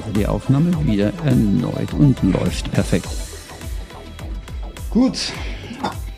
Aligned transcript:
Phase. 0.00 0.12
Die 0.14 0.26
Aufnahme 0.26 0.70
wieder 0.86 1.12
erneut 1.24 1.92
und 1.94 2.22
läuft 2.22 2.70
perfekt. 2.72 3.08
Gut, 4.90 5.32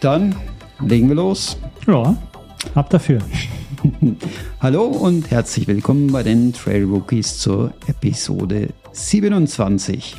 dann 0.00 0.34
legen 0.80 1.08
wir 1.08 1.16
los. 1.16 1.58
Ja, 1.86 2.16
ab 2.74 2.90
dafür. 2.90 3.18
Hallo 4.60 4.84
und 4.84 5.30
herzlich 5.30 5.66
willkommen 5.66 6.12
bei 6.12 6.22
den 6.22 6.52
Trail 6.52 6.84
Rookies 6.84 7.38
zur 7.38 7.74
Episode 7.86 8.68
27. 8.92 10.16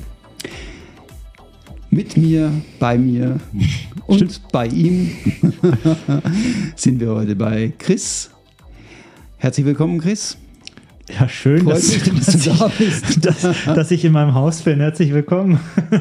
Mit 1.90 2.18
mir, 2.18 2.52
bei 2.80 2.98
mir 2.98 3.40
und 4.08 4.18
Stimmt. 4.18 4.42
bei 4.52 4.68
ihm 4.68 5.12
sind 6.76 7.00
wir 7.00 7.12
heute 7.12 7.36
bei 7.36 7.72
Chris. 7.78 8.30
Herzlich 9.38 9.66
willkommen, 9.66 10.00
Chris. 10.00 10.38
Ja, 11.10 11.28
schön, 11.28 11.66
dass, 11.66 11.92
mich, 11.92 12.04
dass, 12.04 12.44
du 12.44 12.50
da 12.50 12.72
bist. 12.78 13.26
Dass, 13.26 13.66
dass, 13.66 13.92
ich 13.92 14.06
in 14.06 14.14
meinem 14.14 14.34
Haus 14.34 14.62
bin. 14.62 14.80
Herzlich 14.80 15.14
willkommen. 15.14 15.60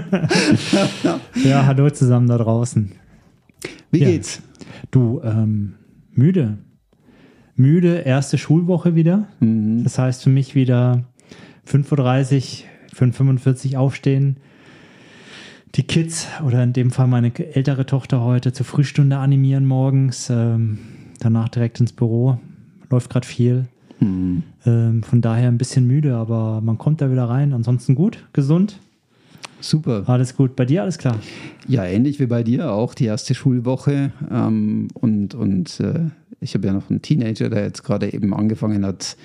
ja, 1.44 1.66
hallo 1.66 1.90
zusammen 1.90 2.28
da 2.28 2.38
draußen. 2.38 2.92
Wie 3.90 3.98
ja. 3.98 4.10
geht's? 4.10 4.42
Du, 4.92 5.20
ähm, 5.24 5.74
müde. 6.12 6.58
Müde, 7.56 7.96
erste 7.98 8.38
Schulwoche 8.38 8.94
wieder. 8.94 9.28
Mhm. 9.40 9.82
Das 9.82 9.98
heißt 9.98 10.22
für 10.22 10.30
mich 10.30 10.54
wieder 10.54 11.04
5.30 11.68 12.62
Uhr, 12.94 13.08
5.45 13.10 13.72
Uhr 13.72 13.80
aufstehen. 13.80 14.36
Die 15.74 15.82
Kids 15.82 16.28
oder 16.44 16.62
in 16.62 16.74
dem 16.74 16.90
Fall 16.90 17.08
meine 17.08 17.32
ältere 17.36 17.86
Tochter 17.86 18.20
heute 18.20 18.52
zur 18.52 18.66
Frühstunde 18.66 19.16
animieren 19.16 19.66
morgens. 19.66 20.30
Ähm, 20.30 20.78
danach 21.18 21.48
direkt 21.48 21.80
ins 21.80 21.92
Büro. 21.92 22.38
Läuft 22.88 23.10
gerade 23.10 23.26
viel. 23.26 23.66
Mhm. 24.02 24.42
Ähm, 24.66 25.02
von 25.02 25.20
daher 25.20 25.48
ein 25.48 25.58
bisschen 25.58 25.86
müde, 25.86 26.14
aber 26.14 26.60
man 26.60 26.78
kommt 26.78 27.00
da 27.00 27.10
wieder 27.10 27.24
rein. 27.24 27.52
Ansonsten 27.52 27.94
gut, 27.94 28.24
gesund. 28.32 28.78
Super. 29.60 30.02
Alles 30.06 30.36
gut. 30.36 30.56
Bei 30.56 30.64
dir 30.64 30.82
alles 30.82 30.98
klar? 30.98 31.18
Ja, 31.68 31.84
ähnlich 31.84 32.18
wie 32.18 32.26
bei 32.26 32.42
dir 32.42 32.72
auch 32.72 32.94
die 32.94 33.04
erste 33.04 33.34
Schulwoche. 33.34 34.10
Ähm, 34.30 34.88
und 34.94 35.34
und 35.34 35.78
äh, 35.80 36.10
ich 36.40 36.54
habe 36.54 36.66
ja 36.66 36.72
noch 36.72 36.90
einen 36.90 37.00
Teenager, 37.00 37.48
der 37.48 37.62
jetzt 37.62 37.84
gerade 37.84 38.12
eben 38.12 38.34
angefangen 38.34 38.84
hat, 38.84 39.16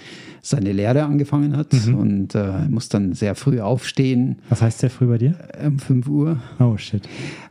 seine 0.44 0.72
Lehre 0.72 1.03
angefangen 1.03 1.58
hat 1.58 1.73
mhm. 1.73 1.95
und 1.95 2.36
äh, 2.36 2.67
muss 2.69 2.89
dann 2.89 3.14
sehr 3.14 3.34
früh 3.34 3.59
aufstehen. 3.59 4.38
Was 4.50 4.62
heißt 4.62 4.80
sehr 4.80 4.91
früh 4.91 5.08
bei 5.08 5.17
dir? 5.17 5.36
Um 5.66 5.80
5 5.80 6.08
Uhr. 6.08 6.38
Oh 6.59 6.78
shit. 6.78 7.02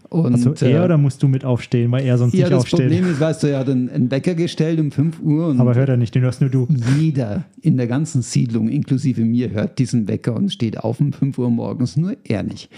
Und, 0.08 0.34
also 0.34 0.52
er 0.64 0.82
äh, 0.82 0.84
oder 0.84 0.98
musst 0.98 1.22
du 1.22 1.28
mit 1.28 1.44
aufstehen, 1.44 1.90
weil 1.90 2.04
er 2.04 2.16
sonst 2.18 2.34
ja, 2.34 2.46
nicht 2.46 2.54
aufsteht? 2.54 2.78
Ja, 2.78 2.84
das 2.86 2.94
Problem 2.94 3.12
ist, 3.12 3.20
weißt 3.20 3.42
du, 3.42 3.46
er 3.48 3.58
hat 3.58 3.68
einen, 3.68 3.90
einen 3.90 4.10
Wecker 4.10 4.34
gestellt 4.34 4.78
um 4.78 4.90
5 4.92 5.20
Uhr. 5.20 5.54
Aber 5.58 5.74
hört 5.74 5.88
er 5.88 5.96
nicht, 5.96 6.14
den 6.14 6.22
hörst 6.22 6.40
nur 6.40 6.50
du. 6.50 6.68
Jeder 6.98 7.44
in 7.60 7.76
der 7.76 7.86
ganzen 7.86 8.22
Siedlung, 8.22 8.68
inklusive 8.68 9.22
mir, 9.22 9.50
hört 9.50 9.78
diesen 9.78 10.06
Wecker 10.08 10.34
und 10.34 10.52
steht 10.52 10.78
auf 10.78 11.00
um 11.00 11.12
5 11.12 11.38
Uhr 11.38 11.50
morgens, 11.50 11.96
nur 11.96 12.16
er 12.24 12.42
nicht. 12.42 12.70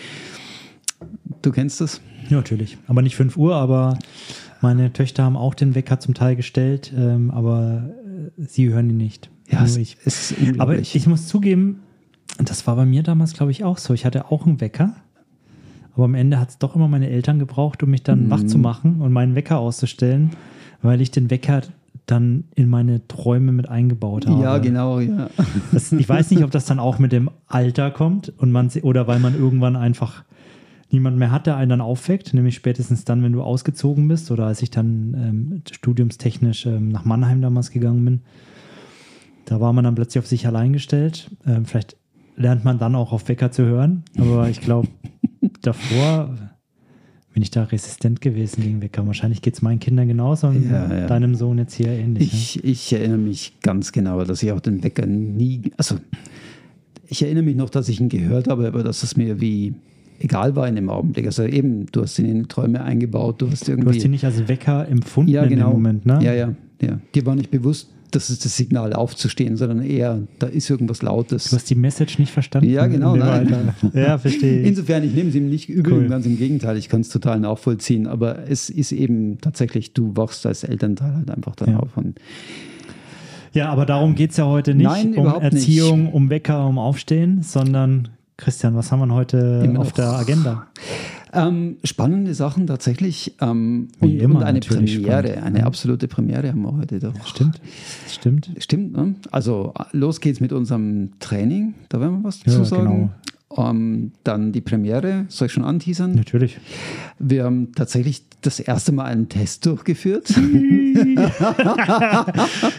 Du 1.42 1.52
kennst 1.52 1.80
das? 1.80 2.00
Ja, 2.28 2.38
natürlich. 2.38 2.78
Aber 2.86 3.02
nicht 3.02 3.16
5 3.16 3.36
Uhr, 3.36 3.54
aber 3.54 3.98
meine 4.60 4.92
Töchter 4.92 5.24
haben 5.24 5.36
auch 5.36 5.54
den 5.54 5.74
Wecker 5.74 6.00
zum 6.00 6.14
Teil 6.14 6.34
gestellt, 6.34 6.92
ähm, 6.96 7.30
aber 7.30 7.90
äh, 8.38 8.42
sie 8.42 8.70
hören 8.70 8.90
ihn 8.90 8.96
nicht. 8.96 9.30
Ja, 9.50 9.64
ich. 9.64 9.96
es 10.04 10.32
ist 10.32 10.38
unglaublich. 10.38 10.60
Aber 10.60 10.74
ich 10.78 11.06
muss 11.06 11.26
zugeben, 11.26 11.80
das 12.38 12.66
war 12.66 12.76
bei 12.76 12.84
mir 12.84 13.02
damals, 13.02 13.34
glaube 13.34 13.52
ich, 13.52 13.64
auch 13.64 13.78
so. 13.78 13.94
Ich 13.94 14.04
hatte 14.04 14.30
auch 14.30 14.46
einen 14.46 14.60
Wecker, 14.60 14.96
aber 15.98 16.04
am 16.04 16.14
Ende 16.14 16.38
hat 16.38 16.50
es 16.50 16.58
doch 16.58 16.76
immer 16.76 16.86
meine 16.86 17.10
Eltern 17.10 17.40
gebraucht, 17.40 17.82
um 17.82 17.90
mich 17.90 18.04
dann 18.04 18.26
mhm. 18.26 18.30
wach 18.30 18.46
zu 18.46 18.56
machen 18.56 19.00
und 19.00 19.12
meinen 19.12 19.34
Wecker 19.34 19.58
auszustellen, 19.58 20.30
weil 20.80 21.00
ich 21.00 21.10
den 21.10 21.28
Wecker 21.28 21.62
dann 22.06 22.44
in 22.54 22.68
meine 22.68 23.06
Träume 23.08 23.50
mit 23.50 23.68
eingebaut 23.68 24.26
habe. 24.28 24.40
Ja, 24.40 24.58
genau, 24.58 25.00
ja. 25.00 25.28
Das, 25.72 25.90
ich 25.90 26.08
weiß 26.08 26.30
nicht, 26.30 26.44
ob 26.44 26.52
das 26.52 26.66
dann 26.66 26.78
auch 26.78 27.00
mit 27.00 27.10
dem 27.10 27.30
Alter 27.48 27.90
kommt 27.90 28.32
und 28.38 28.52
man 28.52 28.70
oder 28.82 29.08
weil 29.08 29.18
man 29.18 29.34
irgendwann 29.34 29.74
einfach 29.74 30.22
niemand 30.90 31.18
mehr 31.18 31.32
hat, 31.32 31.48
der 31.48 31.56
einen 31.56 31.70
dann 31.70 31.80
aufweckt, 31.80 32.32
nämlich 32.32 32.54
spätestens 32.54 33.04
dann, 33.04 33.24
wenn 33.24 33.32
du 33.32 33.42
ausgezogen 33.42 34.06
bist 34.06 34.30
oder 34.30 34.46
als 34.46 34.62
ich 34.62 34.70
dann 34.70 35.14
ähm, 35.18 35.62
studiumstechnisch 35.68 36.64
ähm, 36.66 36.90
nach 36.90 37.04
Mannheim 37.04 37.42
damals 37.42 37.72
gegangen 37.72 38.04
bin. 38.04 38.20
Da 39.46 39.60
war 39.60 39.72
man 39.72 39.82
dann 39.82 39.96
plötzlich 39.96 40.22
auf 40.22 40.28
sich 40.28 40.46
allein 40.46 40.72
gestellt. 40.72 41.28
Ähm, 41.44 41.64
vielleicht 41.64 41.96
lernt 42.36 42.64
man 42.64 42.78
dann 42.78 42.94
auch 42.94 43.12
auf 43.12 43.28
Wecker 43.28 43.50
zu 43.50 43.64
hören, 43.64 44.04
aber 44.16 44.48
ich 44.48 44.60
glaube, 44.60 44.88
davor 45.68 46.34
bin 47.34 47.42
ich 47.42 47.50
da 47.50 47.64
resistent 47.64 48.20
gewesen 48.20 48.62
gegen 48.62 48.82
Wecker. 48.82 49.06
Wahrscheinlich 49.06 49.42
geht 49.42 49.54
es 49.54 49.62
meinen 49.62 49.78
Kindern 49.78 50.08
genauso 50.08 50.48
und 50.48 50.68
ja, 50.70 50.92
ja. 50.92 51.06
deinem 51.06 51.34
Sohn 51.34 51.58
jetzt 51.58 51.74
hier 51.74 51.88
ähnlich. 51.88 52.56
Ich, 52.56 52.56
ne? 52.56 52.70
ich 52.70 52.92
erinnere 52.92 53.18
mich 53.18 53.60
ganz 53.62 53.92
genau, 53.92 54.24
dass 54.24 54.42
ich 54.42 54.50
auch 54.50 54.60
den 54.60 54.82
Wecker 54.82 55.06
nie, 55.06 55.70
also 55.76 55.96
ich 57.06 57.22
erinnere 57.22 57.44
mich 57.44 57.56
noch, 57.56 57.70
dass 57.70 57.88
ich 57.88 58.00
ihn 58.00 58.08
gehört 58.08 58.48
habe, 58.48 58.66
aber 58.66 58.82
dass 58.82 59.02
es 59.02 59.16
mir 59.16 59.40
wie 59.40 59.74
egal 60.18 60.56
war 60.56 60.66
in 60.66 60.74
dem 60.74 60.90
Augenblick. 60.90 61.26
Also 61.26 61.44
eben, 61.44 61.86
du 61.92 62.02
hast 62.02 62.18
ihn 62.18 62.26
in 62.26 62.42
die 62.42 62.48
Träume 62.48 62.82
eingebaut, 62.82 63.40
du 63.40 63.50
hast 63.50 63.68
irgendwie. 63.68 63.92
Du 63.92 63.96
hast 63.96 64.04
ihn 64.04 64.10
nicht 64.10 64.24
als 64.24 64.48
Wecker 64.48 64.88
empfunden 64.88 65.30
ja, 65.30 65.44
genau. 65.46 65.52
in 65.52 65.58
dem 65.58 65.72
Moment, 65.72 66.06
ne? 66.06 66.18
Ja, 66.22 66.34
ja, 66.34 66.54
ja. 66.82 66.98
Dir 67.14 67.26
war 67.26 67.34
nicht 67.34 67.50
bewusst, 67.50 67.90
das 68.10 68.30
ist 68.30 68.44
das 68.44 68.56
Signal 68.56 68.92
aufzustehen, 68.92 69.56
sondern 69.56 69.82
eher, 69.82 70.20
da 70.38 70.46
ist 70.46 70.68
irgendwas 70.70 71.02
Lautes. 71.02 71.50
Du 71.50 71.56
hast 71.56 71.68
die 71.70 71.74
Message 71.74 72.18
nicht 72.18 72.32
verstanden. 72.32 72.70
Ja, 72.70 72.86
genau. 72.86 73.16
Nein. 73.16 73.74
ja, 73.94 74.18
verstehe. 74.18 74.62
Insofern, 74.62 75.04
ich 75.04 75.14
nehme 75.14 75.30
es 75.30 75.34
ihm 75.34 75.48
nicht 75.48 75.68
übel, 75.68 75.92
cool. 75.92 76.08
ganz 76.08 76.26
im 76.26 76.38
Gegenteil, 76.38 76.76
ich 76.76 76.88
kann 76.88 77.02
es 77.02 77.08
total 77.08 77.40
nachvollziehen, 77.40 78.06
aber 78.06 78.48
es 78.48 78.70
ist 78.70 78.92
eben 78.92 79.38
tatsächlich, 79.40 79.92
du 79.92 80.16
wachst 80.16 80.46
als 80.46 80.64
Elternteil 80.64 81.14
halt 81.14 81.30
einfach 81.30 81.54
dann 81.56 81.72
ja. 81.72 81.78
auf. 81.78 81.96
Und 81.96 82.18
ja, 83.52 83.70
aber 83.70 83.86
darum 83.86 84.14
geht 84.14 84.32
es 84.32 84.36
ja 84.36 84.46
heute 84.46 84.74
nicht 84.74 84.86
Nein, 84.86 85.14
um 85.14 85.26
Erziehung, 85.26 86.04
nicht. 86.04 86.14
um 86.14 86.30
Wecker, 86.30 86.66
um 86.66 86.78
Aufstehen, 86.78 87.42
sondern 87.42 88.08
Christian, 88.36 88.76
was 88.76 88.92
haben 88.92 89.00
wir 89.00 89.12
heute 89.14 89.62
Immer 89.64 89.80
auf 89.80 89.92
der 89.92 90.10
Agenda? 90.10 90.66
Ähm, 91.38 91.76
spannende 91.84 92.34
Sachen 92.34 92.66
tatsächlich. 92.66 93.34
Ähm, 93.40 93.88
und, 94.00 94.18
immer, 94.18 94.40
und, 94.40 94.44
eine 94.44 94.60
Premiere, 94.60 95.28
spannend. 95.28 95.42
eine 95.44 95.64
absolute 95.66 96.08
Premiere 96.08 96.48
haben 96.48 96.62
wir 96.62 96.76
heute 96.76 96.98
doch. 96.98 97.14
Ja, 97.14 97.24
stimmt. 97.24 97.60
Stimmt. 98.08 98.50
Stimmt, 98.58 98.92
ne? 98.92 99.14
Also 99.30 99.72
los 99.92 100.20
geht's 100.20 100.40
mit 100.40 100.52
unserem 100.52 101.12
Training, 101.20 101.74
da 101.88 102.00
werden 102.00 102.18
wir 102.20 102.24
was 102.24 102.40
dazu 102.40 102.58
ja, 102.58 102.64
sagen. 102.64 102.84
Genau. 102.84 103.70
Ähm, 103.70 104.12
dann 104.24 104.52
die 104.52 104.60
Premiere, 104.60 105.24
soll 105.28 105.46
ich 105.46 105.52
schon 105.52 105.64
anteasern? 105.64 106.14
Natürlich. 106.14 106.58
Wir 107.18 107.44
haben 107.44 107.72
tatsächlich 107.72 108.22
das 108.42 108.60
erste 108.60 108.92
Mal 108.92 109.06
einen 109.06 109.30
Test 109.30 109.64
durchgeführt. 109.64 110.28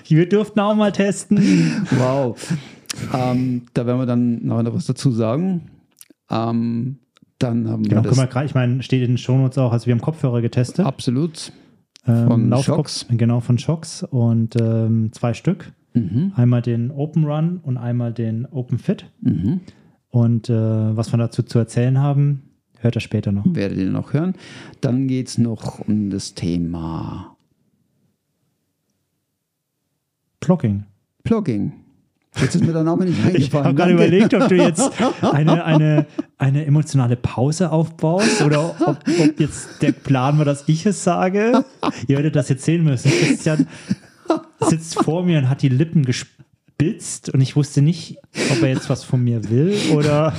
wir 0.08 0.30
durften 0.30 0.60
auch 0.60 0.76
mal 0.76 0.92
testen. 0.92 1.40
Wow. 1.98 2.38
Ähm, 3.14 3.64
da 3.74 3.86
werden 3.86 4.00
wir 4.00 4.06
dann 4.06 4.46
noch 4.46 4.74
was 4.74 4.86
dazu 4.86 5.12
sagen. 5.12 5.70
Ähm, 6.30 7.00
dann 7.40 7.68
haben 7.70 7.84
genau, 7.84 8.04
wir 8.04 8.10
das. 8.10 8.36
Wir, 8.36 8.46
ich 8.46 8.54
meine, 8.54 8.84
steht 8.84 9.02
in 9.02 9.12
den 9.12 9.18
Shownotes 9.18 9.58
auch, 9.58 9.72
also 9.72 9.86
wir 9.86 9.94
haben 9.94 10.02
Kopfhörer 10.02 10.42
getestet. 10.42 10.86
Absolut. 10.86 11.52
Ähm, 12.06 12.28
von 12.28 12.52
ähm, 12.52 12.62
Shocks. 12.62 13.06
Genau, 13.10 13.40
von 13.40 13.58
Shocks 13.58 14.04
und 14.04 14.56
ähm, 14.60 15.12
zwei 15.14 15.34
Stück. 15.34 15.72
Mhm. 15.94 16.34
Einmal 16.36 16.62
den 16.62 16.92
Open 16.92 17.26
Run 17.26 17.58
und 17.64 17.78
einmal 17.78 18.14
den 18.14 18.46
Open 18.46 18.78
Fit. 18.78 19.10
Mhm. 19.22 19.62
Und 20.10 20.50
äh, 20.50 20.54
was 20.54 21.12
wir 21.14 21.18
dazu 21.18 21.44
zu 21.44 21.60
erzählen 21.60 22.00
haben, 22.00 22.44
hört 22.80 22.96
ihr 22.96 23.02
später 23.02 23.32
noch. 23.32 23.46
Werdet 23.46 23.78
ihr 23.78 23.90
noch 23.90 24.14
hören. 24.14 24.34
Dann 24.82 25.08
geht 25.08 25.28
es 25.28 25.38
noch 25.38 25.80
um 25.80 26.10
das 26.10 26.34
Thema 26.34 27.36
Plugging. 30.40 30.86
Plugging. 31.24 31.74
Jetzt 32.40 32.56
ist 32.56 32.64
mir 32.64 32.74
der 32.74 32.84
Name 32.84 33.06
nicht 33.06 33.18
eingefallen. 33.26 33.42
Ich 33.44 33.54
habe 33.54 33.74
gerade 33.74 33.94
überlegt, 33.94 34.34
ob 34.34 34.48
du 34.48 34.56
jetzt 34.56 34.92
eine, 35.22 35.66
eine, 35.66 36.06
eine 36.38 36.66
emotionale 36.66 37.16
Pause 37.16 37.72
aufbaust 37.72 38.42
oder 38.42 38.76
ob, 38.80 38.98
ob, 39.08 39.40
jetzt 39.40 39.82
der 39.82 39.92
Plan 39.92 40.38
war, 40.38 40.46
dass 40.46 40.64
ich 40.68 40.86
es 40.86 41.04
sage. 41.04 41.66
Ihr 42.08 42.18
werdet 42.18 42.36
das 42.36 42.50
jetzt 42.50 42.64
sehen 42.64 42.84
müssen. 42.84 43.12
Christian 43.12 43.68
sitzt 44.62 44.96
vor 45.04 45.24
mir 45.24 45.40
und 45.40 45.50
hat 45.50 45.62
die 45.62 45.70
Lippen 45.70 46.06
gespitzt 46.06 47.30
und 47.30 47.42
ich 47.42 47.56
wusste 47.56 47.82
nicht, 47.82 48.18
ob 48.52 48.62
er 48.62 48.70
jetzt 48.70 48.90
was 48.90 49.04
von 49.04 49.24
mir 49.24 49.50
will 49.50 49.76
oder 49.94 50.34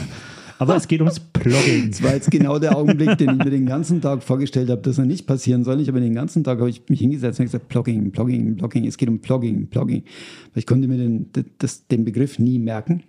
aber 0.60 0.76
es 0.76 0.86
geht 0.88 1.00
ums 1.00 1.18
Blogging. 1.20 1.90
Das 1.90 2.02
war 2.02 2.12
jetzt 2.12 2.30
genau 2.30 2.58
der 2.58 2.76
Augenblick, 2.76 3.16
den 3.16 3.30
ich 3.30 3.38
mir 3.38 3.50
den 3.50 3.64
ganzen 3.64 4.02
Tag 4.02 4.22
vorgestellt 4.22 4.68
habe, 4.68 4.82
dass 4.82 4.98
er 4.98 5.06
nicht 5.06 5.26
passieren 5.26 5.64
soll. 5.64 5.80
Ich 5.80 5.88
habe 5.88 6.00
den 6.00 6.14
ganzen 6.14 6.44
Tag 6.44 6.58
habe 6.58 6.68
ich 6.68 6.82
mich 6.90 7.00
hingesetzt 7.00 7.40
und 7.40 7.46
gesagt, 7.46 7.68
Blogging, 7.68 8.10
Blogging, 8.10 8.56
Blogging. 8.56 8.86
Es 8.86 8.98
geht 8.98 9.08
um 9.08 9.20
Blogging, 9.20 9.68
Blogging. 9.68 10.02
Ich 10.54 10.66
konnte 10.66 10.86
mir 10.86 10.98
den, 10.98 11.30
das, 11.56 11.86
den 11.86 12.04
Begriff 12.04 12.38
nie 12.38 12.58
merken. 12.58 13.04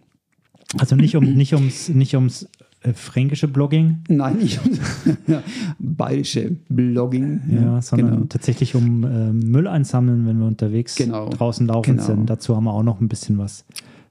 Also 0.78 0.96
nicht, 0.96 1.18
um, 1.18 1.26
nicht 1.26 1.54
ums, 1.54 1.90
nicht 1.90 2.16
ums 2.16 2.48
äh, 2.84 2.94
fränkische 2.94 3.50
Blogging? 3.50 3.98
Nein, 4.08 4.38
nicht 4.38 4.62
ums 4.64 4.80
bayerische 5.80 6.56
Blogging. 6.70 7.42
Ja, 7.50 7.62
ja 7.62 7.82
sondern 7.82 8.12
genau. 8.12 8.26
tatsächlich 8.28 8.76
um 8.76 9.04
äh, 9.04 9.34
Müll 9.34 9.68
einsammeln, 9.68 10.26
wenn 10.26 10.40
wir 10.40 10.48
unterwegs 10.48 10.96
genau. 10.96 11.28
draußen 11.28 11.68
laufen 11.68 11.98
genau. 11.98 12.06
sind. 12.06 12.30
Dazu 12.30 12.56
haben 12.56 12.64
wir 12.64 12.74
auch 12.74 12.84
noch 12.84 13.02
ein 13.02 13.10
bisschen 13.10 13.38
was 13.38 13.66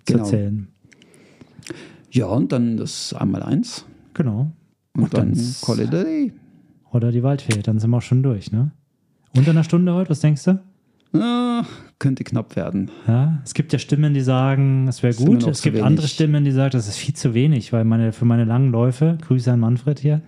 zu 0.05 0.13
genau. 0.13 0.25
erzählen. 0.25 0.69
Ja, 2.11 2.27
und 2.27 2.53
dann 2.53 2.77
das 2.77 3.15
einmal 3.15 3.43
eins. 3.43 3.85
Genau. 4.15 4.53
Und, 4.97 5.03
und 5.05 5.15
dann 5.15 5.39
Call 5.65 5.81
it 5.81 5.89
a 5.89 6.03
day. 6.03 6.33
Oder 6.93 7.13
die 7.13 7.23
Waldfee, 7.23 7.63
dann 7.63 7.79
sind 7.79 7.91
wir 7.91 7.99
auch 7.99 8.03
schon 8.03 8.23
durch, 8.23 8.51
ne? 8.51 8.73
Unter 9.37 9.53
einer 9.53 9.63
Stunde 9.63 9.95
heute, 9.95 10.11
was 10.11 10.21
denkst 10.21 10.43
du? 10.45 10.61
Ah, 11.13 11.65
könnte 11.99 12.25
knapp 12.25 12.55
werden. 12.57 12.91
Ja, 13.07 13.41
es 13.45 13.55
gibt 13.55 13.73
ja 13.73 13.79
Stimmen, 13.79 14.15
die 14.15 14.21
sagen, 14.21 14.87
es 14.89 15.03
wäre 15.03 15.15
gut. 15.15 15.47
Es 15.47 15.63
gibt 15.63 15.81
andere 15.81 16.07
Stimmen, 16.07 16.45
die 16.45 16.53
sagen, 16.53 16.71
das 16.73 16.89
ist 16.89 16.97
viel 16.97 17.15
zu 17.15 17.35
wenig, 17.35 17.73
weil 17.73 17.85
meine, 17.85 18.13
für 18.13 18.25
meine 18.25 18.45
langen 18.45 18.71
Läufe, 18.71 19.19
Grüße 19.21 19.53
an 19.53 19.61
Manfred 19.61 19.99
hier, 19.99 20.23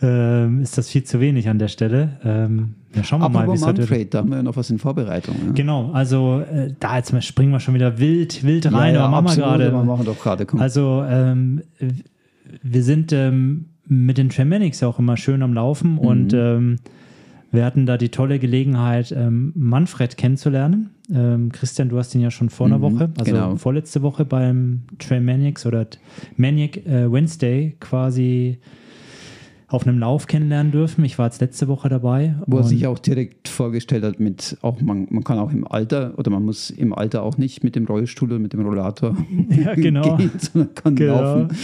ähm, 0.00 0.60
ist 0.60 0.78
das 0.78 0.88
viel 0.88 1.04
zu 1.04 1.20
wenig 1.20 1.48
an 1.48 1.58
der 1.58 1.68
Stelle. 1.68 2.18
Ähm, 2.24 2.74
ja, 2.94 3.04
schauen 3.04 3.20
wir 3.20 3.26
Aber 3.26 3.46
mal, 3.46 3.56
wie 3.56 3.60
Manfred, 3.60 4.12
da 4.14 4.18
haben 4.18 4.30
wir 4.30 4.36
ja 4.36 4.42
noch 4.42 4.56
was 4.56 4.70
in 4.70 4.78
Vorbereitung. 4.78 5.34
Ja? 5.46 5.52
Genau, 5.52 5.90
also 5.92 6.40
äh, 6.40 6.72
da 6.78 6.96
jetzt 6.96 7.14
springen 7.24 7.52
wir 7.52 7.60
schon 7.60 7.74
wieder 7.74 7.98
wild, 7.98 8.44
wild 8.44 8.66
rein, 8.66 8.94
ja, 8.94 9.00
ja, 9.00 9.06
aber 9.06 9.22
machen 9.22 9.36
wir 9.36 9.44
gerade. 9.44 9.72
machen 9.72 10.04
doch 10.04 10.18
gerade. 10.18 10.46
Also 10.58 11.04
ähm, 11.08 11.62
wir 12.62 12.82
sind 12.82 13.12
ähm, 13.12 13.66
mit 13.86 14.18
den 14.18 14.28
Tramanics 14.28 14.80
ja 14.80 14.88
auch 14.88 14.98
immer 14.98 15.16
schön 15.16 15.42
am 15.42 15.54
Laufen 15.54 15.92
mhm. 15.92 15.98
und 15.98 16.34
ähm, 16.34 16.76
wir 17.50 17.66
hatten 17.66 17.84
da 17.84 17.98
die 17.98 18.08
tolle 18.08 18.38
Gelegenheit, 18.38 19.12
ähm, 19.12 19.52
Manfred 19.54 20.16
kennenzulernen. 20.16 20.90
Ähm, 21.12 21.52
Christian, 21.52 21.90
du 21.90 21.98
hast 21.98 22.14
ihn 22.14 22.22
ja 22.22 22.30
schon 22.30 22.48
vor 22.48 22.66
einer 22.66 22.78
mhm, 22.78 22.82
Woche, 22.82 23.10
also 23.18 23.30
genau. 23.30 23.56
vorletzte 23.56 24.00
Woche 24.00 24.24
beim 24.24 24.82
Tramanics 24.98 25.66
oder 25.66 25.86
Maniac 26.36 26.78
äh, 26.86 27.12
Wednesday 27.12 27.76
quasi 27.78 28.58
auf 29.72 29.86
einem 29.86 29.98
Lauf 29.98 30.26
kennenlernen 30.26 30.70
dürfen. 30.70 31.04
Ich 31.04 31.18
war 31.18 31.26
jetzt 31.26 31.40
letzte 31.40 31.66
Woche 31.66 31.88
dabei. 31.88 32.34
Wo 32.46 32.58
er 32.58 32.64
sich 32.64 32.86
auch 32.86 32.98
direkt 32.98 33.48
vorgestellt 33.48 34.04
hat 34.04 34.20
mit, 34.20 34.58
auch 34.60 34.80
man, 34.80 35.06
man 35.10 35.24
kann 35.24 35.38
auch 35.38 35.50
im 35.50 35.66
Alter 35.66 36.12
oder 36.18 36.30
man 36.30 36.44
muss 36.44 36.70
im 36.70 36.92
Alter 36.92 37.22
auch 37.22 37.38
nicht 37.38 37.64
mit 37.64 37.74
dem 37.74 37.86
Rollstuhl 37.86 38.30
oder 38.30 38.38
mit 38.38 38.52
dem 38.52 38.60
Rollator 38.60 39.16
ja, 39.48 39.74
genau. 39.76 40.16
gehen, 40.16 40.30
sondern 40.38 40.74
kann 40.74 40.94
genau. 40.94 41.22
laufen. 41.22 41.56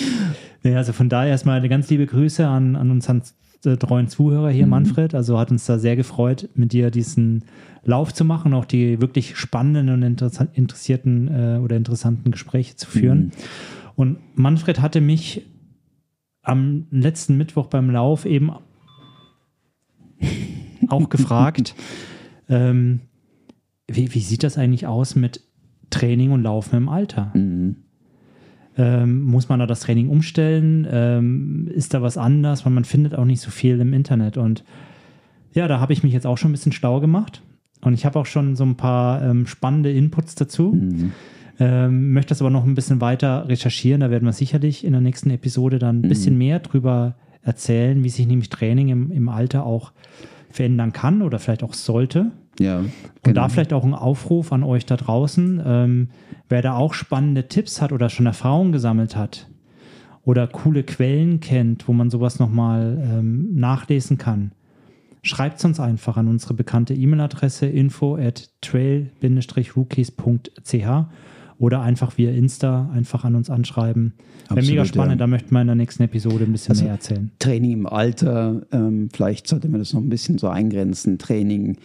Ja, 0.63 0.77
also 0.77 0.93
von 0.93 1.09
daher 1.09 1.31
erstmal 1.31 1.59
eine 1.59 1.69
ganz 1.69 1.91
liebe 1.91 2.07
Grüße 2.07 2.47
an, 2.47 2.77
an 2.77 2.91
unseren 2.91 3.23
äh, 3.65 3.77
treuen 3.77 4.09
Zuhörer 4.09 4.51
hier, 4.51 4.65
mhm. 4.65 4.71
Manfred. 4.71 5.15
Also 5.15 5.39
hat 5.39 5.51
uns 5.51 5.67
da 5.67 5.79
sehr 5.79 5.97
gefreut, 5.97 6.49
mit 6.55 6.73
dir 6.73 6.91
diesen 6.91 7.45
Lauf 7.85 8.15
zu 8.15 8.25
machen, 8.25 8.55
auch 8.55 8.65
die 8.65 9.01
wirklich 9.01 9.37
spannenden 9.37 9.91
und 9.91 10.03
interessierten 10.55 11.29
äh, 11.29 11.59
oder 11.63 11.77
interessanten 11.77 12.31
Gespräche 12.31 12.77
zu 12.77 12.89
führen. 12.89 13.19
Mhm. 13.19 13.31
Und 13.97 14.19
Manfred 14.35 14.81
hatte 14.81 15.01
mich 15.01 15.43
am 16.49 16.87
letzten 16.91 17.37
Mittwoch 17.37 17.67
beim 17.67 17.91
Lauf 17.91 18.25
eben 18.25 18.51
auch 20.89 21.09
gefragt, 21.11 21.75
ähm, 22.49 23.01
wie, 23.87 24.15
wie, 24.15 24.21
sieht 24.21 24.43
das 24.43 24.57
eigentlich 24.57 24.87
aus 24.87 25.15
mit 25.15 25.43
Training 25.91 26.33
und 26.33 26.43
Laufen 26.43 26.77
im 26.77 26.89
Alter? 26.89 27.33
Mhm. 27.35 27.77
Ähm, 28.77 29.23
muss 29.23 29.49
man 29.49 29.59
da 29.59 29.67
das 29.67 29.81
Training 29.81 30.09
umstellen? 30.09 30.87
Ähm, 30.91 31.69
ist 31.75 31.93
da 31.95 32.01
was 32.01 32.17
anders? 32.17 32.65
Weil 32.65 32.73
man 32.73 32.85
findet 32.85 33.15
auch 33.15 33.25
nicht 33.25 33.41
so 33.41 33.51
viel 33.51 33.81
im 33.81 33.93
Internet. 33.93 34.37
Und 34.37 34.65
ja, 35.53 35.69
da 35.69 35.81
habe 35.81 35.93
ich 35.93 36.03
mich 36.03 36.13
jetzt 36.13 36.27
auch 36.27 36.39
schon 36.39 36.51
ein 36.51 36.53
bisschen 36.53 36.73
schlau 36.73 37.01
gemacht. 37.01 37.43
Und 37.83 37.93
ich 37.93 38.07
habe 38.07 38.19
auch 38.19 38.27
schon 38.27 38.57
so 38.57 38.65
ein 38.65 38.77
paar 38.77 39.23
ähm, 39.23 39.47
spannende 39.47 39.93
Inputs 39.93 40.35
dazu. 40.35 40.73
Mhm. 40.73 41.13
Ähm, 41.61 42.13
möchte 42.13 42.31
das 42.31 42.41
aber 42.41 42.51
noch 42.51 42.65
ein 42.65 42.75
bisschen 42.75 43.01
weiter 43.01 43.49
recherchieren. 43.49 44.01
Da 44.01 44.11
werden 44.11 44.25
wir 44.25 44.33
sicherlich 44.33 44.85
in 44.85 44.93
der 44.93 45.01
nächsten 45.01 45.31
Episode 45.31 45.79
dann 45.79 45.97
ein 45.97 46.03
mhm. 46.03 46.09
bisschen 46.09 46.39
mehr 46.39 46.61
drüber 46.61 47.17
erzählen, 47.43 48.03
wie 48.05 48.11
sich 48.11 48.27
nämlich 48.27 48.51
Training 48.51 48.89
im, 48.89 49.11
im 49.11 49.29
Alter 49.29 49.65
auch 49.65 49.93
verändern 50.51 50.93
kann 50.93 51.23
oder 51.23 51.39
vielleicht 51.39 51.63
auch 51.63 51.75
sollte. 51.75 52.33
Ja. 52.59 52.79
Genau. 52.79 52.91
Und 53.27 53.35
da 53.35 53.49
vielleicht 53.49 53.73
auch 53.73 53.85
ein 53.85 53.95
Aufruf 53.95 54.53
an 54.53 54.63
euch 54.63 54.87
da 54.87 54.97
draußen, 54.97 55.63
ähm, 55.65 56.09
wer 56.49 56.63
da 56.63 56.75
auch 56.75 56.95
spannende 56.95 57.49
Tipps 57.49 57.81
hat 57.81 57.93
oder 57.93 58.09
schon 58.09 58.27
Erfahrungen 58.27 58.73
gesammelt 58.73 59.17
hat 59.17 59.49
oder 60.25 60.47
coole 60.47 60.83
Quellen 60.83 61.41
kennt, 61.41 61.89
wo 61.89 61.93
man 61.93 62.11
sowas 62.11 62.39
nochmal 62.39 62.99
ähm, 63.03 63.55
nachlesen 63.55 64.19
kann. 64.19 64.53
Schreibt 65.23 65.59
es 65.59 65.65
uns 65.65 65.81
einfach 65.81 66.17
an 66.17 66.29
unsere 66.29 66.55
bekannte 66.55 66.95
E-Mail-Adresse 66.95 67.67
info 67.67 68.17
at 68.17 68.51
trail-rookies.ch 68.61 71.07
oder 71.59 71.83
einfach 71.83 72.17
via 72.17 72.31
Insta 72.31 72.91
einfach 72.93 73.25
an 73.25 73.35
uns 73.35 73.51
anschreiben. 73.51 74.15
Wäre 74.49 74.65
mega 74.65 74.85
spannend, 74.85 75.13
ja. 75.13 75.17
da 75.17 75.27
möchten 75.27 75.53
wir 75.53 75.61
in 75.61 75.67
der 75.67 75.77
nächsten 75.77 76.05
Episode 76.05 76.45
ein 76.45 76.53
bisschen 76.53 76.73
also 76.73 76.85
mehr 76.85 76.93
erzählen. 76.93 77.31
Training 77.39 77.73
im 77.73 77.87
Alter, 77.87 78.67
ähm, 78.73 79.09
vielleicht 79.13 79.49
sollte 79.49 79.69
man 79.69 79.81
das 79.81 79.93
noch 79.93 80.01
ein 80.01 80.09
bisschen 80.09 80.39
so 80.39 80.49
eingrenzen. 80.49 81.19
Training, 81.19 81.77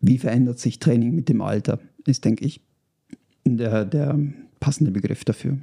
wie 0.00 0.18
verändert 0.18 0.58
sich 0.58 0.78
Training 0.78 1.14
mit 1.14 1.28
dem 1.28 1.40
Alter, 1.40 1.80
ist, 2.06 2.24
denke 2.24 2.44
ich, 2.44 2.60
der, 3.46 3.84
der 3.84 4.18
passende 4.60 4.90
Begriff 4.90 5.24
dafür. 5.24 5.56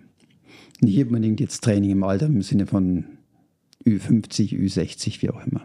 Nicht 0.81 0.99
unbedingt 0.99 1.39
jetzt 1.39 1.63
Training 1.63 1.91
im 1.91 2.03
Alter 2.03 2.25
im 2.25 2.41
Sinne 2.41 2.65
von 2.65 3.05
Ü50, 3.85 4.57
Ü60, 4.57 5.21
wie 5.21 5.29
auch 5.29 5.45
immer. 5.45 5.61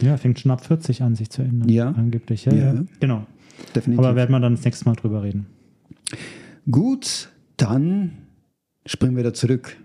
Ja, 0.00 0.16
fängt 0.16 0.40
schon 0.40 0.50
ab 0.50 0.64
40 0.64 1.02
an, 1.02 1.14
sich 1.14 1.30
zu 1.30 1.42
ändern. 1.42 1.68
Ja. 1.68 1.90
Angeblich, 1.90 2.46
ja. 2.46 2.52
ja. 2.52 2.74
ja. 2.74 2.84
Genau. 2.98 3.26
Definitiv. 3.74 4.04
Aber 4.04 4.16
werden 4.16 4.32
wir 4.32 4.40
dann 4.40 4.54
das 4.56 4.64
nächste 4.64 4.86
Mal 4.86 4.96
drüber 4.96 5.22
reden. 5.22 5.46
Gut, 6.70 7.28
dann 7.56 8.12
springen 8.86 9.16
wir 9.16 9.24
da 9.24 9.34
zurück 9.34 9.76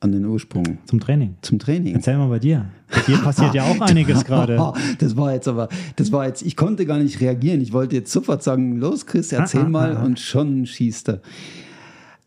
an 0.00 0.12
den 0.12 0.24
Ursprung. 0.26 0.78
Zum 0.84 1.00
Training. 1.00 1.36
Zum 1.40 1.58
Training. 1.58 1.94
Erzähl 1.94 2.18
mal 2.18 2.28
bei 2.28 2.38
dir. 2.38 2.66
Hier 3.06 3.18
passiert 3.18 3.54
ja 3.54 3.64
auch 3.64 3.80
einiges 3.80 4.24
gerade. 4.24 4.56
Das 4.98 5.16
war 5.16 5.32
jetzt 5.32 5.48
aber, 5.48 5.68
das 5.96 6.12
war 6.12 6.26
jetzt, 6.26 6.42
ich 6.42 6.56
konnte 6.56 6.86
gar 6.86 6.98
nicht 6.98 7.20
reagieren. 7.20 7.60
Ich 7.60 7.72
wollte 7.72 7.96
jetzt 7.96 8.12
sofort 8.12 8.42
sagen, 8.42 8.76
los 8.76 9.06
Chris, 9.06 9.32
erzähl 9.32 9.62
ah, 9.62 9.66
ah, 9.66 9.68
mal 9.68 9.96
ah, 9.96 10.04
und 10.04 10.20
schon 10.20 10.66
schießt 10.66 11.08
er. 11.08 11.20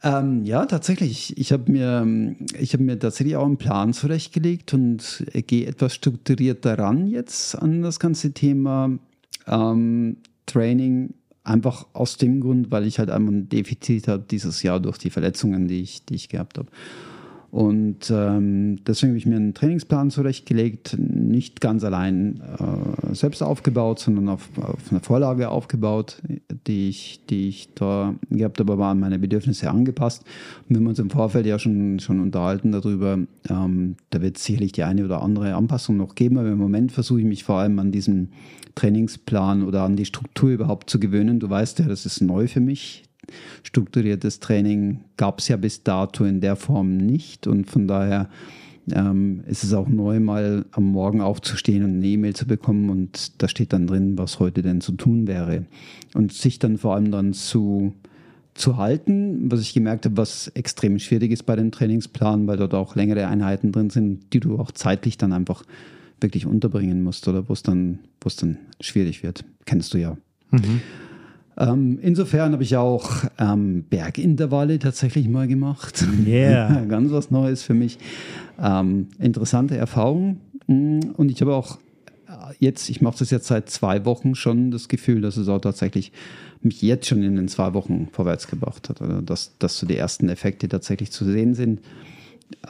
Ähm, 0.03 0.43
ja, 0.43 0.65
tatsächlich. 0.65 1.37
Ich 1.37 1.51
habe 1.51 1.71
mir, 1.71 2.35
hab 2.55 2.79
mir 2.79 2.99
tatsächlich 2.99 3.35
auch 3.35 3.45
einen 3.45 3.57
Plan 3.57 3.93
zurechtgelegt 3.93 4.73
und 4.73 5.25
gehe 5.33 5.67
etwas 5.67 5.95
strukturierter 5.95 6.77
ran 6.77 7.07
jetzt 7.07 7.55
an 7.55 7.81
das 7.81 7.99
ganze 7.99 8.33
Thema 8.33 8.91
ähm, 9.47 10.17
Training 10.45 11.13
Einfach 11.47 11.85
aus 11.93 12.17
dem 12.17 12.41
Grund, 12.41 12.71
weil 12.71 12.85
ich 12.85 12.99
halt 12.99 13.09
einmal 13.09 13.33
ein 13.33 13.49
Defizit 13.49 14.09
habe 14.09 14.25
dieses 14.29 14.63
Jahr 14.63 14.81
durch 14.81 14.97
die 14.97 15.09
Verletzungen, 15.09 15.69
die 15.69 15.81
ich, 15.81 16.03
die 16.03 16.15
ich 16.15 16.27
gehabt 16.27 16.57
habe. 16.57 16.67
Und 17.49 18.11
ähm, 18.11 18.83
deswegen 18.85 19.11
habe 19.11 19.17
ich 19.17 19.25
mir 19.25 19.37
einen 19.37 19.53
Trainingsplan 19.53 20.11
zurechtgelegt, 20.11 20.97
nicht 20.99 21.61
ganz 21.61 21.83
allein 21.83 22.41
äh, 22.41 23.15
selbst 23.15 23.41
aufgebaut, 23.41 23.99
sondern 23.99 24.27
auf, 24.27 24.49
auf 24.57 24.91
einer 24.91 24.99
Vorlage 24.99 25.49
aufgebaut, 25.49 26.21
die 26.67 26.89
ich, 26.89 27.21
die 27.29 27.47
ich 27.47 27.73
da 27.73 28.15
gehabt 28.29 28.59
habe, 28.59 28.73
aber 28.73 28.87
an 28.87 28.99
meine 28.99 29.17
Bedürfnisse 29.17 29.69
angepasst. 29.69 30.23
Und 30.67 30.75
wir 30.75 30.77
haben 30.77 30.87
uns 30.87 30.99
im 30.99 31.09
Vorfeld 31.09 31.45
ja 31.45 31.57
schon, 31.57 31.99
schon 31.99 32.19
unterhalten 32.19 32.73
darüber, 32.73 33.17
ähm, 33.49 33.95
da 34.09 34.21
wird 34.21 34.37
es 34.37 34.43
sicherlich 34.43 34.73
die 34.73 34.83
eine 34.83 35.05
oder 35.05 35.21
andere 35.21 35.55
Anpassung 35.55 35.95
noch 35.95 36.15
geben, 36.15 36.37
aber 36.37 36.49
im 36.49 36.57
Moment 36.57 36.91
versuche 36.91 37.21
ich 37.21 37.25
mich 37.25 37.45
vor 37.45 37.59
allem 37.59 37.79
an 37.79 37.91
diesem 37.91 38.29
Trainingsplan 38.75 39.63
oder 39.63 39.83
an 39.83 39.95
die 39.95 40.05
Struktur 40.05 40.49
überhaupt 40.49 40.89
zu 40.89 40.99
gewöhnen. 40.99 41.39
Du 41.39 41.49
weißt 41.49 41.79
ja, 41.79 41.85
das 41.85 42.05
ist 42.05 42.21
neu 42.21 42.47
für 42.47 42.59
mich. 42.59 43.06
Strukturiertes 43.63 44.39
Training 44.39 45.01
gab 45.17 45.39
es 45.39 45.47
ja 45.47 45.57
bis 45.57 45.83
dato 45.83 46.23
in 46.25 46.41
der 46.41 46.55
Form 46.55 46.97
nicht 46.97 47.47
und 47.47 47.69
von 47.69 47.87
daher 47.87 48.29
ähm, 48.91 49.43
ist 49.47 49.63
es 49.63 49.73
auch 49.73 49.87
neu, 49.87 50.19
mal 50.19 50.65
am 50.71 50.85
Morgen 50.91 51.21
aufzustehen 51.21 51.83
und 51.83 51.97
eine 51.97 52.05
E-Mail 52.05 52.35
zu 52.35 52.47
bekommen 52.47 52.89
und 52.89 53.41
da 53.41 53.47
steht 53.47 53.73
dann 53.73 53.87
drin, 53.87 54.17
was 54.17 54.39
heute 54.39 54.61
denn 54.61 54.81
zu 54.81 54.93
tun 54.93 55.27
wäre. 55.27 55.65
Und 56.13 56.33
sich 56.33 56.59
dann 56.59 56.77
vor 56.77 56.95
allem 56.95 57.11
dann 57.11 57.33
zu, 57.33 57.93
zu 58.53 58.77
halten, 58.77 59.51
was 59.51 59.61
ich 59.61 59.73
gemerkt 59.73 60.05
habe, 60.05 60.17
was 60.17 60.47
extrem 60.49 60.99
schwierig 60.99 61.31
ist 61.31 61.43
bei 61.43 61.55
dem 61.55 61.71
Trainingsplan, 61.71 62.47
weil 62.47 62.57
dort 62.57 62.73
auch 62.73 62.95
längere 62.95 63.27
Einheiten 63.27 63.71
drin 63.71 63.89
sind, 63.89 64.33
die 64.33 64.39
du 64.39 64.57
auch 64.57 64.71
zeitlich 64.71 65.17
dann 65.17 65.33
einfach 65.33 65.63
wirklich 66.21 66.45
unterbringen 66.45 67.03
musst 67.03 67.27
oder 67.27 67.47
wo 67.49 67.53
es 67.53 67.63
dann, 67.63 67.99
dann 68.39 68.57
schwierig 68.79 69.21
wird. 69.21 69.43
Kennst 69.65 69.93
du 69.93 69.97
ja. 69.97 70.17
Mhm. 70.51 70.81
Ähm, 71.57 71.97
insofern 72.01 72.53
habe 72.53 72.63
ich 72.63 72.77
auch 72.77 73.23
ähm, 73.39 73.83
Bergintervalle 73.89 74.77
tatsächlich 74.77 75.27
mal 75.27 75.47
gemacht. 75.47 76.05
Yeah. 76.25 76.85
Ganz 76.89 77.11
was 77.11 77.31
Neues 77.31 77.63
für 77.63 77.73
mich. 77.73 77.97
Ähm, 78.61 79.07
interessante 79.19 79.75
Erfahrung. 79.75 80.39
Mm, 80.67 80.99
und 81.15 81.31
ich 81.31 81.41
habe 81.41 81.55
auch 81.55 81.79
äh, 82.27 82.53
jetzt, 82.59 82.89
ich 82.89 83.01
mache 83.01 83.17
das 83.19 83.31
jetzt 83.31 83.47
seit 83.47 83.69
zwei 83.69 84.05
Wochen 84.05 84.35
schon 84.35 84.69
das 84.69 84.87
Gefühl, 84.87 85.21
dass 85.21 85.35
es 85.37 85.47
auch 85.47 85.59
tatsächlich 85.59 86.11
mich 86.61 86.81
jetzt 86.81 87.07
schon 87.07 87.23
in 87.23 87.35
den 87.35 87.47
zwei 87.47 87.73
Wochen 87.73 88.07
vorwärts 88.11 88.47
gebracht 88.47 88.89
hat. 88.89 89.01
Also 89.01 89.21
dass, 89.21 89.57
dass 89.57 89.79
so 89.79 89.87
die 89.87 89.97
ersten 89.97 90.29
Effekte 90.29 90.67
tatsächlich 90.67 91.11
zu 91.11 91.25
sehen 91.25 91.55
sind. 91.55 91.81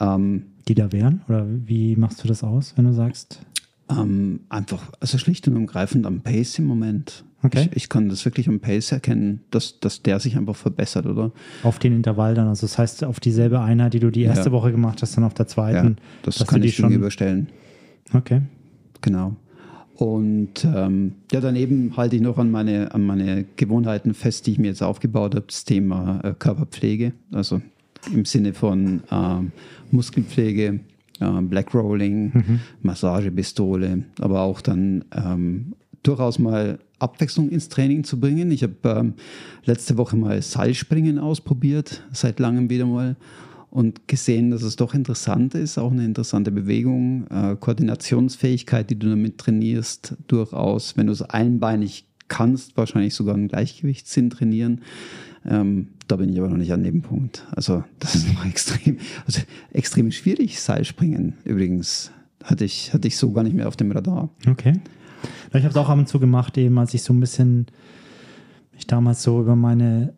Ähm, 0.00 0.44
die 0.66 0.74
da 0.74 0.92
wären? 0.92 1.22
Oder 1.28 1.46
wie 1.46 1.96
machst 1.96 2.22
du 2.22 2.28
das 2.28 2.42
aus, 2.42 2.74
wenn 2.76 2.84
du 2.84 2.92
sagst? 2.92 3.40
Ähm, 3.90 4.40
einfach, 4.48 4.92
also 5.00 5.18
schlicht 5.18 5.48
und 5.48 5.56
umgreifend 5.56 6.06
am 6.06 6.20
Pace 6.20 6.58
im 6.58 6.66
Moment. 6.66 7.24
Okay. 7.42 7.68
Ich, 7.70 7.76
ich, 7.76 7.88
kann 7.88 8.08
das 8.08 8.24
wirklich 8.24 8.48
am 8.48 8.60
Pace 8.60 8.92
erkennen, 8.92 9.40
dass, 9.50 9.78
dass 9.80 10.02
der 10.02 10.18
sich 10.18 10.36
einfach 10.36 10.56
verbessert, 10.56 11.06
oder? 11.06 11.30
Auf 11.62 11.78
den 11.78 11.94
Intervall 11.94 12.34
dann, 12.34 12.48
also 12.48 12.66
das 12.66 12.76
heißt 12.76 13.04
auf 13.04 13.20
dieselbe 13.20 13.60
Einheit, 13.60 13.94
die 13.94 14.00
du 14.00 14.10
die 14.10 14.22
erste 14.22 14.46
ja. 14.46 14.52
Woche 14.52 14.72
gemacht 14.72 15.00
hast, 15.02 15.16
dann 15.16 15.24
auf 15.24 15.34
der 15.34 15.46
zweiten. 15.46 15.88
Ja, 15.88 16.04
das 16.22 16.46
kann 16.46 16.62
ich 16.62 16.76
schon 16.76 16.92
überstellen. 16.92 17.48
Okay. 18.12 18.42
Genau. 19.00 19.36
Und 19.94 20.64
ähm, 20.64 21.14
ja, 21.32 21.40
daneben 21.40 21.96
halte 21.96 22.16
ich 22.16 22.22
noch 22.22 22.38
an 22.38 22.50
meine, 22.50 22.94
an 22.94 23.04
meine 23.04 23.44
Gewohnheiten 23.56 24.14
fest, 24.14 24.46
die 24.46 24.52
ich 24.52 24.58
mir 24.58 24.68
jetzt 24.68 24.82
aufgebaut 24.82 25.34
habe, 25.34 25.46
das 25.46 25.64
Thema 25.64 26.20
äh, 26.22 26.34
Körperpflege. 26.38 27.12
Also 27.32 27.60
im 28.12 28.24
Sinne 28.24 28.54
von 28.54 29.02
ähm, 29.10 29.52
Muskelpflege, 29.90 30.80
äh, 31.20 31.42
Black 31.42 31.74
Rolling, 31.74 32.32
mhm. 32.34 32.60
Massagepistole, 32.82 34.04
aber 34.20 34.40
auch 34.40 34.60
dann 34.60 35.04
ähm, 35.14 35.74
durchaus 36.02 36.38
mal 36.38 36.78
Abwechslung 36.98 37.48
ins 37.48 37.68
Training 37.68 38.04
zu 38.04 38.18
bringen. 38.18 38.50
Ich 38.50 38.62
habe 38.62 38.74
ähm, 38.84 39.14
letzte 39.64 39.96
Woche 39.96 40.16
mal 40.16 40.40
Seilspringen 40.42 41.18
ausprobiert, 41.18 42.02
seit 42.12 42.40
langem 42.40 42.70
wieder 42.70 42.86
mal 42.86 43.16
und 43.70 44.08
gesehen, 44.08 44.50
dass 44.50 44.62
es 44.62 44.76
doch 44.76 44.94
interessant 44.94 45.54
ist, 45.54 45.78
auch 45.78 45.92
eine 45.92 46.04
interessante 46.04 46.50
Bewegung, 46.50 47.26
äh, 47.28 47.56
Koordinationsfähigkeit, 47.56 48.88
die 48.90 48.98
du 48.98 49.10
damit 49.10 49.38
trainierst, 49.38 50.16
durchaus, 50.26 50.96
wenn 50.96 51.06
du 51.06 51.12
es 51.12 51.22
einbeinig 51.22 52.06
kannst, 52.28 52.76
wahrscheinlich 52.76 53.14
sogar 53.14 53.34
einen 53.34 53.48
Gleichgewichtssinn 53.48 54.30
trainieren. 54.30 54.80
Ähm, 55.46 55.88
da 56.08 56.16
bin 56.16 56.30
ich 56.30 56.38
aber 56.38 56.48
noch 56.48 56.56
nicht 56.56 56.72
an 56.72 56.82
dem 56.82 57.02
Punkt. 57.02 57.46
Also 57.54 57.84
das 57.98 58.14
ist 58.14 58.32
noch 58.32 58.44
extrem, 58.44 58.98
also 59.26 59.40
extrem 59.72 60.10
schwierig, 60.10 60.60
Seilspringen 60.60 61.34
übrigens. 61.44 62.10
Hatte 62.42 62.64
ich, 62.64 62.94
hatte 62.94 63.08
ich 63.08 63.16
so 63.16 63.32
gar 63.32 63.42
nicht 63.42 63.54
mehr 63.54 63.68
auf 63.68 63.76
dem 63.76 63.90
Radar. 63.90 64.30
Okay. 64.46 64.74
Ich 65.52 65.64
habe 65.64 65.68
es 65.68 65.76
auch 65.76 65.88
ab 65.88 65.98
und 65.98 66.08
zu 66.08 66.20
gemacht, 66.20 66.56
eben 66.56 66.78
als 66.78 66.94
ich 66.94 67.02
so 67.02 67.12
ein 67.12 67.20
bisschen, 67.20 67.66
ich 68.76 68.86
damals 68.86 69.22
so 69.22 69.40
über 69.40 69.56
meine, 69.56 70.14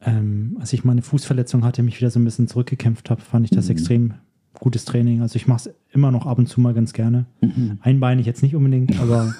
ähm, 0.00 0.56
als 0.60 0.72
ich 0.72 0.84
meine 0.84 1.02
Fußverletzung 1.02 1.64
hatte, 1.64 1.82
mich 1.82 1.98
wieder 1.98 2.10
so 2.10 2.18
ein 2.18 2.24
bisschen 2.24 2.48
zurückgekämpft 2.48 3.10
habe, 3.10 3.20
fand 3.20 3.44
ich 3.44 3.50
das 3.50 3.66
mhm. 3.66 3.72
extrem 3.72 4.14
gutes 4.54 4.84
Training. 4.84 5.22
Also 5.22 5.36
ich 5.36 5.46
mache 5.46 5.68
es 5.68 5.74
immer 5.92 6.10
noch 6.10 6.26
ab 6.26 6.38
und 6.38 6.48
zu 6.48 6.60
mal 6.60 6.74
ganz 6.74 6.92
gerne. 6.92 7.26
Mhm. 7.40 7.78
Einbeinig 7.80 8.26
jetzt 8.26 8.42
nicht 8.42 8.56
unbedingt, 8.56 8.98
aber 9.00 9.34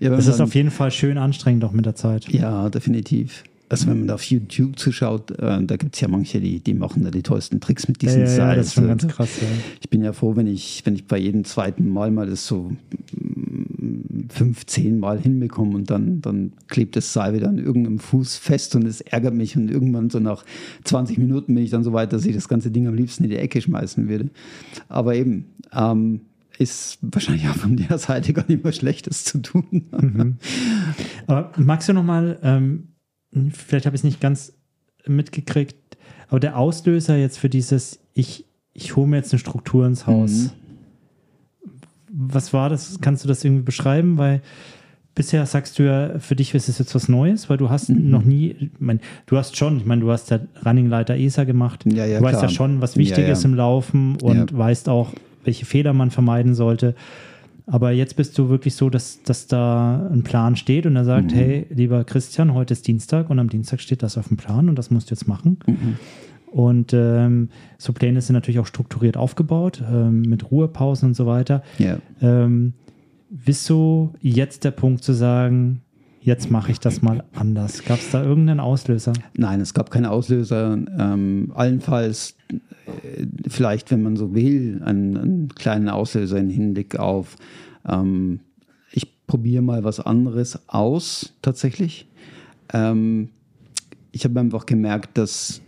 ja, 0.00 0.14
es 0.14 0.26
ist 0.26 0.40
auf 0.40 0.54
jeden 0.54 0.70
Fall 0.70 0.90
schön 0.90 1.18
anstrengend 1.18 1.64
auch 1.64 1.72
mit 1.72 1.86
der 1.86 1.94
Zeit. 1.94 2.28
Ja, 2.32 2.68
definitiv. 2.70 3.44
Also 3.68 3.88
wenn 3.88 3.98
man 3.98 4.08
da 4.08 4.14
auf 4.14 4.22
YouTube 4.24 4.78
zuschaut, 4.78 5.32
äh, 5.32 5.64
da 5.64 5.76
gibt 5.76 5.96
es 5.96 6.00
ja 6.00 6.08
manche, 6.08 6.40
die, 6.40 6.60
die 6.60 6.74
machen 6.74 7.02
da 7.02 7.10
die 7.10 7.22
tollsten 7.22 7.60
Tricks 7.60 7.88
mit 7.88 8.00
diesen 8.00 8.22
ja, 8.22 8.28
ja, 8.28 8.36
ja, 8.36 8.54
das 8.54 8.68
ist 8.68 8.74
schon 8.74 8.86
ganz 8.86 9.06
krass. 9.08 9.40
Ja. 9.40 9.48
Ich 9.80 9.90
bin 9.90 10.04
ja 10.04 10.12
froh, 10.12 10.36
wenn 10.36 10.46
ich, 10.46 10.82
wenn 10.84 10.94
ich 10.94 11.06
bei 11.06 11.18
jedem 11.18 11.44
zweiten 11.44 11.88
Mal 11.88 12.12
mal 12.12 12.28
das 12.28 12.46
so 12.46 12.70
mm, 13.12 14.28
fünf, 14.28 14.66
zehn 14.66 15.00
Mal 15.00 15.18
hinbekomme 15.18 15.74
und 15.74 15.90
dann, 15.90 16.20
dann 16.20 16.52
klebt 16.68 16.94
das 16.94 17.12
Seil 17.12 17.34
wieder 17.34 17.48
an 17.48 17.58
irgendeinem 17.58 17.98
Fuß 17.98 18.36
fest 18.36 18.76
und 18.76 18.86
es 18.86 19.00
ärgert 19.00 19.34
mich 19.34 19.56
und 19.56 19.68
irgendwann 19.68 20.10
so 20.10 20.20
nach 20.20 20.44
20 20.84 21.18
Minuten 21.18 21.54
bin 21.54 21.64
ich 21.64 21.70
dann 21.70 21.82
so 21.82 21.92
weit, 21.92 22.12
dass 22.12 22.24
ich 22.24 22.34
das 22.34 22.48
ganze 22.48 22.70
Ding 22.70 22.86
am 22.86 22.94
liebsten 22.94 23.24
in 23.24 23.30
die 23.30 23.36
Ecke 23.36 23.60
schmeißen 23.60 24.08
würde. 24.08 24.30
Aber 24.88 25.16
eben, 25.16 25.46
ähm, 25.72 26.20
ist 26.58 26.98
wahrscheinlich 27.02 27.48
auch 27.48 27.56
von 27.56 27.76
der 27.76 27.98
Seite 27.98 28.32
gar 28.32 28.44
nicht 28.48 28.64
mehr 28.64 28.72
Schlechtes 28.72 29.24
zu 29.24 29.42
tun. 29.42 29.86
Mhm. 29.90 30.36
Aber 31.26 31.52
magst 31.58 31.88
du 31.88 31.92
noch 31.92 32.04
mal 32.04 32.38
ähm, 32.42 32.88
vielleicht 33.52 33.86
habe 33.86 33.96
ich 33.96 34.00
es 34.00 34.04
nicht 34.04 34.20
ganz 34.20 34.52
mitgekriegt, 35.06 35.96
aber 36.28 36.40
der 36.40 36.58
Auslöser 36.58 37.16
jetzt 37.16 37.38
für 37.38 37.48
dieses, 37.48 38.00
ich, 38.14 38.44
ich 38.72 38.96
hole 38.96 39.06
mir 39.06 39.16
jetzt 39.16 39.32
eine 39.32 39.38
Struktur 39.38 39.86
ins 39.86 40.06
Haus. 40.06 40.30
Mhm. 40.30 40.50
Was 42.18 42.52
war 42.52 42.70
das? 42.70 42.98
Kannst 43.00 43.24
du 43.24 43.28
das 43.28 43.44
irgendwie 43.44 43.62
beschreiben? 43.62 44.16
Weil 44.16 44.40
bisher 45.14 45.44
sagst 45.46 45.78
du 45.78 45.84
ja, 45.84 46.18
für 46.18 46.34
dich 46.34 46.54
ist 46.54 46.68
es 46.68 46.78
jetzt 46.78 46.94
was 46.94 47.08
Neues, 47.08 47.50
weil 47.50 47.56
du 47.56 47.68
hast 47.68 47.90
mhm. 47.90 48.10
noch 48.10 48.22
nie, 48.22 48.56
ich 48.58 48.70
mein, 48.78 49.00
du 49.26 49.36
hast 49.36 49.56
schon, 49.56 49.78
ich 49.78 49.86
meine, 49.86 50.00
du 50.00 50.10
hast 50.10 50.30
ja 50.30 50.40
Running 50.64 50.88
Leiter 50.88 51.16
ESA 51.16 51.44
gemacht. 51.44 51.84
Ja, 51.86 52.06
ja, 52.06 52.18
du 52.18 52.24
weißt 52.24 52.38
klar. 52.38 52.50
ja 52.50 52.54
schon, 52.54 52.80
was 52.80 52.96
wichtig 52.96 53.18
ja, 53.18 53.24
ja. 53.24 53.32
ist 53.32 53.44
im 53.44 53.54
Laufen 53.54 54.16
und 54.16 54.56
weißt 54.56 54.88
auch, 54.88 55.12
welche 55.44 55.66
Fehler 55.66 55.92
man 55.92 56.10
vermeiden 56.10 56.54
sollte. 56.54 56.94
Aber 57.66 57.90
jetzt 57.90 58.14
bist 58.14 58.38
du 58.38 58.48
wirklich 58.48 58.76
so, 58.76 58.90
dass, 58.90 59.22
dass 59.22 59.48
da 59.48 60.08
ein 60.12 60.22
Plan 60.22 60.54
steht 60.54 60.86
und 60.86 60.94
er 60.94 61.04
sagt, 61.04 61.32
mhm. 61.32 61.36
hey, 61.36 61.66
lieber 61.70 62.04
Christian, 62.04 62.54
heute 62.54 62.72
ist 62.72 62.86
Dienstag 62.86 63.28
und 63.28 63.40
am 63.40 63.50
Dienstag 63.50 63.80
steht 63.80 64.04
das 64.04 64.16
auf 64.16 64.28
dem 64.28 64.36
Plan 64.36 64.68
und 64.68 64.76
das 64.76 64.90
musst 64.90 65.10
du 65.10 65.14
jetzt 65.14 65.26
machen. 65.26 65.58
Mhm. 65.66 65.96
Und 66.52 66.92
ähm, 66.94 67.50
so 67.76 67.92
Pläne 67.92 68.20
sind 68.20 68.34
natürlich 68.34 68.60
auch 68.60 68.66
strukturiert 68.66 69.16
aufgebaut, 69.16 69.82
ähm, 69.86 70.22
mit 70.22 70.50
Ruhepausen 70.50 71.08
und 71.08 71.14
so 71.14 71.26
weiter. 71.26 71.62
Yeah. 71.80 71.98
Ähm, 72.22 72.74
bist 73.28 73.68
du 73.68 74.14
jetzt 74.20 74.64
der 74.64 74.70
Punkt 74.70 75.02
zu 75.02 75.12
sagen, 75.12 75.82
jetzt 76.26 76.50
mache 76.50 76.72
ich 76.72 76.80
das 76.80 77.02
mal 77.02 77.22
anders? 77.34 77.84
Gab 77.84 78.00
es 78.00 78.10
da 78.10 78.22
irgendeinen 78.22 78.58
Auslöser? 78.58 79.12
Nein, 79.34 79.60
es 79.60 79.74
gab 79.74 79.92
keinen 79.92 80.06
Auslöser. 80.06 80.76
Ähm, 80.98 81.52
allenfalls 81.54 82.34
äh, 82.50 83.26
vielleicht, 83.46 83.92
wenn 83.92 84.02
man 84.02 84.16
so 84.16 84.34
will, 84.34 84.82
einen, 84.84 85.16
einen 85.16 85.48
kleinen 85.54 85.88
Auslöser 85.88 86.38
im 86.38 86.50
Hinblick 86.50 86.98
auf, 86.98 87.36
ähm, 87.88 88.40
ich 88.90 89.24
probiere 89.28 89.62
mal 89.62 89.84
was 89.84 90.00
anderes 90.00 90.68
aus, 90.68 91.32
tatsächlich. 91.42 92.08
Ähm, 92.72 93.28
ich 94.10 94.24
habe 94.24 94.40
einfach 94.40 94.66
gemerkt, 94.66 95.16
dass, 95.16 95.62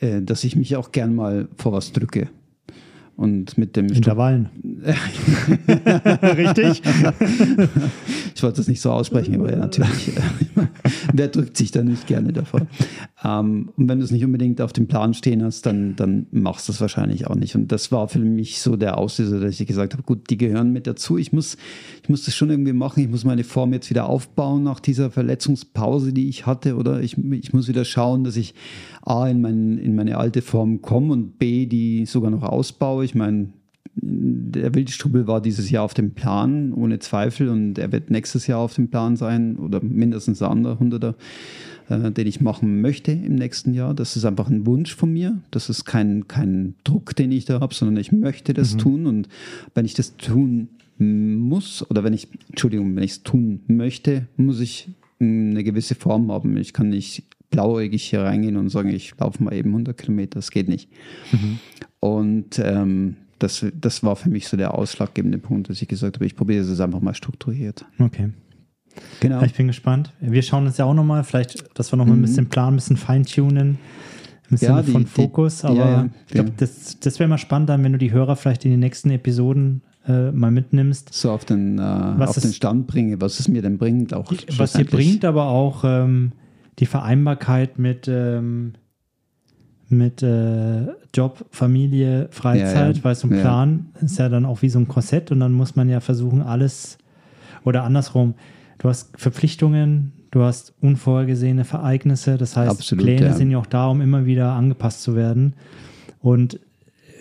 äh, 0.00 0.20
dass 0.20 0.44
ich 0.44 0.56
mich 0.56 0.76
auch 0.76 0.92
gern 0.92 1.14
mal 1.14 1.48
vor 1.56 1.72
was 1.72 1.90
drücke. 1.90 2.28
Und 3.16 3.56
mit 3.56 3.76
dem 3.76 3.86
Intervallen. 3.86 4.50
Richtig? 6.22 6.82
ich 8.34 8.42
wollte 8.42 8.58
das 8.58 8.68
nicht 8.68 8.82
so 8.82 8.90
aussprechen, 8.90 9.36
aber 9.36 9.50
ja, 9.50 9.56
natürlich. 9.56 10.12
Wer 11.14 11.28
drückt 11.28 11.56
sich 11.56 11.70
da 11.70 11.82
nicht 11.82 12.06
gerne 12.06 12.34
davor? 12.34 12.66
Ähm, 13.24 13.70
und 13.74 13.88
wenn 13.88 14.00
du 14.00 14.04
es 14.04 14.10
nicht 14.10 14.22
unbedingt 14.22 14.60
auf 14.60 14.74
dem 14.74 14.86
Plan 14.86 15.14
stehen 15.14 15.42
hast, 15.42 15.64
dann, 15.64 15.96
dann 15.96 16.26
machst 16.30 16.68
du 16.68 16.72
es 16.72 16.80
wahrscheinlich 16.82 17.26
auch 17.26 17.36
nicht. 17.36 17.54
Und 17.54 17.72
das 17.72 17.90
war 17.90 18.08
für 18.08 18.18
mich 18.18 18.60
so 18.60 18.76
der 18.76 18.98
Auslöser, 18.98 19.40
dass 19.40 19.58
ich 19.58 19.66
gesagt 19.66 19.94
habe, 19.94 20.02
gut, 20.02 20.28
die 20.28 20.36
gehören 20.36 20.70
mit 20.72 20.86
dazu. 20.86 21.16
Ich 21.16 21.32
muss, 21.32 21.56
ich 22.02 22.10
muss 22.10 22.26
das 22.26 22.34
schon 22.34 22.50
irgendwie 22.50 22.74
machen. 22.74 23.00
Ich 23.00 23.08
muss 23.08 23.24
meine 23.24 23.44
Form 23.44 23.72
jetzt 23.72 23.88
wieder 23.88 24.10
aufbauen 24.10 24.62
nach 24.62 24.78
dieser 24.78 25.10
Verletzungspause, 25.10 26.12
die 26.12 26.28
ich 26.28 26.44
hatte. 26.44 26.76
Oder 26.76 27.00
ich, 27.00 27.16
ich 27.16 27.54
muss 27.54 27.66
wieder 27.66 27.86
schauen, 27.86 28.24
dass 28.24 28.36
ich 28.36 28.54
A, 29.06 29.28
in, 29.28 29.40
mein, 29.40 29.78
in 29.78 29.94
meine 29.94 30.18
alte 30.18 30.42
Form 30.42 30.82
komme 30.82 31.12
und 31.12 31.38
B, 31.38 31.66
die 31.66 32.06
sogar 32.06 32.30
noch 32.30 32.42
ausbaue. 32.42 33.04
Ich 33.04 33.14
meine, 33.14 33.50
der 33.94 34.74
Wildstrubel 34.74 35.28
war 35.28 35.40
dieses 35.40 35.70
Jahr 35.70 35.84
auf 35.84 35.94
dem 35.94 36.12
Plan, 36.12 36.72
ohne 36.72 36.98
Zweifel, 36.98 37.48
und 37.48 37.78
er 37.78 37.92
wird 37.92 38.10
nächstes 38.10 38.48
Jahr 38.48 38.58
auf 38.58 38.74
dem 38.74 38.88
Plan 38.88 39.16
sein 39.16 39.56
oder 39.56 39.80
mindestens 39.80 40.42
ein 40.42 40.50
anderer 40.50 40.80
Hunderter, 40.80 41.14
äh, 41.88 42.10
den 42.10 42.26
ich 42.26 42.40
machen 42.40 42.80
möchte 42.80 43.12
im 43.12 43.36
nächsten 43.36 43.74
Jahr. 43.74 43.94
Das 43.94 44.16
ist 44.16 44.24
einfach 44.24 44.50
ein 44.50 44.66
Wunsch 44.66 44.94
von 44.94 45.12
mir. 45.12 45.40
Das 45.52 45.70
ist 45.70 45.84
kein, 45.84 46.26
kein 46.26 46.74
Druck, 46.82 47.14
den 47.14 47.30
ich 47.30 47.44
da 47.44 47.60
habe, 47.60 47.74
sondern 47.74 47.98
ich 47.98 48.10
möchte 48.10 48.54
das 48.54 48.74
mhm. 48.74 48.78
tun. 48.78 49.06
Und 49.06 49.28
wenn 49.74 49.84
ich 49.84 49.94
das 49.94 50.16
tun 50.16 50.68
muss, 50.98 51.88
oder 51.88 52.02
wenn 52.02 52.12
ich, 52.12 52.28
Entschuldigung, 52.48 52.96
wenn 52.96 53.04
ich 53.04 53.12
es 53.12 53.22
tun 53.22 53.60
möchte, 53.68 54.26
muss 54.36 54.58
ich 54.58 54.88
eine 55.20 55.62
gewisse 55.62 55.94
Form 55.94 56.30
haben. 56.32 56.56
Ich 56.56 56.72
kann 56.72 56.90
nicht 56.90 57.24
blauäugig 57.50 58.02
hier 58.02 58.22
reingehen 58.22 58.56
und 58.56 58.68
sagen, 58.68 58.90
ich 58.90 59.14
laufe 59.18 59.42
mal 59.42 59.54
eben 59.54 59.70
100 59.70 59.96
Kilometer, 59.96 60.38
das 60.38 60.50
geht 60.50 60.68
nicht. 60.68 60.90
Mhm. 61.32 61.58
Und 62.00 62.58
ähm, 62.58 63.16
das, 63.38 63.64
das 63.74 64.02
war 64.02 64.16
für 64.16 64.30
mich 64.30 64.48
so 64.48 64.56
der 64.56 64.74
ausschlaggebende 64.74 65.38
Punkt, 65.38 65.68
dass 65.68 65.80
ich 65.80 65.88
gesagt 65.88 66.16
habe, 66.16 66.26
ich 66.26 66.36
probiere 66.36 66.62
es 66.62 66.80
einfach 66.80 67.00
mal 67.00 67.14
strukturiert. 67.14 67.84
Okay. 67.98 68.30
Genau. 69.20 69.42
Ich 69.42 69.54
bin 69.54 69.66
gespannt. 69.66 70.12
Wir 70.20 70.42
schauen 70.42 70.66
uns 70.66 70.78
ja 70.78 70.86
auch 70.86 70.94
nochmal, 70.94 71.22
vielleicht, 71.24 71.78
dass 71.78 71.92
wir 71.92 71.96
nochmal 71.96 72.16
mhm. 72.16 72.22
ein 72.22 72.26
bisschen 72.26 72.48
planen, 72.48 72.74
ein 72.74 72.76
bisschen 72.76 72.96
feintunen. 72.96 73.78
Im 74.48 74.56
Sinne 74.56 74.76
ja, 74.76 74.82
die, 74.82 74.92
von 74.92 75.06
Fokus, 75.06 75.60
die, 75.60 75.66
aber 75.66 75.76
ja, 75.76 76.08
ich 76.28 76.32
glaube, 76.32 76.52
das, 76.56 77.00
das 77.00 77.18
wäre 77.18 77.28
mal 77.28 77.36
spannend 77.36 77.68
dann, 77.68 77.82
wenn 77.82 77.92
du 77.92 77.98
die 77.98 78.12
Hörer 78.12 78.36
vielleicht 78.36 78.64
in 78.64 78.70
den 78.70 78.78
nächsten 78.78 79.10
Episoden 79.10 79.82
äh, 80.06 80.30
mal 80.30 80.52
mitnimmst. 80.52 81.12
So 81.12 81.32
auf 81.32 81.44
den, 81.44 81.78
äh, 81.78 81.82
auf 81.82 82.38
den 82.38 82.52
Stand 82.52 82.86
bringe, 82.86 83.20
was 83.20 83.40
es 83.40 83.48
mir 83.48 83.60
denn 83.60 83.76
bringt. 83.76 84.14
Auch 84.14 84.32
was 84.56 84.74
dir 84.74 84.84
bringt, 84.84 85.24
aber 85.24 85.46
auch 85.46 85.82
ähm, 85.84 86.32
die 86.78 86.86
Vereinbarkeit 86.86 87.78
mit, 87.78 88.08
ähm, 88.08 88.74
mit 89.88 90.22
äh, 90.22 90.86
Job, 91.14 91.46
Familie, 91.50 92.28
Freizeit, 92.30 92.96
ja, 92.96 92.98
ja. 92.98 93.04
weil 93.04 93.14
so 93.14 93.28
ein 93.28 93.40
Plan 93.40 93.86
ja. 93.94 94.02
ist 94.02 94.18
ja 94.18 94.28
dann 94.28 94.44
auch 94.44 94.62
wie 94.62 94.68
so 94.68 94.78
ein 94.78 94.88
Korsett 94.88 95.30
und 95.30 95.40
dann 95.40 95.52
muss 95.52 95.76
man 95.76 95.88
ja 95.88 96.00
versuchen, 96.00 96.42
alles 96.42 96.98
oder 97.64 97.84
andersrum. 97.84 98.34
Du 98.78 98.88
hast 98.88 99.18
Verpflichtungen, 99.18 100.12
du 100.30 100.42
hast 100.42 100.74
unvorhergesehene 100.80 101.64
Ereignisse, 101.70 102.36
das 102.36 102.56
heißt, 102.56 102.70
Absolut, 102.70 103.04
Pläne 103.04 103.32
sind 103.32 103.50
ja 103.50 103.58
auch 103.58 103.66
da, 103.66 103.88
um 103.88 104.00
immer 104.00 104.26
wieder 104.26 104.52
angepasst 104.52 105.02
zu 105.02 105.16
werden. 105.16 105.54
Und 106.20 106.60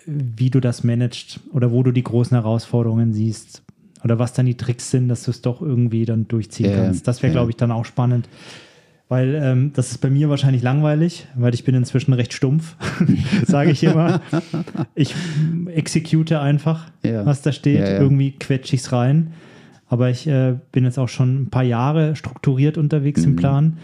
wie 0.06 0.50
du 0.50 0.60
das 0.60 0.84
managst 0.84 1.40
oder 1.52 1.72
wo 1.72 1.82
du 1.82 1.92
die 1.92 2.04
großen 2.04 2.36
Herausforderungen 2.36 3.14
siehst 3.14 3.64
oder 4.04 4.20
was 4.20 4.34
dann 4.34 4.46
die 4.46 4.56
Tricks 4.56 4.92
sind, 4.92 5.08
dass 5.08 5.24
du 5.24 5.32
es 5.32 5.42
doch 5.42 5.62
irgendwie 5.62 6.06
dann 6.06 6.28
durchziehen 6.28 6.74
kannst. 6.76 7.08
Das 7.08 7.24
wäre, 7.24 7.32
glaube 7.32 7.52
ich, 7.52 7.58
dann 7.58 7.72
auch 7.72 7.86
spannend 7.86 8.30
weil 9.08 9.36
ähm, 9.36 9.72
das 9.74 9.92
ist 9.92 10.00
bei 10.00 10.10
mir 10.10 10.30
wahrscheinlich 10.30 10.64
langweilig, 10.64 11.28
weil 11.36 11.54
ich 11.54 11.64
bin 11.64 11.76
inzwischen 11.76 12.14
recht 12.14 12.34
stumpf, 12.34 12.76
sage 13.46 13.72
ich 13.72 13.84
immer. 13.84 14.22
Ich 14.96 15.14
execute 15.68 16.34
einfach, 16.34 16.90
ja. 17.04 17.26
was 17.26 17.42
da 17.42 17.52
steht. 17.52 17.80
Ja, 17.80 17.92
ja. 17.92 18.00
Irgendwie 18.00 18.32
quetsche 18.32 18.76
ich 18.76 18.82
es 18.82 18.92
rein. 18.92 19.34
Aber 19.88 20.10
ich 20.10 20.26
äh, 20.26 20.56
bin 20.72 20.86
jetzt 20.86 20.98
auch 20.98 21.10
schon 21.10 21.44
ein 21.44 21.50
paar 21.52 21.64
Jahre 21.64 22.16
strukturiert 22.16 22.78
unterwegs 22.78 23.22
mhm. 23.22 23.28
im 23.28 23.36
Plan. 23.36 23.78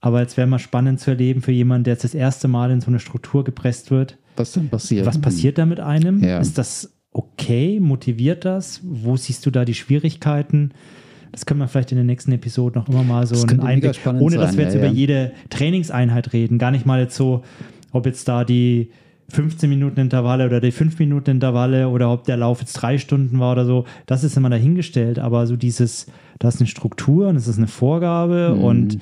Aber 0.00 0.20
jetzt 0.20 0.36
wäre 0.36 0.46
mal 0.46 0.60
spannend 0.60 1.00
zu 1.00 1.10
erleben 1.10 1.42
für 1.42 1.52
jemanden, 1.52 1.84
der 1.84 1.94
jetzt 1.94 2.04
das 2.04 2.14
erste 2.14 2.46
Mal 2.46 2.70
in 2.70 2.80
so 2.80 2.88
eine 2.88 3.00
Struktur 3.00 3.44
gepresst 3.44 3.90
wird. 3.90 4.18
Was 4.36 4.52
dann 4.52 4.68
passiert? 4.68 5.06
Was 5.06 5.20
passiert 5.20 5.58
da 5.58 5.66
mit 5.66 5.80
einem? 5.80 6.22
Ist 6.22 6.58
das 6.58 6.92
okay? 7.10 7.80
Motiviert 7.80 8.44
das? 8.44 8.80
Wo 8.84 9.16
siehst 9.16 9.44
du 9.46 9.50
da 9.50 9.64
die 9.64 9.74
Schwierigkeiten? 9.74 10.72
Das 11.32 11.46
können 11.46 11.60
wir 11.60 11.68
vielleicht 11.68 11.92
in 11.92 11.98
den 11.98 12.06
nächsten 12.06 12.30
Episoden 12.32 12.80
noch 12.80 12.88
immer 12.88 13.02
mal 13.02 13.26
so 13.26 13.46
einen 13.46 13.60
Einblick, 13.60 13.98
ohne 14.06 14.36
dass 14.36 14.56
wir 14.56 14.64
jetzt 14.64 14.74
ja, 14.74 14.80
über 14.80 14.90
jede 14.90 15.32
Trainingseinheit 15.50 16.32
reden. 16.34 16.58
Gar 16.58 16.70
nicht 16.70 16.84
mal 16.84 17.00
jetzt 17.00 17.16
so, 17.16 17.42
ob 17.90 18.06
jetzt 18.06 18.28
da 18.28 18.44
die 18.44 18.90
15 19.30 19.68
Minuten 19.68 19.98
Intervalle 19.98 20.44
oder 20.44 20.60
die 20.60 20.72
5 20.72 20.98
Minuten 20.98 21.30
Intervalle 21.30 21.88
oder 21.88 22.12
ob 22.12 22.24
der 22.24 22.36
Lauf 22.36 22.60
jetzt 22.60 22.74
drei 22.74 22.98
Stunden 22.98 23.38
war 23.40 23.52
oder 23.52 23.64
so, 23.64 23.86
das 24.04 24.24
ist 24.24 24.36
immer 24.36 24.50
dahingestellt. 24.50 25.18
Aber 25.18 25.46
so 25.46 25.56
dieses, 25.56 26.06
da 26.38 26.48
ist 26.48 26.60
eine 26.60 26.66
Struktur 26.66 27.28
und 27.28 27.36
es 27.36 27.48
ist 27.48 27.56
eine 27.56 27.68
Vorgabe 27.68 28.54
mhm. 28.54 28.64
und 28.64 28.98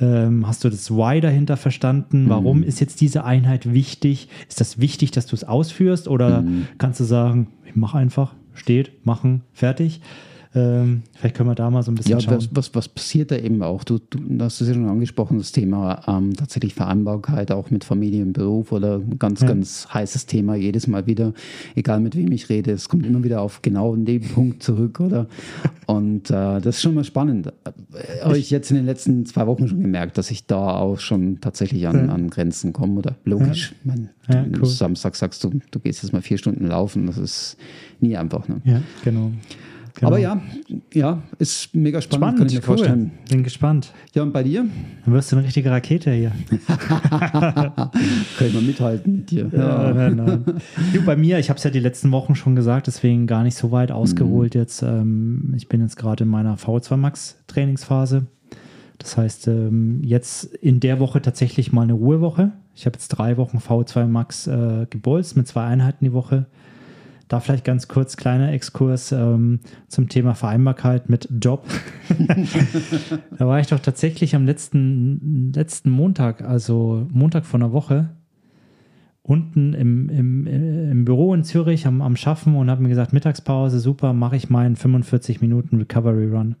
ähm, 0.00 0.46
hast 0.46 0.64
du 0.64 0.68
das 0.68 0.90
Why 0.90 1.20
dahinter 1.20 1.56
verstanden? 1.56 2.28
Warum 2.28 2.58
mhm. 2.58 2.64
ist 2.64 2.80
jetzt 2.80 3.00
diese 3.00 3.24
Einheit 3.24 3.72
wichtig? 3.72 4.28
Ist 4.48 4.60
das 4.60 4.80
wichtig, 4.80 5.12
dass 5.12 5.26
du 5.26 5.34
es 5.34 5.44
ausführst 5.44 6.08
oder 6.08 6.42
mhm. 6.42 6.68
kannst 6.78 7.00
du 7.00 7.04
sagen, 7.04 7.48
ich 7.64 7.74
mache 7.74 7.98
einfach, 7.98 8.34
steht, 8.54 9.06
machen, 9.06 9.42
fertig? 9.52 10.00
Ähm, 10.52 11.04
vielleicht 11.14 11.36
können 11.36 11.48
wir 11.48 11.54
da 11.54 11.70
mal 11.70 11.84
so 11.84 11.92
ein 11.92 11.94
bisschen 11.94 12.18
ja, 12.18 12.20
schauen. 12.20 12.36
Was, 12.36 12.48
was, 12.50 12.74
was 12.74 12.88
passiert 12.88 13.30
da 13.30 13.36
eben 13.36 13.62
auch? 13.62 13.84
Du, 13.84 13.98
du 13.98 14.18
hast 14.40 14.60
es 14.60 14.66
ja 14.66 14.74
schon 14.74 14.88
angesprochen, 14.88 15.38
das 15.38 15.52
Thema 15.52 16.02
ähm, 16.08 16.34
tatsächlich 16.34 16.74
Vereinbarkeit 16.74 17.52
auch 17.52 17.70
mit 17.70 17.84
Familie 17.84 18.24
und 18.24 18.32
Beruf 18.32 18.72
oder 18.72 18.96
ein 18.96 19.18
ganz, 19.20 19.42
ja. 19.42 19.48
ganz 19.48 19.86
heißes 19.94 20.26
Thema 20.26 20.56
jedes 20.56 20.88
Mal 20.88 21.06
wieder, 21.06 21.34
egal 21.76 22.00
mit 22.00 22.16
wem 22.16 22.32
ich 22.32 22.48
rede, 22.48 22.72
es 22.72 22.88
kommt 22.88 23.06
immer 23.06 23.22
wieder 23.22 23.42
auf 23.42 23.62
genau 23.62 23.94
den 23.94 24.22
Punkt 24.22 24.62
zurück, 24.64 24.98
oder? 24.98 25.28
Und 25.86 26.30
äh, 26.30 26.60
das 26.60 26.76
ist 26.76 26.82
schon 26.82 26.94
mal 26.94 27.04
spannend. 27.04 27.46
Äh, 27.46 28.24
Habe 28.24 28.38
ich 28.38 28.50
jetzt 28.50 28.70
in 28.70 28.76
den 28.76 28.86
letzten 28.86 29.26
zwei 29.26 29.46
Wochen 29.46 29.68
schon 29.68 29.80
gemerkt, 29.80 30.18
dass 30.18 30.32
ich 30.32 30.46
da 30.46 30.76
auch 30.76 30.98
schon 30.98 31.40
tatsächlich 31.40 31.86
an, 31.86 32.08
ja. 32.08 32.12
an 32.12 32.28
Grenzen 32.28 32.72
komme, 32.72 32.98
oder? 32.98 33.14
Logisch. 33.24 33.72
Ja. 33.84 33.92
Mein, 33.92 34.10
ja, 34.28 34.44
cool. 34.58 34.66
Samstag 34.66 35.14
sagst 35.14 35.44
du, 35.44 35.60
du 35.70 35.78
gehst 35.78 36.02
jetzt 36.02 36.12
mal 36.12 36.22
vier 36.22 36.38
Stunden 36.38 36.66
laufen, 36.66 37.06
das 37.06 37.18
ist 37.18 37.56
nie 38.00 38.16
einfach. 38.16 38.48
Ne? 38.48 38.60
Ja, 38.64 38.82
genau. 39.04 39.30
Genau. 39.94 40.08
Aber 40.08 40.18
ja, 40.18 40.40
ja, 40.92 41.22
ist 41.38 41.74
mega 41.74 42.00
spannend, 42.00 42.22
spannend 42.22 42.38
kann 42.38 42.46
ich 42.48 42.54
mir 42.54 42.60
cool. 42.60 42.64
vorstellen. 42.64 43.10
Bin 43.28 43.42
gespannt. 43.42 43.92
Ja, 44.14 44.22
und 44.22 44.32
bei 44.32 44.42
dir? 44.42 44.66
Dann 45.04 45.14
wirst 45.14 45.32
du 45.32 45.36
eine 45.36 45.46
richtige 45.46 45.70
Rakete 45.70 46.10
hier. 46.12 46.32
kann 46.68 47.90
ich 48.40 48.54
mal 48.54 48.62
mithalten 48.62 49.16
mit 49.16 49.30
dir. 49.30 49.50
Ja. 49.52 49.92
nein, 49.92 50.16
nein. 50.16 50.44
Du, 50.92 51.02
bei 51.04 51.16
mir, 51.16 51.38
ich 51.38 51.50
habe 51.50 51.58
es 51.58 51.64
ja 51.64 51.70
die 51.70 51.80
letzten 51.80 52.10
Wochen 52.12 52.34
schon 52.34 52.56
gesagt, 52.56 52.86
deswegen 52.86 53.26
gar 53.26 53.42
nicht 53.42 53.56
so 53.56 53.70
weit 53.70 53.92
ausgeholt 53.92 54.54
mhm. 54.54 54.60
jetzt. 54.60 54.82
Ähm, 54.82 55.54
ich 55.56 55.68
bin 55.68 55.80
jetzt 55.80 55.96
gerade 55.96 56.24
in 56.24 56.30
meiner 56.30 56.56
V2 56.56 56.96
Max 56.96 57.36
Trainingsphase. 57.46 58.26
Das 58.98 59.16
heißt, 59.16 59.48
ähm, 59.48 60.00
jetzt 60.02 60.44
in 60.44 60.78
der 60.78 61.00
Woche 61.00 61.22
tatsächlich 61.22 61.72
mal 61.72 61.82
eine 61.82 61.94
Ruhewoche. 61.94 62.52
Ich 62.74 62.86
habe 62.86 62.96
jetzt 62.96 63.08
drei 63.08 63.36
Wochen 63.38 63.58
V2 63.58 64.06
Max 64.06 64.46
äh, 64.46 64.86
gebolzt 64.88 65.36
mit 65.36 65.48
zwei 65.48 65.64
Einheiten 65.64 66.04
die 66.04 66.12
Woche. 66.12 66.46
Da 67.30 67.38
vielleicht 67.38 67.64
ganz 67.64 67.86
kurz 67.86 68.16
kleiner 68.16 68.52
Exkurs 68.52 69.12
ähm, 69.12 69.60
zum 69.86 70.08
Thema 70.08 70.34
Vereinbarkeit 70.34 71.08
mit 71.08 71.28
Job. 71.40 71.64
da 73.38 73.46
war 73.46 73.60
ich 73.60 73.68
doch 73.68 73.78
tatsächlich 73.78 74.34
am 74.34 74.46
letzten, 74.46 75.52
letzten 75.54 75.90
Montag, 75.90 76.42
also 76.42 77.06
Montag 77.08 77.46
vor 77.46 77.60
einer 77.60 77.70
Woche, 77.70 78.10
unten 79.22 79.74
im, 79.74 80.08
im, 80.08 80.46
im 80.48 81.04
Büro 81.04 81.32
in 81.32 81.44
Zürich 81.44 81.86
am, 81.86 82.02
am 82.02 82.16
Schaffen 82.16 82.56
und 82.56 82.68
habe 82.68 82.82
mir 82.82 82.88
gesagt, 82.88 83.12
Mittagspause, 83.12 83.78
super, 83.78 84.12
mache 84.12 84.34
ich 84.34 84.50
meinen 84.50 84.74
45 84.74 85.40
Minuten 85.40 85.76
Recovery 85.76 86.26
Run. 86.26 86.56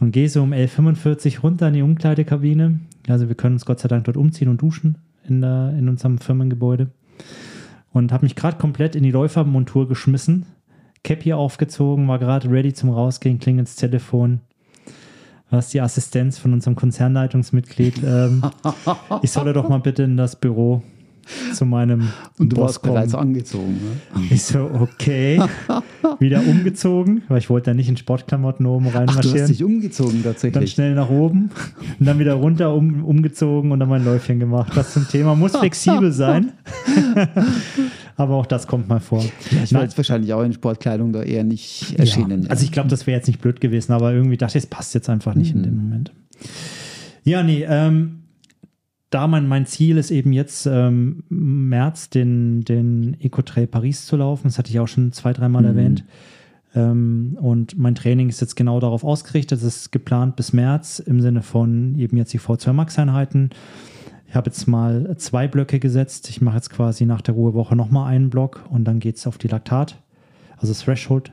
Und 0.00 0.10
gehe 0.10 0.28
so 0.28 0.42
um 0.42 0.52
11.45 0.52 1.36
Uhr 1.36 1.40
runter 1.44 1.68
in 1.68 1.74
die 1.74 1.82
Umkleidekabine. 1.82 2.80
Also 3.08 3.28
wir 3.28 3.36
können 3.36 3.54
uns 3.54 3.64
Gott 3.64 3.80
sei 3.80 3.88
Dank 3.88 4.04
dort 4.04 4.18
umziehen 4.18 4.48
und 4.48 4.60
duschen 4.60 4.98
in, 5.26 5.40
der, 5.40 5.74
in 5.78 5.88
unserem 5.88 6.18
Firmengebäude 6.18 6.90
und 7.92 8.12
habe 8.12 8.24
mich 8.24 8.36
gerade 8.36 8.58
komplett 8.58 8.94
in 8.94 9.02
die 9.02 9.10
Läufermontur 9.10 9.88
geschmissen, 9.88 10.46
Cappy 11.02 11.32
aufgezogen, 11.32 12.08
war 12.08 12.18
gerade 12.18 12.50
ready 12.50 12.72
zum 12.72 12.90
Rausgehen, 12.90 13.38
klingelt 13.38 13.68
ins 13.68 13.76
Telefon. 13.76 14.40
Was 15.48 15.70
die 15.70 15.80
Assistenz 15.80 16.38
von 16.38 16.52
unserem 16.52 16.76
Konzernleitungsmitglied. 16.76 18.02
Ähm, 18.04 18.42
ich 19.22 19.32
solle 19.32 19.52
doch 19.52 19.68
mal 19.68 19.80
bitte 19.80 20.04
in 20.04 20.16
das 20.16 20.36
Büro 20.36 20.82
zu 21.52 21.64
meinem 21.64 22.08
Und 22.38 22.52
du 22.52 22.56
Boss 22.56 22.64
warst 22.64 22.82
kommen. 22.82 22.94
bereits 22.94 23.14
angezogen. 23.14 23.74
Ne? 23.74 24.22
Ich 24.30 24.42
so, 24.42 24.70
okay. 24.80 25.40
Wieder 26.18 26.46
umgezogen, 26.46 27.22
weil 27.28 27.38
ich 27.38 27.50
wollte 27.50 27.70
da 27.70 27.74
nicht 27.74 27.88
in 27.88 27.96
Sportklamotten 27.96 28.66
oben 28.66 28.86
reinmarschieren. 28.86 29.18
Ach, 29.18 29.34
du 29.34 29.40
hast 29.40 29.48
dich 29.48 29.64
umgezogen 29.64 30.22
tatsächlich. 30.22 30.52
Dann 30.52 30.66
schnell 30.66 30.94
nach 30.94 31.10
oben 31.10 31.50
und 31.98 32.06
dann 32.06 32.18
wieder 32.18 32.34
runter 32.34 32.74
um, 32.74 33.04
umgezogen 33.04 33.72
und 33.72 33.80
dann 33.80 33.88
mein 33.88 34.04
Läufchen 34.04 34.38
gemacht. 34.38 34.72
Das 34.74 34.92
zum 34.92 35.08
Thema 35.08 35.34
muss 35.34 35.56
flexibel 35.56 36.12
sein. 36.12 36.52
Aber 38.16 38.34
auch 38.34 38.46
das 38.46 38.66
kommt 38.66 38.88
mal 38.88 39.00
vor. 39.00 39.24
Ja, 39.50 39.64
ich 39.64 39.72
war 39.72 39.82
jetzt 39.82 39.96
wahrscheinlich 39.96 40.32
auch 40.34 40.42
in 40.42 40.52
Sportkleidung 40.52 41.12
da 41.12 41.22
eher 41.22 41.42
nicht 41.42 41.98
erschienen. 41.98 42.42
Ja. 42.42 42.50
Also 42.50 42.64
ich 42.64 42.72
glaube, 42.72 42.90
das 42.90 43.06
wäre 43.06 43.16
jetzt 43.16 43.26
nicht 43.26 43.40
blöd 43.40 43.60
gewesen, 43.60 43.92
aber 43.92 44.12
irgendwie 44.12 44.36
dachte 44.36 44.58
ich, 44.58 44.64
es 44.64 44.70
passt 44.70 44.94
jetzt 44.94 45.08
einfach 45.08 45.34
nicht 45.34 45.54
mhm. 45.54 45.60
in 45.60 45.70
dem 45.70 45.76
Moment. 45.76 46.12
Ja, 47.24 47.42
nee, 47.42 47.64
ähm, 47.66 48.19
da 49.10 49.26
mein, 49.26 49.48
mein 49.48 49.66
Ziel 49.66 49.98
ist 49.98 50.10
eben 50.10 50.32
jetzt 50.32 50.66
ähm, 50.66 51.24
März 51.28 52.10
den, 52.10 52.62
den 52.64 53.16
Eco-Trail 53.20 53.66
Paris 53.66 54.06
zu 54.06 54.16
laufen. 54.16 54.44
Das 54.44 54.58
hatte 54.58 54.70
ich 54.70 54.78
auch 54.78 54.88
schon 54.88 55.12
zwei, 55.12 55.32
dreimal 55.32 55.62
mhm. 55.62 55.68
erwähnt. 55.68 56.04
Ähm, 56.74 57.36
und 57.40 57.76
mein 57.76 57.96
Training 57.96 58.28
ist 58.28 58.40
jetzt 58.40 58.54
genau 58.54 58.78
darauf 58.78 59.02
ausgerichtet. 59.02 59.58
Es 59.58 59.64
ist 59.64 59.92
geplant 59.92 60.36
bis 60.36 60.52
März 60.52 61.00
im 61.00 61.20
Sinne 61.20 61.42
von 61.42 61.96
eben 61.98 62.16
jetzt 62.16 62.32
die 62.32 62.40
V2 62.40 62.72
Max-Einheiten. 62.72 63.50
Ich 64.28 64.36
habe 64.36 64.48
jetzt 64.48 64.68
mal 64.68 65.16
zwei 65.16 65.48
Blöcke 65.48 65.80
gesetzt. 65.80 66.30
Ich 66.30 66.40
mache 66.40 66.56
jetzt 66.56 66.70
quasi 66.70 67.04
nach 67.04 67.20
der 67.20 67.34
Ruhewoche 67.34 67.74
nochmal 67.74 68.12
einen 68.12 68.30
Block 68.30 68.64
und 68.70 68.84
dann 68.84 69.00
geht 69.00 69.16
es 69.16 69.26
auf 69.26 69.38
die 69.38 69.48
Laktat, 69.48 70.00
also 70.56 70.72
Threshold, 70.72 71.32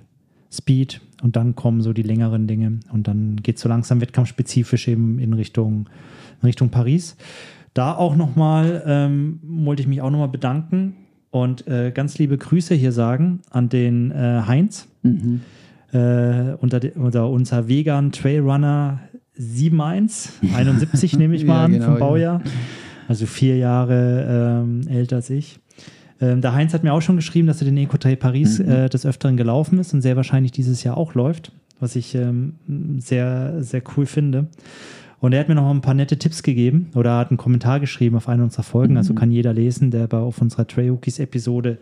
Speed 0.52 1.02
und 1.22 1.36
dann 1.36 1.56
kommen 1.56 1.82
so 1.82 1.94
die 1.94 2.02
längeren 2.02 2.48
Dinge 2.48 2.80
und 2.92 3.08
dann 3.08 3.36
geht 3.36 3.58
es 3.58 3.62
so 3.62 3.70
langsam 3.70 4.02
wettkampfspezifisch 4.02 4.88
eben 4.88 5.20
in 5.20 5.34
Richtung, 5.34 5.88
in 6.42 6.48
Richtung 6.48 6.70
Paris. 6.70 7.16
Da 7.78 7.94
auch 7.94 8.16
nochmal 8.16 8.82
ähm, 8.88 9.40
wollte 9.44 9.84
ich 9.84 9.88
mich 9.88 10.02
auch 10.02 10.10
nochmal 10.10 10.30
bedanken 10.30 10.96
und 11.30 11.68
äh, 11.68 11.92
ganz 11.92 12.18
liebe 12.18 12.36
Grüße 12.36 12.74
hier 12.74 12.92
sagen 12.92 13.42
an 13.52 13.70
den 13.70 14.10
äh, 14.10 14.42
Heinz, 14.48 14.88
mhm. 15.04 15.42
äh, 15.92 16.56
unter, 16.60 16.80
de, 16.80 16.94
unter 16.96 17.30
unser 17.30 17.68
Vegan 17.68 18.12
Trailrunner 18.12 19.02
71, 19.38 20.56
71 20.56 21.14
nehme 21.20 21.36
ich 21.36 21.46
mal 21.46 21.58
ja, 21.60 21.66
an, 21.66 21.72
genau, 21.74 21.86
vom 21.86 22.00
Baujahr. 22.00 22.42
Ja. 22.44 22.52
Also 23.08 23.28
vier 23.28 23.58
Jahre 23.58 24.64
ähm, 24.64 24.88
älter 24.88 25.18
als 25.18 25.30
ich. 25.30 25.60
Ähm, 26.20 26.42
der 26.42 26.54
Heinz 26.54 26.74
hat 26.74 26.84
mir 26.84 26.94
auch 26.94 27.04
schon 27.04 27.18
geschrieben, 27.18 27.46
dass 27.46 27.62
er 27.62 27.66
den 27.66 27.78
Ecotrail 27.78 28.18
Paris 28.18 28.58
mhm. 28.58 28.72
äh, 28.72 28.90
des 28.90 29.06
Öfteren 29.06 29.38
gelaufen 29.38 29.78
ist 29.78 29.94
und 29.94 30.02
sehr 30.02 30.16
wahrscheinlich 30.16 30.52
dieses 30.52 30.84
Jahr 30.84 30.98
auch 30.98 31.14
läuft, 31.14 31.52
was 31.80 31.96
ich 31.96 32.16
ähm, 32.16 32.56
sehr, 32.98 33.62
sehr 33.62 33.84
cool 33.96 34.08
finde. 34.08 34.48
Und 35.20 35.34
er 35.34 35.40
hat 35.40 35.50
mir 35.50 35.56
noch 35.56 35.70
ein 35.70 35.82
paar 35.82 35.94
nette 35.94 36.18
Tipps 36.18 36.44
gegeben 36.44 36.92
oder 36.94 37.18
hat 37.18 37.32
einen 37.32 37.38
Kommentar 37.38 37.80
geschrieben 37.80 38.16
auf 38.16 38.30
eine 38.30 38.44
unserer 38.44 38.64
Folgen. 38.64 38.98
Also 38.98 39.14
mhm. 39.14 39.18
Also 39.18 39.20
kann 39.20 39.32
jeder 39.32 39.54
lesen, 39.54 39.92
der 39.92 40.08
bei 40.08 40.18
auf 40.18 40.42
unserer 40.42 40.68
Trail 40.68 40.92
Hookies 40.92 41.20
Episode 41.20 41.80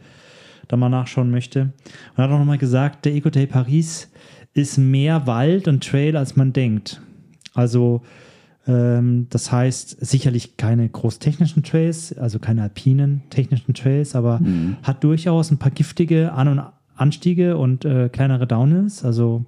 da 0.67 0.77
mal 0.77 0.89
nachschauen 0.89 1.31
möchte. 1.31 1.73
Und 2.15 2.23
hat 2.23 2.31
auch 2.31 2.39
nochmal 2.39 2.57
gesagt, 2.57 3.05
der 3.05 3.13
Eco 3.13 3.29
Day 3.29 3.45
Paris 3.45 4.09
ist 4.53 4.77
mehr 4.77 5.27
Wald 5.27 5.67
und 5.67 5.83
Trail, 5.83 6.15
als 6.15 6.35
man 6.35 6.53
denkt. 6.53 7.01
Also 7.53 8.01
ähm, 8.67 9.27
das 9.29 9.51
heißt 9.51 10.05
sicherlich 10.05 10.57
keine 10.57 10.87
großtechnischen 10.87 11.63
Trails, 11.63 12.17
also 12.17 12.39
keine 12.39 12.63
alpinen 12.63 13.23
technischen 13.29 13.73
Trails, 13.73 14.15
aber 14.15 14.39
mhm. 14.39 14.77
hat 14.81 15.03
durchaus 15.03 15.51
ein 15.51 15.57
paar 15.57 15.71
giftige 15.71 16.31
An- 16.31 16.47
und 16.47 16.61
Anstiege 16.95 17.57
und 17.57 17.85
äh, 17.85 18.09
kleinere 18.09 18.47
Downhills. 18.47 19.03
Also 19.03 19.45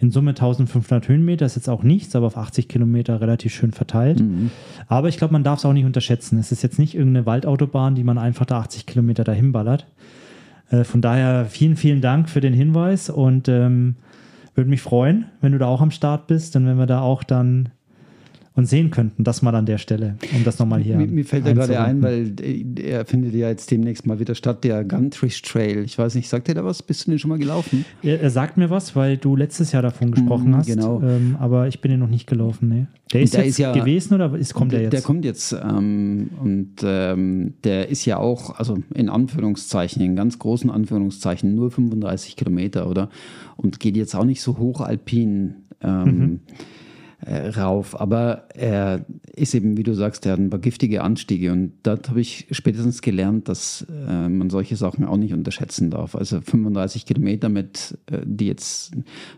in 0.00 0.10
Summe 0.10 0.30
1500 0.30 1.08
Höhenmeter 1.08 1.44
ist 1.44 1.56
jetzt 1.56 1.68
auch 1.68 1.82
nichts, 1.82 2.16
aber 2.16 2.26
auf 2.26 2.36
80 2.36 2.68
Kilometer 2.68 3.20
relativ 3.20 3.52
schön 3.54 3.72
verteilt. 3.72 4.20
Mhm. 4.20 4.50
Aber 4.88 5.08
ich 5.08 5.18
glaube, 5.18 5.32
man 5.32 5.44
darf 5.44 5.58
es 5.58 5.64
auch 5.64 5.74
nicht 5.74 5.84
unterschätzen. 5.84 6.38
Es 6.38 6.52
ist 6.52 6.62
jetzt 6.62 6.78
nicht 6.78 6.94
irgendeine 6.94 7.26
Waldautobahn, 7.26 7.94
die 7.94 8.04
man 8.04 8.16
einfach 8.16 8.46
da 8.46 8.60
80 8.60 8.86
Kilometer 8.86 9.24
dahin 9.24 9.52
ballert. 9.52 9.86
Äh, 10.70 10.84
von 10.84 11.02
daher 11.02 11.44
vielen, 11.44 11.76
vielen 11.76 12.00
Dank 12.00 12.30
für 12.30 12.40
den 12.40 12.54
Hinweis 12.54 13.10
und 13.10 13.48
ähm, 13.48 13.96
würde 14.54 14.70
mich 14.70 14.80
freuen, 14.80 15.26
wenn 15.42 15.52
du 15.52 15.58
da 15.58 15.66
auch 15.66 15.82
am 15.82 15.90
Start 15.90 16.26
bist 16.26 16.56
und 16.56 16.66
wenn 16.66 16.78
wir 16.78 16.86
da 16.86 17.02
auch 17.02 17.22
dann 17.22 17.68
und 18.60 18.66
sehen 18.66 18.90
könnten. 18.90 19.24
Das 19.24 19.40
mal 19.40 19.54
an 19.54 19.66
der 19.66 19.78
Stelle, 19.78 20.16
um 20.36 20.44
das 20.44 20.58
nochmal 20.58 20.80
hier. 20.80 20.96
Mir, 20.96 21.06
mir 21.06 21.24
fällt 21.24 21.46
ja 21.46 21.54
gerade 21.54 21.80
ein, 21.80 22.02
weil 22.02 22.34
er 22.78 23.06
findet 23.06 23.34
ja 23.34 23.48
jetzt 23.48 23.70
demnächst 23.70 24.06
mal 24.06 24.20
wieder 24.20 24.34
statt, 24.34 24.64
der 24.64 24.84
Guntrish 24.84 25.40
Trail. 25.42 25.82
Ich 25.84 25.98
weiß 25.98 26.14
nicht, 26.14 26.28
sagt 26.28 26.48
er 26.48 26.54
da 26.54 26.64
was? 26.64 26.82
Bist 26.82 27.06
du 27.06 27.10
den 27.10 27.18
schon 27.18 27.30
mal 27.30 27.38
gelaufen? 27.38 27.86
Er, 28.02 28.20
er 28.20 28.30
sagt 28.30 28.58
mir 28.58 28.68
was, 28.68 28.94
weil 28.94 29.16
du 29.16 29.34
letztes 29.34 29.72
Jahr 29.72 29.82
davon 29.82 30.12
gesprochen 30.12 30.50
mm, 30.50 30.56
hast. 30.56 30.66
Genau. 30.66 31.00
Ähm, 31.02 31.36
aber 31.40 31.68
ich 31.68 31.80
bin 31.80 31.90
den 31.90 32.00
noch 32.00 32.08
nicht 32.08 32.26
gelaufen, 32.26 32.68
nee. 32.68 32.86
Der 33.12 33.22
ist 33.22 33.34
der 33.34 33.44
jetzt 33.44 33.52
ist 33.52 33.58
ja, 33.58 33.72
gewesen 33.72 34.14
oder 34.14 34.36
ist, 34.36 34.52
kommt 34.52 34.72
der 34.72 34.82
jetzt? 34.82 34.92
Der 34.92 35.00
kommt 35.00 35.24
jetzt 35.24 35.52
ähm, 35.52 36.30
und 36.38 36.74
ähm, 36.84 37.54
der 37.64 37.88
ist 37.88 38.04
ja 38.04 38.18
auch, 38.18 38.58
also 38.58 38.78
in 38.94 39.08
Anführungszeichen, 39.08 40.02
in 40.02 40.14
ganz 40.14 40.38
großen 40.38 40.70
Anführungszeichen, 40.70 41.54
nur 41.54 41.70
35 41.70 42.36
Kilometer, 42.36 42.88
oder? 42.88 43.08
Und 43.56 43.80
geht 43.80 43.96
jetzt 43.96 44.14
auch 44.14 44.24
nicht 44.24 44.42
so 44.42 44.58
hoch 44.58 44.82
alpin. 44.82 45.54
Ähm, 45.82 46.04
mhm 46.04 46.40
äh, 47.24 47.48
rauf. 47.48 48.00
Aber 48.00 48.44
er 48.54 49.04
ist 49.34 49.54
eben, 49.54 49.76
wie 49.76 49.82
du 49.82 49.94
sagst, 49.94 50.26
er 50.26 50.32
hat 50.32 50.38
ein 50.38 50.50
paar 50.50 50.60
giftige 50.60 51.02
Anstiege 51.02 51.52
und 51.52 51.72
dort 51.82 52.08
habe 52.08 52.20
ich 52.20 52.46
spätestens 52.50 53.02
gelernt, 53.02 53.48
dass 53.48 53.86
äh, 54.08 54.28
man 54.28 54.50
solche 54.50 54.76
Sachen 54.76 55.04
auch 55.04 55.16
nicht 55.16 55.32
unterschätzen 55.32 55.90
darf. 55.90 56.14
Also 56.14 56.40
35 56.40 57.06
Kilometer 57.06 57.48
mit, 57.48 57.98
äh, 58.10 58.20
die 58.24 58.46
jetzt 58.46 58.92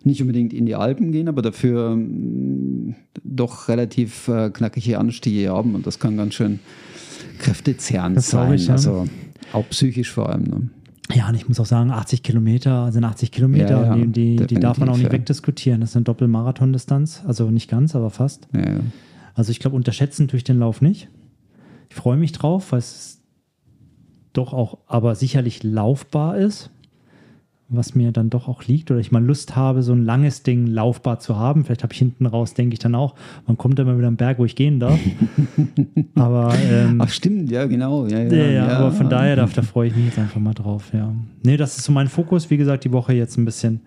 nicht 0.05 0.21
unbedingt 0.21 0.53
in 0.53 0.67
die 0.67 0.75
Alpen 0.75 1.13
gehen, 1.13 1.29
aber 1.29 1.43
dafür 1.43 1.97
äh, 1.97 2.95
doch 3.25 3.69
relativ 3.69 4.29
äh, 4.29 4.51
knackige 4.51 4.99
Anstiege 4.99 5.51
haben 5.51 5.75
und 5.75 5.87
das 5.87 5.99
kann 5.99 6.17
ganz 6.17 6.35
schön 6.35 6.61
kräftezehrend 7.39 8.17
Das 8.17 8.31
sein. 8.31 8.55
ich, 8.55 8.67
ja. 8.67 8.75
Also 8.75 9.07
auch 9.53 9.69
psychisch 9.71 10.13
vor 10.13 10.31
allem. 10.31 10.45
Ne? 10.45 10.71
Ja, 11.15 11.29
und 11.29 11.35
ich 11.35 11.49
muss 11.49 11.61
auch 11.61 11.67
sagen, 11.67 11.91
80 11.91 12.23
Kilometer 12.23 12.91
sind 12.93 13.05
80 13.05 13.31
Kilometer, 13.31 13.83
Ja, 13.83 13.97
ja, 13.97 14.05
die, 14.05 14.37
die, 14.37 14.47
die 14.47 14.55
darf 14.57 14.79
man 14.79 14.89
auch 14.89 14.97
nicht 14.97 15.07
ja. 15.07 15.13
wegdiskutieren. 15.13 15.81
Das 15.81 15.91
ist 15.91 15.97
eine 15.97 16.05
Doppelmarathondistanz, 16.05 17.23
also 17.27 17.51
nicht 17.51 17.69
ganz, 17.71 17.95
aber 17.95 18.11
fast. 18.11 18.49
Also 19.35 19.51
ich 19.51 19.59
glaube, 19.59 19.77
unterschätzen 19.77 20.27
durch 20.27 20.45
den 20.45 20.59
Lauf 20.59 20.81
nicht. 20.81 21.09
Ich 21.91 21.97
freue 21.97 22.17
mich 22.17 22.33
drauf, 22.33 22.73
weil 22.73 22.79
es 22.79 23.21
doch 24.33 24.53
auch 24.53 24.79
aber 24.87 25.15
sicherlich 25.15 25.63
laufbar 25.63 26.39
ist, 26.39 26.71
was 27.77 27.95
mir 27.95 28.13
dann 28.13 28.31
doch 28.31 28.49
auch 28.49 28.65
liegt 28.65 28.91
oder 28.91 29.01
ich 29.01 29.13
mal 29.13 29.23
Lust 29.23 29.57
habe, 29.57 29.83
so 29.83 29.93
ein 29.93 30.05
langes 30.05 30.43
Ding 30.43 30.67
laufbar 30.67 31.19
zu 31.19 31.37
haben. 31.37 31.65
Vielleicht 31.65 31.83
habe 31.83 31.93
ich 31.93 31.99
hinten 31.99 32.27
raus, 32.27 32.55
denke 32.55 32.75
ich 32.75 32.79
dann 32.79 32.95
auch, 32.95 33.15
man 33.47 33.57
kommt 33.57 33.79
immer 33.79 33.97
wieder 33.97 34.09
am 34.09 34.17
Berg, 34.17 34.39
wo 34.39 34.45
ich 34.45 34.57
gehen 34.57 34.81
darf. 34.81 34.99
aber 36.15 36.55
ähm, 36.71 37.01
Ach 37.01 37.09
stimmt, 37.09 37.51
ja 37.51 37.67
genau. 37.67 38.07
Ja, 38.07 38.23
ja, 38.23 38.33
ja, 38.33 38.51
ja, 38.51 38.69
aber 38.79 38.93
von 38.93 39.09
daher, 39.09 39.37
da, 39.37 39.47
da 39.47 39.63
freue 39.63 39.89
ich 39.89 39.97
mich 39.97 40.07
jetzt 40.07 40.19
einfach 40.19 40.41
mal 40.41 40.55
drauf, 40.55 40.93
ja. 40.93 41.15
Nee, 41.43 41.57
das 41.57 41.79
ist 41.79 41.85
so 41.85 41.93
mein 41.93 42.09
Fokus. 42.09 42.51
Wie 42.51 42.57
gesagt, 42.57 42.85
die 42.85 42.93
Woche 42.93 43.13
jetzt 43.13 43.37
ein 43.37 43.45
bisschen 43.45 43.81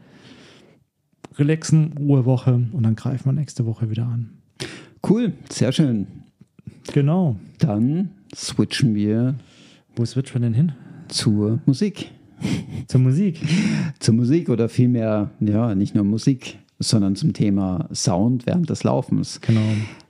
relaxen, 1.38 1.94
Ruhewoche 2.00 2.54
und 2.72 2.84
dann 2.84 2.96
greifen 2.96 3.26
wir 3.26 3.34
nächste 3.34 3.66
Woche 3.66 3.90
wieder 3.90 4.06
an. 4.06 4.30
Cool, 5.08 5.34
sehr 5.50 5.72
schön. 5.72 6.08
Genau. 6.94 7.36
Dann 7.60 8.10
switchen 8.34 8.96
wir 8.96 9.36
Wo 9.96 10.06
switchen 10.06 10.42
wir 10.42 10.48
denn 10.48 10.54
hin? 10.54 10.72
zur 11.08 11.60
Musik. 11.66 12.12
Zur 12.88 13.02
Musik. 13.02 13.40
Zur 14.00 14.14
Musik 14.14 14.50
oder 14.50 14.70
vielmehr, 14.70 15.32
ja, 15.40 15.74
nicht 15.76 15.96
nur 15.96 16.04
Musik, 16.04 16.60
sondern 16.80 17.16
zum 17.16 17.34
Thema 17.34 17.88
Sound 17.94 18.46
während 18.46 18.70
des 18.70 18.84
Laufens. 18.84 19.42
Genau. 19.42 19.62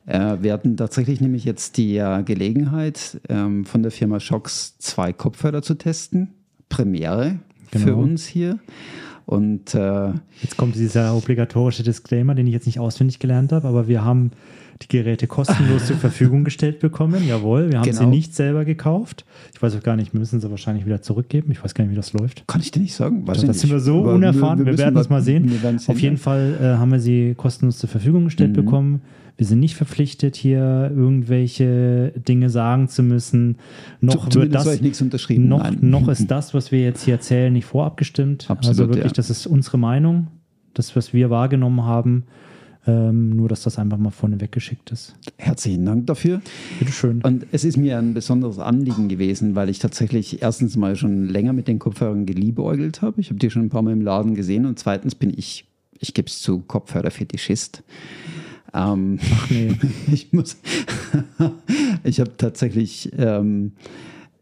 Äh, 0.05 0.37
wir 0.41 0.53
hatten 0.53 0.77
tatsächlich 0.77 1.21
nämlich 1.21 1.45
jetzt 1.45 1.77
die 1.77 1.97
äh, 1.97 2.23
Gelegenheit, 2.23 3.19
ähm, 3.29 3.65
von 3.65 3.81
der 3.81 3.91
Firma 3.91 4.19
Shox 4.19 4.77
zwei 4.77 5.13
Kopfhörer 5.13 5.61
zu 5.61 5.75
testen. 5.75 6.29
Premiere 6.69 7.39
für 7.71 7.79
Genau. 7.79 7.99
uns 7.99 8.25
hier. 8.25 8.59
Und 9.25 9.73
äh, 9.73 10.09
Jetzt 10.41 10.57
kommt 10.57 10.75
dieser 10.75 11.15
obligatorische 11.15 11.81
Disclaimer, 11.83 12.35
den 12.35 12.45
ich 12.47 12.53
jetzt 12.53 12.67
nicht 12.67 12.79
auswendig 12.79 13.17
gelernt 13.19 13.51
habe, 13.51 13.67
aber 13.67 13.87
wir 13.87 14.03
haben 14.03 14.31
die 14.81 14.87
Geräte 14.89 15.27
kostenlos 15.27 15.85
zur 15.87 15.95
Verfügung 15.97 16.43
gestellt 16.43 16.79
bekommen. 16.79 17.25
Jawohl, 17.27 17.71
wir 17.71 17.79
haben 17.79 17.85
sie 17.91 17.97
Genau. 17.99 18.09
nicht 18.09 18.35
selber 18.35 18.65
gekauft. 18.65 19.25
Ich 19.53 19.61
weiß 19.61 19.75
auch 19.77 19.83
gar 19.83 19.95
nicht, 19.95 20.13
wir 20.13 20.19
müssen 20.19 20.41
sie 20.41 20.49
wahrscheinlich 20.51 20.85
wieder 20.85 21.01
zurückgeben. 21.01 21.49
Ich 21.51 21.63
weiß 21.63 21.73
gar 21.73 21.83
nicht, 21.85 21.91
wie 21.91 21.95
das 21.95 22.11
läuft. 22.13 22.45
kann 22.47 22.59
ich 22.61 22.71
dir 22.71 22.81
nicht 22.81 22.93
sagen. 22.93 23.25
Weiß 23.25 23.41
ich 23.41 23.47
Das 23.47 23.59
sind 23.61 23.69
wir 23.69 23.77
nicht. 23.77 23.85
so 23.85 23.99
Aber 24.01 24.13
unerfahren. 24.15 24.59
Wir, 24.59 24.65
müssen 24.65 24.77
werden 24.79 24.97
es 24.97 25.09
mal 25.09 25.21
sehen. 25.21 25.49
wir 25.49 25.77
Auf 25.87 25.99
jeden 25.99 26.17
Fall 26.17 26.57
äh, 26.61 26.63
haben 26.77 26.91
wir 26.91 26.99
sie 26.99 27.35
kostenlos 27.37 27.77
zur 27.77 27.89
Verfügung 27.89 28.25
gestellt 28.25 28.51
Mhm. 28.51 28.55
bekommen. 28.55 29.01
Wir 29.37 29.45
sind 29.45 29.59
nicht 29.59 29.75
verpflichtet, 29.75 30.35
hier 30.37 30.91
irgendwelche 30.95 32.13
Dinge 32.27 32.49
sagen 32.49 32.87
zu 32.87 33.03
müssen. 33.03 33.57
Noch 34.01 34.33
wird 34.33 34.53
das 34.55 34.81
nichts 34.81 35.01
unterschrieben. 35.01 35.47
noch, 35.47 35.71
noch 35.81 36.07
ist 36.07 36.27
das, 36.31 36.53
was 36.53 36.71
wir 36.71 36.81
jetzt 36.81 37.03
hier 37.03 37.15
erzählen, 37.15 37.51
nicht 37.51 37.65
vorabgestimmt. 37.65 38.49
Absolut, 38.49 38.79
also 38.79 38.87
wirklich, 38.89 39.05
ja. 39.11 39.15
das 39.15 39.29
ist 39.29 39.45
unsere 39.47 39.77
Meinung, 39.77 40.27
das, 40.73 40.95
was 40.95 41.13
wir 41.13 41.29
wahrgenommen 41.29 41.83
haben. 41.83 42.23
Ähm, 42.87 43.35
nur, 43.35 43.49
dass 43.49 43.63
das 43.63 43.79
einfach 43.79 43.97
mal 43.97 44.11
vorne 44.11 44.39
weggeschickt 44.39 44.91
ist. 44.91 45.15
Herzlichen 45.37 45.85
Dank 45.85 46.05
dafür. 46.05 46.41
Bitteschön. 46.77 47.21
Und 47.23 47.47
es 47.51 47.63
ist 47.63 47.77
mir 47.77 47.97
ein 47.97 48.13
besonderes 48.13 48.59
Anliegen 48.59 49.07
gewesen, 49.07 49.55
weil 49.55 49.69
ich 49.69 49.79
tatsächlich 49.79 50.43
erstens 50.43 50.75
mal 50.75 50.95
schon 50.95 51.27
länger 51.27 51.53
mit 51.53 51.67
den 51.67 51.79
Kopfhörern 51.79 52.27
geliebäugelt 52.27 53.01
habe. 53.01 53.21
Ich 53.21 53.29
habe 53.29 53.39
die 53.39 53.49
schon 53.49 53.63
ein 53.63 53.69
paar 53.69 53.81
Mal 53.81 53.93
im 53.93 54.01
Laden 54.01 54.35
gesehen. 54.35 54.67
Und 54.67 54.77
zweitens 54.77 55.15
bin 55.15 55.33
ich, 55.35 55.65
ich 55.99 56.13
gebe 56.13 56.27
es 56.27 56.41
zu, 56.41 56.59
Kopfhörerfetischist. 56.59 57.81
Ähm, 58.75 59.19
Ach 59.33 59.49
nee. 59.49 59.71
ich 60.11 60.31
muss, 60.31 60.57
ich 62.03 62.19
habe 62.19 62.37
tatsächlich, 62.37 63.11
ähm, 63.17 63.71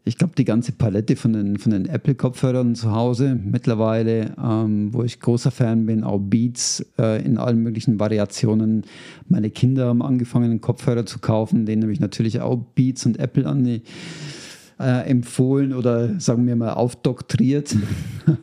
ich 0.06 0.18
glaube, 0.18 0.34
die 0.36 0.44
ganze 0.44 0.72
Palette 0.72 1.16
von 1.16 1.32
den, 1.32 1.58
von 1.58 1.72
den 1.72 1.86
Apple-Kopfhörern 1.86 2.74
zu 2.74 2.92
Hause 2.92 3.38
mittlerweile, 3.42 4.34
ähm, 4.42 4.92
wo 4.92 5.02
ich 5.02 5.18
großer 5.18 5.50
Fan 5.50 5.86
bin, 5.86 6.04
auch 6.04 6.18
Beats 6.18 6.84
äh, 6.98 7.24
in 7.24 7.38
allen 7.38 7.62
möglichen 7.62 7.98
Variationen. 7.98 8.84
Meine 9.28 9.50
Kinder 9.50 9.86
haben 9.86 10.02
angefangen, 10.02 10.50
einen 10.50 10.60
Kopfhörer 10.60 11.06
zu 11.06 11.20
kaufen, 11.20 11.64
denen 11.64 11.82
habe 11.82 11.92
ich 11.92 12.00
natürlich 12.00 12.40
auch 12.40 12.56
Beats 12.74 13.06
und 13.06 13.18
Apple 13.18 13.46
an 13.46 13.64
die 13.64 13.82
äh, 14.78 15.08
empfohlen 15.08 15.72
oder 15.72 16.20
sagen 16.20 16.46
wir 16.46 16.56
mal 16.56 16.72
aufdoktriert. 16.72 17.74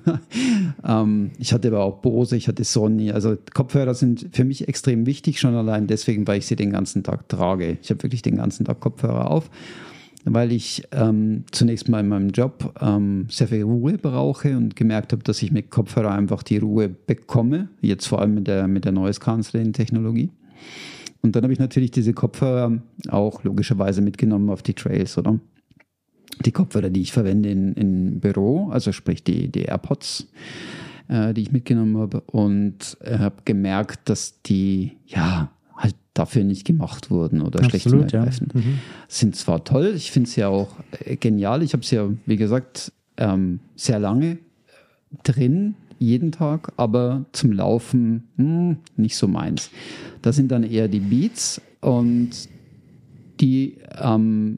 ähm, 0.87 1.31
ich 1.37 1.53
hatte 1.53 1.67
aber 1.67 1.83
auch 1.83 1.97
Bose, 1.97 2.37
ich 2.37 2.47
hatte 2.47 2.63
Sony. 2.63 3.11
Also 3.11 3.37
Kopfhörer 3.53 3.93
sind 3.93 4.29
für 4.31 4.45
mich 4.45 4.67
extrem 4.67 5.05
wichtig, 5.05 5.39
schon 5.39 5.55
allein 5.55 5.85
deswegen, 5.87 6.25
weil 6.27 6.39
ich 6.39 6.47
sie 6.47 6.55
den 6.55 6.71
ganzen 6.71 7.03
Tag 7.03 7.29
trage. 7.29 7.77
Ich 7.81 7.91
habe 7.91 8.01
wirklich 8.01 8.21
den 8.23 8.37
ganzen 8.37 8.65
Tag 8.65 8.79
Kopfhörer 8.79 9.29
auf, 9.29 9.51
weil 10.25 10.51
ich 10.51 10.83
ähm, 10.91 11.45
zunächst 11.51 11.89
mal 11.89 12.01
in 12.01 12.07
meinem 12.07 12.29
Job 12.29 12.73
ähm, 12.79 13.27
sehr 13.29 13.47
viel 13.47 13.63
Ruhe 13.63 13.97
brauche 13.97 14.55
und 14.55 14.75
gemerkt 14.75 15.13
habe, 15.13 15.23
dass 15.23 15.41
ich 15.41 15.51
mit 15.51 15.71
Kopfhörer 15.71 16.11
einfach 16.11 16.43
die 16.43 16.57
Ruhe 16.57 16.89
bekomme. 16.89 17.69
Jetzt 17.81 18.07
vor 18.07 18.21
allem 18.21 18.35
mit 18.35 18.47
der, 18.47 18.67
mit 18.67 18.85
der 18.85 18.91
Noise 18.91 19.19
Cancelling 19.19 19.73
Technologie. 19.73 20.29
Und 21.21 21.35
dann 21.35 21.43
habe 21.43 21.53
ich 21.53 21.59
natürlich 21.59 21.91
diese 21.91 22.13
Kopfhörer 22.13 22.81
auch 23.09 23.43
logischerweise 23.43 24.01
mitgenommen 24.01 24.49
auf 24.49 24.63
die 24.63 24.73
Trails, 24.73 25.17
oder? 25.17 25.39
Die 26.45 26.51
Kopfhörer, 26.51 26.89
die 26.89 27.01
ich 27.01 27.11
verwende 27.11 27.49
in, 27.49 27.73
in 27.73 28.19
Büro, 28.19 28.69
also 28.69 28.91
sprich 28.91 29.23
die, 29.23 29.49
die 29.49 29.63
AirPods, 29.63 30.27
äh, 31.07 31.33
die 31.33 31.41
ich 31.41 31.51
mitgenommen 31.51 31.97
habe 31.97 32.21
und 32.21 32.97
äh, 33.01 33.17
habe 33.19 33.37
gemerkt, 33.45 34.09
dass 34.09 34.41
die 34.41 34.97
ja 35.05 35.51
dafür 36.13 36.43
nicht 36.43 36.65
gemacht 36.65 37.09
wurden 37.09 37.41
oder 37.41 37.63
schlecht 37.63 37.87
und 37.87 38.03
Absolut, 38.03 38.11
ja. 38.11 38.25
Mhm. 38.53 38.79
Sind 39.07 39.35
zwar 39.35 39.63
toll, 39.63 39.93
ich 39.95 40.11
finde 40.11 40.27
es 40.27 40.35
ja 40.35 40.49
auch 40.49 40.75
äh, 41.05 41.15
genial. 41.15 41.63
Ich 41.63 41.73
habe 41.73 41.83
es 41.83 41.91
ja, 41.91 42.09
wie 42.25 42.35
gesagt, 42.35 42.91
ähm, 43.17 43.59
sehr 43.75 43.99
lange 43.99 44.37
drin, 45.23 45.75
jeden 45.99 46.31
Tag, 46.31 46.73
aber 46.77 47.25
zum 47.31 47.51
Laufen 47.51 48.27
hm, 48.37 48.77
nicht 48.97 49.15
so 49.15 49.27
meins. 49.27 49.69
Das 50.21 50.35
sind 50.35 50.51
dann 50.51 50.63
eher 50.63 50.87
die 50.87 50.99
Beats 50.99 51.61
und 51.79 52.31
die, 53.39 53.77
ähm, 53.99 54.57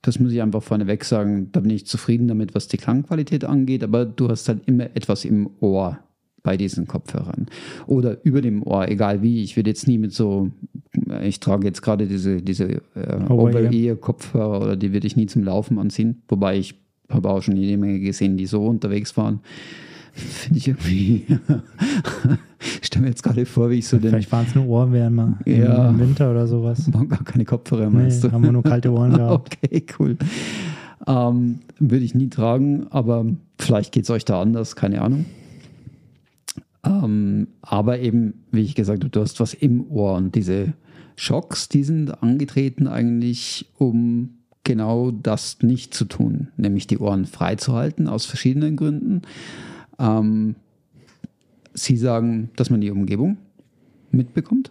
das 0.00 0.18
muss 0.18 0.32
ich 0.32 0.42
einfach 0.42 0.62
vorneweg 0.62 1.04
sagen, 1.04 1.50
da 1.52 1.60
bin 1.60 1.70
ich 1.70 1.86
zufrieden 1.86 2.26
damit, 2.26 2.54
was 2.54 2.68
die 2.68 2.76
Klangqualität 2.76 3.44
angeht, 3.44 3.84
aber 3.84 4.04
du 4.04 4.28
hast 4.28 4.48
halt 4.48 4.62
immer 4.66 4.84
etwas 4.96 5.24
im 5.24 5.50
Ohr 5.60 5.98
bei 6.42 6.56
diesen 6.56 6.86
Kopfhörern 6.86 7.46
oder 7.86 8.18
über 8.24 8.40
dem 8.42 8.62
Ohr, 8.66 8.88
egal 8.88 9.22
wie. 9.22 9.42
Ich 9.42 9.56
würde 9.56 9.70
jetzt 9.70 9.86
nie 9.86 9.98
mit 9.98 10.12
so, 10.12 10.50
ich 11.22 11.38
trage 11.40 11.66
jetzt 11.66 11.82
gerade 11.82 12.06
diese, 12.06 12.42
diese 12.42 12.64
äh, 12.64 12.80
Over-Ear. 13.28 13.30
Over-Ear-Kopfhörer 13.30 14.60
oder 14.62 14.76
die 14.76 14.92
würde 14.92 15.06
ich 15.06 15.16
nie 15.16 15.26
zum 15.26 15.44
Laufen 15.44 15.78
anziehen, 15.78 16.22
wobei 16.28 16.58
ich 16.58 16.74
habe 17.08 17.28
auch 17.30 17.42
schon 17.42 17.56
jede 17.56 17.76
Menge 17.78 18.00
gesehen, 18.00 18.36
die 18.36 18.46
so 18.46 18.66
unterwegs 18.66 19.16
waren. 19.16 19.40
Finde 20.14 20.58
ich 20.58 20.68
irgendwie. 20.68 21.24
ich 22.80 22.86
stelle 22.86 23.04
mir 23.04 23.08
jetzt 23.08 23.22
gerade 23.22 23.46
vor, 23.46 23.70
wie 23.70 23.76
ich 23.76 23.88
so 23.88 23.96
den. 23.98 24.10
Vielleicht 24.10 24.30
waren 24.32 24.44
es 24.46 24.54
nur 24.54 24.66
Ohrwärmer 24.66 25.38
Ja. 25.46 25.88
im 25.90 25.98
Winter 26.00 26.30
oder 26.30 26.46
sowas. 26.46 26.86
Waren 26.92 27.08
gar 27.08 27.24
keine 27.24 27.44
Kopfhörer, 27.46 27.88
Nee, 27.88 27.96
meinst 27.96 28.22
du? 28.24 28.30
haben 28.32 28.42
wir 28.44 28.52
nur 28.52 28.62
kalte 28.62 28.92
Ohren 28.92 29.12
gehabt. 29.14 29.56
Okay, 29.64 29.84
cool. 29.98 30.16
Ähm, 31.06 31.60
würde 31.78 32.04
ich 32.04 32.14
nie 32.14 32.28
tragen, 32.28 32.86
aber 32.90 33.24
vielleicht 33.58 33.92
geht 33.92 34.04
es 34.04 34.10
euch 34.10 34.24
da 34.26 34.40
anders, 34.42 34.76
keine 34.76 35.00
Ahnung. 35.02 35.24
Ähm, 36.84 37.48
aber 37.60 38.00
eben, 38.00 38.44
wie 38.50 38.62
ich 38.62 38.74
gesagt 38.74 39.04
habe, 39.04 39.10
du 39.10 39.20
hast 39.20 39.40
was 39.40 39.54
im 39.54 39.88
Ohr 39.90 40.14
und 40.14 40.34
diese 40.34 40.74
Schocks, 41.16 41.68
die 41.68 41.84
sind 41.84 42.22
angetreten 42.22 42.86
eigentlich, 42.86 43.70
um 43.78 44.38
genau 44.64 45.10
das 45.10 45.62
nicht 45.62 45.94
zu 45.94 46.04
tun, 46.04 46.48
nämlich 46.56 46.86
die 46.86 46.98
Ohren 46.98 47.26
freizuhalten 47.26 48.08
aus 48.08 48.26
verschiedenen 48.26 48.76
Gründen. 48.76 49.22
Ähm, 49.98 50.56
sie 51.74 51.96
sagen, 51.96 52.50
dass 52.56 52.70
man 52.70 52.80
die 52.80 52.90
Umgebung 52.90 53.38
mitbekommt. 54.10 54.70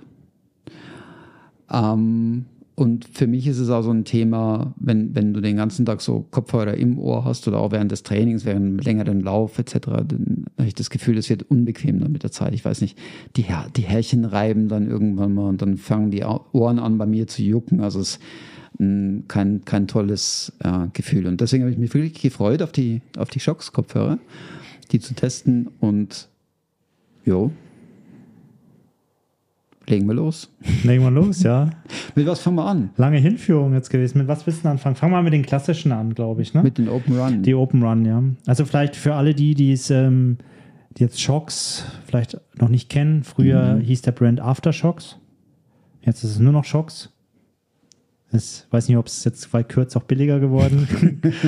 Ähm, 1.69 2.45
und 2.76 3.06
für 3.06 3.28
mich 3.28 3.48
ist 3.48 3.60
es 3.60 3.70
auch 3.70 3.82
so 3.82 3.92
ein 3.92 4.06
Thema, 4.06 4.74
wenn, 4.78 5.14
wenn 5.14 5.34
du 5.34 5.42
den 5.42 5.58
ganzen 5.58 5.86
Tag 5.86 6.02
so 6.02 6.26
Kopfhörer 6.32 6.76
im 6.76 6.98
Ohr 6.98 7.26
hast 7.26 7.48
oder 7.48 7.60
auch 7.60 7.72
während 7.72 7.92
des 7.92 8.04
Trainings, 8.04 8.46
während 8.46 8.66
einem 8.66 8.80
längeren 8.80 9.22
Lauf 9.22 9.60
etc., 9.60 9.80
dann 10.08 10.46
habe 10.58 10.68
ich 10.68 10.74
das 10.74 10.90
Gefühl, 10.90 11.18
es 11.18 11.30
wird 11.30 11.44
unbequem 11.44 12.00
dann 12.00 12.12
mit 12.12 12.24
der 12.24 12.32
Zeit. 12.32 12.54
Ich 12.54 12.64
weiß 12.64 12.82
nicht, 12.82 12.98
die, 13.36 13.46
die 13.76 13.82
Härchen 13.82 14.26
reiben 14.26 14.70
dann 14.70 14.88
irgendwann 14.88 15.34
mal 15.34 15.50
und 15.50 15.62
dann 15.62 15.78
fangen 15.78 16.12
die 16.12 16.24
Ohren 16.24 16.80
an 16.80 16.98
bei 16.98 17.06
mir 17.06 17.28
zu 17.28 17.44
jucken. 17.44 17.82
Also 17.82 18.00
es 18.00 18.12
ist 18.12 18.22
mh, 18.80 19.24
kein, 19.28 19.66
kein 19.66 19.88
tolles 19.88 20.54
äh, 20.60 20.88
Gefühl. 20.94 21.28
Und 21.28 21.42
deswegen 21.42 21.64
habe 21.64 21.72
ich 21.72 21.78
mich 21.78 21.94
wirklich 21.94 22.22
gefreut 22.22 22.62
auf 22.62 22.72
die, 22.72 23.02
auf 23.18 23.30
die 23.30 23.40
Shocks-Kopfhörer, 23.40 24.18
die 24.92 25.00
zu 25.00 25.14
testen 25.14 25.70
und 25.80 26.30
jo, 27.26 27.52
legen 29.88 30.08
wir 30.08 30.13
los. 30.13 30.50
Legen 30.84 31.04
wir 31.04 31.12
los, 31.12 31.44
ja. 31.44 31.70
Mit 32.15 32.28
was 32.28 32.39
fangen 32.39 32.58
wir 32.58 32.65
an? 32.65 32.89
Lange 32.98 33.17
Hinführung 33.17 33.74
jetzt 33.74 33.89
gewesen. 33.89 34.20
Mit 34.20 34.28
was 34.28 34.46
willst 34.46 34.63
du 34.63 34.70
anfangen? 34.70 34.96
Fangen 34.96 35.12
wir 35.12 35.17
mal 35.17 35.24
mit 35.24 35.34
den 35.34 35.46
klassischen 35.46 35.91
an, 35.91 36.13
glaube 36.13 36.41
ich. 36.41 36.54
Ne? 36.54 36.63
Mit 36.63 36.78
den 36.78 36.89
Open 36.89 37.17
Run. 37.17 37.44
Die 37.44 37.56
Open 37.56 37.84
Run, 37.84 38.06
ja. 38.06 38.24
Also 38.48 38.65
vielleicht 38.65 38.96
für 38.96 39.15
alle 39.15 39.34
die, 39.34 39.56
die 39.56 39.72
es 39.72 39.89
ähm, 39.89 40.38
die 40.98 41.04
jetzt 41.04 41.22
Shocks 41.22 41.86
vielleicht 42.06 42.39
noch 42.60 42.70
nicht 42.70 42.89
kennen. 42.89 43.24
Früher 43.24 43.80
hieß 43.80 44.02
der 44.02 44.12
Brand 44.12 44.41
Aftershocks. 44.41 45.17
Jetzt 46.02 46.24
ist 46.24 46.32
es 46.32 46.39
nur 46.39 46.54
noch 46.54 46.65
Shocks. 46.65 47.10
Ich 48.34 48.65
weiß 48.70 48.88
nicht, 48.88 48.98
ob 48.98 49.08
es 49.08 49.24
jetzt 49.26 49.52
bei 49.52 49.63
Kürz 49.63 49.96
auch 49.98 50.04
billiger 50.04 50.39
geworden. 50.39 50.88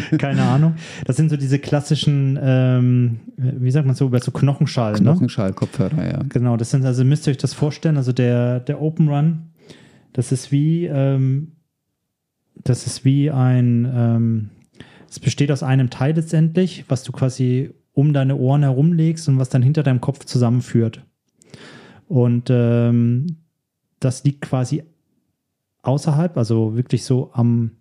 Keine 0.18 0.44
Ahnung. 0.44 0.76
Das 1.06 1.16
sind 1.16 1.30
so 1.30 1.38
diese 1.38 1.60
klassischen, 1.60 2.38
ähm, 2.42 3.20
wie 3.38 3.72
sagt 3.72 3.86
man 3.86 3.96
so, 3.96 4.06
über 4.06 4.20
so 4.20 4.32
Knochenschall. 4.32 4.96
Knochenschall-Kopfhörer, 4.96 5.96
ne? 5.96 6.12
ja. 6.12 6.20
Genau, 6.28 6.58
das 6.58 6.72
sind, 6.72 6.86
also 6.86 7.06
müsst 7.06 7.28
ihr 7.28 7.32
euch 7.32 7.38
das 7.38 7.54
vorstellen. 7.54 7.96
Also 7.96 8.12
der, 8.12 8.60
der 8.60 8.82
Open 8.82 9.08
Run, 9.08 9.44
das 10.12 10.32
ist 10.32 10.52
wie, 10.52 10.86
ähm, 10.86 11.54
das 12.64 12.86
ist 12.86 13.06
wie 13.06 13.32
ein, 13.32 13.90
ähm, 13.94 14.50
es 15.10 15.20
besteht 15.20 15.52
aus 15.52 15.64
einem 15.64 15.90
Teil 15.90 16.16
letztendlich, 16.16 16.86
was 16.90 17.04
du 17.04 17.12
quasi 17.12 17.72
um 17.94 18.14
deine 18.14 18.36
Ohren 18.36 18.64
herumlegst 18.64 19.30
und 19.30 19.40
was 19.40 19.50
dann 19.50 19.62
hinter 19.62 19.84
deinem 19.84 20.02
Kopf 20.02 20.26
zusammenführt. 20.26 21.06
Und 22.08 22.50
ähm, 22.50 23.38
das 24.00 24.24
liegt 24.24 24.42
quasi 24.42 24.84
außerhalb, 25.84 26.36
also 26.38 26.76
wirklich 26.76 27.04
so 27.04 27.30
am, 27.34 27.72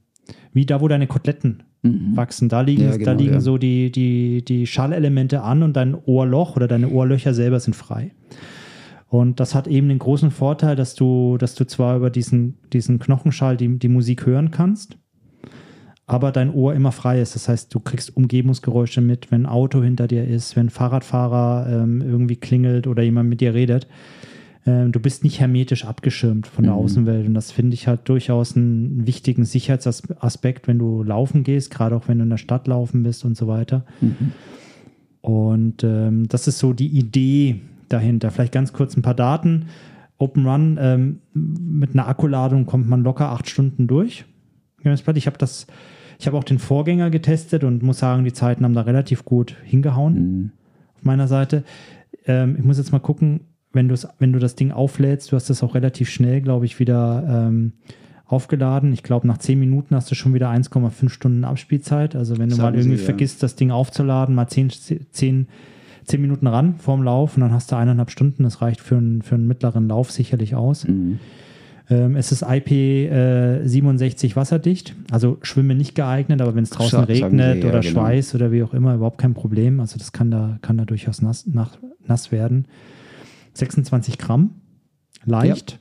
wie 0.52 0.66
da, 0.66 0.80
wo 0.80 0.88
deine 0.88 1.06
Koteletten 1.06 1.62
mhm. 1.82 2.16
wachsen. 2.16 2.48
Da 2.48 2.60
liegen, 2.60 2.82
ja, 2.82 2.92
genau, 2.92 3.04
da 3.04 3.12
liegen 3.12 3.34
ja. 3.34 3.40
so 3.40 3.58
die, 3.58 3.90
die, 3.90 4.44
die 4.44 4.66
Schallelemente 4.66 5.42
an 5.42 5.62
und 5.62 5.74
dein 5.74 5.94
Ohrloch 5.94 6.56
oder 6.56 6.68
deine 6.68 6.90
Ohrlöcher 6.90 7.32
selber 7.32 7.60
sind 7.60 7.74
frei. 7.74 8.12
Und 9.08 9.40
das 9.40 9.54
hat 9.54 9.68
eben 9.68 9.88
den 9.88 9.98
großen 9.98 10.30
Vorteil, 10.30 10.74
dass 10.74 10.94
du, 10.94 11.36
dass 11.36 11.54
du 11.54 11.66
zwar 11.66 11.96
über 11.96 12.10
diesen, 12.10 12.58
diesen 12.72 12.98
Knochenschall 12.98 13.56
die, 13.56 13.78
die 13.78 13.88
Musik 13.88 14.24
hören 14.24 14.50
kannst, 14.50 14.96
aber 16.06 16.32
dein 16.32 16.52
Ohr 16.52 16.74
immer 16.74 16.92
frei 16.92 17.20
ist. 17.20 17.34
Das 17.34 17.48
heißt, 17.48 17.74
du 17.74 17.80
kriegst 17.80 18.16
Umgebungsgeräusche 18.16 19.02
mit, 19.02 19.30
wenn 19.30 19.42
ein 19.42 19.46
Auto 19.46 19.82
hinter 19.82 20.08
dir 20.08 20.26
ist, 20.26 20.56
wenn 20.56 20.66
ein 20.66 20.70
Fahrradfahrer 20.70 21.82
ähm, 21.82 22.00
irgendwie 22.00 22.36
klingelt 22.36 22.86
oder 22.86 23.02
jemand 23.02 23.28
mit 23.28 23.42
dir 23.42 23.52
redet. 23.52 23.86
Ähm, 24.64 24.92
du 24.92 25.00
bist 25.00 25.24
nicht 25.24 25.40
hermetisch 25.40 25.84
abgeschirmt 25.84 26.46
von 26.46 26.64
der 26.64 26.74
mhm. 26.74 26.80
Außenwelt. 26.80 27.26
Und 27.26 27.34
das 27.34 27.50
finde 27.50 27.74
ich 27.74 27.88
halt 27.88 28.08
durchaus 28.08 28.56
einen 28.56 29.06
wichtigen 29.06 29.44
Sicherheitsaspekt, 29.44 30.68
wenn 30.68 30.78
du 30.78 31.02
laufen 31.02 31.42
gehst, 31.42 31.70
gerade 31.70 31.96
auch 31.96 32.08
wenn 32.08 32.18
du 32.18 32.24
in 32.24 32.30
der 32.30 32.36
Stadt 32.36 32.68
laufen 32.68 33.02
bist 33.02 33.24
und 33.24 33.36
so 33.36 33.48
weiter. 33.48 33.84
Mhm. 34.00 34.32
Und 35.20 35.84
ähm, 35.84 36.28
das 36.28 36.48
ist 36.48 36.58
so 36.58 36.72
die 36.72 36.88
Idee 36.88 37.60
dahinter. 37.88 38.30
Vielleicht 38.30 38.52
ganz 38.52 38.72
kurz 38.72 38.96
ein 38.96 39.02
paar 39.02 39.14
Daten. 39.14 39.66
Open 40.18 40.46
Run 40.46 40.78
ähm, 40.80 41.18
mit 41.34 41.94
einer 41.94 42.06
Akkuladung 42.06 42.66
kommt 42.66 42.88
man 42.88 43.02
locker 43.02 43.30
acht 43.30 43.48
Stunden 43.48 43.86
durch. 43.86 44.24
Ich 44.84 45.26
habe 45.26 45.38
das, 45.38 45.66
ich 46.18 46.26
habe 46.26 46.36
auch 46.36 46.44
den 46.44 46.58
Vorgänger 46.58 47.10
getestet 47.10 47.64
und 47.64 47.82
muss 47.82 47.98
sagen, 47.98 48.24
die 48.24 48.32
Zeiten 48.32 48.64
haben 48.64 48.74
da 48.74 48.82
relativ 48.82 49.24
gut 49.24 49.56
hingehauen 49.64 50.14
mhm. 50.14 50.50
auf 50.96 51.04
meiner 51.04 51.28
Seite. 51.28 51.64
Ähm, 52.26 52.56
ich 52.58 52.64
muss 52.64 52.78
jetzt 52.78 52.92
mal 52.92 53.00
gucken, 53.00 53.40
wenn, 53.72 53.92
wenn 54.18 54.32
du 54.32 54.38
das 54.38 54.54
Ding 54.54 54.70
auflädst, 54.70 55.32
du 55.32 55.36
hast 55.36 55.50
das 55.50 55.62
auch 55.62 55.74
relativ 55.74 56.10
schnell, 56.10 56.40
glaube 56.40 56.66
ich, 56.66 56.78
wieder 56.78 57.46
ähm, 57.48 57.72
aufgeladen. 58.26 58.92
Ich 58.92 59.02
glaube, 59.02 59.26
nach 59.26 59.38
10 59.38 59.58
Minuten 59.58 59.94
hast 59.94 60.10
du 60.10 60.14
schon 60.14 60.34
wieder 60.34 60.50
1,5 60.50 61.08
Stunden 61.10 61.44
Abspielzeit. 61.44 62.16
Also 62.16 62.38
wenn 62.38 62.48
du 62.48 62.56
Sagen 62.56 62.72
mal 62.72 62.78
irgendwie 62.78 62.96
Sie, 62.96 63.02
ja. 63.02 63.06
vergisst, 63.06 63.42
das 63.42 63.56
Ding 63.56 63.70
aufzuladen, 63.70 64.34
mal 64.34 64.48
10, 64.48 64.70
10, 64.70 65.48
10 66.04 66.20
Minuten 66.20 66.46
ran 66.46 66.76
vorm 66.78 67.02
Lauf 67.02 67.36
und 67.36 67.42
dann 67.42 67.52
hast 67.52 67.70
du 67.70 67.76
eineinhalb 67.76 68.10
Stunden. 68.10 68.42
Das 68.42 68.62
reicht 68.62 68.80
für, 68.80 68.96
einen, 68.96 69.22
für 69.22 69.34
einen 69.34 69.46
mittleren 69.46 69.88
Lauf 69.88 70.10
sicherlich 70.10 70.54
aus. 70.54 70.88
Mhm. 70.88 71.18
Ähm, 71.90 72.16
es 72.16 72.32
ist 72.32 72.44
IP67 72.44 74.30
äh, 74.30 74.36
wasserdicht, 74.36 74.94
also 75.10 75.38
Schwimmen 75.42 75.76
nicht 75.76 75.94
geeignet, 75.94 76.40
aber 76.40 76.54
wenn 76.54 76.62
es 76.62 76.70
draußen 76.70 77.04
Sch 77.04 77.08
regnet 77.08 77.62
ja, 77.62 77.70
oder 77.70 77.80
genau. 77.80 77.92
Schweiß 77.92 78.34
oder 78.34 78.52
wie 78.52 78.62
auch 78.62 78.72
immer, 78.72 78.94
überhaupt 78.94 79.18
kein 79.18 79.34
Problem. 79.34 79.80
Also 79.80 79.98
das 79.98 80.12
kann 80.12 80.30
da, 80.30 80.58
kann 80.62 80.78
da 80.78 80.84
durchaus 80.84 81.20
nass, 81.20 81.46
nach, 81.46 81.76
nass 82.06 82.32
werden. 82.32 82.66
26 83.54 84.18
Gramm, 84.18 84.50
leicht. 85.24 85.72
Ja, 85.72 85.78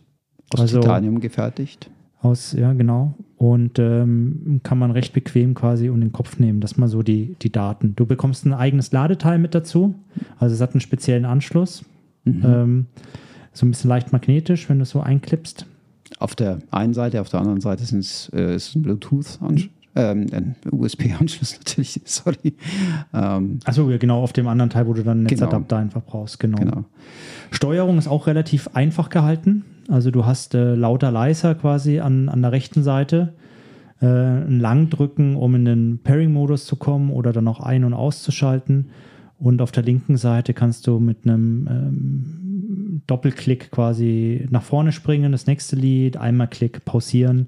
aus 0.54 0.62
also, 0.62 0.80
Titanium 0.82 1.20
gefertigt. 1.20 1.90
Aus, 2.22 2.54
ja, 2.54 2.74
genau. 2.74 3.16
Und 3.38 3.80
ähm, 3.80 4.60
kann 4.64 4.78
man 4.78 4.92
recht 4.92 5.14
bequem 5.14 5.56
quasi 5.56 5.90
um 5.90 6.00
den 6.00 6.12
Kopf 6.12 6.38
nehmen. 6.38 6.62
Das 6.62 6.78
mal 6.78 6.88
so 6.88 7.02
die, 7.02 7.36
die 7.42 7.52
Daten. 7.52 7.96
Du 7.96 8.06
bekommst 8.06 8.46
ein 8.46 8.54
eigenes 8.54 8.92
Ladeteil 8.92 9.40
mit 9.40 9.56
dazu. 9.56 9.96
Also 10.38 10.54
es 10.54 10.62
hat 10.62 10.74
einen 10.74 10.82
speziellen 10.82 11.26
Anschluss. 11.26 11.84
Mhm. 12.26 12.42
Ähm, 12.46 12.86
so 13.54 13.66
ein 13.66 13.72
bisschen 13.72 13.90
leicht 13.90 14.12
magnetisch, 14.12 14.70
wenn 14.70 14.78
du 14.78 14.84
es 14.84 14.92
so 14.92 15.02
einklippst. 15.02 15.66
Auf 16.20 16.36
der 16.36 16.60
einen 16.70 16.94
Seite, 16.94 17.22
auf 17.22 17.30
der 17.30 17.40
anderen 17.40 17.62
Seite 17.62 17.82
ist 17.84 17.92
es, 17.92 18.30
äh, 18.34 18.56
ist 18.56 18.76
ein 18.76 18.84
Bluetooth-Anschluss. 18.84 19.81
Ähm, 19.94 20.28
ein 20.32 20.56
USB-Anschluss 20.72 21.58
natürlich, 21.58 22.00
sorry. 22.06 22.56
Ähm, 23.14 23.60
Achso, 23.66 23.88
genau, 24.00 24.24
auf 24.24 24.34
dem 24.34 24.48
anderen 24.48 24.70
Teil, 24.70 24.88
wo 24.88 24.94
du 24.94 25.04
dann 25.04 25.20
einen 25.20 25.28
genau. 25.28 25.46
Netzadapter 25.46 25.76
genau. 25.76 25.82
einfach 25.82 26.04
brauchst, 26.04 26.40
genau. 26.40 26.58
genau. 26.58 26.86
Steuerung 27.52 27.98
ist 27.98 28.08
auch 28.08 28.28
relativ 28.28 28.70
einfach 28.74 29.10
gehalten. 29.10 29.66
Also 29.90 30.12
du 30.12 30.26
hast 30.26 30.56
äh, 30.56 30.76
lauter 30.76 31.12
leiser 31.12 31.56
quasi 31.56 32.00
an, 32.00 32.30
an 32.30 32.42
der 32.42 32.54
rechten 32.54 32.84
Seite. 32.84 33.34
Äh, 34.02 34.06
ein 34.06 34.60
Langdrücken, 34.60 35.36
um 35.36 35.56
in 35.56 35.66
den 35.66 36.00
Pairing-Modus 36.02 36.66
zu 36.66 36.78
kommen 36.78 37.12
oder 37.12 37.34
dann 37.34 37.48
auch 37.48 37.60
ein- 37.60 37.84
und 37.84 37.94
auszuschalten. 37.94 38.92
Und 39.40 39.62
auf 39.62 39.72
der 39.72 39.84
linken 39.84 40.18
Seite 40.18 40.54
kannst 40.54 40.88
du 40.88 41.00
mit 41.00 41.26
einem 41.26 41.68
ähm, 41.70 43.02
Doppelklick 43.08 43.72
quasi 43.72 44.48
nach 44.52 44.64
vorne 44.64 44.94
springen, 44.94 45.34
das 45.34 45.48
nächste 45.48 45.76
Lied, 45.76 46.16
einmal 46.16 46.48
Klick 46.48 46.86
pausieren 46.86 47.48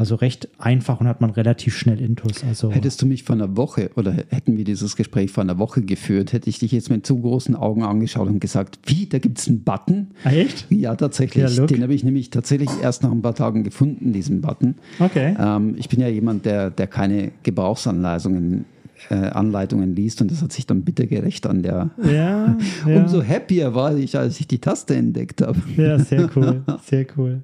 also 0.00 0.14
recht 0.14 0.48
einfach 0.58 0.98
und 1.00 1.06
hat 1.06 1.20
man 1.20 1.28
relativ 1.28 1.76
schnell 1.76 2.00
Intus. 2.00 2.42
Also 2.42 2.72
Hättest 2.72 3.02
du 3.02 3.06
mich 3.06 3.22
vor 3.22 3.36
einer 3.36 3.54
Woche 3.58 3.90
oder 3.96 4.14
hätten 4.30 4.56
wir 4.56 4.64
dieses 4.64 4.96
Gespräch 4.96 5.30
vor 5.30 5.42
einer 5.42 5.58
Woche 5.58 5.82
geführt, 5.82 6.32
hätte 6.32 6.48
ich 6.48 6.58
dich 6.58 6.72
jetzt 6.72 6.88
mit 6.88 7.04
zu 7.04 7.20
großen 7.20 7.54
Augen 7.54 7.82
angeschaut 7.82 8.26
und 8.26 8.40
gesagt, 8.40 8.78
wie, 8.86 9.04
da 9.04 9.18
gibt 9.18 9.38
es 9.38 9.46
einen 9.46 9.62
Button? 9.62 10.08
Ah, 10.24 10.30
echt? 10.30 10.66
Ja, 10.70 10.96
tatsächlich. 10.96 11.54
Den 11.66 11.82
habe 11.82 11.92
ich 11.92 12.02
nämlich 12.02 12.30
tatsächlich 12.30 12.70
erst 12.82 13.02
nach 13.02 13.12
ein 13.12 13.20
paar 13.20 13.34
Tagen 13.34 13.62
gefunden, 13.62 14.14
diesen 14.14 14.40
Button. 14.40 14.76
Okay. 14.98 15.36
Ähm, 15.38 15.74
ich 15.76 15.90
bin 15.90 16.00
ja 16.00 16.08
jemand, 16.08 16.46
der, 16.46 16.70
der 16.70 16.86
keine 16.86 17.32
Gebrauchsanleitungen 17.42 18.64
äh, 19.10 19.14
Anleitungen 19.14 19.94
liest 19.94 20.22
und 20.22 20.30
das 20.30 20.40
hat 20.40 20.52
sich 20.52 20.66
dann 20.66 20.82
bitter 20.82 21.06
gerecht 21.06 21.46
an 21.46 21.62
der. 21.62 21.90
Ja, 22.02 22.56
ja. 22.86 22.96
Umso 22.96 23.22
happier 23.22 23.74
war 23.74 23.96
ich, 23.96 24.16
als 24.16 24.38
ich 24.38 24.46
die 24.46 24.60
Taste 24.60 24.94
entdeckt 24.94 25.42
habe. 25.42 25.60
Ja, 25.76 25.98
sehr 25.98 26.30
cool, 26.36 26.62
sehr 26.84 27.06
cool. 27.16 27.42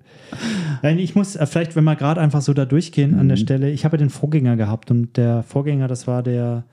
Ich 0.83 1.15
muss 1.15 1.35
äh, 1.37 1.47
vielleicht, 1.47 1.75
wenn 1.75 1.85
wir 1.85 1.97
gerade 1.97 2.21
einfach 2.21 2.41
so 2.41 2.55
da 2.55 2.65
durchgehen 2.65 3.13
mhm. 3.13 3.19
an 3.19 3.29
der 3.29 3.37
mhm. 3.37 3.43
Stelle, 3.43 3.71
ich 3.71 3.85
habe 3.85 3.97
den 3.99 4.11
Vorgänger 4.11 4.57
gehabt 4.57 4.91
und 4.91 5.17
der 5.17 5.43
Vorgänger, 5.43 5.89
das 5.89 6.07
war 6.07 6.23
der, 6.23 6.65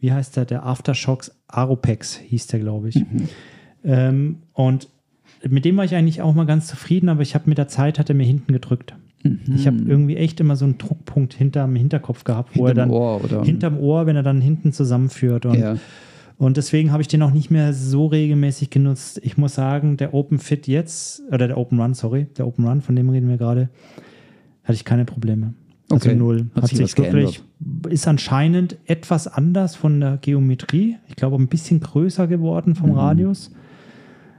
wie 0.00 0.12
heißt 0.12 0.36
der, 0.36 0.44
der 0.44 0.66
Aftershocks 0.66 1.30
Aropex 1.48 2.16
hieß 2.16 2.48
der, 2.48 2.60
glaube 2.60 2.88
ich. 2.88 2.96
Mhm. 2.96 3.28
Ähm, 3.84 4.36
und 4.52 4.88
mit 5.48 5.64
dem 5.64 5.76
war 5.76 5.84
ich 5.84 5.94
eigentlich 5.94 6.22
auch 6.22 6.34
mal 6.34 6.46
ganz 6.46 6.66
zufrieden, 6.66 7.08
aber 7.08 7.22
ich 7.22 7.34
habe 7.34 7.48
mit 7.48 7.58
der 7.58 7.68
Zeit, 7.68 7.98
hat 7.98 8.08
er 8.08 8.16
mir 8.16 8.26
hinten 8.26 8.52
gedrückt. 8.52 8.94
Ich 9.54 9.66
habe 9.66 9.76
mhm. 9.76 9.90
irgendwie 9.90 10.16
echt 10.16 10.40
immer 10.40 10.56
so 10.56 10.64
einen 10.64 10.78
Druckpunkt 10.78 11.34
hinterm 11.34 11.74
Hinterkopf 11.76 12.24
gehabt, 12.24 12.56
wo 12.56 12.66
hinterm 12.66 12.68
er 12.68 12.74
dann 12.74 12.90
Ohr, 12.90 13.24
oder? 13.24 13.44
hinterm 13.44 13.78
Ohr, 13.78 14.06
wenn 14.06 14.16
er 14.16 14.22
dann 14.22 14.40
hinten 14.40 14.72
zusammenführt. 14.72 15.46
Und, 15.46 15.58
ja. 15.58 15.76
und 16.38 16.56
deswegen 16.56 16.92
habe 16.92 17.02
ich 17.02 17.08
den 17.08 17.22
auch 17.22 17.32
nicht 17.32 17.50
mehr 17.50 17.72
so 17.72 18.06
regelmäßig 18.06 18.70
genutzt. 18.70 19.20
Ich 19.22 19.36
muss 19.36 19.54
sagen, 19.54 19.96
der 19.96 20.14
Open 20.14 20.38
Fit 20.38 20.66
jetzt, 20.66 21.22
oder 21.30 21.46
der 21.46 21.58
Open 21.58 21.80
Run, 21.80 21.94
sorry, 21.94 22.26
der 22.36 22.46
Open 22.46 22.66
Run, 22.66 22.80
von 22.80 22.96
dem 22.96 23.08
reden 23.08 23.28
wir 23.28 23.36
gerade, 23.36 23.68
hatte 24.64 24.74
ich 24.74 24.84
keine 24.84 25.04
Probleme. 25.04 25.54
Also 25.90 26.08
okay. 26.08 26.18
null. 26.18 26.46
Hat, 26.54 26.64
Hat 26.64 26.70
sich, 26.70 26.78
sich 26.78 26.98
wirklich, 26.98 27.42
ist 27.88 28.08
anscheinend 28.08 28.76
etwas 28.86 29.28
anders 29.28 29.76
von 29.76 30.00
der 30.00 30.18
Geometrie. 30.20 30.96
Ich 31.08 31.16
glaube, 31.16 31.36
ein 31.36 31.46
bisschen 31.46 31.80
größer 31.80 32.26
geworden 32.26 32.74
vom 32.74 32.90
mhm. 32.90 32.96
Radius. 32.96 33.52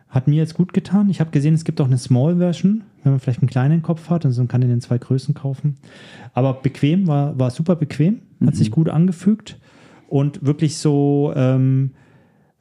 Hat 0.09 0.27
mir 0.27 0.35
jetzt 0.35 0.53
gut 0.53 0.73
getan. 0.73 1.09
Ich 1.09 1.19
habe 1.19 1.31
gesehen, 1.31 1.53
es 1.53 1.65
gibt 1.65 1.81
auch 1.81 1.85
eine 1.85 1.97
Small 1.97 2.37
Version, 2.37 2.83
wenn 3.03 3.11
man 3.13 3.19
vielleicht 3.19 3.41
einen 3.41 3.49
kleinen 3.49 3.81
Kopf 3.81 4.09
hat, 4.09 4.25
also 4.25 4.41
man 4.41 4.47
kann 4.47 4.61
in 4.61 4.69
den 4.69 4.81
zwei 4.81 4.97
Größen 4.97 5.33
kaufen. 5.33 5.75
Aber 6.33 6.53
bequem, 6.53 7.07
war, 7.07 7.37
war 7.37 7.51
super 7.51 7.75
bequem, 7.75 8.21
hat 8.41 8.53
mhm. 8.53 8.57
sich 8.57 8.71
gut 8.71 8.89
angefügt 8.89 9.59
und 10.07 10.45
wirklich 10.45 10.77
so, 10.77 11.33
ähm, 11.35 11.91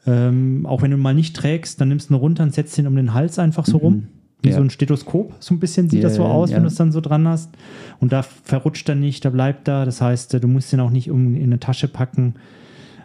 ähm, 0.06 0.66
auch 0.66 0.82
wenn 0.82 0.90
du 0.90 0.96
mal 0.96 1.14
nicht 1.14 1.36
trägst, 1.36 1.80
dann 1.80 1.88
nimmst 1.88 2.10
du 2.10 2.14
ihn 2.14 2.18
runter 2.18 2.42
und 2.42 2.52
setzt 2.52 2.76
ihn 2.78 2.86
um 2.86 2.96
den 2.96 3.14
Hals 3.14 3.38
einfach 3.38 3.66
so 3.66 3.78
mhm. 3.78 3.82
rum. 3.82 4.08
Wie 4.42 4.50
ja. 4.50 4.56
so 4.56 4.60
ein 4.60 4.70
Stethoskop, 4.70 5.34
so 5.40 5.54
ein 5.54 5.60
bisschen 5.60 5.88
sieht 5.88 6.00
yeah, 6.00 6.08
das 6.08 6.16
so 6.16 6.24
aus, 6.24 6.50
ja. 6.50 6.56
wenn 6.56 6.64
du 6.64 6.68
es 6.68 6.74
dann 6.74 6.92
so 6.92 7.00
dran 7.00 7.26
hast. 7.26 7.56
Und 8.00 8.12
da 8.12 8.22
verrutscht 8.22 8.86
er 8.88 8.94
nicht, 8.94 9.24
da 9.24 9.30
bleibt 9.30 9.66
er. 9.66 9.86
Das 9.86 10.02
heißt, 10.02 10.34
du 10.34 10.46
musst 10.46 10.72
ihn 10.74 10.80
auch 10.80 10.90
nicht 10.90 11.10
um 11.10 11.34
in 11.34 11.44
eine 11.44 11.58
Tasche 11.58 11.88
packen. 11.88 12.34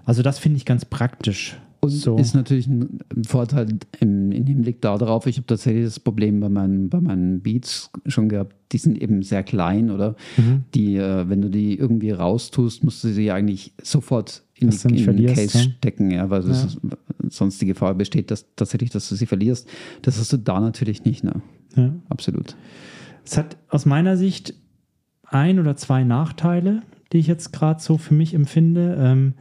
Also 0.04 0.24
das 0.24 0.40
finde 0.40 0.58
ich 0.58 0.66
ganz 0.66 0.84
praktisch. 0.84 1.58
Und 1.82 1.90
so. 1.90 2.16
ist 2.18 2.36
natürlich 2.36 2.68
ein 2.68 3.00
Vorteil 3.28 3.68
im, 4.00 4.32
im 4.32 4.46
Hinblick 4.46 4.82
darauf, 4.82 5.26
ich 5.26 5.38
habe 5.38 5.48
tatsächlich 5.48 5.86
das 5.86 6.00
Problem 6.00 6.40
bei 6.40 6.48
meinen, 6.48 6.90
bei 6.90 7.02
meinen 7.02 7.42
Beats 7.42 7.90
schon 8.06 8.30
gehabt, 8.30 8.56
die 8.72 8.78
sind 8.78 9.02
eben 9.02 9.24
sehr 9.24 9.42
klein, 9.42 9.90
oder? 9.90 10.16
Mhm. 10.38 10.64
Die, 10.76 10.96
äh, 10.98 11.28
wenn 11.28 11.42
du 11.42 11.50
die 11.50 11.78
irgendwie 11.78 12.12
raustust, 12.12 12.84
musst 12.84 13.04
du 13.04 13.10
sie 13.10 13.32
eigentlich 13.32 13.74
sofort 13.82 14.44
in, 14.54 14.70
die, 14.70 15.04
in 15.04 15.18
den 15.18 15.34
Case 15.34 15.58
ja? 15.58 15.64
stecken, 15.64 16.12
ja, 16.12 16.30
weil 16.30 16.44
ja. 16.44 16.52
Ist, 16.52 16.80
sonst 17.30 17.60
die 17.62 17.66
Gefahr 17.66 17.96
besteht, 17.96 18.30
dass 18.30 18.46
tatsächlich, 18.56 18.92
dass 18.92 19.10
du 19.10 19.16
sie 19.16 19.26
verlierst. 19.26 19.68
Das 20.04 20.20
hast 20.20 20.32
du 20.34 20.38
da 20.38 20.60
natürlich 20.60 21.04
nicht, 21.04 21.24
ne? 21.24 21.42
Ja. 21.76 21.94
Absolut. 22.10 22.56
Es 23.26 23.38
hat 23.38 23.58
aus 23.70 23.88
meiner 23.88 24.18
Sicht 24.18 24.54
ein 25.24 25.60
oder 25.60 25.76
zwei 25.78 26.04
Nachteile, 26.04 26.84
die 27.12 27.18
ich 27.18 27.28
jetzt 27.28 27.54
gerade 27.54 27.82
so 27.82 27.98
für 27.98 28.14
mich 28.14 28.34
empfinde. 28.34 28.98
Ähm, 29.00 29.34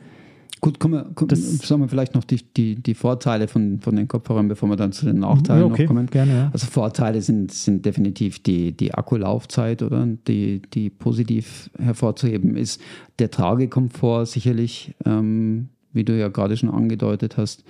Gut, 0.60 0.78
kommen 0.78 0.94
wir, 0.94 1.14
kommen, 1.14 1.34
sagen 1.34 1.80
wir 1.80 1.88
vielleicht 1.88 2.14
noch 2.14 2.24
die, 2.24 2.42
die, 2.54 2.74
die 2.74 2.94
Vorteile 2.94 3.48
von, 3.48 3.80
von 3.80 3.96
den 3.96 4.08
Kopfhörern, 4.08 4.48
bevor 4.48 4.68
wir 4.68 4.76
dann 4.76 4.92
zu 4.92 5.06
den 5.06 5.20
Nachteilen 5.20 5.64
okay, 5.64 5.82
noch 5.82 5.88
kommen. 5.88 6.06
Gerne, 6.06 6.32
ja. 6.32 6.50
Also 6.52 6.66
Vorteile 6.66 7.22
sind, 7.22 7.50
sind 7.50 7.86
definitiv 7.86 8.42
die, 8.42 8.72
die 8.72 8.92
Akkulaufzeit 8.92 9.82
oder 9.82 10.06
die, 10.06 10.60
die 10.60 10.90
positiv 10.90 11.70
hervorzuheben 11.78 12.56
ist. 12.56 12.80
Der 13.18 13.30
Tragekomfort 13.30 14.26
sicherlich, 14.26 14.94
ähm, 15.06 15.70
wie 15.92 16.04
du 16.04 16.18
ja 16.18 16.28
gerade 16.28 16.56
schon 16.58 16.70
angedeutet 16.70 17.38
hast. 17.38 17.64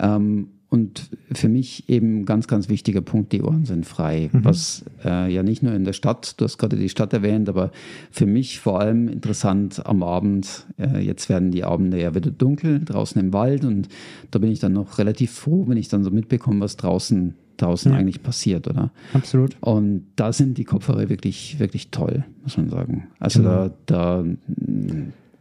Ähm, 0.00 0.48
und 0.72 1.10
für 1.30 1.50
mich 1.50 1.90
eben 1.90 2.24
ganz, 2.24 2.48
ganz 2.48 2.70
wichtiger 2.70 3.02
Punkt, 3.02 3.32
die 3.32 3.42
Ohren 3.42 3.66
sind 3.66 3.84
frei. 3.84 4.30
Mhm. 4.32 4.42
Was 4.46 4.86
äh, 5.04 5.30
ja 5.30 5.42
nicht 5.42 5.62
nur 5.62 5.74
in 5.74 5.84
der 5.84 5.92
Stadt, 5.92 6.40
du 6.40 6.46
hast 6.46 6.56
gerade 6.56 6.78
die 6.78 6.88
Stadt 6.88 7.12
erwähnt, 7.12 7.50
aber 7.50 7.72
für 8.10 8.24
mich 8.24 8.58
vor 8.58 8.80
allem 8.80 9.06
interessant 9.06 9.84
am 9.84 10.02
Abend. 10.02 10.66
Äh, 10.78 11.00
jetzt 11.00 11.28
werden 11.28 11.50
die 11.50 11.62
Abende 11.62 12.00
ja 12.00 12.14
wieder 12.14 12.30
dunkel, 12.30 12.82
draußen 12.82 13.20
im 13.20 13.34
Wald. 13.34 13.66
Und 13.66 13.90
da 14.30 14.38
bin 14.38 14.50
ich 14.50 14.60
dann 14.60 14.72
noch 14.72 14.96
relativ 14.96 15.32
froh, 15.32 15.64
wenn 15.68 15.76
ich 15.76 15.88
dann 15.88 16.04
so 16.04 16.10
mitbekomme, 16.10 16.60
was 16.60 16.78
draußen 16.78 17.34
draußen 17.58 17.92
ja. 17.92 17.98
eigentlich 17.98 18.22
passiert, 18.22 18.66
oder? 18.66 18.92
Absolut. 19.12 19.58
Und 19.60 20.06
da 20.16 20.32
sind 20.32 20.56
die 20.56 20.64
Kopfhörer 20.64 21.10
wirklich, 21.10 21.60
wirklich 21.60 21.90
toll, 21.90 22.24
muss 22.44 22.56
man 22.56 22.70
sagen. 22.70 23.08
Also 23.20 23.42
genau. 23.42 23.68
da, 23.84 24.24
da 24.24 24.24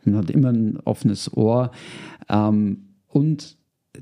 man 0.04 0.18
hat 0.18 0.30
immer 0.30 0.50
ein 0.50 0.78
offenes 0.84 1.36
Ohr. 1.38 1.72
Ähm, 2.28 2.80
und 3.08 3.58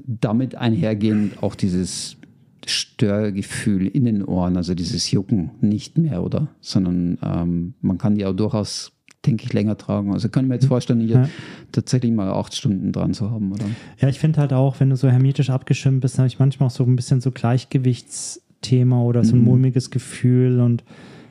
damit 0.06 0.56
einhergehend 0.56 1.41
auch 1.41 1.56
dieses 1.56 2.17
Störgefühl 2.65 3.88
in 3.88 4.06
den 4.06 4.23
Ohren, 4.23 4.58
also 4.58 4.75
dieses 4.75 5.12
Jucken 5.12 5.52
nicht 5.62 5.97
mehr, 5.97 6.23
oder? 6.23 6.49
Sondern 6.62 7.17
ähm, 7.23 7.73
man 7.82 7.97
kann 7.97 8.15
die 8.15 8.25
auch 8.25 8.34
durchaus, 8.34 8.91
denke 9.25 9.45
ich, 9.45 9.54
länger 9.54 9.78
tragen. 9.78 10.13
Also 10.13 10.30
kann 10.30 10.45
ich 10.45 10.49
mir 10.49 10.56
jetzt 10.56 10.65
mhm. 10.65 10.69
vorstellen, 10.69 10.99
hier 10.99 11.15
ja. 11.15 11.30
tatsächlich 11.71 12.12
mal 12.12 12.30
acht 12.30 12.56
Stunden 12.56 12.91
dran 12.91 13.13
zu 13.13 13.32
haben, 13.32 13.52
oder? 13.52 13.65
Ja, 13.99 14.10
ich 14.10 14.19
finde 14.19 14.39
halt 14.39 14.54
auch, 14.54 14.80
wenn 14.80 14.89
du 14.89 14.95
so 14.95 15.10
hermetisch 15.10 15.49
abgeschirmt 15.49 16.02
bist, 16.02 16.17
habe 16.19 16.28
ich 16.28 16.39
manchmal 16.39 16.67
auch 16.67 16.73
so 16.73 16.84
ein 16.84 16.95
bisschen 16.95 17.21
so 17.21 17.32
Gleichgewichtsthema 17.32 19.02
oder 19.02 19.23
so 19.23 19.36
ein 19.36 19.39
mhm. 19.39 19.45
mulmiges 19.45 19.89
Gefühl 19.89 20.60
und 20.60 20.84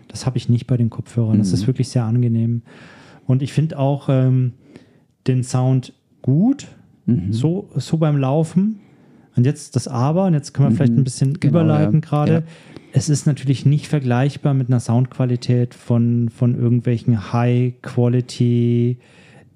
das 0.08 0.26
habe 0.26 0.38
ich 0.38 0.48
nicht 0.48 0.66
bei 0.66 0.76
den 0.76 0.90
Kopfhörern. 0.90 1.34
Mhm. 1.36 1.40
Das 1.40 1.52
ist 1.52 1.66
wirklich 1.66 1.90
sehr 1.90 2.04
angenehm. 2.04 2.62
Und 3.26 3.42
ich 3.42 3.52
finde 3.52 3.78
auch 3.78 4.08
ähm, 4.08 4.54
den 5.26 5.44
Sound 5.44 5.92
gut, 6.22 6.66
Mhm. 7.08 7.32
So, 7.32 7.68
so 7.74 7.96
beim 7.96 8.18
Laufen. 8.18 8.80
Und 9.34 9.44
jetzt 9.44 9.76
das 9.76 9.88
Aber, 9.88 10.26
und 10.26 10.34
jetzt 10.34 10.52
können 10.52 10.68
wir 10.68 10.72
mhm. 10.72 10.76
vielleicht 10.76 10.92
ein 10.92 11.04
bisschen 11.04 11.40
genau, 11.40 11.60
überleiten 11.60 12.00
ja. 12.02 12.08
gerade. 12.08 12.32
Ja. 12.32 12.42
Es 12.92 13.08
ist 13.08 13.26
natürlich 13.26 13.66
nicht 13.66 13.88
vergleichbar 13.88 14.54
mit 14.54 14.68
einer 14.68 14.80
Soundqualität 14.80 15.74
von, 15.74 16.28
von 16.28 16.58
irgendwelchen 16.58 17.32
High-Quality 17.32 18.98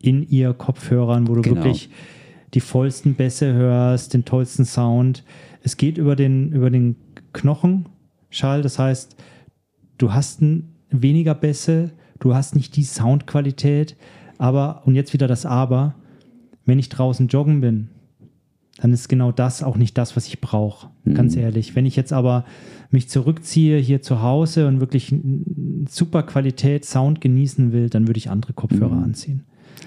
In-Ear-Kopfhörern, 0.01 1.29
wo 1.29 1.35
du 1.35 1.43
genau. 1.43 1.57
wirklich 1.57 1.91
die 2.55 2.61
vollsten 2.61 3.15
Bässe 3.15 3.53
hörst, 3.53 4.15
den 4.15 4.25
tollsten 4.25 4.65
Sound. 4.65 5.25
Es 5.63 5.77
geht 5.77 5.99
über 5.99 6.17
den, 6.17 6.53
über 6.53 6.71
den 6.71 6.97
Knochenschall, 7.33 8.63
das 8.63 8.79
heißt, 8.79 9.17
du 9.99 10.13
hast 10.13 10.43
weniger 10.91 11.35
Bässe, 11.35 11.93
du 12.21 12.35
hast 12.35 12.55
nicht 12.55 12.77
die 12.77 12.85
Soundqualität, 12.85 13.97
aber, 14.39 14.83
und 14.85 14.95
jetzt 14.95 15.13
wieder 15.13 15.27
das 15.27 15.47
Aber, 15.47 15.95
wenn 16.65 16.79
ich 16.79 16.89
draußen 16.89 17.29
joggen 17.29 17.61
bin, 17.61 17.89
dann 18.81 18.93
ist 18.93 19.09
genau 19.09 19.33
das 19.33 19.63
auch 19.63 19.77
nicht 19.77 19.99
das, 19.99 20.17
was 20.17 20.27
ich 20.27 20.41
brauche. 20.41 20.89
Mhm. 21.05 21.15
Ganz 21.15 21.37
ehrlich. 21.37 21.77
Wenn 21.77 21.87
ich 21.87 21.97
jetzt 21.97 22.13
aber 22.13 22.45
mich 22.91 23.09
zurückziehe 23.09 23.79
hier 23.79 24.03
zu 24.03 24.23
Hause 24.23 24.67
und 24.67 24.81
wirklich 24.81 25.15
super 25.89 26.23
Qualität 26.23 26.85
Sound 26.85 27.21
genießen 27.21 27.73
will, 27.73 27.89
dann 27.89 28.07
würde 28.07 28.19
ich 28.19 28.31
andere 28.31 28.53
Kopfhörer 28.53 28.97
mhm. 28.97 29.05
anziehen. 29.05 29.43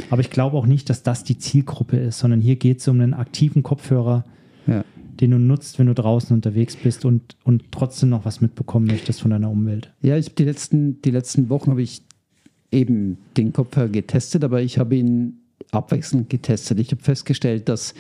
Aber 0.10 0.22
ich 0.22 0.30
glaube 0.30 0.58
auch 0.58 0.66
nicht, 0.66 0.90
dass 0.90 1.04
das 1.04 1.24
die 1.24 1.38
Zielgruppe 1.38 1.98
ist, 1.98 2.20
sondern 2.20 2.42
hier 2.42 2.58
geht 2.58 2.80
es 2.80 2.88
um 2.88 3.00
einen 3.00 3.14
aktiven 3.14 3.64
Kopfhörer, 3.64 4.26
ja. 4.68 4.84
den 5.20 5.32
du 5.32 5.40
nutzt, 5.40 5.80
wenn 5.80 5.88
du 5.88 5.94
draußen 5.94 6.36
unterwegs 6.36 6.76
bist 6.76 7.06
und, 7.06 7.36
und 7.44 7.64
trotzdem 7.72 8.10
noch 8.10 8.26
was 8.26 8.42
mitbekommen 8.42 8.88
möchtest 8.88 9.22
von 9.22 9.32
deiner 9.32 9.50
Umwelt. 9.50 9.94
Ja, 10.02 10.18
ich 10.18 10.36
die 10.36 10.44
letzten, 10.44 11.02
die 11.02 11.12
letzten 11.12 11.50
Wochen 11.50 11.72
habe 11.72 11.82
ich 11.82 12.04
eben 12.72 13.18
den 13.38 13.54
Kopfhörer 13.54 13.88
getestet, 13.88 14.44
aber 14.44 14.62
ich 14.62 14.78
habe 14.78 14.96
ihn 14.96 15.40
abwechselnd 15.72 16.30
getestet. 16.30 16.80
Ich 16.80 16.92
habe 16.92 17.02
festgestellt, 17.02 17.70
dass 17.70 17.94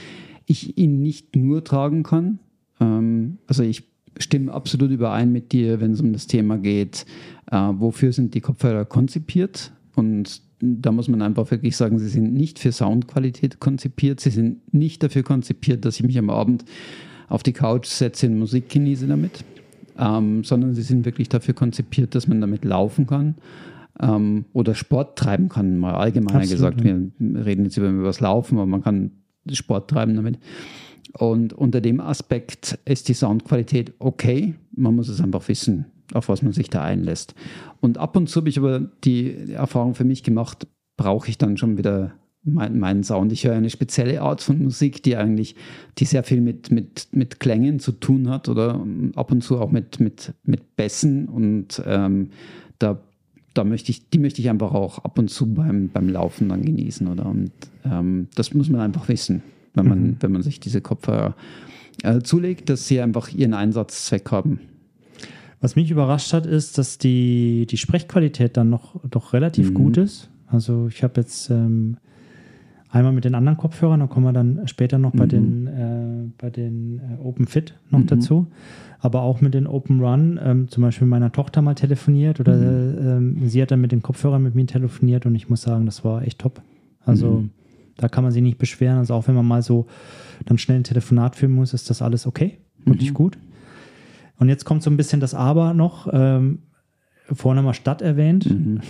ich 0.45 0.77
ihn 0.77 1.01
nicht 1.01 1.35
nur 1.35 1.63
tragen 1.63 2.03
kann. 2.03 2.39
Ähm, 2.79 3.39
also 3.47 3.63
ich 3.63 3.83
stimme 4.17 4.53
absolut 4.53 4.91
überein 4.91 5.31
mit 5.31 5.51
dir, 5.51 5.81
wenn 5.81 5.91
es 5.91 6.01
um 6.01 6.13
das 6.13 6.27
Thema 6.27 6.57
geht, 6.57 7.05
äh, 7.51 7.57
wofür 7.57 8.13
sind 8.13 8.33
die 8.33 8.41
Kopfhörer 8.41 8.85
konzipiert. 8.85 9.71
Und 9.95 10.41
da 10.59 10.91
muss 10.91 11.07
man 11.07 11.21
einfach 11.21 11.51
wirklich 11.51 11.75
sagen, 11.75 11.99
sie 11.99 12.07
sind 12.07 12.33
nicht 12.33 12.59
für 12.59 12.71
Soundqualität 12.71 13.59
konzipiert. 13.59 14.19
Sie 14.19 14.29
sind 14.29 14.73
nicht 14.73 15.03
dafür 15.03 15.23
konzipiert, 15.23 15.85
dass 15.85 15.97
ich 15.97 16.03
mich 16.03 16.17
am 16.17 16.29
Abend 16.29 16.65
auf 17.27 17.43
die 17.43 17.53
Couch 17.53 17.87
setze 17.87 18.27
und 18.27 18.39
Musik 18.39 18.69
genieße 18.69 19.07
damit, 19.07 19.43
ähm, 19.97 20.43
sondern 20.43 20.75
sie 20.75 20.83
sind 20.83 21.05
wirklich 21.05 21.27
dafür 21.27 21.53
konzipiert, 21.53 22.15
dass 22.15 22.27
man 22.27 22.39
damit 22.39 22.63
laufen 22.63 23.07
kann 23.07 23.35
ähm, 24.01 24.45
oder 24.53 24.75
Sport 24.75 25.17
treiben 25.17 25.49
kann, 25.49 25.77
mal 25.77 25.95
allgemeiner 25.95 26.39
Absolut, 26.39 26.77
gesagt. 26.77 26.83
Wir 26.83 27.45
reden 27.45 27.65
jetzt 27.65 27.77
über, 27.77 27.89
über 27.89 28.07
das 28.07 28.19
Laufen, 28.19 28.57
aber 28.57 28.65
man 28.65 28.83
kann 28.83 29.11
Sport 29.51 29.89
treiben 29.89 30.15
damit. 30.15 30.39
Und 31.17 31.53
unter 31.53 31.81
dem 31.81 32.01
Aspekt 32.01 32.79
ist 32.85 33.07
die 33.07 33.13
Soundqualität 33.13 33.93
okay. 33.99 34.55
Man 34.75 34.95
muss 34.95 35.07
es 35.07 35.21
einfach 35.21 35.47
wissen, 35.47 35.85
auf 36.13 36.27
was 36.27 36.41
man 36.41 36.51
sich 36.51 36.69
da 36.69 36.83
einlässt. 36.83 37.35
Und 37.79 37.97
ab 37.97 38.17
und 38.17 38.27
zu 38.27 38.41
habe 38.41 38.49
ich 38.49 38.57
aber 38.57 38.81
die 39.03 39.53
Erfahrung 39.53 39.95
für 39.95 40.03
mich 40.03 40.23
gemacht, 40.23 40.67
brauche 40.97 41.29
ich 41.29 41.37
dann 41.37 41.57
schon 41.57 41.77
wieder 41.77 42.13
meinen 42.43 42.79
mein 42.79 43.03
Sound. 43.03 43.31
Ich 43.31 43.45
höre 43.45 43.55
eine 43.55 43.69
spezielle 43.69 44.21
Art 44.21 44.41
von 44.41 44.61
Musik, 44.61 45.01
die 45.03 45.15
eigentlich, 45.15 45.55
die 45.97 46.05
sehr 46.05 46.23
viel 46.23 46.41
mit, 46.41 46.71
mit, 46.71 47.07
mit 47.11 47.39
Klängen 47.39 47.79
zu 47.79 47.91
tun 47.91 48.29
hat 48.29 48.49
oder 48.49 48.85
ab 49.15 49.31
und 49.31 49.41
zu 49.41 49.59
auch 49.59 49.71
mit, 49.71 49.99
mit, 49.99 50.33
mit 50.43 50.75
Bässen. 50.75 51.27
Und 51.27 51.81
ähm, 51.85 52.29
da 52.77 53.01
da 53.55 53.63
möchte 53.63 53.91
ich, 53.91 54.09
die 54.09 54.19
möchte 54.19 54.41
ich 54.41 54.49
einfach 54.49 54.73
auch 54.73 54.99
ab 54.99 55.17
und 55.17 55.29
zu 55.29 55.53
beim, 55.53 55.89
beim 55.89 56.09
Laufen 56.09 56.49
dann 56.49 56.63
genießen, 56.63 57.07
oder? 57.07 57.25
Und 57.25 57.51
ähm, 57.83 58.27
das 58.35 58.53
muss 58.53 58.69
man 58.69 58.81
einfach 58.81 59.07
wissen, 59.07 59.41
wenn 59.73 59.87
man, 59.87 60.03
mhm. 60.03 60.17
wenn 60.19 60.31
man 60.31 60.43
sich 60.43 60.59
diese 60.59 60.81
Kopfhörer 60.81 61.35
äh, 62.03 62.19
zulegt, 62.19 62.69
dass 62.69 62.87
sie 62.87 63.01
einfach 63.01 63.29
ihren 63.29 63.53
Einsatzzweck 63.53 64.31
haben. 64.31 64.59
Was 65.61 65.75
mich 65.75 65.89
überrascht 65.89 66.33
hat, 66.33 66.45
ist, 66.45 66.77
dass 66.77 66.97
die, 66.97 67.65
die 67.67 67.77
Sprechqualität 67.77 68.57
dann 68.57 68.69
noch 68.69 69.01
doch 69.09 69.33
relativ 69.33 69.71
mhm. 69.71 69.73
gut 69.73 69.97
ist. 69.97 70.29
Also 70.47 70.87
ich 70.87 71.01
habe 71.01 71.21
jetzt 71.21 71.49
ähm, 71.49 71.97
einmal 72.95 73.13
mit 73.13 73.25
den 73.25 73.35
anderen 73.35 73.57
Kopfhörern, 73.57 73.99
da 73.99 74.07
kommen 74.07 74.25
wir 74.25 74.33
dann 74.33 74.67
später 74.67 74.97
noch 74.97 75.13
mhm. 75.13 75.17
bei 75.17 75.25
den, 75.27 75.67
äh, 75.67 76.29
bei 76.37 76.49
den 76.49 76.99
äh, 76.99 77.21
Open 77.21 77.47
Fit 77.47 77.75
noch 77.89 77.99
mhm. 77.99 78.07
dazu 78.07 78.47
aber 79.05 79.21
auch 79.21 79.39
mit 79.39 79.53
den 79.53 79.67
Open 79.67 79.99
Run, 80.03 80.39
ähm, 80.43 80.67
zum 80.67 80.81
Beispiel 80.81 81.05
mit 81.05 81.11
meiner 81.11 81.31
Tochter 81.31 81.61
mal 81.61 81.75
telefoniert 81.75 82.39
oder 82.39 82.55
mhm. 82.55 83.37
ähm, 83.37 83.47
sie 83.47 83.61
hat 83.61 83.69
dann 83.69 83.79
mit 83.79 83.91
den 83.91 84.01
Kopfhörern 84.01 84.41
mit 84.41 84.55
mir 84.55 84.65
telefoniert 84.65 85.27
und 85.27 85.35
ich 85.35 85.47
muss 85.47 85.61
sagen, 85.61 85.85
das 85.85 86.03
war 86.03 86.23
echt 86.23 86.39
top. 86.39 86.63
Also 87.05 87.41
mhm. 87.41 87.49
da 87.97 88.09
kann 88.09 88.23
man 88.23 88.33
sich 88.33 88.41
nicht 88.41 88.57
beschweren. 88.57 88.97
Also 88.97 89.13
auch 89.13 89.27
wenn 89.27 89.35
man 89.35 89.45
mal 89.45 89.61
so 89.61 89.85
dann 90.45 90.57
schnell 90.57 90.79
ein 90.79 90.83
Telefonat 90.83 91.35
führen 91.35 91.51
muss, 91.51 91.75
ist 91.75 91.91
das 91.91 92.01
alles 92.01 92.25
okay, 92.25 92.57
wirklich 92.83 93.11
mhm. 93.11 93.15
gut. 93.15 93.37
Und 94.37 94.49
jetzt 94.49 94.65
kommt 94.65 94.81
so 94.81 94.89
ein 94.89 94.97
bisschen 94.97 95.19
das 95.19 95.35
Aber 95.35 95.75
noch, 95.75 96.09
ähm, 96.11 96.63
vorne 97.31 97.61
mal 97.61 97.75
Stadt 97.75 98.01
erwähnt. 98.01 98.49
Mhm. 98.49 98.81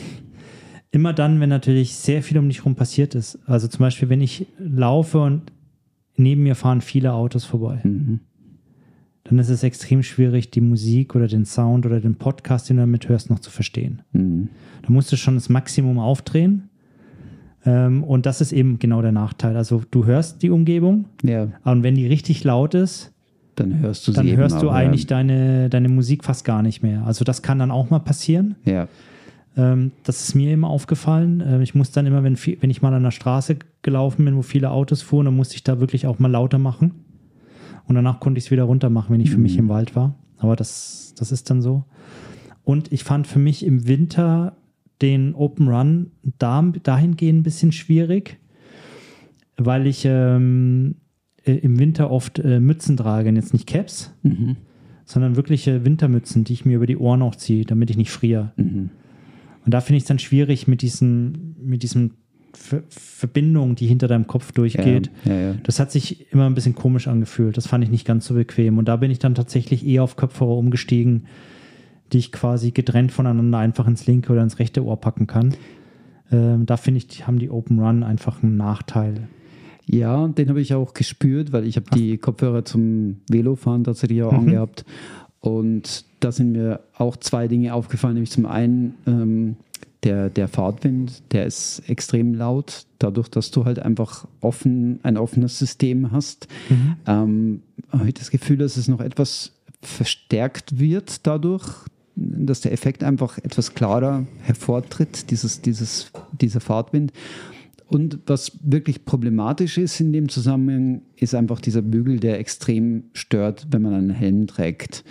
Immer 0.95 1.13
dann, 1.13 1.39
wenn 1.39 1.49
natürlich 1.49 1.95
sehr 1.95 2.23
viel 2.23 2.37
um 2.37 2.47
dich 2.47 2.59
herum 2.59 2.75
passiert 2.75 3.15
ist. 3.15 3.37
Also 3.45 3.67
zum 3.67 3.79
Beispiel, 3.79 4.09
wenn 4.09 4.21
ich 4.21 4.47
laufe 4.57 5.19
und 5.19 5.51
neben 6.15 6.43
mir 6.43 6.55
fahren 6.55 6.81
viele 6.81 7.13
Autos 7.13 7.43
vorbei. 7.43 7.81
Mhm 7.83 8.21
dann 9.25 9.39
ist 9.39 9.49
es 9.49 9.63
extrem 9.63 10.03
schwierig, 10.03 10.51
die 10.51 10.61
Musik 10.61 11.15
oder 11.15 11.27
den 11.27 11.45
Sound 11.45 11.85
oder 11.85 11.99
den 11.99 12.15
Podcast, 12.15 12.69
den 12.69 12.77
du 12.77 12.83
damit 12.83 13.09
hörst, 13.09 13.29
noch 13.29 13.39
zu 13.39 13.49
verstehen. 13.49 14.03
Mhm. 14.13 14.49
Da 14.83 14.91
musst 14.91 15.11
du 15.11 15.17
schon 15.17 15.33
das 15.33 15.49
Maximum 15.49 15.97
aufdrehen. 15.97 16.69
Ähm, 17.65 18.03
und 18.03 18.27
das 18.27 18.39
ist 18.39 18.53
eben 18.53 18.77
genau 18.77 19.01
der 19.01 19.11
Nachteil. 19.11 19.57
Also 19.57 19.81
du 19.89 20.05
hörst 20.05 20.43
die 20.43 20.51
Umgebung, 20.51 21.05
ja. 21.23 21.47
und 21.63 21.81
wenn 21.81 21.95
die 21.95 22.05
richtig 22.05 22.43
laut 22.43 22.75
ist, 22.75 23.11
dann 23.55 23.79
hörst 23.79 24.07
du 24.07 24.11
Dann 24.11 24.27
hörst 24.35 24.61
du 24.61 24.69
eigentlich 24.69 25.07
deine, 25.07 25.69
deine 25.69 25.89
Musik 25.89 26.23
fast 26.23 26.45
gar 26.45 26.61
nicht 26.61 26.83
mehr. 26.83 27.07
Also 27.07 27.25
das 27.25 27.41
kann 27.41 27.57
dann 27.57 27.71
auch 27.71 27.89
mal 27.89 27.99
passieren. 27.99 28.55
Ja. 28.65 28.87
Ähm, 29.57 29.91
das 30.03 30.27
ist 30.27 30.35
mir 30.35 30.53
immer 30.53 30.69
aufgefallen. 30.69 31.43
Ähm, 31.45 31.61
ich 31.61 31.75
muss 31.75 31.91
dann 31.91 32.05
immer, 32.05 32.23
wenn, 32.23 32.37
wenn 32.37 32.69
ich 32.69 32.81
mal 32.81 32.93
an 32.93 33.03
der 33.03 33.11
Straße 33.11 33.57
gelaufen 33.81 34.25
bin, 34.25 34.35
wo 34.35 34.41
viele 34.41 34.71
Autos 34.71 35.01
fuhren, 35.01 35.25
dann 35.25 35.35
musste 35.35 35.55
ich 35.55 35.63
da 35.63 35.79
wirklich 35.79 36.07
auch 36.07 36.19
mal 36.19 36.31
lauter 36.31 36.59
machen. 36.59 37.05
Und 37.87 37.95
danach 37.95 38.19
konnte 38.19 38.39
ich 38.39 38.45
es 38.45 38.51
wieder 38.51 38.63
runter 38.63 38.89
machen, 38.89 39.13
wenn 39.13 39.21
ich 39.21 39.31
für 39.31 39.37
mich 39.37 39.53
mhm. 39.53 39.59
im 39.59 39.69
Wald 39.69 39.95
war. 39.95 40.15
Aber 40.37 40.55
das, 40.55 41.13
das 41.17 41.31
ist 41.31 41.49
dann 41.49 41.61
so. 41.61 41.85
Und 42.63 42.91
ich 42.91 43.03
fand 43.03 43.27
für 43.27 43.39
mich 43.39 43.65
im 43.65 43.87
Winter 43.87 44.57
den 45.01 45.35
Open 45.35 45.67
Run 45.67 46.11
da, 46.39 46.61
dahingehend 46.61 47.39
ein 47.39 47.43
bisschen 47.43 47.71
schwierig, 47.71 48.39
weil 49.57 49.87
ich 49.87 50.03
ähm, 50.05 50.95
äh, 51.43 51.53
im 51.53 51.79
Winter 51.79 52.09
oft 52.09 52.39
äh, 52.39 52.59
Mützen 52.59 52.97
trage, 52.97 53.29
jetzt 53.31 53.53
nicht 53.53 53.67
Caps, 53.67 54.13
mhm. 54.23 54.57
sondern 55.05 55.35
wirkliche 55.35 55.85
Wintermützen, 55.85 56.43
die 56.43 56.53
ich 56.53 56.65
mir 56.65 56.77
über 56.77 56.87
die 56.87 56.97
Ohren 56.97 57.21
auch 57.21 57.35
ziehe, 57.35 57.65
damit 57.65 57.89
ich 57.89 57.97
nicht 57.97 58.11
friere. 58.11 58.53
Mhm. 58.57 58.89
Und 59.65 59.73
da 59.73 59.81
finde 59.81 59.97
ich 59.97 60.03
es 60.03 60.07
dann 60.07 60.19
schwierig 60.19 60.67
mit, 60.67 60.81
diesen, 60.81 61.55
mit 61.61 61.83
diesem 61.83 62.11
Ver 62.53 62.83
Verbindung, 62.89 63.75
die 63.75 63.87
hinter 63.87 64.07
deinem 64.07 64.27
Kopf 64.27 64.51
durchgeht. 64.53 65.09
Ja, 65.25 65.33
ja, 65.33 65.39
ja. 65.51 65.55
Das 65.63 65.79
hat 65.79 65.91
sich 65.91 66.31
immer 66.31 66.45
ein 66.45 66.53
bisschen 66.53 66.75
komisch 66.75 67.07
angefühlt. 67.07 67.57
Das 67.57 67.67
fand 67.67 67.83
ich 67.83 67.89
nicht 67.89 68.05
ganz 68.05 68.25
so 68.27 68.35
bequem. 68.35 68.77
Und 68.77 68.87
da 68.87 68.95
bin 68.97 69.11
ich 69.11 69.19
dann 69.19 69.35
tatsächlich 69.35 69.85
eher 69.85 70.03
auf 70.03 70.15
Kopfhörer 70.15 70.55
umgestiegen, 70.55 71.25
die 72.13 72.19
ich 72.19 72.31
quasi 72.31 72.71
getrennt 72.71 73.11
voneinander 73.11 73.57
einfach 73.57 73.87
ins 73.87 74.05
linke 74.07 74.31
oder 74.31 74.43
ins 74.43 74.59
rechte 74.59 74.85
Ohr 74.85 75.01
packen 75.01 75.27
kann. 75.27 75.55
Ähm, 76.31 76.65
da 76.65 76.77
finde 76.77 76.99
ich, 77.07 77.27
haben 77.27 77.39
die 77.39 77.49
Open 77.49 77.79
Run 77.79 78.03
einfach 78.03 78.41
einen 78.43 78.55
Nachteil. 78.57 79.27
Ja, 79.87 80.27
den 80.27 80.49
habe 80.49 80.61
ich 80.61 80.73
auch 80.73 80.93
gespürt, 80.93 81.51
weil 81.51 81.65
ich 81.67 81.75
habe 81.75 81.87
die 81.95 82.17
Kopfhörer 82.17 82.63
zum 82.65 83.17
Velofahren 83.29 83.83
tatsächlich 83.83 84.23
auch 84.23 84.31
Mhm. 84.31 84.39
angehabt. 84.39 84.85
Und 85.41 86.05
da 86.25 86.31
sind 86.31 86.53
mir 86.53 86.79
auch 86.97 87.17
zwei 87.17 87.47
Dinge 87.47 87.75
aufgefallen. 87.75 88.15
Nämlich 88.15 88.31
zum 88.31 88.47
einen 88.47 88.95
ähm, 89.05 89.57
der, 90.03 90.31
der 90.31 90.47
Fahrtwind, 90.47 91.21
der 91.31 91.45
ist 91.45 91.83
extrem 91.87 92.33
laut, 92.33 92.87
dadurch, 92.97 93.29
dass 93.29 93.51
du 93.51 93.65
halt 93.65 93.77
einfach 93.77 94.27
offen, 94.41 94.99
ein 95.03 95.17
offenes 95.17 95.59
System 95.59 96.11
hast. 96.11 96.47
Ähm, 97.05 97.61
habe 97.91 98.07
ich 98.07 98.15
das 98.15 98.31
Gefühl, 98.31 98.57
dass 98.57 98.75
es 98.75 98.87
noch 98.87 99.01
etwas 99.01 99.51
verstärkt 99.83 100.79
wird 100.79 101.27
dadurch, 101.27 101.67
dass 102.15 102.61
der 102.61 102.71
Effekt 102.71 103.03
einfach 103.03 103.37
etwas 103.37 103.75
klarer 103.75 104.25
hervortritt, 104.41 105.29
dieses, 105.29 105.61
dieses, 105.61 106.11
dieser 106.41 106.59
Fahrtwind. 106.59 107.11
Und 107.87 108.19
was 108.25 108.51
wirklich 108.63 109.05
problematisch 109.05 109.77
ist 109.77 109.99
in 109.99 110.11
dem 110.11 110.27
Zusammenhang, 110.29 111.01
ist 111.17 111.35
einfach 111.35 111.61
dieser 111.61 111.83
Bügel, 111.83 112.19
der 112.19 112.39
extrem 112.39 113.03
stört, 113.13 113.67
wenn 113.69 113.83
man 113.83 113.93
einen 113.93 114.09
Helm 114.09 114.47
trägt. 114.47 115.03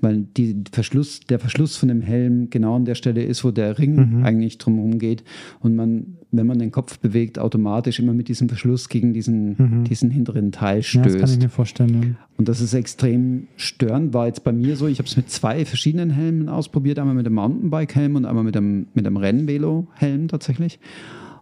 Weil 0.00 0.26
die 0.36 0.64
Verschluss, 0.72 1.20
der 1.20 1.38
Verschluss 1.38 1.76
von 1.76 1.88
dem 1.88 2.00
Helm 2.00 2.48
genau 2.50 2.76
an 2.76 2.84
der 2.84 2.94
Stelle 2.94 3.22
ist, 3.22 3.44
wo 3.44 3.50
der 3.50 3.78
Ring 3.78 4.22
eigentlich 4.24 4.58
drumherum 4.58 4.98
geht. 4.98 5.24
Und 5.60 5.76
man, 5.76 6.16
wenn 6.30 6.46
man 6.46 6.58
den 6.58 6.70
Kopf 6.70 6.98
bewegt, 6.98 7.38
automatisch 7.38 7.98
immer 7.98 8.14
mit 8.14 8.28
diesem 8.28 8.48
Verschluss 8.48 8.88
gegen 8.88 9.12
diesen, 9.12 9.84
diesen 9.84 10.10
hinteren 10.10 10.52
Teil 10.52 10.78
Ja, 10.78 10.82
stößt. 10.82 11.06
das 11.06 11.16
kann 11.18 11.30
ich 11.30 11.38
mir 11.38 11.48
vorstellen. 11.50 12.16
Und 12.38 12.48
das 12.48 12.60
ist 12.60 12.72
extrem 12.72 13.48
störend. 13.56 14.14
War 14.14 14.26
jetzt 14.26 14.42
bei 14.44 14.52
mir 14.52 14.76
so, 14.76 14.86
ich 14.86 14.98
habe 14.98 15.08
es 15.08 15.16
mit 15.16 15.28
zwei 15.28 15.64
verschiedenen 15.66 16.10
Helmen 16.10 16.48
ausprobiert. 16.48 16.98
Einmal 16.98 17.14
mit 17.14 17.26
einem 17.26 17.34
Mountainbike-Helm 17.34 18.16
und 18.16 18.24
einmal 18.24 18.44
mit 18.44 18.56
einem, 18.56 18.86
mit 18.94 19.06
einem 19.06 19.16
Rennvelo-Helm 19.16 20.28
tatsächlich. 20.28 20.78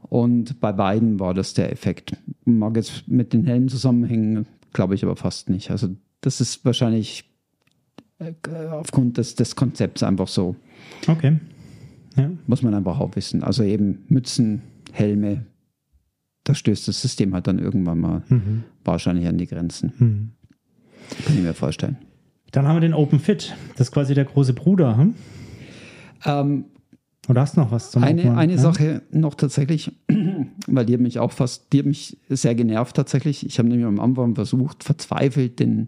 Und 0.09 0.61
bei 0.61 0.72
beiden 0.72 1.20
war 1.20 1.34
das 1.34 1.54
der 1.54 1.70
Effekt. 1.70 2.16
Mag 2.44 2.76
jetzt 2.76 3.06
mit 3.09 3.32
den 3.32 3.44
Helmen 3.44 3.68
zusammenhängen, 3.68 4.46
glaube 4.72 4.94
ich 4.94 5.04
aber 5.04 5.16
fast 5.16 5.50
nicht. 5.50 5.70
Also 5.70 5.88
das 6.20 6.40
ist 6.40 6.64
wahrscheinlich 6.64 7.27
aufgrund 8.72 9.16
des, 9.18 9.34
des 9.34 9.54
Konzepts 9.56 10.02
einfach 10.02 10.28
so. 10.28 10.56
Okay. 11.06 11.38
Ja. 12.16 12.30
Muss 12.46 12.62
man 12.62 12.74
einfach 12.74 12.98
auch 12.98 13.14
wissen. 13.16 13.42
Also 13.44 13.62
eben 13.62 14.04
Mützen, 14.08 14.62
Helme, 14.92 15.46
da 16.44 16.54
stößt 16.54 16.88
das 16.88 17.00
System 17.00 17.34
halt 17.34 17.46
dann 17.46 17.58
irgendwann 17.58 18.00
mal 18.00 18.22
Mhm. 18.28 18.64
wahrscheinlich 18.84 19.26
an 19.28 19.38
die 19.38 19.46
Grenzen. 19.46 19.92
Mhm. 19.98 20.30
Kann 21.24 21.36
ich 21.36 21.42
mir 21.42 21.54
vorstellen. 21.54 21.96
Dann 22.50 22.66
haben 22.66 22.76
wir 22.76 22.80
den 22.80 22.94
Open 22.94 23.20
Fit. 23.20 23.54
Das 23.76 23.88
ist 23.88 23.92
quasi 23.92 24.14
der 24.14 24.24
große 24.24 24.54
Bruder. 24.54 24.96
Hm? 24.96 25.14
Ähm, 26.24 26.64
Oder 27.28 27.42
hast 27.42 27.56
du 27.56 27.60
noch 27.60 27.70
was 27.70 27.90
zum 27.90 28.02
Eine, 28.02 28.22
Open 28.22 28.36
eine 28.38 28.52
Ja? 28.54 28.58
Sache 28.58 29.02
noch 29.10 29.34
tatsächlich, 29.34 29.92
weil 30.66 30.86
die 30.86 30.94
hat 30.94 31.00
mich 31.00 31.18
auch 31.18 31.30
fast, 31.32 31.72
die 31.72 31.80
hat 31.80 31.86
mich 31.86 32.16
sehr 32.30 32.54
genervt 32.54 32.96
tatsächlich. 32.96 33.44
Ich 33.44 33.58
habe 33.58 33.68
nämlich 33.68 33.86
am 33.86 34.00
Anfang 34.00 34.34
versucht, 34.34 34.82
verzweifelt 34.82 35.60
den, 35.60 35.86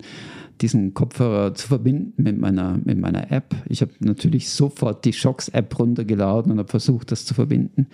diesen 0.61 0.95
Kopfhörer 0.95 1.55
zu 1.55 1.69
verbinden 1.69 2.23
mit 2.23 2.39
meiner, 2.39 2.79
mit 2.85 2.99
meiner 2.99 3.31
App. 3.33 3.55
Ich 3.69 3.81
habe 3.81 3.93
natürlich 4.01 4.51
sofort 4.51 5.05
die 5.05 5.13
Shocks-App 5.13 5.79
runtergeladen 5.79 6.53
und 6.53 6.59
habe 6.59 6.69
versucht, 6.69 7.11
das 7.13 7.25
zu 7.25 7.35
verbinden. 7.35 7.87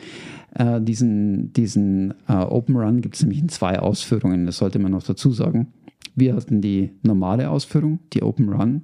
Äh, 0.55 0.81
diesen 0.81 1.53
diesen 1.53 2.15
äh, 2.29 2.33
Open 2.33 2.77
Run 2.77 3.01
gibt 3.01 3.17
es 3.17 3.23
nämlich 3.23 3.41
in 3.41 3.49
zwei 3.49 3.79
Ausführungen, 3.79 4.47
das 4.47 4.59
sollte 4.59 4.79
man 4.79 4.93
noch 4.93 5.03
dazu 5.03 5.31
sagen. 5.31 5.69
Wir 6.15 6.35
hatten 6.35 6.63
die 6.63 6.93
normale 7.03 7.51
Ausführung, 7.51 7.99
die 8.15 8.23
Open 8.23 8.49
Run, 8.49 8.83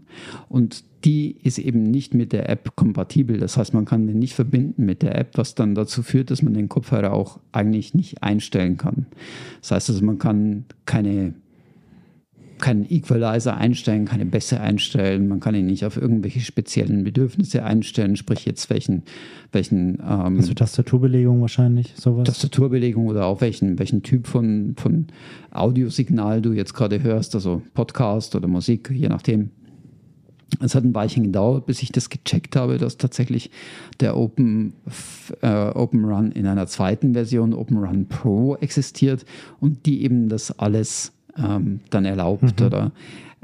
und 0.50 0.84
die 1.04 1.36
ist 1.42 1.58
eben 1.58 1.82
nicht 1.82 2.14
mit 2.14 2.32
der 2.32 2.48
App 2.48 2.76
kompatibel. 2.76 3.38
Das 3.38 3.56
heißt, 3.56 3.74
man 3.74 3.86
kann 3.86 4.06
den 4.06 4.18
nicht 4.18 4.34
verbinden 4.34 4.84
mit 4.84 5.02
der 5.02 5.18
App, 5.18 5.36
was 5.36 5.54
dann 5.54 5.74
dazu 5.74 6.02
führt, 6.02 6.30
dass 6.30 6.42
man 6.42 6.54
den 6.54 6.68
Kopfhörer 6.68 7.12
auch 7.12 7.40
eigentlich 7.50 7.94
nicht 7.94 8.22
einstellen 8.22 8.76
kann. 8.76 9.06
Das 9.60 9.72
heißt 9.72 9.90
also, 9.90 10.04
man 10.04 10.18
kann 10.18 10.66
keine 10.84 11.34
keinen 12.62 12.90
Equalizer 12.90 13.56
einstellen, 13.56 14.06
keine 14.06 14.24
Bässe 14.24 14.60
einstellen, 14.60 15.28
man 15.28 15.40
kann 15.40 15.54
ihn 15.54 15.66
nicht 15.66 15.84
auf 15.84 15.98
irgendwelche 15.98 16.40
speziellen 16.40 17.04
Bedürfnisse 17.04 17.64
einstellen, 17.64 18.16
sprich 18.16 18.46
jetzt 18.46 18.70
welchen, 18.70 19.02
welchen 19.50 19.96
ähm, 19.96 20.38
Also 20.38 20.54
Tastaturbelegung 20.54 21.42
wahrscheinlich, 21.42 21.92
sowas. 21.96 22.24
Tastaturbelegung 22.24 23.08
oder 23.08 23.26
auch 23.26 23.40
welchen, 23.42 23.78
welchen 23.78 24.02
Typ 24.02 24.28
von, 24.28 24.74
von 24.78 25.08
Audiosignal 25.50 26.40
du 26.40 26.52
jetzt 26.52 26.72
gerade 26.72 27.02
hörst, 27.02 27.34
also 27.34 27.60
Podcast 27.74 28.34
oder 28.36 28.48
Musik, 28.48 28.90
je 28.90 29.08
nachdem. 29.08 29.50
Es 30.60 30.74
hat 30.74 30.84
ein 30.84 30.94
Weilchen 30.94 31.24
gedauert, 31.24 31.64
bis 31.64 31.82
ich 31.82 31.92
das 31.92 32.10
gecheckt 32.10 32.56
habe, 32.56 32.76
dass 32.76 32.98
tatsächlich 32.98 33.50
der 34.00 34.16
Open, 34.16 34.74
äh, 35.40 35.48
Open 35.48 36.04
Run 36.04 36.30
in 36.30 36.46
einer 36.46 36.66
zweiten 36.66 37.14
Version, 37.14 37.54
Open 37.54 37.78
Run 37.78 38.06
Pro, 38.06 38.56
existiert 38.56 39.24
und 39.60 39.86
die 39.86 40.04
eben 40.04 40.28
das 40.28 40.58
alles 40.58 41.12
ähm, 41.36 41.80
dann 41.90 42.04
erlaubt. 42.04 42.60
Oder 42.60 42.92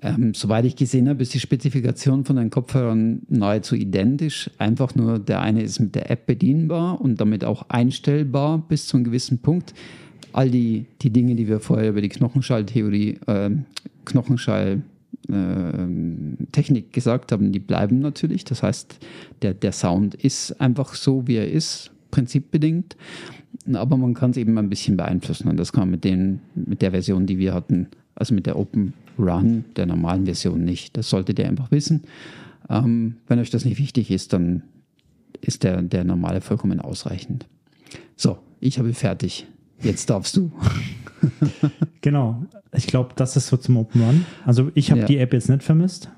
ähm, 0.00 0.32
soweit 0.34 0.64
ich 0.64 0.76
gesehen 0.76 1.08
habe, 1.08 1.22
ist 1.22 1.34
die 1.34 1.40
Spezifikation 1.40 2.24
von 2.24 2.36
den 2.36 2.50
Kopfhörern 2.50 3.22
nahezu 3.28 3.74
identisch. 3.74 4.50
Einfach 4.58 4.94
nur 4.94 5.18
der 5.18 5.40
eine 5.40 5.62
ist 5.62 5.80
mit 5.80 5.94
der 5.94 6.10
App 6.10 6.26
bedienbar 6.26 7.00
und 7.00 7.20
damit 7.20 7.44
auch 7.44 7.68
einstellbar 7.68 8.58
bis 8.68 8.86
zu 8.86 8.96
einem 8.96 9.04
gewissen 9.04 9.38
Punkt. 9.38 9.74
All 10.32 10.50
die, 10.50 10.86
die 11.02 11.10
Dinge, 11.10 11.34
die 11.34 11.48
wir 11.48 11.58
vorher 11.58 11.90
über 11.90 12.00
die 12.00 12.10
Knochenschalltheorie, 12.10 13.18
ähm, 13.26 13.64
Knochenschall 14.04 14.82
ähm, 15.28 16.36
Technik 16.52 16.92
gesagt 16.92 17.32
haben, 17.32 17.50
die 17.50 17.58
bleiben 17.58 17.98
natürlich. 17.98 18.44
Das 18.44 18.62
heißt, 18.62 18.98
der, 19.42 19.54
der 19.54 19.72
Sound 19.72 20.14
ist 20.14 20.60
einfach 20.60 20.94
so, 20.94 21.26
wie 21.26 21.36
er 21.36 21.50
ist, 21.50 21.90
prinzipbedingt. 22.18 22.96
Aber 23.72 23.96
man 23.96 24.14
kann 24.14 24.30
es 24.30 24.36
eben 24.36 24.56
ein 24.58 24.68
bisschen 24.68 24.96
beeinflussen. 24.96 25.48
Und 25.48 25.56
das 25.56 25.72
kann 25.72 25.82
man 25.82 25.90
mit, 25.90 26.04
den, 26.04 26.40
mit 26.54 26.82
der 26.82 26.90
Version, 26.90 27.26
die 27.26 27.38
wir 27.38 27.54
hatten, 27.54 27.88
also 28.14 28.34
mit 28.34 28.46
der 28.46 28.58
Open 28.58 28.92
Run, 29.18 29.64
der 29.76 29.86
normalen 29.86 30.24
Version 30.24 30.64
nicht. 30.64 30.96
Das 30.96 31.08
solltet 31.10 31.38
ihr 31.38 31.46
einfach 31.48 31.70
wissen. 31.70 32.02
Ähm, 32.70 33.16
wenn 33.26 33.38
euch 33.38 33.50
das 33.50 33.64
nicht 33.64 33.78
wichtig 33.78 34.10
ist, 34.10 34.32
dann 34.32 34.62
ist 35.40 35.62
der, 35.64 35.82
der 35.82 36.04
normale 36.04 36.40
vollkommen 36.40 36.80
ausreichend. 36.80 37.46
So, 38.16 38.38
ich 38.60 38.78
habe 38.78 38.92
fertig. 38.94 39.46
Jetzt 39.82 40.10
darfst 40.10 40.36
du. 40.36 40.50
Genau. 42.00 42.44
Ich 42.72 42.86
glaube, 42.86 43.10
das 43.16 43.36
ist 43.36 43.48
so 43.48 43.56
zum 43.56 43.76
Open 43.76 44.00
Run. 44.02 44.24
Also 44.46 44.70
ich 44.74 44.90
habe 44.92 45.00
Ja. 45.00 45.06
die 45.06 45.18
App 45.18 45.32
jetzt 45.32 45.48
nicht 45.48 45.64
vermisst, 45.64 46.08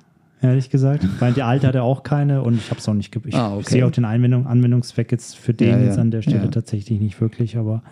ehrlich 0.43 0.71
gesagt, 0.71 1.07
weil 1.21 1.33
die 1.33 1.43
alte 1.43 1.67
hatte 1.67 1.83
auch 1.83 2.03
keine 2.03 2.43
und 2.43 2.55
ich 2.55 2.71
habe 2.71 2.81
es 2.81 2.89
auch 2.89 2.95
nicht. 2.95 3.15
Ich 3.27 3.35
Ah, 3.35 3.55
okay. 3.57 3.65
sehe 3.71 3.87
auch 3.87 3.91
den 3.91 4.05
Anwendung, 4.05 4.47
Anwendungszweck 4.47 5.13
jetzt 5.13 5.37
für 5.37 5.53
den 5.55 5.69
Ja, 5.69 5.79
ja. 5.79 5.85
jetzt 5.87 5.99
an 5.99 6.11
der 6.11 6.23
Stelle 6.23 6.45
Ja. 6.45 6.49
tatsächlich 6.51 7.01
nicht 7.01 7.21
wirklich, 7.21 7.57
aber 7.57 7.83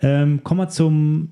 ähm, 0.00 0.42
kommen 0.44 0.60
wir 0.60 0.68
zum 0.68 1.30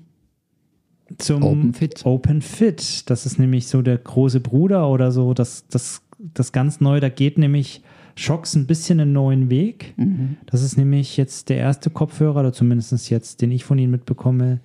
zum 1.17 1.41
Open 1.43 1.73
Fit. 1.73 2.05
Open 2.05 2.41
Fit. 2.41 3.09
Das 3.09 3.25
ist 3.25 3.39
nämlich 3.39 3.67
so 3.67 3.81
der 3.81 3.97
große 3.97 4.41
Bruder 4.41 4.89
oder 4.89 5.11
so, 5.13 5.33
das, 5.33 5.65
das, 5.69 6.01
das 6.19 6.51
ganz 6.51 6.81
neu. 6.81 6.99
Da 6.99 7.07
geht 7.07 7.37
nämlich 7.37 7.81
Shocks 8.15 8.55
ein 8.55 8.67
bisschen 8.67 8.99
einen 8.99 9.13
neuen 9.13 9.49
Weg. 9.49 9.93
Mhm. 9.95 10.35
Das 10.47 10.61
ist 10.63 10.75
nämlich 10.77 11.15
jetzt 11.15 11.47
der 11.47 11.57
erste 11.57 11.89
Kopfhörer, 11.91 12.41
oder 12.41 12.51
zumindest 12.51 13.09
jetzt, 13.09 13.41
den 13.41 13.51
ich 13.51 13.63
von 13.63 13.77
Ihnen 13.77 13.91
mitbekomme, 13.91 14.59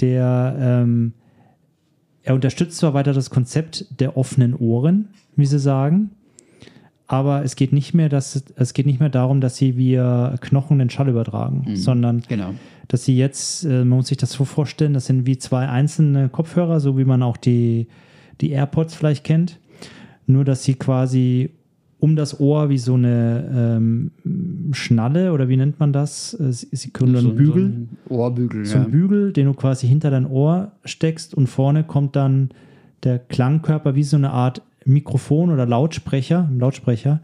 der 0.00 0.56
ähm, 0.58 1.12
er 2.24 2.34
unterstützt 2.34 2.78
zwar 2.78 2.94
weiter 2.94 3.12
das 3.12 3.30
Konzept 3.30 3.86
der 4.00 4.16
offenen 4.16 4.54
Ohren, 4.54 5.08
wie 5.36 5.46
Sie 5.46 5.58
sagen, 5.58 6.10
aber 7.06 7.44
es 7.44 7.56
geht 7.56 7.72
nicht 7.72 7.92
mehr, 7.94 8.08
dass, 8.08 8.42
es 8.56 8.72
geht 8.74 8.86
nicht 8.86 9.00
mehr 9.00 9.08
darum, 9.10 9.40
dass 9.40 9.56
Sie 9.56 9.76
via 9.76 10.34
Knochen 10.40 10.78
den 10.78 10.88
Schall 10.88 11.08
übertragen, 11.08 11.64
sondern 11.76 12.22
Genau. 12.28 12.50
dass 12.88 13.04
sie 13.04 13.16
jetzt, 13.16 13.64
äh, 13.64 13.84
man 13.84 13.98
muss 13.98 14.06
sich 14.08 14.16
das 14.18 14.32
so 14.32 14.44
vorstellen, 14.44 14.94
das 14.94 15.06
sind 15.06 15.26
wie 15.26 15.36
zwei 15.36 15.68
einzelne 15.68 16.28
Kopfhörer, 16.28 16.80
so 16.80 16.96
wie 16.96 17.04
man 17.04 17.22
auch 17.22 17.36
die, 17.36 17.86
die 18.40 18.50
AirPods 18.50 18.94
vielleicht 18.94 19.24
kennt. 19.24 19.58
Nur, 20.26 20.44
dass 20.44 20.62
sie 20.64 20.74
quasi 20.74 21.50
um 22.02 22.16
das 22.16 22.40
Ohr 22.40 22.68
wie 22.68 22.78
so 22.78 22.94
eine 22.94 23.76
ähm, 23.78 24.10
Schnalle 24.72 25.32
oder 25.32 25.48
wie 25.48 25.56
nennt 25.56 25.78
man 25.78 25.92
das? 25.92 26.34
Äh, 26.34 26.50
Sie, 26.50 26.90
können 26.90 27.14
einen 27.16 27.36
Bügel, 27.36 27.62
So 27.62 27.68
ein 27.68 27.88
Ohrbügel, 28.08 28.64
so 28.64 28.78
ja. 28.78 28.82
ein 28.82 28.90
Bügel, 28.90 29.32
den 29.32 29.46
du 29.46 29.54
quasi 29.54 29.86
hinter 29.86 30.10
dein 30.10 30.26
Ohr 30.26 30.72
steckst 30.84 31.32
und 31.32 31.46
vorne 31.46 31.84
kommt 31.84 32.16
dann 32.16 32.50
der 33.04 33.20
Klangkörper 33.20 33.94
wie 33.94 34.02
so 34.02 34.16
eine 34.16 34.30
Art 34.32 34.62
Mikrofon 34.84 35.50
oder 35.50 35.64
Lautsprecher, 35.64 36.50
Lautsprecher, 36.58 37.20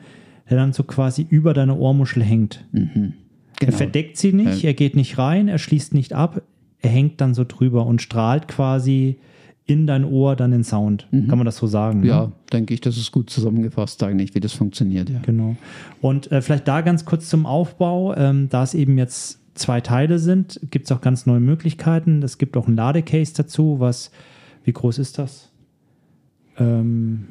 der 0.48 0.56
dann 0.56 0.72
so 0.72 0.84
quasi 0.84 1.26
über 1.28 1.54
deine 1.54 1.74
Ohrmuschel 1.76 2.22
hängt. 2.22 2.64
Er 2.72 3.10
Genau. 3.58 3.76
verdeckt 3.76 4.16
sie 4.16 4.32
nicht, 4.32 4.62
er 4.62 4.74
geht 4.74 4.94
nicht 4.94 5.18
rein, 5.18 5.48
er 5.48 5.58
schließt 5.58 5.92
nicht 5.92 6.12
ab, 6.12 6.42
er 6.78 6.90
hängt 6.90 7.20
dann 7.20 7.34
so 7.34 7.44
drüber 7.44 7.84
und 7.84 8.00
strahlt 8.00 8.46
quasi 8.46 9.18
in 9.68 9.86
dein 9.86 10.04
Ohr 10.04 10.34
dann 10.34 10.50
den 10.50 10.64
Sound. 10.64 11.06
Kann 11.10 11.38
man 11.38 11.44
das 11.44 11.58
so 11.58 11.66
sagen? 11.66 12.00
Ne? 12.00 12.06
Ja, 12.06 12.32
denke 12.52 12.72
ich, 12.72 12.80
das 12.80 12.96
ist 12.96 13.12
gut 13.12 13.28
zusammengefasst 13.28 14.02
eigentlich, 14.02 14.34
wie 14.34 14.40
das 14.40 14.54
funktioniert, 14.54 15.10
ja. 15.10 15.20
Genau. 15.20 15.56
Und 16.00 16.32
äh, 16.32 16.40
vielleicht 16.40 16.66
da 16.66 16.80
ganz 16.80 17.04
kurz 17.04 17.28
zum 17.28 17.44
Aufbau, 17.44 18.14
ähm, 18.16 18.48
da 18.48 18.62
es 18.62 18.72
eben 18.72 18.96
jetzt 18.96 19.40
zwei 19.54 19.82
Teile 19.82 20.18
sind, 20.18 20.58
gibt 20.70 20.86
es 20.86 20.92
auch 20.92 21.02
ganz 21.02 21.26
neue 21.26 21.40
Möglichkeiten. 21.40 22.22
Es 22.22 22.38
gibt 22.38 22.56
auch 22.56 22.66
ein 22.66 22.76
Ladecase 22.76 23.34
dazu, 23.36 23.78
was, 23.78 24.10
wie 24.64 24.72
groß 24.72 24.98
ist 24.98 25.18
das? 25.18 25.50
Ähm, 26.56 27.28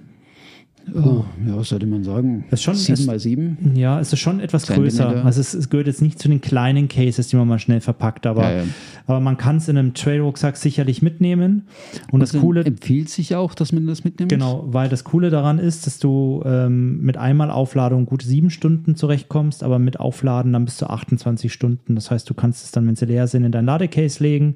Oh, 0.95 1.25
ja, 1.45 1.57
was 1.57 1.69
sollte 1.69 1.85
man 1.85 2.03
sagen? 2.03 2.45
Das 2.49 2.59
ist 2.59 2.63
schon- 2.63 2.75
7 2.75 2.93
es- 2.93 3.05
mal 3.05 3.19
7 3.19 3.57
ja, 3.75 3.99
es 3.99 4.13
ist 4.13 4.19
schon 4.19 4.39
etwas 4.39 4.63
Zentimeter. 4.63 5.05
größer. 5.09 5.25
Also 5.25 5.41
es, 5.41 5.53
es 5.53 5.69
gehört 5.69 5.87
jetzt 5.87 6.01
nicht 6.01 6.17
zu 6.19 6.29
den 6.29 6.39
kleinen 6.41 6.87
Cases, 6.87 7.27
die 7.27 7.35
man 7.35 7.47
mal 7.47 7.59
schnell 7.59 7.81
verpackt, 7.81 8.25
aber, 8.25 8.43
Ja, 8.43 8.57
ja. 8.57 8.63
aber 9.05 9.19
man 9.19 9.37
kann 9.37 9.57
es 9.57 9.67
in 9.67 9.77
einem 9.77 9.93
Trailrucksack 9.93 10.55
sicherlich 10.57 11.01
mitnehmen. 11.01 11.63
Und 12.11 12.21
das 12.21 12.33
Coole, 12.33 12.63
empfiehlt 12.63 13.09
sich 13.09 13.35
auch, 13.35 13.53
dass 13.53 13.73
man 13.73 13.85
das 13.87 14.03
mitnimmt. 14.03 14.29
Genau, 14.31 14.65
weil 14.67 14.87
das 14.89 15.03
Coole 15.03 15.29
daran 15.29 15.59
ist, 15.59 15.85
dass 15.87 15.99
du 15.99 16.41
ähm, 16.45 17.01
mit 17.01 17.17
einmal 17.17 17.51
Aufladung 17.51 18.05
gut 18.05 18.21
sieben 18.21 18.49
Stunden 18.49 18.95
zurechtkommst, 18.95 19.63
aber 19.63 19.79
mit 19.79 19.99
Aufladen 19.99 20.53
dann 20.53 20.65
bis 20.65 20.77
zu 20.77 20.89
28 20.89 21.51
Stunden. 21.51 21.95
Das 21.95 22.11
heißt, 22.11 22.29
du 22.29 22.33
kannst 22.33 22.63
es 22.65 22.71
dann, 22.71 22.87
wenn 22.87 22.95
sie 22.95 23.05
leer 23.05 23.27
sind, 23.27 23.43
in 23.43 23.51
dein 23.51 23.65
Ladecase 23.65 24.23
legen 24.23 24.55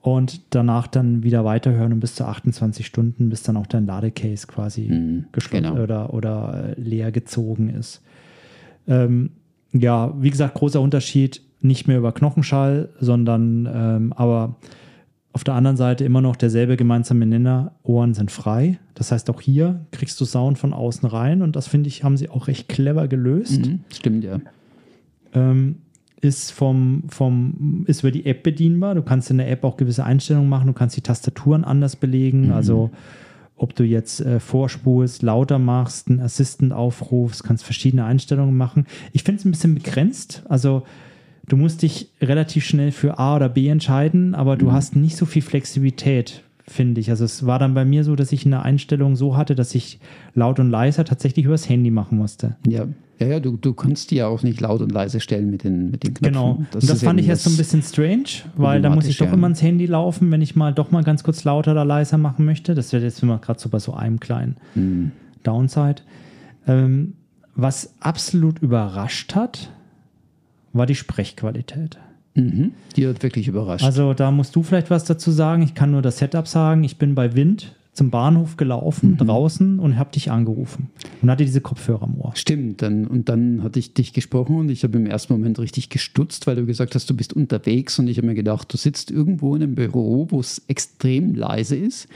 und 0.00 0.54
danach 0.54 0.86
dann 0.86 1.22
wieder 1.22 1.44
weiterhören 1.44 1.92
und 1.92 2.00
bis 2.00 2.14
zu 2.14 2.24
28 2.24 2.86
Stunden, 2.86 3.28
bis 3.28 3.42
dann 3.42 3.56
auch 3.56 3.66
dein 3.66 3.86
Ladecase 3.86 4.46
quasi 4.46 4.88
Mhm, 4.88 5.24
geschlossen 5.32 5.64
genau. 5.64 5.82
oder, 5.82 6.14
oder 6.14 6.74
äh, 6.76 6.80
leer 6.80 7.10
gezogen 7.12 7.68
ist. 7.68 8.02
Ähm, 8.86 9.30
ja, 9.72 10.14
wie 10.20 10.30
gesagt, 10.30 10.54
großer 10.54 10.80
Unterschied, 10.80 11.42
nicht 11.60 11.88
mehr 11.88 11.98
über 11.98 12.12
Knochenschall, 12.12 12.88
sondern 13.00 13.68
ähm, 13.72 14.12
aber 14.14 14.56
auf 15.32 15.44
der 15.44 15.54
anderen 15.54 15.76
Seite 15.76 16.04
immer 16.04 16.20
noch 16.20 16.36
derselbe 16.36 16.76
gemeinsame 16.76 17.26
Nenner, 17.26 17.72
Ohren 17.82 18.14
sind 18.14 18.30
frei. 18.30 18.78
Das 18.94 19.12
heißt, 19.12 19.28
auch 19.30 19.40
hier 19.40 19.84
kriegst 19.92 20.20
du 20.20 20.24
Sound 20.24 20.58
von 20.58 20.72
außen 20.72 21.08
rein 21.08 21.42
und 21.42 21.54
das 21.54 21.68
finde 21.68 21.88
ich, 21.88 22.02
haben 22.02 22.16
sie 22.16 22.30
auch 22.30 22.46
recht 22.48 22.68
clever 22.68 23.08
gelöst. 23.08 23.66
Mhm, 23.66 23.80
stimmt, 23.92 24.24
ja. 24.24 24.40
Ähm, 25.34 25.76
ist 26.20 26.50
vom, 26.50 27.04
vom, 27.08 27.84
ist 27.86 28.00
über 28.00 28.10
die 28.10 28.26
App 28.26 28.42
bedienbar. 28.42 28.94
Du 28.94 29.02
kannst 29.02 29.30
in 29.30 29.38
der 29.38 29.50
App 29.50 29.64
auch 29.64 29.76
gewisse 29.76 30.04
Einstellungen 30.04 30.48
machen. 30.48 30.66
Du 30.66 30.72
kannst 30.72 30.96
die 30.96 31.00
Tastaturen 31.00 31.64
anders 31.64 31.96
belegen. 31.96 32.50
Also 32.52 32.90
ob 33.58 33.74
du 33.74 33.84
jetzt 33.84 34.20
äh, 34.20 34.40
vorspulst, 34.40 35.22
lauter 35.22 35.58
machst, 35.58 36.08
einen 36.08 36.20
Assistant 36.20 36.72
aufrufst, 36.72 37.44
kannst 37.44 37.64
verschiedene 37.64 38.04
Einstellungen 38.04 38.56
machen. 38.56 38.86
Ich 39.12 39.24
finde 39.24 39.40
es 39.40 39.44
ein 39.44 39.50
bisschen 39.50 39.74
begrenzt. 39.74 40.44
Also 40.48 40.84
du 41.48 41.56
musst 41.56 41.82
dich 41.82 42.10
relativ 42.20 42.64
schnell 42.64 42.92
für 42.92 43.18
A 43.18 43.36
oder 43.36 43.48
B 43.48 43.68
entscheiden, 43.68 44.34
aber 44.34 44.56
du 44.56 44.72
hast 44.72 44.96
nicht 44.96 45.16
so 45.16 45.26
viel 45.26 45.42
Flexibilität, 45.42 46.44
finde 46.66 47.00
ich. 47.00 47.10
Also 47.10 47.24
es 47.24 47.46
war 47.46 47.58
dann 47.58 47.74
bei 47.74 47.84
mir 47.84 48.04
so, 48.04 48.14
dass 48.14 48.32
ich 48.32 48.46
eine 48.46 48.62
Einstellung 48.62 49.16
so 49.16 49.36
hatte, 49.36 49.54
dass 49.54 49.74
ich 49.74 49.98
laut 50.34 50.60
und 50.60 50.70
leiser 50.70 51.04
tatsächlich 51.04 51.46
übers 51.46 51.68
Handy 51.68 51.90
machen 51.90 52.16
musste. 52.16 52.56
Ja, 52.66 52.86
ja, 53.18 53.26
ja 53.26 53.40
du, 53.40 53.56
du 53.56 53.72
kannst 53.74 54.10
die 54.10 54.16
ja 54.16 54.26
auch 54.28 54.42
nicht 54.42 54.60
laut 54.60 54.80
und 54.80 54.92
leise 54.92 55.20
stellen 55.20 55.50
mit 55.50 55.64
den, 55.64 55.90
mit 55.90 56.02
den 56.04 56.14
Knöpfen. 56.14 56.32
Genau. 56.34 56.50
und 56.72 56.88
das 56.90 57.02
fand 57.02 57.20
ich 57.20 57.28
erst 57.28 57.44
so 57.44 57.50
ein 57.50 57.56
das- 57.56 57.58
bisschen 57.58 57.82
strange, 57.82 58.50
weil 58.56 58.80
da 58.82 58.90
muss 58.90 59.06
ich 59.06 59.16
doch 59.18 59.26
ja. 59.26 59.32
immer 59.32 59.44
ans 59.46 59.62
Handy 59.62 59.86
laufen, 59.86 60.30
wenn 60.30 60.42
ich 60.42 60.56
mal 60.56 60.72
doch 60.72 60.90
mal 60.90 61.02
ganz 61.04 61.22
kurz 61.22 61.44
lauter 61.44 61.72
oder 61.72 61.84
leiser 61.84 62.18
machen 62.18 62.44
möchte. 62.44 62.74
Das 62.74 62.92
wäre 62.92 63.02
jetzt 63.04 63.22
immer 63.22 63.38
gerade 63.38 63.58
so 63.60 63.68
bei 63.68 63.78
so 63.78 63.94
einem 63.94 64.20
kleinen 64.20 64.56
Mhm. 64.74 65.12
Downside. 65.42 66.02
Ähm, 66.66 67.14
was 67.54 67.94
absolut 68.00 68.60
überrascht 68.60 69.34
hat, 69.34 69.70
war 70.72 70.86
die 70.86 70.94
Sprechqualität. 70.94 71.98
Mhm. 72.34 72.72
Die 72.96 73.06
hat 73.08 73.22
wirklich 73.22 73.48
überrascht. 73.48 73.84
Also 73.84 74.14
da 74.14 74.30
musst 74.30 74.54
du 74.54 74.62
vielleicht 74.62 74.90
was 74.90 75.04
dazu 75.04 75.30
sagen. 75.32 75.62
Ich 75.62 75.74
kann 75.74 75.90
nur 75.90 76.02
das 76.02 76.18
Setup 76.18 76.46
sagen. 76.46 76.84
Ich 76.84 76.98
bin 76.98 77.14
bei 77.14 77.34
Wind 77.34 77.74
zum 77.98 78.10
Bahnhof 78.10 78.56
gelaufen, 78.56 79.16
draußen 79.18 79.78
und 79.78 79.98
habe 79.98 80.12
dich 80.12 80.30
angerufen 80.30 80.88
und 81.20 81.30
hatte 81.30 81.44
diese 81.44 81.60
Kopfhörer 81.60 82.04
am 82.04 82.14
Ohr. 82.18 82.32
Stimmt, 82.36 82.80
dann, 82.80 83.06
und 83.06 83.28
dann 83.28 83.62
hatte 83.62 83.78
ich 83.78 83.92
dich 83.92 84.12
gesprochen 84.12 84.56
und 84.56 84.70
ich 84.70 84.84
habe 84.84 84.96
im 84.98 85.06
ersten 85.06 85.32
Moment 85.32 85.58
richtig 85.58 85.88
gestutzt, 85.90 86.46
weil 86.46 86.56
du 86.56 86.64
gesagt 86.64 86.94
hast, 86.94 87.10
du 87.10 87.14
bist 87.16 87.32
unterwegs 87.32 87.98
und 87.98 88.08
ich 88.08 88.16
habe 88.16 88.26
mir 88.28 88.34
gedacht, 88.34 88.72
du 88.72 88.76
sitzt 88.76 89.10
irgendwo 89.10 89.54
in 89.56 89.62
einem 89.62 89.74
Büro, 89.74 90.28
wo 90.30 90.40
es 90.40 90.62
extrem 90.68 91.34
leise 91.34 91.76
ist, 91.76 92.08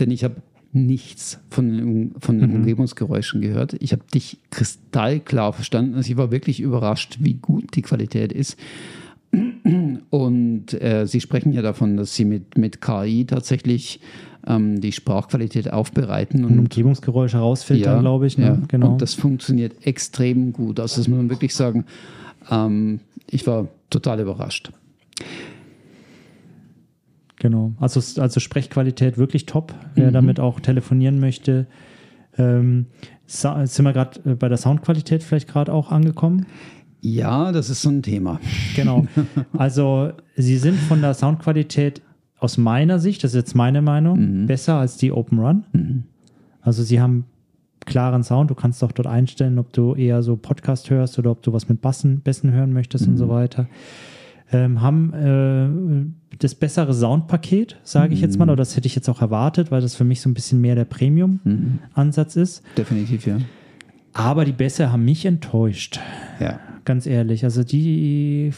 denn 0.00 0.10
ich 0.10 0.24
habe 0.24 0.36
nichts 0.72 1.38
von, 1.50 1.68
den- 1.76 2.12
von 2.18 2.38
den 2.40 2.50
Umgebungsgeräuschen 2.56 3.40
gehört. 3.42 3.76
Ich 3.80 3.92
habe 3.92 4.02
dich 4.12 4.38
kristallklar 4.50 5.52
verstanden. 5.52 5.94
Also 5.94 6.10
ich 6.10 6.16
war 6.16 6.30
wirklich 6.32 6.60
überrascht, 6.60 7.18
wie 7.20 7.34
gut 7.34 7.76
die 7.76 7.82
Qualität 7.82 8.32
ist. 8.32 8.56
Und 10.10 10.74
äh, 10.82 11.06
Sie 11.06 11.20
sprechen 11.20 11.52
ja 11.52 11.62
davon, 11.62 11.96
dass 11.96 12.14
Sie 12.14 12.24
mit, 12.24 12.58
mit 12.58 12.80
KI 12.80 13.24
tatsächlich 13.24 14.00
ähm, 14.46 14.80
die 14.80 14.92
Sprachqualität 14.92 15.72
aufbereiten 15.72 16.44
Und 16.44 16.58
Umgebungsgeräusche 16.58 17.38
rausfiltern, 17.38 18.00
glaube 18.00 18.26
ich. 18.26 18.36
Ne? 18.36 18.44
ja, 18.44 18.58
Genau. 18.68 18.92
Und 18.92 19.02
das 19.02 19.14
funktioniert 19.14 19.86
extrem 19.86 20.52
gut. 20.52 20.80
Also 20.80 21.00
das 21.00 21.08
muss 21.08 21.16
man 21.16 21.30
wirklich 21.30 21.54
sagen. 21.54 21.86
Ähm, 22.50 23.00
ich 23.26 23.46
war 23.46 23.68
total 23.88 24.20
überrascht. 24.20 24.72
Genau. 27.36 27.72
Also, 27.80 28.20
also 28.20 28.38
Sprechqualität 28.38 29.18
wirklich 29.18 29.46
top. 29.46 29.74
Wer 29.94 30.10
damit 30.12 30.38
auch 30.40 30.60
telefonieren 30.60 31.18
möchte. 31.20 31.66
Ähm, 32.38 32.86
sind 33.26 33.84
wir 33.84 33.92
gerade 33.92 34.36
bei 34.36 34.48
der 34.48 34.58
Soundqualität 34.58 35.22
vielleicht 35.22 35.48
gerade 35.48 35.72
auch 35.72 35.90
angekommen. 35.90 36.46
Ja, 37.02 37.52
das 37.52 37.68
ist 37.68 37.82
so 37.82 37.90
ein 37.90 38.02
Thema. 38.02 38.40
Genau. 38.76 39.06
Also 39.58 40.12
sie 40.36 40.56
sind 40.56 40.78
von 40.78 41.02
der 41.02 41.14
Soundqualität 41.14 42.00
aus 42.38 42.56
meiner 42.58 42.98
Sicht, 42.98 43.22
das 43.22 43.32
ist 43.32 43.36
jetzt 43.36 43.54
meine 43.54 43.82
Meinung, 43.82 44.46
besser 44.46 44.76
als 44.76 44.96
die 44.96 45.12
Open 45.12 45.38
Run. 45.38 45.64
Also 46.62 46.82
sie 46.82 47.00
haben 47.00 47.26
klaren 47.84 48.22
Sound. 48.22 48.50
Du 48.50 48.54
kannst 48.54 48.82
auch 48.84 48.92
dort 48.92 49.06
einstellen, 49.08 49.58
ob 49.58 49.72
du 49.72 49.94
eher 49.94 50.22
so 50.22 50.36
Podcast 50.36 50.90
hörst 50.90 51.18
oder 51.18 51.32
ob 51.32 51.42
du 51.42 51.52
was 51.52 51.68
mit 51.68 51.80
Bassen, 51.80 52.20
Bässen 52.20 52.52
hören 52.52 52.72
möchtest 52.72 53.06
und 53.08 53.16
so 53.16 53.28
weiter. 53.28 53.66
Ähm, 54.52 54.80
haben 54.82 56.12
äh, 56.32 56.36
das 56.38 56.54
bessere 56.54 56.92
Soundpaket, 56.92 57.78
sage 57.84 58.14
ich 58.14 58.20
jetzt 58.20 58.38
mal, 58.38 58.44
oder 58.44 58.56
das 58.56 58.76
hätte 58.76 58.86
ich 58.86 58.94
jetzt 58.94 59.08
auch 59.08 59.22
erwartet, 59.22 59.70
weil 59.70 59.80
das 59.80 59.94
für 59.94 60.04
mich 60.04 60.20
so 60.20 60.28
ein 60.28 60.34
bisschen 60.34 60.60
mehr 60.60 60.74
der 60.74 60.84
Premium-Ansatz 60.84 62.36
ist. 62.36 62.62
Definitiv, 62.76 63.26
ja. 63.26 63.38
Aber 64.12 64.44
die 64.44 64.52
Bässe 64.52 64.92
haben 64.92 65.04
mich 65.04 65.24
enttäuscht, 65.26 65.98
Ja. 66.40 66.60
ganz 66.84 67.06
ehrlich. 67.06 67.44
Also 67.44 67.64
die 67.64 68.52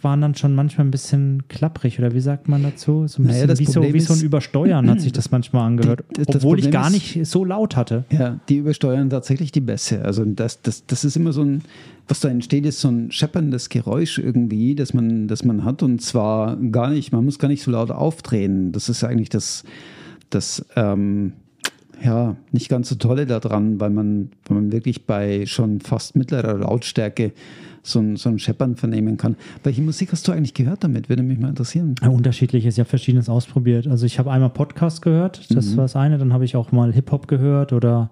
waren 0.00 0.20
dann 0.20 0.34
schon 0.34 0.54
manchmal 0.56 0.84
ein 0.86 0.90
bisschen 0.90 1.44
klapprig 1.46 2.00
oder 2.00 2.12
wie 2.12 2.18
sagt 2.20 2.48
man 2.48 2.62
dazu? 2.64 3.06
So 3.06 3.22
ein 3.22 3.26
Naja, 3.26 3.46
bisschen 3.46 3.48
das 3.48 3.58
wie, 3.60 3.64
so, 3.66 3.94
wie 3.94 4.00
so 4.00 4.14
ein 4.14 4.20
Übersteuern 4.20 4.90
hat 4.90 5.00
sich 5.00 5.12
das 5.12 5.30
manchmal 5.30 5.64
angehört, 5.64 6.02
Die- 6.16 6.22
das 6.24 6.36
obwohl 6.36 6.58
ich 6.58 6.64
Problem 6.64 6.82
gar 6.82 6.90
nicht 6.90 7.20
so 7.24 7.44
laut 7.44 7.76
hatte. 7.76 8.04
Ja, 8.10 8.40
die 8.48 8.56
übersteuern 8.56 9.10
tatsächlich 9.10 9.52
die 9.52 9.60
Bässe. 9.60 10.04
Also 10.04 10.24
das, 10.24 10.60
das, 10.62 10.86
das 10.86 11.04
ist 11.04 11.16
immer 11.16 11.32
so 11.32 11.42
ein, 11.42 11.62
was 12.08 12.18
da 12.18 12.28
entsteht, 12.30 12.66
ist 12.66 12.80
so 12.80 12.88
ein 12.88 13.12
schepperndes 13.12 13.68
Geräusch 13.68 14.18
irgendwie, 14.18 14.74
das 14.74 14.92
man, 14.92 15.28
das 15.28 15.44
man 15.44 15.64
hat. 15.64 15.84
Und 15.84 16.02
zwar 16.02 16.56
gar 16.56 16.90
nicht, 16.90 17.12
man 17.12 17.24
muss 17.24 17.38
gar 17.38 17.46
nicht 17.48 17.62
so 17.62 17.70
laut 17.70 17.92
aufdrehen. 17.92 18.72
Das 18.72 18.88
ist 18.88 19.04
eigentlich 19.04 19.28
das, 19.28 19.62
das 20.30 20.66
ähm, 20.74 21.34
ja, 22.04 22.36
nicht 22.50 22.68
ganz 22.68 22.88
so 22.88 22.94
tolle 22.96 23.26
daran, 23.26 23.80
weil 23.80 23.90
man, 23.90 24.30
weil 24.46 24.56
man 24.58 24.72
wirklich 24.72 25.06
bei 25.06 25.46
schon 25.46 25.80
fast 25.80 26.16
mittlerer 26.16 26.58
Lautstärke 26.58 27.32
so 27.84 27.98
ein, 28.00 28.16
so 28.16 28.28
ein 28.28 28.38
Scheppern 28.38 28.76
vernehmen 28.76 29.16
kann. 29.16 29.36
Welche 29.64 29.82
Musik 29.82 30.12
hast 30.12 30.26
du 30.28 30.32
eigentlich 30.32 30.54
gehört 30.54 30.84
damit? 30.84 31.08
Würde 31.08 31.22
mich 31.22 31.38
mal 31.38 31.48
interessieren. 31.48 31.94
Ja, 32.02 32.08
unterschiedliches, 32.10 32.76
ja 32.76 32.84
verschiedenes 32.84 33.28
ausprobiert. 33.28 33.86
Also 33.88 34.06
ich 34.06 34.18
habe 34.18 34.30
einmal 34.30 34.50
Podcast 34.50 35.02
gehört, 35.02 35.40
Mhm. 35.50 35.54
das 35.56 35.76
war 35.76 35.84
das 35.84 35.96
eine, 35.96 36.18
dann 36.18 36.32
habe 36.32 36.44
ich 36.44 36.54
auch 36.56 36.70
mal 36.72 36.92
Hip-Hop 36.92 37.26
gehört 37.28 37.72
oder 37.72 38.10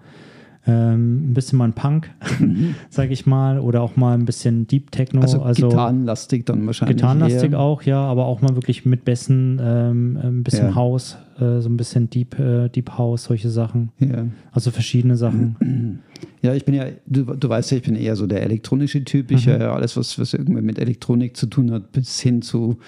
ähm, 0.66 1.30
ein 1.30 1.34
bisschen 1.34 1.56
mal 1.58 1.64
ein 1.64 1.72
Punk, 1.72 2.10
sage 2.90 3.12
ich 3.12 3.24
mal, 3.26 3.58
oder 3.60 3.80
auch 3.80 3.96
mal 3.96 4.12
ein 4.14 4.24
bisschen 4.26 4.66
Deep 4.66 4.90
Techno. 4.90 5.20
Mhm. 5.20 5.22
Also, 5.22 5.42
also 5.42 5.68
gitarrenlastig 5.68 6.44
dann 6.46 6.66
wahrscheinlich. 6.66 6.96
Gitarrenlastig 6.98 7.52
eher. 7.52 7.60
auch, 7.60 7.82
ja, 7.82 8.02
aber 8.02 8.26
auch 8.26 8.42
mal 8.42 8.54
wirklich 8.56 8.84
mit 8.84 9.04
Bässen, 9.04 9.58
ähm, 9.62 10.18
ein 10.22 10.42
bisschen 10.42 10.68
Ja. 10.68 10.74
House, 10.74 11.16
äh, 11.40 11.60
so 11.60 11.68
ein 11.68 11.76
bisschen 11.76 12.10
Deep, 12.10 12.38
äh, 12.38 12.68
Deep 12.68 12.90
House, 12.98 13.24
solche 13.24 13.48
Sachen. 13.50 13.90
Ja. 13.98 14.26
Also 14.52 14.70
verschiedene 14.70 15.16
Sachen. 15.16 16.00
Ja, 16.42 16.54
ich 16.54 16.64
bin 16.64 16.74
ja, 16.74 16.86
du, 17.06 17.24
du 17.24 17.48
weißt 17.50 17.70
ja, 17.70 17.76
ich 17.78 17.82
bin 17.82 17.96
eher 17.96 18.16
so 18.16 18.26
der 18.26 18.42
elektronische 18.42 19.04
Typ. 19.04 19.30
Ich 19.30 19.46
höre 19.46 19.60
ja 19.60 19.74
alles, 19.74 19.96
was, 19.98 20.18
was 20.18 20.32
irgendwie 20.32 20.62
mit 20.62 20.78
Elektronik 20.78 21.36
zu 21.36 21.46
tun 21.46 21.70
hat, 21.70 21.92
bis 21.92 22.18
hin 22.20 22.40
zu 22.40 22.78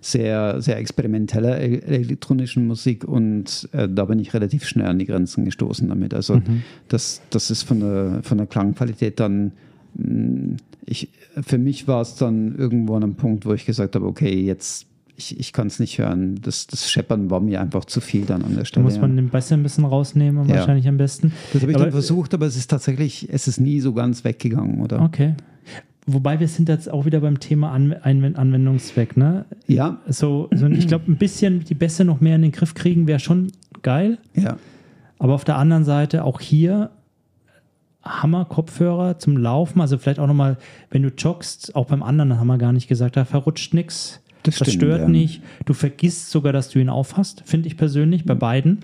sehr, 0.00 0.60
sehr 0.62 0.78
experimenteller 0.78 1.58
el- 1.58 1.82
elektronischen 1.84 2.66
Musik. 2.66 3.04
Und 3.04 3.68
äh, 3.72 3.86
da 3.88 4.06
bin 4.06 4.18
ich 4.18 4.32
relativ 4.32 4.64
schnell 4.64 4.86
an 4.86 4.98
die 4.98 5.04
Grenzen 5.06 5.44
gestoßen 5.44 5.88
damit. 5.88 6.14
Also 6.14 6.40
das, 6.88 7.20
das 7.30 7.50
ist 7.50 7.62
von 7.64 7.80
der, 7.80 8.20
von 8.22 8.38
der 8.38 8.46
Klangqualität 8.46 9.20
dann, 9.20 9.52
mh, 9.94 10.56
ich, 10.86 11.08
für 11.42 11.58
mich 11.58 11.88
war 11.88 12.00
es 12.00 12.14
dann 12.16 12.56
irgendwo 12.56 12.94
an 12.96 13.02
einem 13.04 13.14
Punkt, 13.14 13.44
wo 13.46 13.52
ich 13.52 13.66
gesagt 13.66 13.94
habe, 13.94 14.06
okay, 14.06 14.40
jetzt, 14.42 14.86
ich, 15.16 15.38
ich 15.38 15.52
kann 15.52 15.66
es 15.66 15.78
nicht 15.78 15.98
hören. 15.98 16.36
Das, 16.42 16.66
das 16.66 16.90
Scheppern 16.90 17.30
war 17.30 17.40
mir 17.40 17.60
einfach 17.60 17.84
zu 17.84 18.00
viel 18.00 18.24
dann 18.24 18.42
an 18.42 18.50
der 18.50 18.60
Da 18.60 18.64
Stelle. 18.64 18.84
muss 18.84 18.98
man 19.00 19.14
den 19.16 19.28
Bässe 19.28 19.54
ein 19.54 19.62
bisschen 19.62 19.84
rausnehmen, 19.84 20.48
Ja. 20.48 20.56
wahrscheinlich 20.56 20.88
am 20.88 20.96
besten. 20.96 21.32
das 21.52 21.62
habe 21.62 21.70
ich 21.72 21.76
Aber- 21.76 21.84
dann 21.84 21.92
versucht, 21.92 22.34
aber 22.34 22.46
es 22.46 22.56
ist 22.56 22.68
tatsächlich, 22.70 23.28
es 23.30 23.46
ist 23.48 23.60
nie 23.60 23.80
so 23.80 23.92
ganz 23.92 24.24
weggegangen, 24.24 24.80
oder? 24.80 25.02
Okay. 25.02 25.34
Wobei 26.06 26.40
wir 26.40 26.48
sind 26.48 26.68
jetzt 26.68 26.90
auch 26.90 27.04
wieder 27.04 27.20
beim 27.20 27.38
Thema 27.38 27.70
An 27.70 27.92
Anw- 27.94 28.34
Anwendungszweck, 28.34 29.16
ne? 29.16 29.44
Ja, 29.68 30.00
So, 30.08 30.48
so 30.52 30.66
ich 30.66 30.88
glaube, 30.88 31.10
ein 31.12 31.16
bisschen 31.16 31.62
die 31.64 31.74
Bässe 31.74 32.04
noch 32.04 32.20
mehr 32.20 32.34
in 32.36 32.42
den 32.42 32.50
Griff 32.52 32.74
kriegen, 32.74 33.06
wäre 33.06 33.20
schon 33.20 33.52
geil. 33.82 34.18
ja. 34.34 34.56
Aber 35.20 35.34
auf 35.34 35.44
der 35.44 35.56
anderen 35.56 35.84
Seite 35.84 36.24
auch 36.24 36.40
hier 36.40 36.90
Hammer-Kopfhörer 38.02 39.18
zum 39.18 39.36
Laufen. 39.36 39.80
Also 39.80 39.98
vielleicht 39.98 40.18
auch 40.18 40.26
nochmal, 40.26 40.56
wenn 40.90 41.02
du 41.02 41.10
joggst, 41.10 41.74
auch 41.76 41.86
beim 41.86 42.02
anderen, 42.02 42.38
haben 42.38 42.46
wir 42.48 42.58
gar 42.58 42.72
nicht 42.72 42.88
gesagt, 42.88 43.16
da 43.16 43.24
verrutscht 43.24 43.74
nichts. 43.74 44.20
Das, 44.42 44.58
das 44.58 44.68
stimmt, 44.68 44.82
stört 44.82 45.00
ja. 45.02 45.08
nicht. 45.08 45.42
Du 45.64 45.74
vergisst 45.74 46.30
sogar, 46.30 46.52
dass 46.52 46.68
du 46.68 46.78
ihn 46.78 46.88
aufhast, 46.88 47.42
finde 47.44 47.68
ich 47.68 47.76
persönlich, 47.76 48.24
bei 48.24 48.34
beiden. 48.34 48.80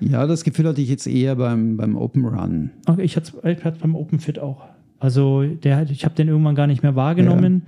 Ja, 0.00 0.26
das 0.26 0.42
Gefühl 0.44 0.66
hatte 0.66 0.80
ich 0.80 0.88
jetzt 0.88 1.06
eher 1.06 1.36
beim, 1.36 1.76
beim 1.76 1.96
Open 1.96 2.24
Run. 2.24 2.70
Okay, 2.86 3.02
ich 3.02 3.16
hatte 3.16 3.32
es 3.42 3.78
beim 3.78 3.94
Open 3.94 4.18
Fit 4.18 4.38
auch. 4.38 4.64
Also 4.98 5.42
der, 5.44 5.88
ich 5.90 6.04
habe 6.04 6.14
den 6.14 6.28
irgendwann 6.28 6.54
gar 6.54 6.66
nicht 6.66 6.82
mehr 6.82 6.96
wahrgenommen. 6.96 7.62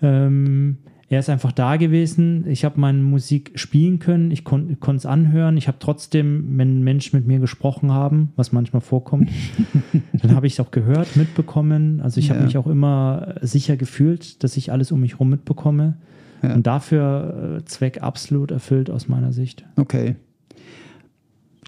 Ja. 0.00 0.26
Ähm, 0.26 0.78
er 1.10 1.18
ist 1.18 1.28
einfach 1.28 1.50
da 1.50 1.76
gewesen. 1.76 2.44
Ich 2.46 2.64
habe 2.64 2.78
meine 2.80 2.98
Musik 2.98 3.50
spielen 3.56 3.98
können. 3.98 4.30
Ich 4.30 4.44
konnte 4.44 4.76
es 4.94 5.06
anhören. 5.06 5.56
Ich 5.56 5.66
habe 5.66 5.78
trotzdem, 5.80 6.56
wenn 6.56 6.82
Menschen 6.82 7.16
mit 7.16 7.26
mir 7.26 7.40
gesprochen 7.40 7.90
haben, 7.90 8.32
was 8.36 8.52
manchmal 8.52 8.80
vorkommt, 8.80 9.28
dann 10.12 10.36
habe 10.36 10.46
ich 10.46 10.52
es 10.52 10.60
auch 10.60 10.70
gehört, 10.70 11.16
mitbekommen. 11.16 12.00
Also 12.00 12.20
ich 12.20 12.28
ja. 12.28 12.34
habe 12.34 12.44
mich 12.44 12.56
auch 12.56 12.68
immer 12.68 13.34
sicher 13.40 13.76
gefühlt, 13.76 14.44
dass 14.44 14.56
ich 14.56 14.70
alles 14.70 14.92
um 14.92 15.00
mich 15.00 15.14
herum 15.14 15.30
mitbekomme. 15.30 15.96
Ja. 16.42 16.54
Und 16.54 16.66
dafür 16.66 17.58
äh, 17.60 17.64
Zweck 17.64 18.02
absolut 18.02 18.50
erfüllt 18.50 18.90
aus 18.90 19.08
meiner 19.08 19.32
Sicht. 19.32 19.64
Okay. 19.76 20.16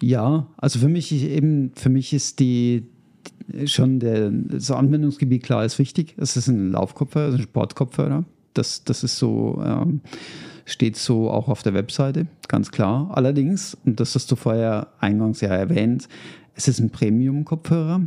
Ja, 0.01 0.49
also 0.57 0.79
für 0.79 0.89
mich 0.89 1.13
eben, 1.13 1.73
für 1.75 1.89
mich 1.89 2.13
ist 2.13 2.41
die 2.41 2.85
schon 3.67 4.01
der, 4.01 4.31
das 4.31 4.71
Anwendungsgebiet 4.71 5.43
klar 5.43 5.65
ist 5.65 5.79
wichtig. 5.79 6.15
Es 6.19 6.37
ist 6.37 6.49
ein 6.49 6.73
Laufkopfhörer, 6.73 7.35
ein 7.35 7.43
Sportkopfhörer. 7.43 8.25
Das, 8.55 8.85
das 8.85 9.05
ist 9.05 9.19
so, 9.19 9.63
ähm, 9.65 10.01
steht 10.65 10.97
so 10.97 11.31
auch 11.31 11.49
auf 11.49 11.63
der 11.63 11.75
Webseite, 11.75 12.27
ganz 12.49 12.71
klar. 12.71 13.11
Allerdings, 13.15 13.77
und 13.85 14.01
das 14.01 14.15
hast 14.15 14.31
du 14.31 14.37
vorher 14.37 14.89
eingangs 14.99 15.41
ja 15.41 15.49
erwähnt, 15.49 16.09
es 16.55 16.69
ist 16.69 16.81
ein 16.81 16.91
Premium-Kopfhörer. 16.91 18.03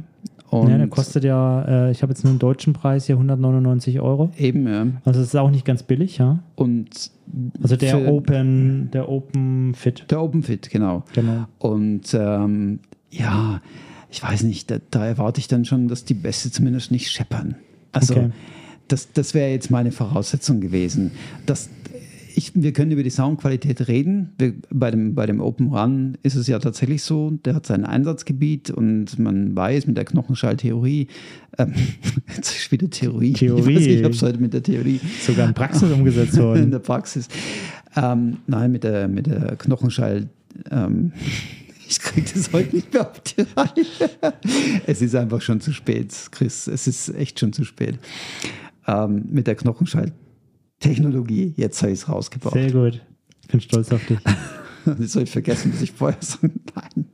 Ja, 0.52 0.78
der 0.78 0.88
kostet 0.88 1.24
ja, 1.24 1.88
äh, 1.88 1.92
ich 1.92 2.02
habe 2.02 2.12
jetzt 2.12 2.24
nur 2.24 2.32
einen 2.32 2.40
deutschen 2.40 2.74
Preis 2.74 3.06
hier 3.08 3.16
199 3.16 4.00
Euro. 4.00 4.32
Eben, 4.38 4.68
ja. 4.68 4.88
Also 5.04 5.20
das 5.20 5.30
ist 5.30 5.36
auch 5.36 5.52
nicht 5.52 5.66
ganz 5.66 5.84
billig, 5.84 6.18
ja. 6.18 6.40
Und 6.56 7.12
also 7.62 7.76
der 7.76 8.08
Open, 8.08 8.90
der 8.92 9.10
Open 9.10 9.74
Fit. 9.74 10.06
Der 10.10 10.22
Open 10.22 10.44
Fit, 10.44 10.70
genau. 10.70 11.04
Genau. 11.14 11.46
Und 11.58 12.14
ähm, 12.14 12.80
ja, 13.10 13.62
ich 14.10 14.24
weiß 14.24 14.44
nicht, 14.44 14.72
da, 14.72 14.78
da, 14.92 15.06
erwarte 15.06 15.40
ich 15.40 15.48
dann 15.48 15.66
schon, 15.66 15.88
dass 15.88 16.06
die 16.06 16.14
Bässe 16.14 16.52
zumindest 16.52 16.92
nicht 16.92 17.10
scheppern. 17.10 17.56
Also 17.92 18.16
okay 18.16 18.32
das, 18.88 19.12
das 19.14 19.34
wäre 19.34 19.50
jetzt 19.52 19.72
meine 19.72 19.92
Voraussetzung 19.92 20.62
gewesen. 20.62 21.12
Das, 21.46 21.70
ich, 22.36 22.52
wir 22.54 22.74
können 22.74 22.92
über 22.92 23.04
die 23.04 23.10
Soundqualität 23.10 23.88
reden. 23.88 24.34
Wir, 24.38 24.54
bei, 24.70 24.92
dem, 24.92 25.16
bei 25.16 25.26
dem 25.26 25.40
Open 25.40 25.68
Run 25.74 26.18
ist 26.22 26.36
es 26.36 26.48
ja 26.48 26.60
tatsächlich 26.60 27.04
so, 27.04 27.32
der 27.32 27.56
hat 27.56 27.66
sein 27.66 27.86
Einsatzgebiet 27.86 28.72
und 28.72 29.18
man 29.18 29.56
weiß 29.56 29.88
mit 29.88 29.98
der 29.98 30.06
Knochenschalltheorie, 30.06 31.08
ähm, 31.58 31.74
jetzt 32.36 32.52
ist 32.52 32.72
wieder 32.72 32.90
Theorie, 32.90 33.34
Theorie. 33.34 33.78
Ich, 33.78 34.04
weiß, 34.04 34.16
es 34.16 34.22
heute 34.22 34.40
mit 34.40 34.54
der 34.54 34.64
Theorie. 34.64 35.00
Sogar 35.26 35.48
in 35.48 35.54
Praxis 35.54 35.92
umgesetzt 35.92 36.38
worden. 36.38 36.64
In 36.66 36.72
der 36.72 36.80
Praxis. 36.80 37.28
Ähm, 37.96 38.38
nein, 38.48 38.72
mit 38.72 38.84
der, 38.84 39.08
mit 39.08 39.28
der 39.28 39.56
Knochenschall. 39.56 40.28
Ähm, 40.72 41.14
ich 41.88 42.00
kriege 42.00 42.28
das 42.34 42.52
heute 42.52 42.76
nicht 42.76 42.94
mehr 42.94 43.10
auf 43.10 43.20
die 43.22 43.42
Reihe. 43.56 44.10
es 44.86 45.02
ist 45.02 45.16
einfach 45.16 45.42
schon 45.42 45.62
zu 45.62 45.72
spät, 45.72 46.14
Chris. 46.32 46.68
Es 46.68 46.88
ist 46.88 47.16
echt 47.16 47.40
schon 47.40 47.54
zu 47.54 47.64
spät 47.64 47.98
ähm, 48.88 49.24
mit 49.30 49.48
der 49.48 49.56
Knochenschalttechnologie. 50.80 51.54
Jetzt 51.56 51.82
habe 51.82 51.92
ich 51.92 52.00
es 52.00 52.10
rausgebracht. 52.10 52.54
Sehr 52.54 52.72
gut. 52.72 53.02
Ich 53.42 53.48
bin 53.48 53.62
stolz 53.62 53.92
auf 53.92 54.06
dich. 54.06 54.20
das 54.86 55.12
soll 55.12 55.24
ich 55.24 55.32
vergessen, 55.32 55.72
was 55.74 55.82
ich 55.82 55.92
vorher 55.92 56.18
sage. 56.22 56.52
Nein. 56.76 57.06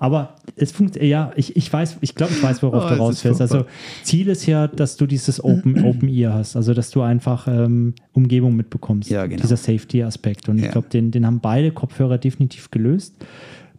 Aber 0.00 0.36
es 0.54 0.70
funktioniert, 0.70 1.10
ja, 1.10 1.32
ich, 1.34 1.56
ich 1.56 1.72
weiß, 1.72 1.98
ich 2.00 2.14
glaube, 2.14 2.32
ich 2.32 2.42
weiß, 2.42 2.62
worauf 2.62 2.84
oh, 2.84 2.88
du 2.88 2.94
rausfährst. 2.94 3.40
Also 3.40 3.64
Ziel 4.04 4.28
ist 4.28 4.46
ja, 4.46 4.68
dass 4.68 4.96
du 4.96 5.06
dieses 5.06 5.42
Open, 5.42 5.84
Open 5.84 6.08
Ear 6.08 6.34
hast, 6.34 6.56
also 6.56 6.72
dass 6.72 6.90
du 6.90 7.02
einfach 7.02 7.48
ähm, 7.48 7.94
Umgebung 8.12 8.54
mitbekommst. 8.54 9.10
Ja, 9.10 9.26
genau. 9.26 9.42
Dieser 9.42 9.56
Safety-Aspekt. 9.56 10.48
Und 10.48 10.58
ja. 10.58 10.66
ich 10.66 10.70
glaube, 10.70 10.88
den, 10.88 11.10
den 11.10 11.26
haben 11.26 11.40
beide 11.40 11.72
Kopfhörer 11.72 12.18
definitiv 12.18 12.70
gelöst 12.70 13.14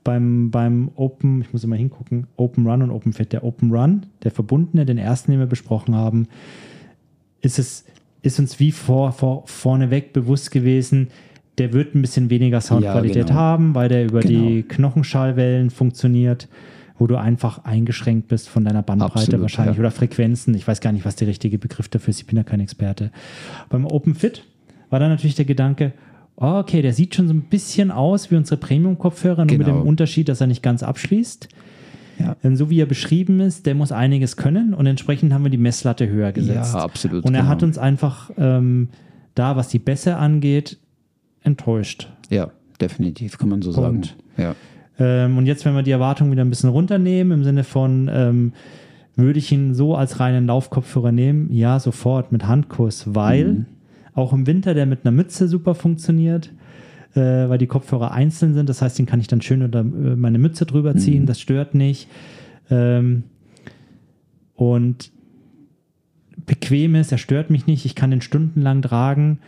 beim, 0.04 0.52
beim 0.52 0.92
Open, 0.96 1.42
ich 1.42 1.54
muss 1.54 1.64
immer 1.64 1.76
hingucken, 1.76 2.28
Open 2.38 2.68
Run 2.68 2.82
und 2.82 2.92
Open 2.92 3.14
Fit. 3.14 3.32
Der 3.34 3.44
Open 3.44 3.72
Run, 3.72 4.06
der 4.24 4.32
verbundene, 4.32 4.86
den 4.86 4.98
ersten, 4.98 5.32
den 5.32 5.40
wir 5.40 5.48
besprochen 5.48 5.96
haben, 5.96 6.28
ist 7.42 7.60
es, 7.60 7.86
ist 8.22 8.40
uns 8.40 8.60
wie 8.60 8.72
vor, 8.72 9.12
vor, 9.12 9.44
vorneweg 9.46 10.14
bewusst 10.14 10.52
gewesen, 10.52 11.10
der 11.58 11.74
wird 11.74 11.94
ein 11.94 12.02
bisschen 12.02 12.30
weniger 12.30 12.62
Soundqualität 12.62 13.16
ja, 13.16 13.24
genau. 13.24 13.40
haben, 13.40 13.76
weil 13.76 13.90
der 13.90 14.06
über 14.06 14.22
genau. 14.22 14.48
die 14.48 14.64
Knochenschallwellen 14.64 15.70
funktioniert, 15.70 16.48
wo 16.98 17.08
du 17.08 17.18
einfach 17.18 17.66
eingeschränkt 17.66 18.28
bist 18.28 18.50
von 18.50 18.64
deiner 18.64 18.82
Bandbreite 18.82 19.16
Absolut, 19.16 19.42
wahrscheinlich 19.42 19.76
ja. 19.76 19.82
oder 19.82 19.92
Frequenzen. 19.92 20.54
Ich 20.56 20.68
weiß 20.68 20.82
gar 20.82 20.92
nicht, 20.92 21.06
was 21.06 21.16
der 21.16 21.28
richtige 21.28 21.58
Begriff 21.58 21.88
dafür 21.90 22.10
ist. 22.10 22.20
Ich 22.20 22.28
bin 22.28 22.38
ja 22.38 22.44
kein 22.44 22.60
Experte. 22.60 23.12
Beim 23.70 23.86
Open 23.86 24.16
Fit 24.16 24.46
war 24.90 25.00
dann 25.00 25.10
natürlich 25.10 25.36
der 25.36 25.46
Gedanke, 25.46 25.94
oh, 26.38 26.60
okay, 26.60 26.82
der 26.82 26.94
sieht 26.94 27.16
schon 27.16 27.28
so 27.28 27.34
ein 27.34 27.44
bisschen 27.44 27.92
aus 27.92 28.32
wie 28.32 28.36
unsere 28.36 28.58
Premium-Kopfhörer, 28.58 29.46
nur 29.46 29.48
genau. 29.48 29.58
mit 29.58 29.68
dem 29.68 29.76
genau. 29.76 29.88
Unterschied, 29.88 30.30
dass 30.30 30.42
er 30.42 30.48
nicht 30.48 30.64
ganz 30.64 30.84
abschließt. 30.84 31.50
Ja. 32.20 32.36
Denn 32.44 32.56
so 32.56 32.70
wie 32.70 32.80
er 32.80 32.86
beschrieben 32.86 33.40
ist, 33.40 33.66
der 33.66 33.76
muss 33.76 33.92
einiges 33.92 34.38
können 34.38 34.74
und 34.74 34.86
entsprechend 34.86 35.34
haben 35.34 35.44
wir 35.44 35.52
die 35.52 35.58
Messlatte 35.58 36.10
höher 36.10 36.32
gesetzt. 36.32 36.74
Ja, 36.74 36.82
absolut. 36.82 37.24
Und 37.24 37.34
er 37.34 37.42
genau. 37.42 37.52
hat 37.52 37.64
uns 37.64 37.78
einfach 37.78 38.30
ähm, 38.38 38.90
da, 39.36 39.56
was 39.56 39.70
die 39.70 39.80
Bässe 39.80 40.18
angeht, 40.18 40.78
enttäuscht. 41.42 42.12
Ja, 42.30 42.52
definitiv, 42.82 43.38
kann 43.38 43.50
man 43.50 43.62
so 43.62 43.72
sagen. 43.72 44.02
Ja. 44.38 44.56
Ähm, 45.00 45.38
und 45.38 45.46
jetzt, 45.46 45.66
wenn 45.66 45.76
wir 45.76 45.84
die 45.84 45.92
Erwartungen 45.92 46.32
wieder 46.32 46.44
ein 46.44 46.50
bisschen 46.50 46.70
runternehmen, 46.70 47.40
im 47.40 47.44
Sinne 47.44 47.64
von, 47.64 48.10
ähm, 48.14 48.54
würde 49.16 49.40
ich 49.40 49.52
ihn 49.52 49.74
so 49.74 49.96
als 49.96 50.20
reinen 50.20 50.46
Laufkopfhörer 50.48 51.12
nehmen? 51.12 51.52
Ja, 51.54 51.80
sofort 51.80 52.32
mit 52.32 52.46
Handkuss, 52.46 53.16
weil 53.16 53.48
mhm. 53.48 53.66
Auch 54.20 54.34
im 54.34 54.48
Winter, 54.48 54.74
der 54.74 54.86
mit 54.86 55.06
einer 55.06 55.12
Mütze 55.12 55.48
super 55.48 55.76
funktioniert, 55.76 56.52
äh, 57.16 57.50
weil 57.50 57.58
die 57.58 57.68
Kopfhörer 57.68 58.12
einzeln 58.12 58.54
sind. 58.54 58.70
Das 58.70 58.82
heißt, 58.82 59.00
den 59.00 59.06
kann 59.06 59.20
ich 59.20 59.28
dann 59.28 59.42
schön 59.42 59.62
unter 59.62 59.82
äh, 59.82 59.84
meine 59.84 60.38
Mütze 60.38 60.66
drüber 60.66 60.96
ziehen. 60.96 61.24
Mhm. 61.24 61.28
Das 61.28 61.40
stört 61.40 61.76
nicht. 61.76 62.08
Ähm, 62.70 63.24
und 64.56 65.12
bequem 66.46 66.96
ist, 66.96 67.12
er 67.12 67.18
stört 67.18 67.50
mich 67.50 67.68
nicht. 67.68 67.86
Ich 67.86 67.96
kann 67.96 68.12
den 68.12 68.22
stundenlang 68.22 68.82
tragen. 68.82 69.40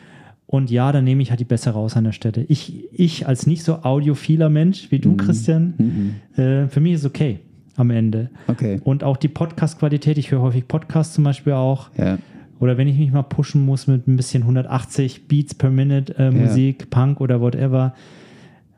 Und 0.47 0.69
ja, 0.69 0.91
dann 0.91 1.05
nehme 1.05 1.21
ich 1.21 1.29
halt 1.29 1.39
die 1.39 1.45
besser 1.45 1.71
raus 1.71 1.95
an 1.95 2.03
der 2.03 2.11
Stelle. 2.11 2.43
Ich, 2.49 2.89
ich 2.91 3.27
als 3.27 3.47
nicht 3.47 3.63
so 3.63 3.83
audiophiler 3.83 4.49
Mensch 4.49 4.91
wie 4.91 4.99
du, 4.99 5.11
mhm. 5.11 5.17
Christian, 5.17 5.73
mhm. 5.77 6.41
Äh, 6.43 6.67
für 6.67 6.81
mich 6.81 6.93
ist 6.93 7.05
okay 7.05 7.39
am 7.77 7.89
Ende. 7.89 8.29
Okay. 8.47 8.81
Und 8.83 9.03
auch 9.03 9.17
die 9.17 9.29
Podcast-Qualität, 9.29 10.17
ich 10.17 10.31
höre 10.31 10.41
häufig 10.41 10.67
Podcasts 10.67 11.13
zum 11.13 11.23
Beispiel 11.23 11.53
auch. 11.53 11.89
Ja. 11.97 12.17
Oder 12.61 12.77
wenn 12.77 12.87
ich 12.87 12.97
mich 12.97 13.11
mal 13.11 13.23
pushen 13.23 13.65
muss 13.65 13.87
mit 13.87 14.07
ein 14.07 14.15
bisschen 14.15 14.43
180 14.43 15.27
Beats 15.27 15.55
per 15.55 15.71
Minute 15.71 16.15
äh, 16.17 16.29
Musik, 16.29 16.81
ja. 16.81 16.87
Punk 16.91 17.19
oder 17.19 17.41
whatever, 17.41 17.95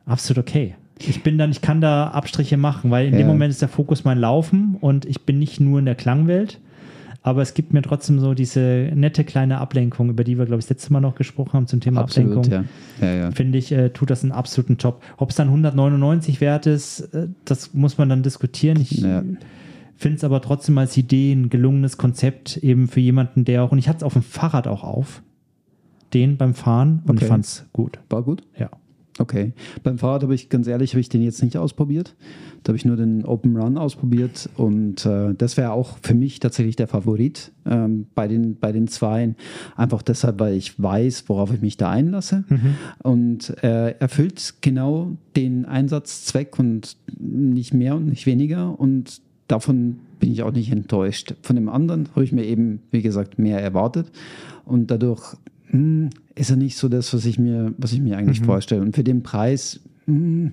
absolut 0.06 0.48
okay. 0.48 0.76
Ich 1.00 1.22
bin 1.22 1.38
dann, 1.38 1.52
ich 1.52 1.62
kann 1.62 1.82
da 1.82 2.08
Abstriche 2.08 2.56
machen, 2.56 2.92
weil 2.92 3.08
in 3.08 3.14
ja. 3.14 3.20
dem 3.20 3.28
Moment 3.28 3.52
ist 3.52 3.62
der 3.62 3.68
Fokus 3.68 4.06
mein 4.06 4.18
Laufen 4.18 4.78
und 4.80 5.06
ich 5.06 5.26
bin 5.26 5.38
nicht 5.38 5.60
nur 5.60 5.80
in 5.80 5.86
der 5.86 5.96
Klangwelt. 5.96 6.60
Aber 7.26 7.42
es 7.42 7.54
gibt 7.54 7.74
mir 7.74 7.82
trotzdem 7.82 8.20
so 8.20 8.34
diese 8.34 8.90
nette 8.94 9.24
kleine 9.24 9.60
Ablenkung, 9.60 10.10
über 10.10 10.24
die 10.26 10.38
wir, 10.38 10.46
glaube 10.46 10.60
ich, 10.60 10.66
das 10.66 10.78
letzte 10.78 10.94
Mal 10.94 11.00
noch 11.00 11.16
gesprochen 11.16 11.54
haben 11.54 11.68
zum 11.68 11.80
Thema 11.80 12.02
Absolut, 12.02 12.38
Ablenkung. 12.38 12.68
Ja. 13.02 13.08
Ja, 13.08 13.16
ja. 13.16 13.32
Finde 13.32 13.58
ich, 13.58 13.72
äh, 13.72 13.90
tut 13.90 14.10
das 14.10 14.24
einen 14.24 14.34
absoluten 14.34 14.76
Job. 14.78 15.02
Ob 15.18 15.30
es 15.30 15.38
dann 15.38 15.48
199 15.48 16.42
wert 16.42 16.68
ist, 16.68 17.00
äh, 17.14 17.28
das 17.46 17.74
muss 17.74 17.98
man 17.98 18.10
dann 18.10 18.24
diskutieren. 18.24 18.80
Ich, 18.82 19.04
finde 19.96 20.18
es 20.18 20.24
aber 20.24 20.42
trotzdem 20.42 20.78
als 20.78 20.98
Idee 20.98 21.34
ein 21.34 21.50
gelungenes 21.50 21.98
Konzept 21.98 22.58
eben 22.58 22.88
für 22.88 23.00
jemanden, 23.00 23.46
der 23.46 23.64
auch, 23.64 23.72
und 23.72 23.78
ich 23.78 23.88
hatte 23.88 23.98
es 23.98 24.04
auf 24.04 24.14
dem 24.14 24.24
Fahrrad 24.24 24.68
auch 24.68 24.84
auf, 24.84 25.24
den 26.14 26.38
beim 26.38 26.54
Fahren 26.54 27.02
und 27.06 27.16
okay. 27.16 27.26
ich 27.26 27.28
fand 27.30 27.46
es 27.46 27.66
gut. 27.74 28.00
War 28.10 28.24
gut? 28.24 28.44
Ja. 28.58 28.70
Okay. 29.20 29.54
Beim 29.84 29.98
Fahrrad 29.98 30.24
habe 30.24 30.34
ich 30.34 30.50
ganz 30.50 30.68
ehrlich, 30.68 30.94
habe 30.94 31.02
ich 31.02 31.10
den 31.10 31.22
jetzt 31.22 31.44
nicht 31.44 31.58
ausprobiert. 31.58 32.16
Da 32.64 32.70
habe 32.70 32.78
ich 32.78 32.86
nur 32.86 32.96
den 32.96 33.26
Open 33.26 33.56
Run 33.58 33.78
ausprobiert 33.78 34.50
und 34.56 35.06
äh, 35.06 35.34
das 35.36 35.58
wäre 35.58 35.72
auch 35.72 35.98
für 36.02 36.14
mich 36.14 36.40
tatsächlich 36.40 36.78
der 36.78 36.88
Favorit 36.88 37.52
ähm, 37.66 38.08
bei, 38.16 38.28
den, 38.28 38.58
bei 38.58 38.72
den 38.72 38.88
Zweien. 38.88 39.36
Einfach 39.76 40.02
deshalb, 40.02 40.40
weil 40.40 40.56
ich 40.56 40.82
weiß, 40.82 41.26
worauf 41.28 41.54
ich 41.54 41.62
mich 41.62 41.78
da 41.78 41.92
einlasse. 41.92 42.46
Mhm. 42.48 42.76
Und 43.04 43.64
äh, 43.64 43.92
erfüllt 44.00 44.56
genau 44.62 45.12
den 45.36 45.66
Einsatzzweck 45.66 46.58
und 46.58 46.98
nicht 47.20 47.74
mehr 47.74 47.96
und 47.96 48.08
nicht 48.08 48.26
weniger. 48.26 48.80
Und 48.80 49.22
davon 49.48 49.98
bin 50.20 50.32
ich 50.32 50.44
auch 50.44 50.52
nicht 50.52 50.72
enttäuscht. 50.72 51.36
Von 51.42 51.56
dem 51.56 51.70
anderen 51.70 52.10
habe 52.12 52.24
ich 52.24 52.32
mir 52.32 52.46
eben, 52.46 52.80
wie 52.92 53.02
gesagt, 53.02 53.40
mehr 53.40 53.62
erwartet. 53.62 54.12
Und 54.66 54.92
dadurch 54.92 55.36
mh, 55.70 55.72
hm, 55.72 56.10
ist 56.36 56.50
er 56.50 56.58
nicht 56.58 56.78
so 56.78 56.90
das, 56.90 57.14
was 57.14 57.26
ich 57.26 57.38
mir, 57.38 57.74
was 57.78 57.94
ich 57.94 58.02
mir 58.02 58.18
eigentlich 58.18 58.42
mhm. 58.42 58.46
vorstelle. 58.46 58.82
Und 58.82 58.96
für 58.96 59.04
den 59.04 59.24
Preis, 59.24 59.80
mh, 60.06 60.16
hm, 60.16 60.52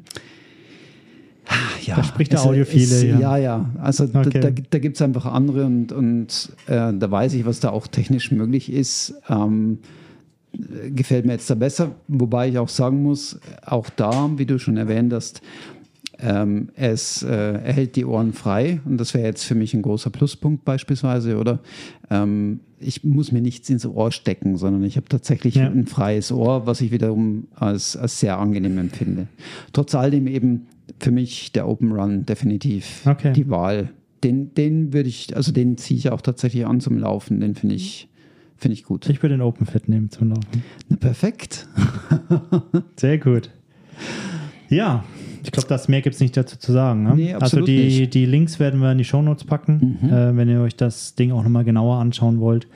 ja, 1.84 1.96
da 1.96 2.04
spricht 2.04 2.32
der 2.32 2.42
Audiophile. 2.42 3.06
Ja. 3.06 3.18
ja, 3.18 3.36
ja. 3.36 3.70
Also 3.78 4.04
okay. 4.04 4.40
da, 4.40 4.50
da, 4.50 4.62
da 4.70 4.78
gibt 4.78 4.96
es 4.96 5.02
einfach 5.02 5.26
andere 5.26 5.66
und, 5.66 5.90
und 5.90 6.52
äh, 6.66 6.92
da 6.92 7.10
weiß 7.10 7.34
ich, 7.34 7.44
was 7.44 7.60
da 7.60 7.70
auch 7.70 7.86
technisch 7.86 8.30
möglich 8.30 8.72
ist. 8.72 9.14
Ähm, 9.28 9.78
gefällt 10.94 11.26
mir 11.26 11.32
jetzt 11.32 11.50
da 11.50 11.54
besser. 11.54 11.92
Wobei 12.08 12.48
ich 12.48 12.58
auch 12.58 12.68
sagen 12.68 13.02
muss, 13.02 13.38
auch 13.64 13.88
da, 13.90 14.30
wie 14.36 14.46
du 14.46 14.58
schon 14.58 14.76
erwähnt 14.76 15.12
hast, 15.12 15.42
Ähm, 16.22 16.68
es 16.74 17.22
äh, 17.22 17.28
erhält 17.28 17.96
die 17.96 18.04
Ohren 18.04 18.32
frei 18.32 18.80
und 18.84 18.98
das 18.98 19.14
wäre 19.14 19.26
jetzt 19.26 19.44
für 19.44 19.54
mich 19.54 19.74
ein 19.74 19.82
großer 19.82 20.10
Pluspunkt 20.10 20.64
beispielsweise, 20.64 21.38
oder? 21.38 21.60
Ähm, 22.10 22.60
ich 22.78 23.04
muss 23.04 23.30
mir 23.30 23.42
nichts 23.42 23.68
ins 23.70 23.86
Ohr 23.86 24.10
stecken, 24.10 24.56
sondern 24.56 24.82
ich 24.84 24.96
habe 24.96 25.06
tatsächlich 25.08 25.56
ja. 25.56 25.68
ein 25.68 25.86
freies 25.86 26.32
Ohr, 26.32 26.66
was 26.66 26.80
ich 26.80 26.90
wiederum 26.90 27.48
als, 27.54 27.96
als 27.96 28.20
sehr 28.20 28.38
angenehm 28.38 28.78
empfinde. 28.78 29.28
Trotz 29.72 29.94
alledem 29.94 30.26
eben 30.26 30.66
für 30.98 31.10
mich 31.10 31.52
der 31.52 31.68
Open 31.68 31.92
Run 31.92 32.26
definitiv 32.26 33.06
okay. 33.06 33.32
die 33.32 33.48
Wahl. 33.48 33.90
Den, 34.24 34.54
den 34.54 34.92
würde 34.92 35.08
ich, 35.08 35.36
also 35.36 35.52
den 35.52 35.78
ziehe 35.78 35.98
ich 35.98 36.10
auch 36.10 36.20
tatsächlich 36.20 36.66
an 36.66 36.80
zum 36.80 36.98
Laufen, 36.98 37.40
den 37.40 37.54
finde 37.54 37.74
ich, 37.74 38.08
finde 38.56 38.74
ich 38.74 38.84
gut. 38.84 39.08
Ich 39.08 39.22
würde 39.22 39.36
den 39.36 39.42
Open 39.42 39.66
Fit 39.66 39.88
nehmen 39.88 40.10
zum 40.10 40.30
Laufen. 40.30 40.64
Na, 40.88 40.96
perfekt. 40.96 41.68
Sehr 42.96 43.18
gut. 43.18 43.50
Ja, 44.68 45.04
ich 45.42 45.52
glaube, 45.52 45.68
das 45.68 45.88
mehr 45.88 46.02
gibt 46.02 46.14
es 46.14 46.20
nicht 46.20 46.36
dazu 46.36 46.58
zu 46.58 46.72
sagen. 46.72 47.04
Ne? 47.04 47.14
Nee, 47.16 47.34
also 47.34 47.60
die, 47.60 47.84
nicht. 47.84 48.14
die 48.14 48.26
Links 48.26 48.60
werden 48.60 48.80
wir 48.80 48.92
in 48.92 48.98
die 48.98 49.04
Shownotes 49.04 49.44
packen, 49.44 49.98
mhm. 50.02 50.08
äh, 50.08 50.36
wenn 50.36 50.48
ihr 50.48 50.60
euch 50.60 50.76
das 50.76 51.14
Ding 51.14 51.32
auch 51.32 51.42
nochmal 51.42 51.64
genauer 51.64 51.96
anschauen 51.96 52.40
wollt. 52.40 52.66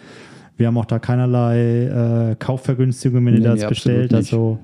Wir 0.56 0.68
haben 0.68 0.78
auch 0.78 0.84
da 0.84 0.98
keinerlei 0.98 2.30
äh, 2.30 2.36
Kaufvergünstigung, 2.36 3.26
wenn 3.26 3.34
ihr 3.34 3.40
nee, 3.40 3.46
das 3.46 3.60
nee, 3.62 3.68
bestellt. 3.68 4.14
Also 4.14 4.58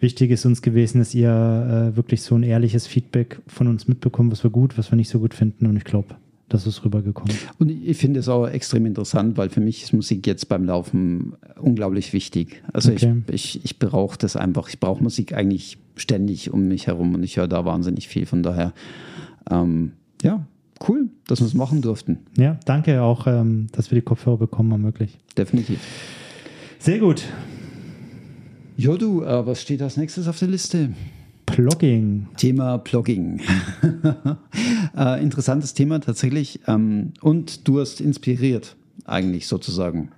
wichtig 0.00 0.30
ist 0.32 0.44
uns 0.44 0.62
gewesen, 0.62 0.98
dass 0.98 1.14
ihr 1.14 1.30
äh, 1.30 1.96
wirklich 1.96 2.22
so 2.22 2.34
ein 2.34 2.42
ehrliches 2.42 2.86
Feedback 2.86 3.40
von 3.46 3.68
uns 3.68 3.86
mitbekommt, 3.86 4.32
was 4.32 4.42
wir 4.42 4.50
gut, 4.50 4.76
was 4.76 4.90
wir 4.90 4.96
nicht 4.96 5.08
so 5.08 5.20
gut 5.20 5.32
finden. 5.32 5.66
Und 5.66 5.76
ich 5.76 5.84
glaube, 5.84 6.16
das 6.48 6.66
ist 6.66 6.84
rübergekommen. 6.84 7.34
Und 7.58 7.70
ich 7.70 7.96
finde 7.96 8.20
es 8.20 8.28
auch 8.28 8.46
extrem 8.46 8.84
interessant, 8.84 9.38
weil 9.38 9.48
für 9.48 9.60
mich 9.60 9.84
ist 9.84 9.92
Musik 9.92 10.26
jetzt 10.26 10.48
beim 10.48 10.64
Laufen 10.64 11.34
unglaublich 11.58 12.12
wichtig. 12.12 12.62
Also 12.72 12.92
okay. 12.92 13.22
ich, 13.28 13.56
ich, 13.56 13.64
ich 13.64 13.78
brauche 13.78 14.18
das 14.18 14.36
einfach. 14.36 14.68
Ich 14.68 14.78
brauche 14.78 15.02
Musik 15.02 15.34
eigentlich 15.34 15.78
ständig 15.96 16.52
um 16.52 16.68
mich 16.68 16.86
herum 16.86 17.14
und 17.14 17.22
ich 17.22 17.36
höre 17.36 17.48
da 17.48 17.64
wahnsinnig 17.64 18.08
viel. 18.08 18.26
Von 18.26 18.42
daher, 18.42 18.72
ähm, 19.50 19.92
ja, 20.22 20.46
cool, 20.88 21.08
dass 21.26 21.40
wir 21.40 21.46
es 21.46 21.54
machen 21.54 21.82
durften. 21.82 22.18
Ja, 22.36 22.58
danke 22.64 23.02
auch, 23.02 23.26
ähm, 23.26 23.68
dass 23.72 23.90
wir 23.90 23.96
die 23.96 24.04
Kopfhörer 24.04 24.38
bekommen 24.38 24.72
haben, 24.72 24.84
wirklich. 24.84 25.18
Definitiv. 25.36 25.80
Sehr 26.78 26.98
gut. 26.98 27.24
Jo, 28.76 28.96
du, 28.96 29.22
äh, 29.22 29.46
was 29.46 29.62
steht 29.62 29.82
als 29.82 29.96
nächstes 29.96 30.26
auf 30.26 30.38
der 30.38 30.48
Liste? 30.48 30.90
Blogging. 31.46 32.28
Thema 32.36 32.78
Blogging. 32.78 33.40
äh, 34.96 35.22
interessantes 35.22 35.74
Thema 35.74 36.00
tatsächlich. 36.00 36.60
Ähm, 36.66 37.12
und 37.20 37.68
du 37.68 37.80
hast 37.80 38.00
inspiriert, 38.00 38.76
eigentlich 39.04 39.46
sozusagen. 39.46 40.10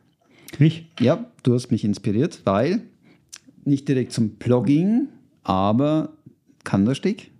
Ich? 0.58 0.86
Ja, 1.00 1.26
du 1.42 1.54
hast 1.54 1.72
mich 1.72 1.84
inspiriert, 1.84 2.42
weil 2.44 2.82
nicht 3.64 3.88
direkt 3.88 4.12
zum 4.12 4.30
Blogging, 4.30 5.08
aber 5.44 6.10
Kandersteg 6.64 7.30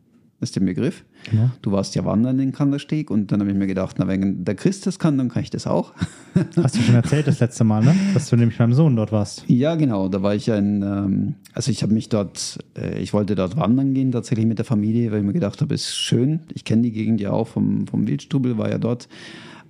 ist 0.40 0.57
der 0.57 0.61
Begriff. 0.61 1.05
Genau. 1.30 1.50
Du 1.62 1.72
warst 1.72 1.94
ja 1.94 2.05
wandern 2.05 2.38
in 2.38 2.52
Kandersteg 2.52 3.11
und 3.11 3.32
dann 3.32 3.40
habe 3.40 3.50
ich 3.50 3.57
mir 3.57 3.66
gedacht, 3.66 3.96
na, 3.98 4.07
wenn 4.07 4.44
der 4.44 4.55
Chris 4.55 4.82
das 4.82 4.98
kann, 4.98 5.16
dann 5.16 5.30
kann 5.30 5.42
ich 5.42 5.48
das 5.48 5.66
auch. 5.66 5.92
Hast 6.57 6.76
du 6.76 6.80
schon 6.80 6.94
erzählt 6.94 7.26
das 7.26 7.40
letzte 7.40 7.64
Mal, 7.64 7.82
ne? 7.82 7.94
Dass 8.12 8.28
du 8.28 8.36
nämlich 8.36 8.59
beim 8.59 8.74
Sohn 8.74 8.94
dort 8.94 9.11
warst. 9.11 9.44
Ja, 9.48 9.74
genau. 9.74 10.09
Da 10.09 10.22
war 10.22 10.34
ich 10.34 10.52
ein, 10.52 10.82
ähm, 10.82 11.34
also 11.55 11.70
ich 11.70 11.82
habe 11.82 11.94
mich 11.94 12.11
dort, 12.11 12.59
äh, 12.76 12.98
ich 13.00 13.14
wollte 13.14 13.34
dort 13.34 13.57
wandern 13.57 13.94
gehen, 13.94 14.12
tatsächlich 14.12 14.46
mit 14.46 14.59
der 14.59 14.66
Familie, 14.66 15.11
weil 15.12 15.20
ich 15.20 15.24
mir 15.24 15.32
gedacht 15.32 15.62
habe, 15.62 15.74
ist 15.74 15.94
schön. 15.96 16.40
Ich 16.52 16.64
kenne 16.64 16.82
die 16.82 16.92
Gegend 16.92 17.20
ja 17.22 17.30
auch 17.30 17.48
vom, 17.48 17.86
vom 17.86 18.07
Wildstubel, 18.07 18.59
war 18.59 18.70
ja 18.70 18.78
dort. 18.78 19.09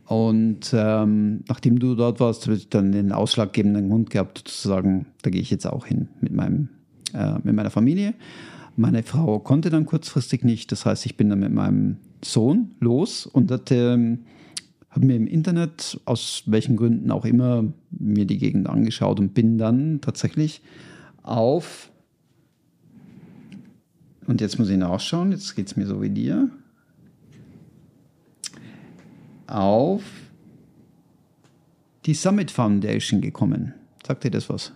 Und 0.07 0.75
ähm, 0.75 1.45
nachdem 1.49 1.79
du 1.79 1.95
dort 1.95 2.21
warst, 2.21 2.47
habe 2.47 2.57
ich 2.57 2.69
dann 2.69 2.93
den 2.93 3.13
ausschlaggebenden 3.13 3.89
Grund 3.89 4.11
gehabt, 4.11 4.39
zu 4.47 4.69
sagen, 4.69 5.07
da 5.23 5.31
gehe 5.31 5.41
ich 5.41 5.51
jetzt 5.51 5.67
auch 5.67 5.87
hin 5.87 6.09
mit, 6.21 6.33
meinem, 6.33 6.69
äh, 7.15 7.35
mit 7.43 7.55
meiner 7.55 7.71
Familie. 7.71 8.15
Meine 8.77 9.03
Frau 9.03 9.39
konnte 9.39 9.71
dann 9.71 9.87
kurzfristig 9.87 10.43
nicht. 10.43 10.73
Das 10.73 10.85
heißt, 10.85 11.07
ich 11.07 11.17
bin 11.17 11.31
dann 11.31 11.41
mit 11.41 11.53
meinem 11.53 11.99
Sohn 12.25 12.73
los 12.81 13.27
und 13.27 13.51
hatte, 13.51 14.19
habe 14.91 15.07
mir 15.07 15.17
im 15.17 15.27
Internet, 15.27 16.01
aus 16.05 16.43
welchen 16.47 16.77
Gründen 16.77 17.11
auch 17.11 17.25
immer, 17.25 17.65
mir 17.91 18.27
die 18.27 18.39
Gegend 18.39 18.69
angeschaut 18.69 19.21
und 19.21 19.35
bin 19.35 19.59
dann 19.59 20.01
tatsächlich 20.01 20.61
auf, 21.23 21.91
und 24.27 24.41
jetzt 24.41 24.59
muss 24.59 24.69
ich 24.69 24.79
nachschauen, 24.79 25.31
jetzt 25.31 25.55
geht 25.55 25.69
es 25.69 25.77
mir 25.77 25.87
so 25.87 26.03
wie 26.03 26.11
dir, 26.11 26.51
auf 29.47 30.03
die 32.07 32.15
Summit 32.15 32.51
Foundation 32.51 33.21
gekommen. 33.21 33.75
Sagt 34.07 34.25
dir 34.25 34.31
das 34.31 34.49
was? 34.49 34.73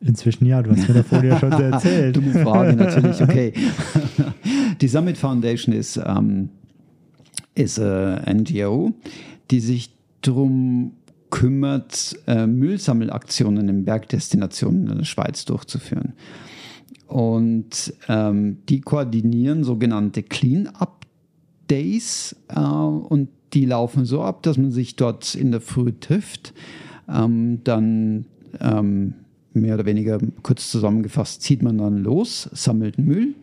Inzwischen 0.00 0.46
ja, 0.46 0.62
du 0.62 0.70
hast 0.70 0.88
mir 0.88 0.94
davor 0.94 1.24
ja 1.24 1.38
schon 1.38 1.52
erzählt. 1.72 2.16
Dumme 2.16 2.32
Frage 2.42 2.74
natürlich, 2.74 3.20
okay. 3.20 3.52
Die 4.80 4.88
Summit 4.88 5.16
Foundation 5.16 5.74
ist, 5.74 5.96
ähm, 5.96 6.50
ist 7.54 7.78
äh, 7.78 8.34
NGO, 8.34 8.92
die 9.50 9.60
sich 9.60 9.90
darum 10.20 10.92
kümmert, 11.30 12.16
äh, 12.26 12.46
Müllsammelaktionen 12.46 13.68
in 13.68 13.84
Bergdestinationen 13.84 14.88
in 14.88 14.98
der 14.98 15.04
Schweiz 15.04 15.44
durchzuführen. 15.44 16.14
Und 17.06 17.94
ähm, 18.08 18.58
die 18.68 18.80
koordinieren 18.80 19.64
sogenannte 19.64 20.22
Clean-up 20.22 21.06
Days 21.70 22.36
äh, 22.48 22.60
und 22.60 23.28
die 23.54 23.64
laufen 23.64 24.04
so 24.04 24.22
ab, 24.22 24.42
dass 24.42 24.58
man 24.58 24.70
sich 24.70 24.96
dort 24.96 25.34
in 25.34 25.50
der 25.50 25.60
Früh 25.60 25.92
trifft, 25.98 26.52
ähm, 27.08 27.62
dann 27.64 28.26
ähm, 28.60 29.14
mehr 29.60 29.74
oder 29.74 29.86
weniger 29.86 30.18
kurz 30.42 30.70
zusammengefasst, 30.70 31.42
zieht 31.42 31.62
man 31.62 31.78
dann 31.78 31.98
los, 31.98 32.48
sammelt 32.52 32.98
Müll, 32.98 33.34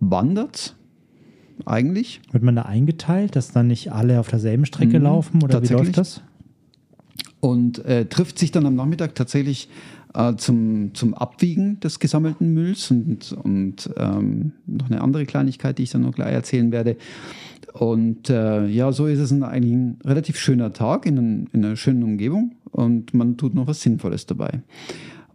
wandert 0.00 0.76
eigentlich. 1.64 2.20
Wird 2.32 2.42
man 2.42 2.56
da 2.56 2.62
eingeteilt, 2.62 3.36
dass 3.36 3.52
dann 3.52 3.68
nicht 3.68 3.92
alle 3.92 4.20
auf 4.20 4.28
derselben 4.28 4.66
Strecke 4.66 4.98
mhm, 4.98 5.04
laufen 5.04 5.42
oder 5.42 5.62
wie 5.62 5.72
läuft 5.72 5.98
das? 5.98 6.22
Und 7.40 7.84
äh, 7.84 8.06
trifft 8.06 8.38
sich 8.38 8.50
dann 8.50 8.66
am 8.66 8.74
Nachmittag 8.74 9.14
tatsächlich 9.14 9.68
äh, 10.14 10.34
zum, 10.36 10.94
zum 10.94 11.14
Abwiegen 11.14 11.78
des 11.80 12.00
gesammelten 12.00 12.52
Mülls 12.52 12.90
und, 12.90 13.32
und 13.32 13.90
ähm, 13.96 14.52
noch 14.66 14.90
eine 14.90 15.00
andere 15.00 15.26
Kleinigkeit, 15.26 15.78
die 15.78 15.84
ich 15.84 15.90
dann 15.90 16.02
noch 16.02 16.14
gleich 16.14 16.32
erzählen 16.32 16.72
werde. 16.72 16.96
Und 17.74 18.30
äh, 18.30 18.66
ja, 18.66 18.90
so 18.90 19.06
ist 19.06 19.20
es 19.20 19.30
ein, 19.30 19.42
eigentlich 19.42 19.72
ein 19.72 19.98
relativ 20.04 20.38
schöner 20.38 20.72
Tag 20.72 21.06
in, 21.06 21.48
in 21.52 21.64
einer 21.64 21.76
schönen 21.76 22.02
Umgebung 22.02 22.56
und 22.70 23.14
man 23.14 23.36
tut 23.36 23.54
noch 23.54 23.66
was 23.66 23.82
Sinnvolles 23.82 24.26
dabei. 24.26 24.62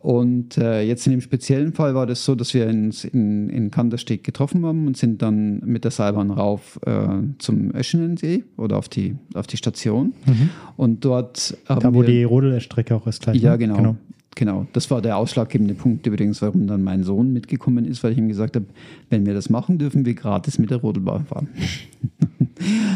Und 0.04 0.58
äh, 0.58 0.82
jetzt 0.82 1.08
in 1.08 1.12
dem 1.12 1.22
speziellen 1.22 1.72
Fall 1.72 1.96
war 1.96 2.06
das 2.06 2.26
so, 2.26 2.36
dass 2.36 2.54
wir 2.54 2.68
uns 2.68 3.06
in, 3.06 3.48
in 3.50 3.72
Kandersteg 3.72 4.26
getroffen 4.26 4.66
haben 4.66 4.86
und 4.86 4.98
sind 4.98 5.22
dann 5.22 5.62
mit 5.62 5.86
der 5.86 5.92
Seilbahn 5.92 6.30
rauf 6.30 6.78
äh, 6.86 7.08
zum 7.38 7.74
Öschenensee 7.74 8.44
oder 8.58 8.80
auf 8.80 8.90
die, 8.90 9.16
auf 9.34 9.48
die 9.48 9.56
Station. 9.56 10.12
Mhm. 10.26 10.50
Und 10.76 11.06
dort 11.06 11.58
haben 11.70 11.80
Da, 11.80 11.94
wo 11.94 12.02
wir, 12.02 12.10
die 12.10 12.26
Rodelstrecke 12.26 12.96
auch 12.96 13.08
ist 13.08 13.22
gleich. 13.22 13.42
Ja, 13.42 13.52
ne? 13.52 13.60
genau. 13.60 13.76
genau. 13.78 13.96
Genau, 14.36 14.66
das 14.74 14.90
war 14.90 15.02
der 15.02 15.18
ausschlaggebende 15.18 15.76
Punkt 15.76 16.08
übrigens, 16.08 16.42
warum 16.42 16.66
dann 16.66 16.84
mein 16.84 17.04
Sohn 17.04 17.32
mitgekommen 17.32 17.86
ist, 17.86 18.04
weil 18.04 18.14
ich 18.14 18.18
ihm 18.18 18.28
gesagt 18.28 18.56
habe, 18.56 18.66
wenn 19.10 19.28
wir 19.28 19.36
das 19.36 19.50
machen, 19.52 19.78
dürfen 19.78 20.06
wir 20.06 20.16
gratis 20.16 20.58
mit 20.58 20.72
der 20.72 20.78
Rodelbahn 20.78 21.26
fahren. 21.26 21.48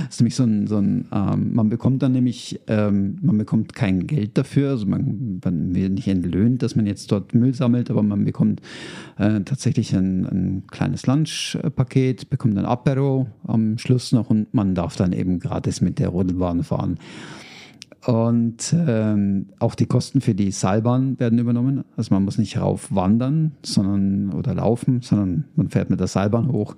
das 0.06 0.16
ist 0.16 0.22
nämlich 0.22 0.36
so 0.36 0.44
ein, 0.44 0.68
so 0.68 0.78
ein 0.78 1.06
ähm, 1.12 1.54
man 1.54 1.70
bekommt 1.70 2.02
dann 2.02 2.12
nämlich, 2.12 2.60
ähm, 2.68 3.18
man 3.22 3.38
bekommt 3.38 3.74
kein 3.74 4.08
Geld 4.08 4.38
dafür, 4.38 4.72
also 4.72 4.86
man, 4.86 5.40
man, 5.44 5.76
wird 5.76 5.94
nicht 5.94 6.08
entlöhnt, 6.08 6.64
dass 6.64 6.76
man 6.76 6.86
jetzt 6.86 7.12
dort 7.12 7.34
Müll 7.34 7.54
sammelt, 7.54 7.90
aber 7.90 8.04
man 8.04 8.26
bekommt 8.26 8.62
äh, 9.18 9.42
tatsächlich 9.42 9.96
ein, 9.96 10.26
ein 10.26 10.64
kleines 10.68 11.06
Lunchpaket, 11.06 12.30
bekommt 12.30 12.58
ein 12.58 12.66
Apero 12.66 13.28
am 13.46 13.78
Schluss 13.78 14.12
noch 14.12 14.30
und 14.30 14.54
man 14.54 14.76
darf 14.76 14.96
dann 14.96 15.14
eben 15.14 15.40
gratis 15.40 15.82
mit 15.82 16.00
der 16.00 16.10
Rodelbahn 16.10 16.64
fahren. 16.64 16.98
Und 18.06 18.74
ähm, 18.88 19.48
auch 19.60 19.76
die 19.76 19.86
Kosten 19.86 20.22
für 20.22 20.34
die 20.34 20.52
Seilbahn 20.52 21.20
werden 21.20 21.40
übernommen. 21.40 21.84
Also 21.98 22.14
man 22.14 22.24
muss 22.24 22.38
nicht 22.38 22.58
rauf 22.58 22.88
wandern 22.96 23.52
sondern, 23.64 24.34
oder 24.34 24.56
laufen, 24.56 25.02
sondern 25.02 25.44
man 25.58 25.70
fährt 25.70 25.90
mit 25.90 26.00
der 26.00 26.08
Seilbahn 26.08 26.50
hoch 26.50 26.78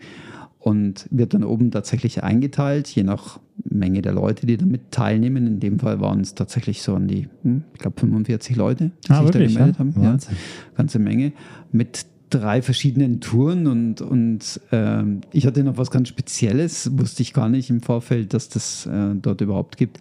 und 0.69 1.07
wird 1.09 1.33
dann 1.33 1.43
oben 1.43 1.71
tatsächlich 1.71 2.23
eingeteilt, 2.23 2.87
je 2.89 3.01
nach 3.01 3.39
Menge 3.67 4.03
der 4.03 4.13
Leute, 4.13 4.45
die 4.45 4.55
damit 4.55 4.91
teilnehmen. 4.91 5.47
In 5.47 5.59
dem 5.59 5.79
Fall 5.79 5.99
waren 5.99 6.19
es 6.19 6.35
tatsächlich 6.35 6.83
so 6.83 6.93
an 6.93 7.07
die, 7.07 7.27
hm, 7.41 7.63
ich 7.73 7.79
glaube, 7.79 7.99
45 7.99 8.55
Leute, 8.55 8.91
die 9.07 9.11
ah, 9.11 9.15
sich 9.15 9.33
wirklich, 9.33 9.53
da 9.55 9.59
gemeldet 9.59 9.75
ja? 9.75 9.79
haben. 9.79 9.95
Wahnsinn. 9.95 10.35
Ja, 10.35 10.77
ganze 10.77 10.99
Menge. 10.99 11.33
Mit 11.71 12.05
drei 12.29 12.61
verschiedenen 12.61 13.19
Touren 13.19 13.65
und, 13.65 14.01
und 14.01 14.61
äh, 14.69 15.03
ich 15.31 15.47
hatte 15.47 15.63
noch 15.63 15.77
was 15.77 15.89
ganz 15.89 16.09
Spezielles, 16.09 16.95
wusste 16.95 17.23
ich 17.23 17.33
gar 17.33 17.49
nicht 17.49 17.71
im 17.71 17.81
Vorfeld, 17.81 18.35
dass 18.35 18.49
das 18.49 18.85
äh, 18.85 19.15
dort 19.19 19.41
überhaupt 19.41 19.75
gibt. 19.75 19.99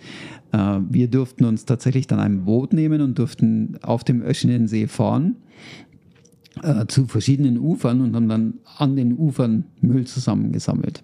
Äh, 0.52 0.80
wir 0.90 1.08
durften 1.08 1.46
uns 1.46 1.64
tatsächlich 1.64 2.06
dann 2.08 2.20
ein 2.20 2.44
Boot 2.44 2.74
nehmen 2.74 3.00
und 3.00 3.18
durften 3.18 3.78
auf 3.80 4.04
dem 4.04 4.20
Öschenensee 4.20 4.86
fahren 4.86 5.36
äh, 6.62 6.86
zu 6.86 7.06
verschiedenen 7.06 7.58
Ufern 7.58 8.00
und 8.00 8.14
haben 8.14 8.28
dann 8.28 8.54
an 8.76 8.96
den 8.96 9.16
Ufern 9.16 9.64
Müll 9.80 10.06
zusammengesammelt. 10.06 11.02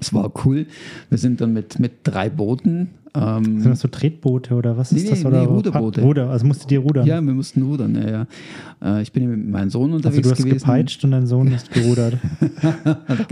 Es 0.00 0.14
war 0.14 0.32
cool. 0.44 0.66
Wir 1.08 1.18
sind 1.18 1.40
dann 1.40 1.52
mit, 1.52 1.78
mit 1.78 1.92
drei 2.04 2.30
Booten. 2.30 2.90
Ähm, 3.14 3.60
sind 3.60 3.70
das 3.70 3.80
so 3.80 3.88
Tretboote 3.88 4.54
oder 4.54 4.76
was 4.76 4.92
ist 4.92 5.04
nee, 5.04 5.10
das? 5.10 5.24
Oder 5.24 5.40
nee, 5.40 5.46
Ruderboote. 5.46 6.02
Ruder, 6.02 6.30
also 6.30 6.46
musstet 6.46 6.70
ihr 6.70 6.80
rudern? 6.80 7.06
Ja, 7.06 7.20
wir 7.20 7.32
mussten 7.32 7.62
rudern, 7.62 7.94
ja, 7.94 8.10
ja. 8.10 8.26
Äh, 8.98 9.02
ich 9.02 9.12
bin 9.12 9.28
mit 9.30 9.48
meinem 9.48 9.70
Sohn 9.70 9.92
unterwegs 9.92 10.18
also 10.18 10.28
du 10.28 10.30
hast 10.30 10.44
gewesen. 10.44 10.58
gepeitscht 10.58 11.04
und 11.04 11.10
dein 11.12 11.26
Sohn 11.26 11.48
ist 11.52 11.72
gerudert. 11.72 12.18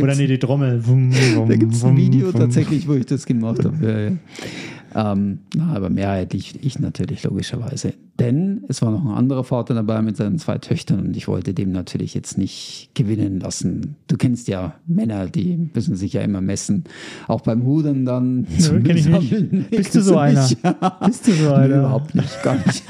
oder 0.01 0.15
nee, 0.17 0.27
die 0.27 0.39
Trommel. 0.39 0.85
Wum, 0.87 1.13
wum, 1.35 1.49
da 1.49 1.57
gibt 1.57 1.75
es 1.75 1.85
ein 1.85 1.97
Video 1.97 2.33
wum. 2.33 2.41
tatsächlich, 2.41 2.89
wo 2.89 2.95
ich 2.95 3.07
das 3.07 3.27
gemacht 3.27 3.65
habe. 3.65 3.87
Ja, 3.87 3.99
ja. 4.01 4.17
Ähm, 4.97 5.41
na, 5.55 5.75
aber 5.75 5.91
mehrheitlich 5.91 6.59
ich 6.65 6.79
natürlich 6.79 7.23
logischerweise. 7.23 7.93
Denn 8.19 8.65
es 8.69 8.81
war 8.81 8.91
noch 8.91 9.05
ein 9.05 9.11
anderer 9.11 9.45
Vater 9.45 9.75
dabei 9.75 10.01
mit 10.01 10.17
seinen 10.17 10.39
zwei 10.39 10.57
Töchtern 10.57 11.01
und 11.01 11.17
ich 11.19 11.29
wollte 11.29 11.53
dem 11.53 11.71
natürlich 11.71 12.15
jetzt 12.15 12.39
nicht 12.39 12.89
gewinnen 12.95 13.39
lassen. 13.39 13.97
Du 14.07 14.17
kennst 14.17 14.49
ja 14.49 14.77
Männer, 14.87 15.27
die 15.27 15.69
müssen 15.75 15.97
sich 15.97 16.15
ja 16.15 16.23
immer 16.23 16.41
messen. 16.41 16.85
Auch 17.29 17.43
beim 17.43 17.65
Hudern 17.65 18.07
dann. 18.07 18.47
Nö, 18.59 18.81
kenn 18.83 18.97
ich 18.97 19.07
nicht. 19.07 19.71
Bist 19.71 19.95
du 19.95 20.01
so 20.01 20.17
einer? 20.17 20.49
Bist 21.05 21.27
du 21.27 21.33
so 21.33 21.53
einer? 21.53 21.81
Überhaupt 21.81 22.15
nicht, 22.15 22.43
gar 22.43 22.55
nicht. 22.55 22.83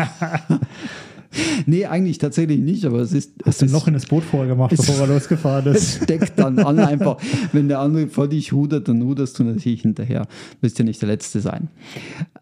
nee, 1.67 1.87
eigentlich 1.87 2.19
tatsächlich 2.19 2.61
nicht, 2.61 2.85
aber 2.85 2.99
es 3.01 3.13
ist. 3.13 3.33
Hast 3.45 3.63
es 3.63 3.71
du 3.71 3.77
noch 3.77 3.87
in 3.87 3.95
das 3.95 4.07
Boot 4.07 4.25
vorher 4.25 4.49
gemacht, 4.49 4.75
bevor 4.77 4.97
er 4.97 5.07
losgefahren 5.07 5.67
ist? 5.75 6.01
Es 6.01 6.07
deckt 6.07 6.39
dann 6.39 6.59
an 6.59 6.79
einfach. 6.79 7.19
Wenn 7.53 7.69
der 7.69 7.81
andere 7.81 8.09
vor 8.09 8.29
dich 8.29 8.53
hudert, 8.53 8.89
dann 8.89 9.03
huderst 9.03 9.39
du 9.39 9.45
natürlich 9.45 9.83
hinterher. 9.83 10.27
Willst 10.61 10.79
ja 10.79 10.85
nicht 10.85 11.01
der 11.03 11.09
Letzte 11.09 11.41
sein. 11.41 11.69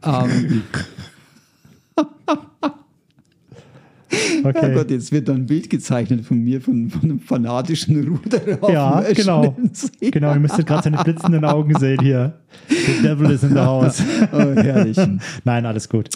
Ähm. 0.04 0.62
Okay. 4.44 4.70
Oh 4.72 4.74
Gott, 4.74 4.90
jetzt 4.90 5.10
wird 5.10 5.28
da 5.28 5.32
ein 5.32 5.46
Bild 5.46 5.70
gezeichnet 5.70 6.24
von 6.24 6.38
mir, 6.38 6.60
von, 6.60 6.90
von 6.90 7.02
einem 7.02 7.20
fanatischen 7.20 8.06
Ruderer. 8.06 8.70
Ja, 8.70 9.00
genau. 9.14 9.56
Genau, 10.00 10.34
ihr 10.34 10.40
müsstet 10.40 10.66
gerade 10.66 10.82
seine 10.82 11.02
blitzenden 11.02 11.44
Augen 11.44 11.74
sehen 11.78 12.00
hier. 12.02 12.34
The 12.68 13.02
devil 13.02 13.30
is 13.30 13.42
in 13.42 13.50
the 13.50 13.60
house. 13.60 14.02
oh, 14.32 14.36
herrlich. 14.36 14.98
Nein, 15.44 15.66
alles 15.66 15.88
gut. 15.88 16.10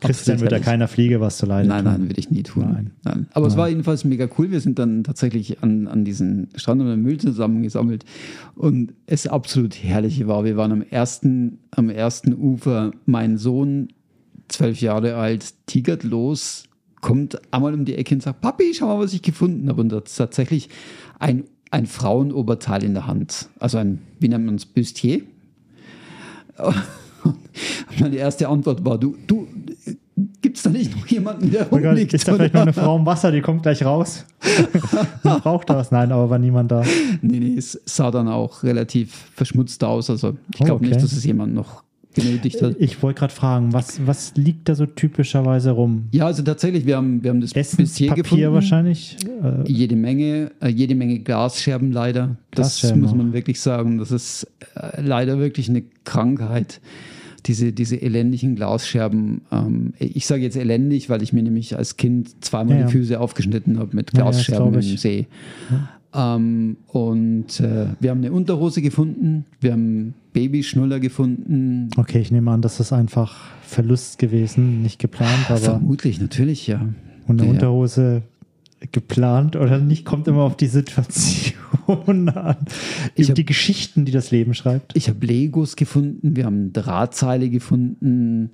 Christian 0.00 0.40
wird 0.40 0.52
da 0.52 0.58
keiner 0.58 0.88
Fliege 0.88 1.20
was 1.20 1.38
zu 1.38 1.46
leiden 1.46 1.68
Nein, 1.68 1.84
tun. 1.84 1.92
nein, 1.92 2.08
würde 2.08 2.18
ich 2.18 2.30
nie 2.30 2.42
tun. 2.42 2.64
Nein. 2.64 2.90
nein. 3.04 3.26
Aber 3.32 3.46
nein. 3.46 3.52
es 3.52 3.56
war 3.56 3.68
jedenfalls 3.68 4.04
mega 4.04 4.28
cool. 4.38 4.50
Wir 4.50 4.60
sind 4.60 4.78
dann 4.78 5.04
tatsächlich 5.04 5.62
an, 5.62 5.86
an 5.88 6.04
diesen 6.04 6.48
Strand 6.56 6.80
und 6.80 7.02
Müll 7.02 7.18
zusammengesammelt. 7.18 8.04
Und 8.54 8.92
es 9.06 9.26
absolut 9.26 9.74
herrlich 9.74 10.26
war. 10.26 10.44
Wir 10.44 10.56
waren 10.56 10.72
am 10.72 10.82
ersten, 10.82 11.58
am 11.70 11.90
ersten 11.90 12.34
Ufer. 12.34 12.92
Mein 13.06 13.38
Sohn, 13.38 13.88
zwölf 14.48 14.80
Jahre 14.80 15.16
alt, 15.16 15.54
tigert 15.66 16.04
los 16.04 16.64
kommt 17.04 17.38
einmal 17.52 17.74
um 17.74 17.84
die 17.84 17.96
Ecke 17.96 18.14
und 18.14 18.22
sagt, 18.22 18.40
Papi, 18.40 18.72
schau 18.72 18.86
mal, 18.86 18.98
was 18.98 19.12
ich 19.12 19.20
gefunden 19.20 19.68
habe. 19.68 19.82
Und 19.82 19.90
das 19.90 20.04
ist 20.06 20.16
tatsächlich 20.16 20.70
ein, 21.18 21.44
ein 21.70 21.84
Frauenoberteil 21.84 22.82
in 22.82 22.94
der 22.94 23.06
Hand. 23.06 23.50
Also 23.60 23.76
ein, 23.76 24.00
wie 24.20 24.28
nennt 24.28 24.46
man 24.46 24.54
es, 24.54 24.64
Bustier. 24.64 25.20
meine 28.00 28.16
erste 28.16 28.48
Antwort 28.48 28.86
war, 28.86 28.96
du, 28.96 29.18
du, 29.26 29.46
gibt 30.40 30.56
es 30.56 30.62
da 30.62 30.70
nicht 30.70 30.96
noch 30.96 31.06
jemanden, 31.06 31.50
der 31.50 31.70
oh 31.70 31.76
rumliegt? 31.76 32.14
Ist 32.14 32.26
da 32.26 32.36
vielleicht 32.36 32.54
noch 32.54 32.62
eine 32.62 32.72
Frau 32.72 32.96
im 32.96 33.04
Wasser, 33.04 33.30
die 33.30 33.42
kommt 33.42 33.64
gleich 33.64 33.84
raus? 33.84 34.24
Braucht 35.22 35.68
das. 35.68 35.90
Nein, 35.90 36.10
aber 36.10 36.30
war 36.30 36.38
niemand 36.38 36.70
da. 36.70 36.84
Nee, 37.20 37.38
nee, 37.38 37.58
es 37.58 37.78
sah 37.84 38.10
dann 38.10 38.28
auch 38.28 38.62
relativ 38.62 39.12
verschmutzt 39.34 39.84
aus. 39.84 40.08
Also 40.08 40.38
ich 40.54 40.60
glaube 40.60 40.72
oh, 40.72 40.76
okay. 40.76 40.86
nicht, 40.86 41.02
dass 41.02 41.12
es 41.12 41.22
jemand 41.22 41.52
noch 41.52 41.83
benötigt 42.14 42.62
hat. 42.62 42.76
Ich 42.78 43.02
wollte 43.02 43.18
gerade 43.18 43.32
fragen, 43.32 43.72
was, 43.72 44.06
was 44.06 44.32
liegt 44.36 44.68
da 44.68 44.74
so 44.74 44.86
typischerweise 44.86 45.72
rum? 45.72 46.08
Ja, 46.12 46.26
also 46.26 46.42
tatsächlich, 46.42 46.86
wir 46.86 46.96
haben, 46.96 47.22
wir 47.22 47.30
haben 47.30 47.40
das 47.40 47.52
Papier 47.52 48.14
gefunden. 48.14 48.52
wahrscheinlich? 48.52 49.16
Äh, 49.42 49.70
jede 49.70 49.96
Menge, 49.96 50.52
äh, 50.60 50.68
jede 50.68 50.94
Menge 50.94 51.18
Glasscherben 51.18 51.92
leider. 51.92 52.36
Das 52.52 52.94
muss 52.94 53.14
man 53.14 53.32
wirklich 53.32 53.60
sagen. 53.60 53.98
Das 53.98 54.10
ist 54.10 54.46
äh, 54.74 55.00
leider 55.00 55.38
wirklich 55.38 55.68
eine 55.68 55.82
Krankheit. 56.04 56.80
Diese, 57.46 57.74
diese 57.74 57.96
elendigen 57.96 58.56
Glasscherben. 58.56 59.42
Ähm, 59.52 59.92
ich 59.98 60.26
sage 60.26 60.42
jetzt 60.42 60.56
elendig, 60.56 61.10
weil 61.10 61.22
ich 61.22 61.34
mir 61.34 61.42
nämlich 61.42 61.76
als 61.76 61.98
Kind 61.98 62.42
zweimal 62.42 62.78
ja, 62.78 62.86
die 62.86 62.92
Füße 62.92 63.20
aufgeschnitten 63.20 63.78
habe 63.78 63.94
mit 63.94 64.12
Glasscherben 64.12 64.72
ja, 64.72 64.80
im 64.80 64.96
See. 64.96 65.26
Ja. 65.70 66.36
Ähm, 66.36 66.78
und 66.86 67.60
äh, 67.60 67.88
wir 68.00 68.10
haben 68.10 68.18
eine 68.18 68.32
Unterhose 68.32 68.80
gefunden, 68.80 69.44
wir 69.60 69.72
haben 69.72 70.14
Babyschnuller 70.34 71.00
gefunden. 71.00 71.88
Okay, 71.96 72.20
ich 72.20 72.30
nehme 72.30 72.50
an, 72.50 72.60
das 72.60 72.78
ist 72.80 72.92
einfach 72.92 73.40
Verlust 73.62 74.18
gewesen, 74.18 74.82
nicht 74.82 74.98
geplant, 74.98 75.46
aber. 75.48 75.58
Vermutlich, 75.58 76.20
natürlich, 76.20 76.66
ja. 76.66 76.86
Und 77.26 77.40
eine 77.40 77.48
ja, 77.48 77.54
Unterhose 77.54 78.22
geplant 78.92 79.56
oder 79.56 79.78
nicht, 79.78 80.04
kommt 80.04 80.28
immer 80.28 80.42
auf 80.42 80.56
die 80.58 80.66
Situation 80.66 82.28
an. 82.28 82.56
Ich 83.14 83.30
hab, 83.30 83.36
die 83.36 83.46
Geschichten, 83.46 84.04
die 84.04 84.12
das 84.12 84.30
Leben 84.30 84.52
schreibt. 84.52 84.94
Ich 84.94 85.08
habe 85.08 85.24
Legos 85.24 85.76
gefunden, 85.76 86.36
wir 86.36 86.44
haben 86.44 86.74
Drahtseile 86.74 87.48
gefunden. 87.48 88.50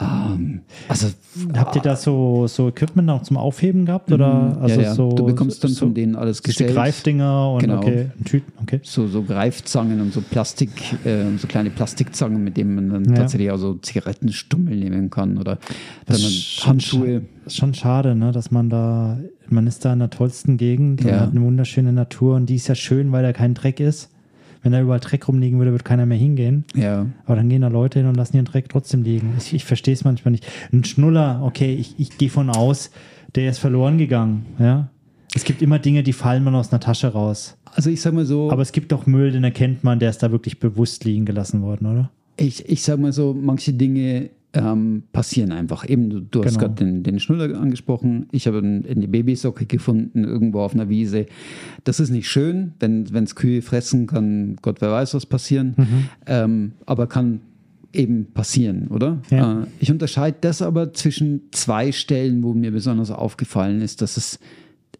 Ähm, 0.00 0.60
also 0.88 1.08
habt 1.56 1.74
ihr 1.74 1.82
da 1.82 1.96
so, 1.96 2.46
so 2.46 2.68
Equipment 2.68 3.10
auch 3.10 3.22
zum 3.22 3.36
Aufheben 3.36 3.84
gehabt 3.84 4.12
oder 4.12 4.32
mhm. 4.32 4.62
also 4.62 4.80
ja, 4.80 4.86
ja. 4.88 4.94
So, 4.94 5.10
du 5.10 5.26
bekommst 5.26 5.64
dann 5.64 5.72
so, 5.72 5.86
von 5.86 5.94
denen 5.94 6.14
alles 6.14 6.42
gestellt. 6.42 6.72
Greifdinger 6.72 7.52
und 7.52 7.60
genau. 7.60 7.78
okay, 7.78 8.10
Tüten, 8.24 8.52
okay. 8.62 8.80
So, 8.84 9.08
so 9.08 9.24
Greifzangen 9.24 10.00
und 10.00 10.12
so 10.12 10.20
Plastik, 10.20 10.70
äh, 11.04 11.36
so 11.36 11.48
kleine 11.48 11.70
Plastikzangen, 11.70 12.42
mit 12.44 12.56
denen 12.56 12.76
man 12.76 12.90
dann 12.90 13.04
ja. 13.06 13.22
tatsächlich 13.22 13.50
auch 13.50 13.58
so 13.58 13.74
Zigarettenstummel 13.74 14.76
nehmen 14.76 15.10
kann 15.10 15.36
oder 15.36 15.58
das 16.06 16.20
ist 16.20 16.64
Handschuhe. 16.64 17.22
Ist 17.46 17.56
schon 17.56 17.74
schade, 17.74 18.14
ne, 18.14 18.30
dass 18.30 18.52
man 18.52 18.70
da, 18.70 19.18
man 19.48 19.66
ist 19.66 19.84
da 19.84 19.92
in 19.92 19.98
der 19.98 20.10
tollsten 20.10 20.58
Gegend 20.58 21.04
und 21.04 21.12
hat 21.12 21.30
eine 21.30 21.42
wunderschöne 21.42 21.92
Natur 21.92 22.36
und 22.36 22.46
die 22.46 22.54
ist 22.54 22.68
ja 22.68 22.76
schön, 22.76 23.10
weil 23.10 23.24
da 23.24 23.32
kein 23.32 23.54
Dreck 23.54 23.80
ist. 23.80 24.10
Wenn 24.62 24.72
da 24.72 24.80
überall 24.80 25.00
Dreck 25.00 25.28
rumliegen 25.28 25.58
würde, 25.58 25.70
würde 25.70 25.84
keiner 25.84 26.06
mehr 26.06 26.18
hingehen. 26.18 26.64
Ja. 26.74 27.06
Aber 27.26 27.36
dann 27.36 27.48
gehen 27.48 27.62
da 27.62 27.68
Leute 27.68 28.00
hin 28.00 28.08
und 28.08 28.16
lassen 28.16 28.36
ihren 28.36 28.44
Dreck 28.44 28.68
trotzdem 28.68 29.02
liegen. 29.02 29.34
Ich, 29.38 29.54
ich 29.54 29.64
verstehe 29.64 29.94
es 29.94 30.04
manchmal 30.04 30.32
nicht. 30.32 30.46
Ein 30.72 30.84
Schnuller, 30.84 31.42
okay, 31.42 31.74
ich, 31.74 31.94
ich 31.98 32.18
gehe 32.18 32.30
von 32.30 32.50
aus, 32.50 32.90
der 33.34 33.50
ist 33.50 33.58
verloren 33.58 33.98
gegangen. 33.98 34.46
Ja. 34.58 34.88
Es 35.34 35.44
gibt 35.44 35.62
immer 35.62 35.78
Dinge, 35.78 36.02
die 36.02 36.12
fallen 36.12 36.42
man 36.42 36.54
aus 36.54 36.72
einer 36.72 36.80
Tasche 36.80 37.08
raus. 37.08 37.56
Also 37.74 37.90
ich 37.90 38.00
sag 38.00 38.14
mal 38.14 38.24
so. 38.24 38.50
Aber 38.50 38.62
es 38.62 38.72
gibt 38.72 38.92
auch 38.92 39.06
Müll, 39.06 39.30
den 39.30 39.44
erkennt 39.44 39.84
man, 39.84 39.98
der 39.98 40.10
ist 40.10 40.22
da 40.22 40.32
wirklich 40.32 40.58
bewusst 40.58 41.04
liegen 41.04 41.26
gelassen 41.26 41.62
worden, 41.62 41.86
oder? 41.86 42.10
Ich, 42.36 42.68
ich 42.68 42.82
sag 42.82 42.98
mal 42.98 43.12
so, 43.12 43.34
manche 43.38 43.72
Dinge 43.72 44.30
ähm, 44.58 45.02
passieren 45.12 45.52
einfach. 45.52 45.88
Eben, 45.88 46.10
du, 46.10 46.20
du 46.20 46.44
hast 46.44 46.58
genau. 46.58 46.68
gerade 46.68 46.84
den, 46.84 47.02
den 47.02 47.20
Schnuller 47.20 47.58
angesprochen. 47.58 48.26
Ich 48.32 48.46
habe 48.46 48.58
eine 48.58 49.08
Babysocke 49.08 49.66
gefunden, 49.66 50.24
irgendwo 50.24 50.60
auf 50.60 50.74
einer 50.74 50.88
Wiese. 50.88 51.26
Das 51.84 52.00
ist 52.00 52.10
nicht 52.10 52.28
schön, 52.28 52.72
wenn 52.80 53.04
es 53.12 53.34
Kühe 53.34 53.62
fressen, 53.62 54.06
kann 54.06 54.56
Gott 54.62 54.80
wer 54.80 54.90
weiß 54.90 55.14
was 55.14 55.26
passieren. 55.26 55.74
Mhm. 55.76 56.08
Ähm, 56.26 56.72
aber 56.86 57.06
kann 57.06 57.40
eben 57.92 58.26
passieren, 58.32 58.88
oder? 58.88 59.18
Ja. 59.30 59.62
Äh, 59.62 59.66
ich 59.80 59.90
unterscheide 59.90 60.38
das 60.40 60.60
aber 60.60 60.92
zwischen 60.92 61.42
zwei 61.52 61.92
Stellen, 61.92 62.42
wo 62.42 62.52
mir 62.52 62.70
besonders 62.70 63.10
aufgefallen 63.10 63.80
ist, 63.80 64.02
dass 64.02 64.16
es 64.16 64.38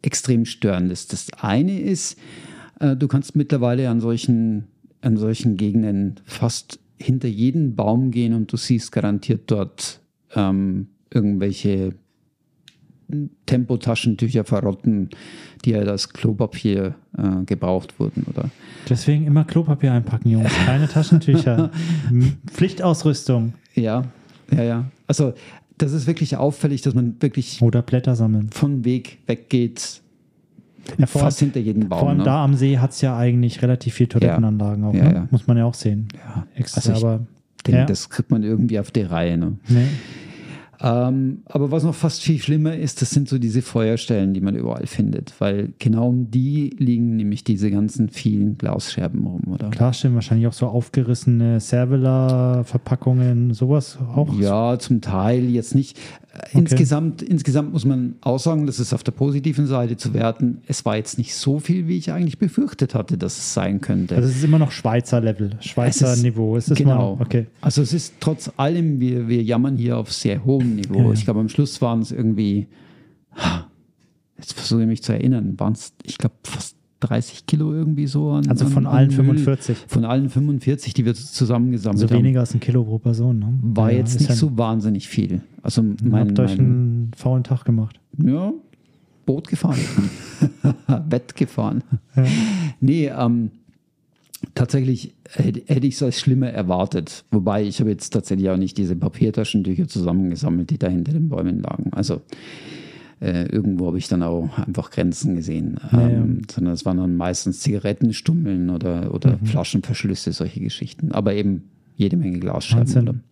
extrem 0.03 0.45
störend 0.45 0.91
ist. 0.93 1.13
Das 1.13 1.27
eine 1.41 1.81
ist, 1.81 2.19
äh, 2.81 2.97
du 2.97 3.09
kannst 3.09 3.37
mittlerweile 3.37 3.91
an 3.91 4.01
solchen, 4.01 4.65
an 5.03 5.17
solchen 5.17 5.57
Gegenden 5.57 6.17
fast 6.25 6.79
hinter 6.99 7.29
jeden 7.29 7.75
Baum 7.75 8.11
gehen 8.11 8.35
und 8.35 8.53
du 8.53 8.57
siehst 8.57 8.93
garantiert 8.93 9.43
dort 9.47 10.01
ähm, 10.35 10.89
irgendwelche 11.13 11.95
Tempotaschentücher 13.47 14.45
verrotten, 14.45 15.09
die 15.65 15.75
halt 15.75 15.89
als 15.89 16.11
Klopapier 16.11 16.95
äh, 17.17 17.45
gebraucht 17.47 17.99
wurden, 17.99 18.25
oder? 18.29 18.51
Deswegen 18.89 19.27
immer 19.27 19.45
Klopapier 19.45 19.93
einpacken, 19.93 20.31
Jungs, 20.31 20.53
keine 20.67 20.89
Taschentücher. 20.93 21.71
Pflichtausrüstung. 22.47 23.55
Ja, 23.75 24.05
ja, 24.51 24.63
ja. 24.63 24.91
Also 25.07 25.33
das 25.79 25.93
ist 25.93 26.07
wirklich 26.07 26.37
auffällig, 26.37 26.83
dass 26.83 26.95
man 26.95 27.17
wirklich 27.21 27.63
oder 27.63 27.83
Blätter 27.83 28.15
sammeln 28.15 28.51
von 28.51 28.85
Weg 28.85 29.19
weggeht 29.27 30.03
ja, 30.97 31.07
vor, 31.07 31.23
fast 31.23 31.41
hinter 31.41 31.61
jedem 31.61 31.89
Baum. 31.89 32.01
Vor 32.01 32.09
allem 32.09 32.19
ne? 32.19 32.25
da 32.25 32.45
am 32.45 32.55
See 32.55 32.79
hat 32.79 32.93
es 32.93 33.01
ja 33.01 33.17
eigentlich 33.17 33.63
relativ 33.63 33.95
viele 33.95 34.09
Toilettenanlagen 34.09 34.83
ja. 34.83 34.89
auch. 34.89 34.93
Ne? 34.95 35.15
ja. 35.15 35.29
Muss 35.31 35.47
man 35.47 35.57
ja 35.57 35.65
auch 35.65 35.75
sehen. 35.75 36.09
Ja. 36.15 36.47
Extra, 36.55 36.93
also 36.93 37.07
aber 37.07 37.27
denke, 37.67 37.87
das 37.87 38.09
kriegt 38.11 38.31
man 38.31 38.43
irgendwie 38.43 38.79
auf 38.81 38.91
die 38.91 39.03
Reihe. 39.03 39.37
Ne? 39.37 39.57
Nee. 39.69 39.87
Ähm, 40.81 41.43
aber 41.47 41.71
was 41.71 41.83
noch 41.83 41.95
fast 41.95 42.23
viel 42.23 42.41
schlimmer 42.41 42.77
ist, 42.77 43.03
das 43.03 43.11
sind 43.11 43.29
so 43.29 43.39
diese 43.39 43.63
Feuerstellen, 43.63 44.33
die 44.33 44.41
man 44.41 44.55
überall 44.55 44.87
findet, 44.87 45.35
weil 45.41 45.73
genau 45.79 46.09
um 46.09 46.31
die 46.31 46.71
liegen 46.79 47.17
nämlich 47.17 47.43
diese 47.43 47.71
ganzen 47.71 48.09
vielen 48.09 48.59
Glasscherben 48.59 49.27
rum, 49.27 49.43
oder? 49.53 49.71
Glasscherben, 49.71 50.15
wahrscheinlich 50.15 50.47
auch 50.47 50.53
so 50.53 50.67
aufgerissene 50.67 51.59
Servela-Verpackungen, 51.61 53.55
sowas 53.55 53.99
auch? 54.15 54.33
Ja, 54.39 54.79
zum 54.79 55.01
Teil 55.01 55.51
jetzt 55.51 55.75
nicht. 55.75 55.99
Okay. 56.39 56.59
Insgesamt, 56.61 57.23
insgesamt 57.23 57.73
muss 57.73 57.85
man 57.85 58.15
auch 58.21 58.39
sagen, 58.39 58.67
das 58.67 58.79
ist 58.79 58.93
auf 58.93 59.03
der 59.03 59.13
positiven 59.13 59.67
Seite 59.67 59.97
zu 59.97 60.15
werten. 60.15 60.59
Es 60.67 60.85
war 60.85 60.97
jetzt 60.97 61.19
nicht 61.19 61.35
so 61.35 61.59
viel, 61.59 61.89
wie 61.89 61.99
ich 61.99 62.13
eigentlich 62.13 62.39
befürchtet 62.39 62.95
hatte, 62.95 63.19
dass 63.19 63.39
es 63.39 63.55
sein 63.55 63.81
könnte. 63.81 64.15
Also 64.15 64.29
es 64.29 64.37
ist 64.37 64.45
immer 64.45 64.59
noch 64.59 64.71
Schweizer 64.71 65.21
Level, 65.21 65.51
Schweizer 65.61 66.13
ist, 66.13 66.23
Niveau. 66.23 66.57
Es 66.57 66.67
genau. 66.67 67.17
Mal, 67.17 67.23
okay. 67.23 67.47
Also 67.61 67.83
es 67.83 67.93
ist 67.93 68.15
trotz 68.21 68.53
allem, 68.57 69.01
wir, 69.01 69.29
wir 69.29 69.43
jammern 69.43 69.77
hier 69.77 69.97
auf 69.97 70.13
sehr 70.13 70.45
hohem 70.45 70.68
Niveau. 70.77 71.09
Ja. 71.09 71.13
Ich 71.13 71.25
glaube, 71.25 71.41
am 71.41 71.49
Schluss 71.49 71.81
waren 71.81 72.01
es 72.01 72.13
irgendwie, 72.13 72.69
jetzt 74.37 74.55
versuche 74.55 74.83
ich 74.83 74.89
mich 74.89 75.03
zu 75.03 75.13
erinnern, 75.13 75.59
waren 75.59 75.73
es, 75.73 75.95
ich 76.05 76.19
glaube, 76.19 76.35
fast 76.45 76.77
30 77.01 77.47
Kilo 77.47 77.73
irgendwie 77.73 78.07
so. 78.07 78.31
An, 78.31 78.49
also 78.49 78.67
von 78.67 78.87
an, 78.87 78.93
allen 78.93 79.11
45? 79.11 79.77
Von 79.87 80.05
allen 80.05 80.29
45, 80.29 80.95
die 80.95 81.05
wir 81.05 81.15
zusammengesammelt 81.15 82.03
also 82.03 82.07
haben. 82.07 82.17
Also 82.17 82.25
weniger 82.25 82.41
als 82.41 82.55
ein 82.55 82.61
Kilo 82.61 82.85
pro 82.85 82.99
Person. 82.99 83.39
Ne? 83.39 83.59
War 83.63 83.93
ja, 83.93 83.99
jetzt 83.99 84.19
nicht 84.21 84.35
so 84.35 84.57
wahnsinnig 84.59 85.09
viel. 85.09 85.43
Also 85.63 85.85
mein, 86.03 86.29
habt 86.29 86.39
euch 86.41 86.59
einen 86.59 87.13
faulen 87.17 87.45
Tag 87.45 87.65
gemacht? 87.65 88.01
Ja, 88.23 88.53
Boot 89.27 89.49
gefahren. 89.49 89.79
Wett 91.09 91.37
gefahren. 91.37 91.85
Ja. 92.17 92.25
Nee, 92.81 93.07
ähm, 93.09 93.51
tatsächlich 94.55 95.15
hätte, 95.31 95.63
hätte 95.67 95.87
ich 95.87 95.95
es 95.95 96.03
als 96.03 96.21
schlimmer 96.21 96.49
erwartet. 96.49 97.25
Wobei 97.31 97.65
ich 97.65 97.81
habe 97.81 97.91
jetzt 97.91 98.11
tatsächlich 98.11 98.51
auch 98.51 98.57
nicht 98.57 98.79
diese 98.79 98.97
Papiertaschentücher 98.97 99.89
zusammengesammelt, 99.89 100.71
die 100.71 100.79
da 100.79 100.89
hinter 100.89 101.13
den 101.13 101.29
Bäumen 101.29 101.61
lagen. 101.61 101.93
Also 101.93 102.23
äh, 103.21 103.47
irgendwo 103.47 103.89
habe 103.89 103.99
ich 103.99 104.09
dann 104.09 104.23
auch 104.23 104.59
einfach 104.59 104.91
Grenzen 104.91 105.35
gesehen. 105.35 105.79
Ja, 105.93 106.09
ähm, 106.09 106.39
ja. 106.41 106.55
Sondern 106.55 106.75
es 106.75 106.85
waren 106.85 106.99
dann 106.99 107.17
meistens 107.17 107.61
Zigarettenstummeln 107.61 108.71
oder, 108.71 109.15
oder 109.15 109.39
mhm. 109.41 109.47
Flaschenverschlüsse, 109.47 110.33
solche 110.33 110.61
Geschichten. 110.61 111.13
Aber 111.13 111.35
eben 111.35 111.65
jede 111.97 112.17
Menge 112.17 112.39
Glasscheiben. 112.39 113.23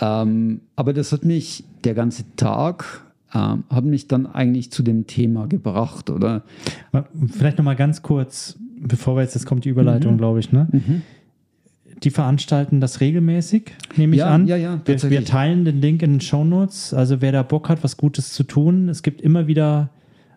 Ähm, 0.00 0.60
aber 0.76 0.94
das 0.94 1.12
hat 1.12 1.24
mich 1.24 1.64
der 1.84 1.92
ganze 1.94 2.24
Tag 2.36 3.04
ähm, 3.32 3.64
hat 3.70 3.84
mich 3.84 4.08
dann 4.08 4.26
eigentlich 4.26 4.72
zu 4.72 4.82
dem 4.82 5.06
Thema 5.06 5.46
gebracht, 5.46 6.10
oder? 6.10 6.42
Vielleicht 7.28 7.58
nochmal 7.58 7.76
ganz 7.76 8.02
kurz, 8.02 8.58
bevor 8.80 9.16
wir 9.16 9.22
jetzt, 9.22 9.34
jetzt 9.34 9.46
kommt 9.46 9.64
die 9.64 9.68
Überleitung, 9.68 10.14
mhm. 10.14 10.18
glaube 10.18 10.40
ich, 10.40 10.52
ne? 10.52 10.68
Mhm. 10.72 11.02
Die 12.02 12.10
veranstalten 12.10 12.80
das 12.80 13.00
regelmäßig, 13.00 13.72
nehme 13.96 14.14
ich 14.14 14.20
ja, 14.20 14.30
an. 14.30 14.46
Ja, 14.46 14.56
ja, 14.56 14.80
wir, 14.84 15.10
wir, 15.10 15.24
teilen 15.24 15.66
den 15.66 15.82
Link 15.82 16.02
in 16.02 16.14
den 16.14 16.20
Show 16.22 16.44
Notes. 16.44 16.94
Also 16.94 17.20
wer 17.20 17.30
da 17.30 17.42
Bock 17.42 17.68
hat, 17.68 17.84
was 17.84 17.98
Gutes 17.98 18.32
zu 18.32 18.42
tun, 18.42 18.88
es 18.88 19.02
gibt 19.02 19.20
immer 19.20 19.46
wieder 19.46 19.90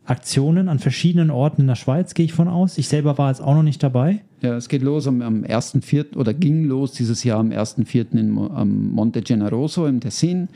Aktionen 0.05 0.67
an 0.67 0.79
verschiedenen 0.79 1.29
Orten 1.31 1.61
in 1.61 1.67
der 1.67 1.75
Schweiz, 1.75 2.13
gehe 2.13 2.25
ich 2.25 2.33
von 2.33 2.49
aus. 2.49 2.77
Ich 2.77 2.89
selber 2.89 3.17
war 3.17 3.29
jetzt 3.29 3.41
auch 3.41 3.55
noch 3.55 3.63
nicht 3.63 3.81
dabei. 3.81 4.21
Ja, 4.41 4.57
es 4.57 4.67
geht 4.67 4.81
los 4.81 5.07
am, 5.07 5.21
am 5.21 5.43
1.4. 5.43 6.17
oder 6.17 6.33
ging 6.33 6.65
los 6.65 6.91
dieses 6.91 7.23
Jahr 7.23 7.39
am 7.39 7.51
1.4. 7.51 8.17
in 8.17 8.37
am 8.37 8.91
Monte 8.91 9.21
Generoso 9.21 9.87
im 9.87 10.01
Tessin. 10.01 10.49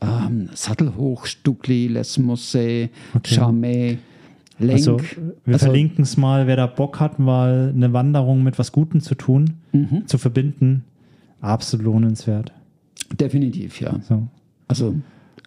Ähm, 0.00 0.48
Sattelhoch, 0.54 1.26
Stuckli, 1.26 1.86
Les 1.86 2.18
Mosse, 2.18 2.88
okay. 3.14 3.34
Charmey, 3.34 3.98
Lenk. 4.60 4.78
Also, 4.78 4.98
wir 5.44 5.54
also, 5.54 5.66
verlinken 5.66 6.02
es 6.02 6.16
mal, 6.16 6.46
wer 6.46 6.56
da 6.56 6.66
Bock 6.66 7.00
hat, 7.00 7.18
mal 7.18 7.72
eine 7.74 7.92
Wanderung 7.92 8.42
mit 8.42 8.58
was 8.58 8.72
Gutem 8.72 9.00
zu 9.00 9.14
tun, 9.14 9.54
mhm. 9.72 10.06
zu 10.06 10.18
verbinden. 10.18 10.84
Absolut 11.40 11.86
lohnenswert. 11.86 12.52
Definitiv, 13.18 13.80
ja. 13.80 13.98
So. 14.02 14.28
Also 14.68 14.94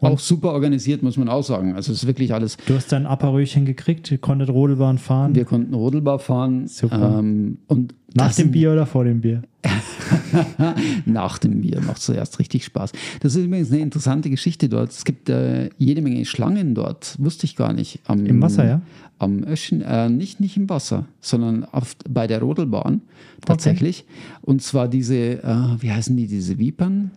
auch 0.03 0.19
super 0.19 0.53
organisiert, 0.53 1.03
muss 1.03 1.17
man 1.17 1.29
auch 1.29 1.43
sagen. 1.43 1.75
Also 1.75 1.91
es 1.91 1.99
ist 2.03 2.07
wirklich 2.07 2.33
alles. 2.33 2.57
Du 2.65 2.75
hast 2.75 2.91
dein 2.91 3.05
Apparöchen 3.05 3.65
gekriegt, 3.65 4.11
ihr 4.11 4.17
konntet 4.17 4.49
Rodelbahn 4.49 4.97
fahren. 4.97 5.35
Wir 5.35 5.45
konnten 5.45 5.73
Rodelbahn 5.73 6.19
fahren. 6.19 6.67
Super. 6.67 7.19
Ähm, 7.19 7.57
und 7.67 7.93
Nach 8.13 8.33
dem 8.33 8.51
Bier 8.51 8.71
oder 8.73 8.85
vor 8.85 9.03
dem 9.03 9.21
Bier? 9.21 9.43
Nach 11.05 11.37
dem 11.37 11.61
Bier 11.61 11.81
macht 11.81 11.97
es 11.97 12.05
zuerst 12.05 12.39
richtig 12.39 12.65
Spaß. 12.65 12.91
Das 13.21 13.35
ist 13.35 13.45
übrigens 13.45 13.71
eine 13.71 13.81
interessante 13.81 14.29
Geschichte 14.29 14.69
dort. 14.69 14.91
Es 14.91 15.05
gibt 15.05 15.29
äh, 15.29 15.69
jede 15.77 16.01
Menge 16.01 16.25
Schlangen 16.25 16.75
dort. 16.75 17.15
Wusste 17.19 17.45
ich 17.45 17.55
gar 17.55 17.73
nicht. 17.73 17.99
Am, 18.05 18.25
Im 18.25 18.41
Wasser, 18.41 18.65
ja? 18.65 18.81
Am 19.19 19.43
Öschen, 19.43 19.81
äh, 19.81 20.09
nicht, 20.09 20.41
nicht 20.41 20.57
im 20.57 20.69
Wasser, 20.69 21.05
sondern 21.21 21.63
auf, 21.65 21.95
bei 22.09 22.27
der 22.27 22.41
Rodelbahn 22.41 23.01
tatsächlich. 23.45 24.05
Okay. 24.05 24.41
Und 24.41 24.61
zwar 24.61 24.87
diese, 24.87 25.43
äh, 25.43 25.55
wie 25.79 25.91
heißen 25.91 26.15
die, 26.17 26.27
diese 26.27 26.57
Vipern? 26.57 27.11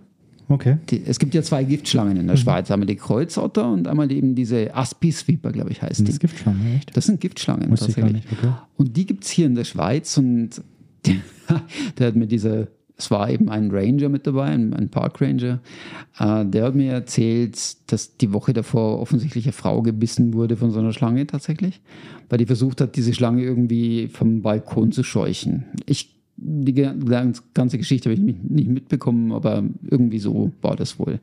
Okay. 0.49 0.79
Die, 0.91 1.03
es 1.05 1.19
gibt 1.19 1.35
ja 1.35 1.43
zwei 1.43 1.65
Giftschlangen 1.65 2.17
in 2.17 2.27
der 2.27 2.37
mhm. 2.37 2.41
Schweiz. 2.41 2.71
Einmal 2.71 2.87
die 2.87 2.97
Kreuzotter 2.97 3.71
und 3.71 3.89
einmal 3.89 4.11
eben 4.13 4.35
diese 4.35 4.75
Aspisviper, 4.75 5.51
glaube 5.51 5.71
ich, 5.71 5.83
heißt 5.83 6.01
die. 6.01 6.05
Das 6.05 6.21
Giftschlangen, 6.21 6.77
echt? 6.77 6.97
Das 6.97 7.07
sind 7.07 7.21
Giftschlangen 7.21 7.71
Wusste 7.71 7.87
tatsächlich. 7.87 8.25
Okay. 8.31 8.53
Und 8.77 8.97
die 8.97 9.07
gibt 9.07 9.25
es 9.25 9.31
hier 9.31 9.47
in 9.47 9.55
der 9.55 9.65
Schweiz 9.65 10.17
und 10.17 10.63
der 11.99 12.07
hat 12.07 12.17
mir 12.17 12.27
diese, 12.27 12.69
es 12.97 13.11
war 13.11 13.29
eben 13.29 13.49
ein 13.49 13.71
Ranger 13.71 14.09
mit 14.09 14.27
dabei, 14.27 14.45
ein, 14.47 14.73
ein 14.73 14.89
Park 14.89 15.21
Ranger, 15.21 15.61
äh, 16.19 16.45
der 16.45 16.65
hat 16.65 16.75
mir 16.75 16.93
erzählt, 16.93 17.59
dass 17.91 18.17
die 18.17 18.33
Woche 18.33 18.53
davor 18.53 19.01
offensichtlich 19.01 19.47
eine 19.47 19.53
Frau 19.53 19.83
gebissen 19.83 20.33
wurde 20.35 20.57
von 20.57 20.71
so 20.71 20.79
einer 20.79 20.93
Schlange 20.93 21.27
tatsächlich, 21.27 21.81
weil 22.29 22.39
die 22.39 22.47
versucht 22.47 22.81
hat, 22.81 22.97
diese 22.97 23.15
Schlange 23.15 23.43
irgendwie 23.43 24.09
vom 24.09 24.43
Balkon 24.43 24.93
zu 24.93 25.03
scheuchen. 25.03 25.65
Ich 25.87 26.16
die 26.37 26.75
ganze 27.55 27.79
Geschichte 27.79 28.11
habe 28.11 28.21
ich 28.21 28.43
nicht 28.43 28.69
mitbekommen, 28.69 29.33
aber 29.33 29.65
irgendwie 29.89 30.19
so 30.19 30.53
war 30.61 30.77
das 30.77 30.99
wohl. 30.99 31.21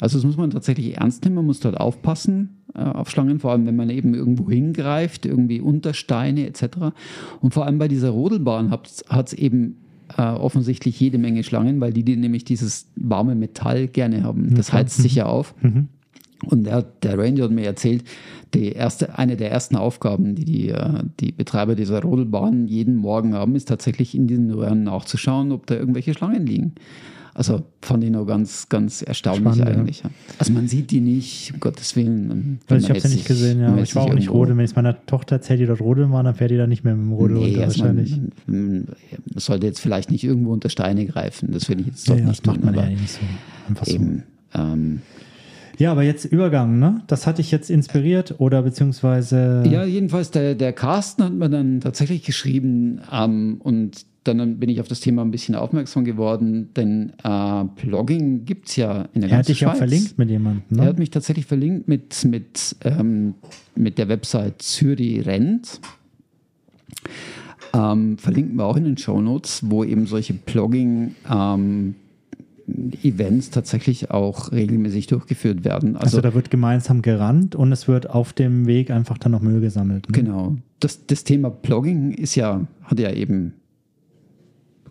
Also 0.00 0.18
das 0.18 0.24
muss 0.24 0.36
man 0.36 0.50
tatsächlich 0.50 0.96
ernst 0.96 1.24
nehmen, 1.24 1.36
man 1.36 1.46
muss 1.46 1.60
dort 1.60 1.78
aufpassen 1.78 2.56
äh, 2.74 2.80
auf 2.80 3.10
Schlangen, 3.10 3.40
vor 3.40 3.52
allem 3.52 3.66
wenn 3.66 3.76
man 3.76 3.90
eben 3.90 4.14
irgendwo 4.14 4.50
hingreift, 4.50 5.26
irgendwie 5.26 5.60
unter 5.60 5.94
Steine 5.94 6.46
etc. 6.46 6.92
Und 7.40 7.54
vor 7.54 7.66
allem 7.66 7.78
bei 7.78 7.88
dieser 7.88 8.10
Rodelbahn 8.10 8.70
hat 8.70 9.04
es 9.08 9.32
eben 9.32 9.76
äh, 10.16 10.22
offensichtlich 10.22 10.98
jede 11.00 11.18
Menge 11.18 11.42
Schlangen, 11.42 11.80
weil 11.80 11.92
die, 11.92 12.04
die 12.04 12.16
nämlich 12.16 12.44
dieses 12.44 12.90
warme 12.96 13.34
Metall 13.34 13.88
gerne 13.88 14.22
haben. 14.22 14.54
Das 14.54 14.72
heizt 14.72 14.98
sich 14.98 15.16
ja 15.16 15.26
auf. 15.26 15.54
Mhm. 15.62 15.88
Und 16.46 16.64
der, 16.64 16.82
der, 16.82 17.18
Ranger 17.18 17.44
hat 17.44 17.50
mir 17.50 17.66
erzählt, 17.66 18.04
die 18.54 18.72
erste, 18.72 19.18
eine 19.18 19.36
der 19.36 19.50
ersten 19.50 19.76
Aufgaben, 19.76 20.34
die 20.34 20.44
die, 20.44 20.68
äh, 20.70 21.02
die 21.20 21.32
Betreiber 21.32 21.74
dieser 21.74 22.02
Rodelbahn 22.02 22.66
jeden 22.66 22.96
Morgen 22.96 23.34
haben, 23.34 23.54
ist 23.56 23.68
tatsächlich 23.68 24.14
in 24.14 24.26
diesen 24.26 24.50
Röhren 24.50 24.84
nachzuschauen, 24.84 25.52
ob 25.52 25.66
da 25.66 25.74
irgendwelche 25.74 26.14
Schlangen 26.14 26.46
liegen. 26.46 26.74
Also 27.34 27.64
fand 27.82 28.04
ich 28.04 28.10
noch 28.10 28.26
ganz, 28.26 28.68
ganz 28.68 29.02
erstaunlich 29.02 29.54
Spannend, 29.56 29.66
eigentlich. 29.76 30.02
Ja. 30.04 30.10
Also 30.38 30.52
man 30.52 30.68
sieht 30.68 30.92
die 30.92 31.00
nicht, 31.00 31.52
um 31.52 31.58
Gottes 31.58 31.96
Willen. 31.96 32.60
Also 32.68 32.84
ich 32.84 32.90
habe 32.90 33.00
sie 33.00 33.16
nicht 33.16 33.26
gesehen, 33.26 33.60
ja. 33.60 33.76
Ich 33.78 33.96
war 33.96 34.04
auch 34.04 34.14
nicht 34.14 34.30
rodeln. 34.30 34.56
Wenn 34.56 34.64
ich 34.64 34.76
meiner 34.76 35.04
Tochter 35.06 35.36
erzähle, 35.36 35.58
die 35.58 35.66
dort 35.66 35.80
rodeln 35.80 36.12
waren, 36.12 36.26
dann 36.26 36.36
fährt 36.36 36.52
die 36.52 36.56
da 36.56 36.68
nicht 36.68 36.84
mehr 36.84 36.94
mit 36.94 37.06
dem 37.06 37.12
Rodel 37.12 37.38
nee, 37.38 37.44
runter 37.46 37.60
wahrscheinlich. 37.62 38.20
Man, 38.46 38.84
man, 38.84 38.96
sollte 39.34 39.66
jetzt 39.66 39.80
vielleicht 39.80 40.12
nicht 40.12 40.22
irgendwo 40.22 40.52
unter 40.52 40.68
Steine 40.68 41.06
greifen. 41.06 41.50
Das 41.50 41.68
würde 41.68 41.80
ich 41.80 41.88
jetzt 41.88 42.08
doch 42.08 42.16
ja, 42.16 42.24
nicht 42.24 42.46
das 42.46 42.54
tun. 42.54 42.62
Macht 42.62 42.64
man 42.64 42.74
ja 42.76 42.88
nicht 42.88 43.10
so. 43.10 43.20
Einfach 43.68 43.88
eben, 43.88 44.22
so. 44.52 44.60
Ähm, 44.60 45.02
ja, 45.78 45.90
aber 45.92 46.02
jetzt 46.02 46.24
Übergang, 46.24 46.78
ne? 46.78 47.02
Das 47.06 47.26
hatte 47.26 47.40
ich 47.40 47.50
jetzt 47.50 47.70
inspiriert 47.70 48.36
oder 48.38 48.62
beziehungsweise. 48.62 49.64
Ja, 49.70 49.84
jedenfalls, 49.84 50.30
der, 50.30 50.54
der 50.54 50.72
Carsten 50.72 51.24
hat 51.24 51.32
mir 51.32 51.50
dann 51.50 51.80
tatsächlich 51.80 52.24
geschrieben 52.24 53.00
ähm, 53.12 53.60
und 53.62 54.06
dann 54.24 54.58
bin 54.58 54.70
ich 54.70 54.80
auf 54.80 54.88
das 54.88 55.00
Thema 55.00 55.22
ein 55.22 55.30
bisschen 55.30 55.54
aufmerksam 55.54 56.04
geworden, 56.04 56.70
denn 56.74 57.12
äh, 57.22 57.64
Blogging 57.82 58.44
gibt 58.44 58.68
es 58.68 58.76
ja 58.76 59.06
in 59.12 59.20
der 59.20 59.30
Er 59.30 59.38
hat 59.38 59.48
dich 59.48 59.66
auch 59.66 59.74
verlinkt 59.74 60.16
mit 60.16 60.30
jemandem, 60.30 60.62
ne? 60.70 60.82
Er 60.82 60.88
hat 60.88 60.98
mich 60.98 61.10
tatsächlich 61.10 61.46
verlinkt 61.46 61.88
mit, 61.88 62.24
mit, 62.24 62.76
ähm, 62.84 63.34
mit 63.74 63.98
der 63.98 64.08
Website 64.08 64.62
Zürich 64.62 65.26
Rent. 65.26 65.80
Ähm, 67.74 68.16
verlinken 68.18 68.56
wir 68.56 68.64
auch 68.64 68.76
in 68.76 68.84
den 68.84 68.96
Show 68.96 69.20
Notes, 69.20 69.62
wo 69.66 69.84
eben 69.84 70.06
solche 70.06 70.32
Blogging 70.32 71.14
ähm, 71.30 71.96
Events 73.02 73.50
tatsächlich 73.50 74.10
auch 74.10 74.52
regelmäßig 74.52 75.06
durchgeführt 75.06 75.64
werden. 75.64 75.96
Also, 75.96 76.16
also, 76.16 76.20
da 76.22 76.34
wird 76.34 76.50
gemeinsam 76.50 77.02
gerannt 77.02 77.54
und 77.54 77.72
es 77.72 77.88
wird 77.88 78.08
auf 78.08 78.32
dem 78.32 78.66
Weg 78.66 78.90
einfach 78.90 79.18
dann 79.18 79.32
noch 79.32 79.42
Müll 79.42 79.60
gesammelt. 79.60 80.08
Ne? 80.08 80.12
Genau. 80.12 80.56
Das, 80.80 81.06
das 81.06 81.24
Thema 81.24 81.50
Blogging 81.50 82.12
ist 82.12 82.34
ja, 82.34 82.66
hat 82.82 82.98
ja 82.98 83.12
eben, 83.12 83.54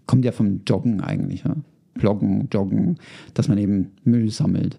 kommt 0.06 0.24
ja 0.24 0.32
vom 0.32 0.62
Joggen 0.68 1.02
eigentlich. 1.02 1.44
Ja? 1.44 1.56
Bloggen, 1.96 2.48
Joggen, 2.52 2.98
dass 3.34 3.48
man 3.48 3.58
eben 3.58 3.92
Müll 4.04 4.30
sammelt. 4.30 4.78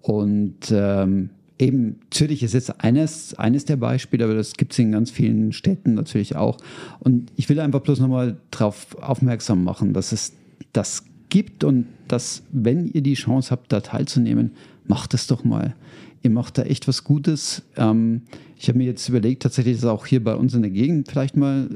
Und 0.00 0.70
ähm, 0.72 1.30
eben 1.58 2.00
Zürich 2.10 2.42
ist 2.42 2.54
jetzt 2.54 2.82
eines, 2.82 3.34
eines 3.34 3.66
der 3.66 3.76
Beispiele, 3.76 4.24
aber 4.24 4.34
das 4.34 4.54
gibt 4.54 4.72
es 4.72 4.78
in 4.78 4.92
ganz 4.92 5.10
vielen 5.10 5.52
Städten 5.52 5.94
natürlich 5.94 6.36
auch. 6.36 6.56
Und 7.00 7.30
ich 7.36 7.48
will 7.48 7.60
einfach 7.60 7.80
bloß 7.80 8.00
nochmal 8.00 8.38
darauf 8.50 8.96
aufmerksam 9.02 9.62
machen, 9.62 9.92
dass 9.92 10.12
es 10.12 10.32
das 10.72 11.04
gibt 11.30 11.64
und 11.64 11.86
dass, 12.08 12.42
wenn 12.52 12.86
ihr 12.86 13.02
die 13.02 13.14
Chance 13.14 13.50
habt, 13.50 13.72
da 13.72 13.80
teilzunehmen, 13.80 14.52
macht 14.86 15.14
es 15.14 15.26
doch 15.26 15.44
mal. 15.44 15.74
Ihr 16.22 16.30
macht 16.30 16.58
da 16.58 16.62
echt 16.62 16.86
was 16.86 17.04
Gutes. 17.04 17.62
Ähm, 17.76 18.22
ich 18.56 18.68
habe 18.68 18.78
mir 18.78 18.84
jetzt 18.84 19.08
überlegt, 19.08 19.42
tatsächlich 19.42 19.76
das 19.76 19.86
auch 19.86 20.04
hier 20.04 20.22
bei 20.22 20.34
uns 20.34 20.52
in 20.52 20.62
der 20.62 20.70
Gegend 20.70 21.08
vielleicht 21.08 21.36
mal 21.36 21.68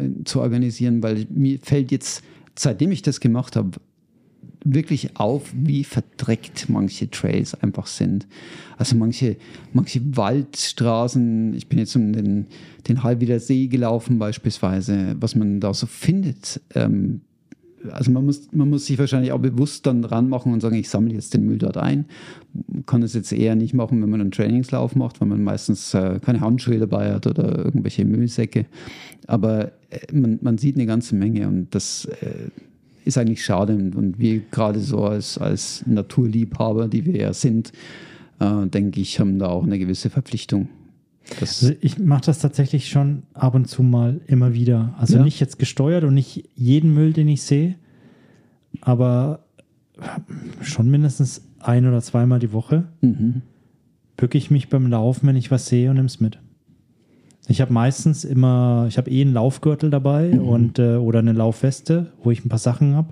äh, 0.00 0.24
zu 0.24 0.40
organisieren, 0.40 1.02
weil 1.02 1.26
mir 1.28 1.58
fällt 1.60 1.92
jetzt, 1.92 2.22
seitdem 2.56 2.92
ich 2.92 3.02
das 3.02 3.20
gemacht 3.20 3.56
habe, 3.56 3.72
wirklich 4.64 5.16
auf, 5.16 5.50
wie 5.54 5.84
verdreckt 5.84 6.68
manche 6.68 7.10
Trails 7.10 7.54
einfach 7.54 7.86
sind. 7.86 8.26
Also 8.76 8.96
manche, 8.96 9.36
manche 9.72 10.00
Waldstraßen, 10.16 11.54
ich 11.54 11.66
bin 11.68 11.78
jetzt 11.78 11.96
um 11.96 12.12
den, 12.12 12.46
den 12.88 13.02
Halbwieder 13.02 13.40
See 13.40 13.66
gelaufen 13.68 14.18
beispielsweise, 14.18 15.16
was 15.18 15.34
man 15.34 15.60
da 15.60 15.72
so 15.74 15.86
findet, 15.86 16.60
ähm, 16.74 17.22
also 17.90 18.10
man 18.10 18.24
muss, 18.24 18.48
man 18.52 18.68
muss 18.68 18.86
sich 18.86 18.98
wahrscheinlich 18.98 19.32
auch 19.32 19.38
bewusst 19.38 19.86
dann 19.86 20.02
dran 20.02 20.28
machen 20.28 20.52
und 20.52 20.60
sagen, 20.60 20.76
ich 20.76 20.88
sammle 20.88 21.14
jetzt 21.14 21.34
den 21.34 21.46
Müll 21.46 21.58
dort 21.58 21.76
ein. 21.76 22.06
Man 22.68 22.84
kann 22.86 23.02
es 23.02 23.14
jetzt 23.14 23.32
eher 23.32 23.54
nicht 23.54 23.74
machen, 23.74 24.02
wenn 24.02 24.10
man 24.10 24.20
einen 24.20 24.30
Trainingslauf 24.30 24.96
macht, 24.96 25.20
weil 25.20 25.28
man 25.28 25.42
meistens 25.42 25.94
äh, 25.94 26.20
keine 26.20 26.40
Handschuhe 26.40 26.78
dabei 26.78 27.12
hat 27.12 27.26
oder 27.26 27.64
irgendwelche 27.64 28.04
Müllsäcke. 28.04 28.66
Aber 29.26 29.72
äh, 29.90 30.12
man, 30.12 30.38
man 30.42 30.58
sieht 30.58 30.76
eine 30.76 30.86
ganze 30.86 31.14
Menge 31.14 31.48
und 31.48 31.74
das 31.74 32.06
äh, 32.20 32.50
ist 33.04 33.18
eigentlich 33.18 33.44
schade. 33.44 33.74
Und 33.74 34.18
wir 34.18 34.40
gerade 34.50 34.80
so 34.80 35.04
als, 35.04 35.38
als 35.38 35.84
Naturliebhaber, 35.86 36.88
die 36.88 37.04
wir 37.06 37.16
ja 37.16 37.32
sind, 37.32 37.72
äh, 38.40 38.66
denke 38.66 39.00
ich, 39.00 39.18
haben 39.20 39.38
da 39.38 39.48
auch 39.48 39.64
eine 39.64 39.78
gewisse 39.78 40.10
Verpflichtung 40.10 40.68
Das, 41.38 41.62
Also 41.62 41.74
ich 41.80 41.98
mache 41.98 42.22
das 42.26 42.38
tatsächlich 42.40 42.88
schon 42.88 43.22
ab 43.34 43.54
und 43.54 43.66
zu 43.66 43.82
mal 43.82 44.20
immer 44.26 44.54
wieder. 44.54 44.94
Also 44.98 45.18
Ja. 45.18 45.24
nicht 45.24 45.40
jetzt 45.40 45.58
gesteuert 45.58 46.04
und 46.04 46.14
nicht 46.14 46.48
jeden 46.56 46.94
Müll, 46.94 47.12
den 47.12 47.28
ich 47.28 47.42
sehe, 47.42 47.76
aber 48.80 49.40
schon 50.62 50.90
mindestens 50.90 51.42
ein 51.60 51.86
oder 51.86 52.00
zweimal 52.00 52.38
die 52.38 52.52
Woche 52.52 52.84
mhm. 53.00 53.42
bücke 54.16 54.38
ich 54.38 54.50
mich 54.50 54.68
beim 54.68 54.86
Laufen, 54.88 55.26
wenn 55.26 55.36
ich 55.36 55.50
was 55.50 55.66
sehe 55.66 55.90
und 55.90 55.96
nehme 55.96 56.06
es 56.06 56.20
mit. 56.20 56.38
Ich 57.48 57.60
habe 57.60 57.72
meistens 57.72 58.24
immer, 58.24 58.86
ich 58.88 58.96
habe 58.96 59.10
eh 59.10 59.20
einen 59.22 59.32
Laufgürtel 59.34 59.90
dabei 59.90 60.38
und 60.40 60.78
äh, 60.78 60.96
oder 60.96 61.18
eine 61.18 61.32
Laufweste, 61.32 62.12
wo 62.22 62.30
ich 62.30 62.44
ein 62.44 62.48
paar 62.48 62.58
Sachen 62.58 62.94
habe. 62.94 63.08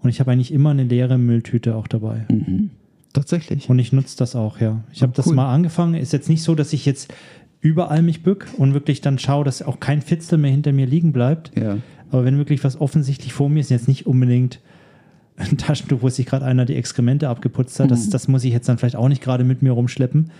Und 0.00 0.10
ich 0.10 0.20
habe 0.20 0.30
eigentlich 0.30 0.52
immer 0.52 0.70
eine 0.70 0.84
leere 0.84 1.18
Mülltüte 1.18 1.74
auch 1.74 1.88
dabei. 1.88 2.26
Tatsächlich. 3.14 3.70
Und 3.70 3.78
ich 3.78 3.92
nutze 3.92 4.18
das 4.18 4.34
auch, 4.34 4.60
ja. 4.60 4.82
Ich 4.92 5.02
habe 5.02 5.12
das 5.14 5.28
cool. 5.28 5.34
mal 5.36 5.54
angefangen. 5.54 5.94
Ist 5.94 6.12
jetzt 6.12 6.28
nicht 6.28 6.42
so, 6.42 6.56
dass 6.56 6.72
ich 6.72 6.84
jetzt 6.84 7.14
überall 7.60 8.02
mich 8.02 8.24
bück 8.24 8.48
und 8.58 8.74
wirklich 8.74 9.00
dann 9.00 9.18
schaue, 9.18 9.44
dass 9.44 9.62
auch 9.62 9.78
kein 9.80 10.02
Fitzel 10.02 10.36
mehr 10.36 10.50
hinter 10.50 10.72
mir 10.72 10.84
liegen 10.84 11.12
bleibt. 11.12 11.52
Ja. 11.56 11.78
Aber 12.10 12.24
wenn 12.24 12.38
wirklich 12.38 12.62
was 12.64 12.78
offensichtlich 12.78 13.32
vor 13.32 13.48
mir 13.48 13.60
ist, 13.60 13.70
jetzt 13.70 13.86
nicht 13.86 14.06
unbedingt 14.06 14.60
ein 15.36 15.56
Taschentuch, 15.56 16.02
wo 16.02 16.08
sich 16.08 16.26
gerade 16.26 16.44
einer 16.44 16.64
die 16.64 16.74
Exkremente 16.74 17.28
abgeputzt 17.28 17.78
hat, 17.78 17.90
das, 17.90 18.10
das 18.10 18.26
muss 18.26 18.44
ich 18.44 18.52
jetzt 18.52 18.68
dann 18.68 18.78
vielleicht 18.78 18.96
auch 18.96 19.08
nicht 19.08 19.22
gerade 19.22 19.44
mit 19.44 19.62
mir 19.62 19.70
rumschleppen. 19.70 20.32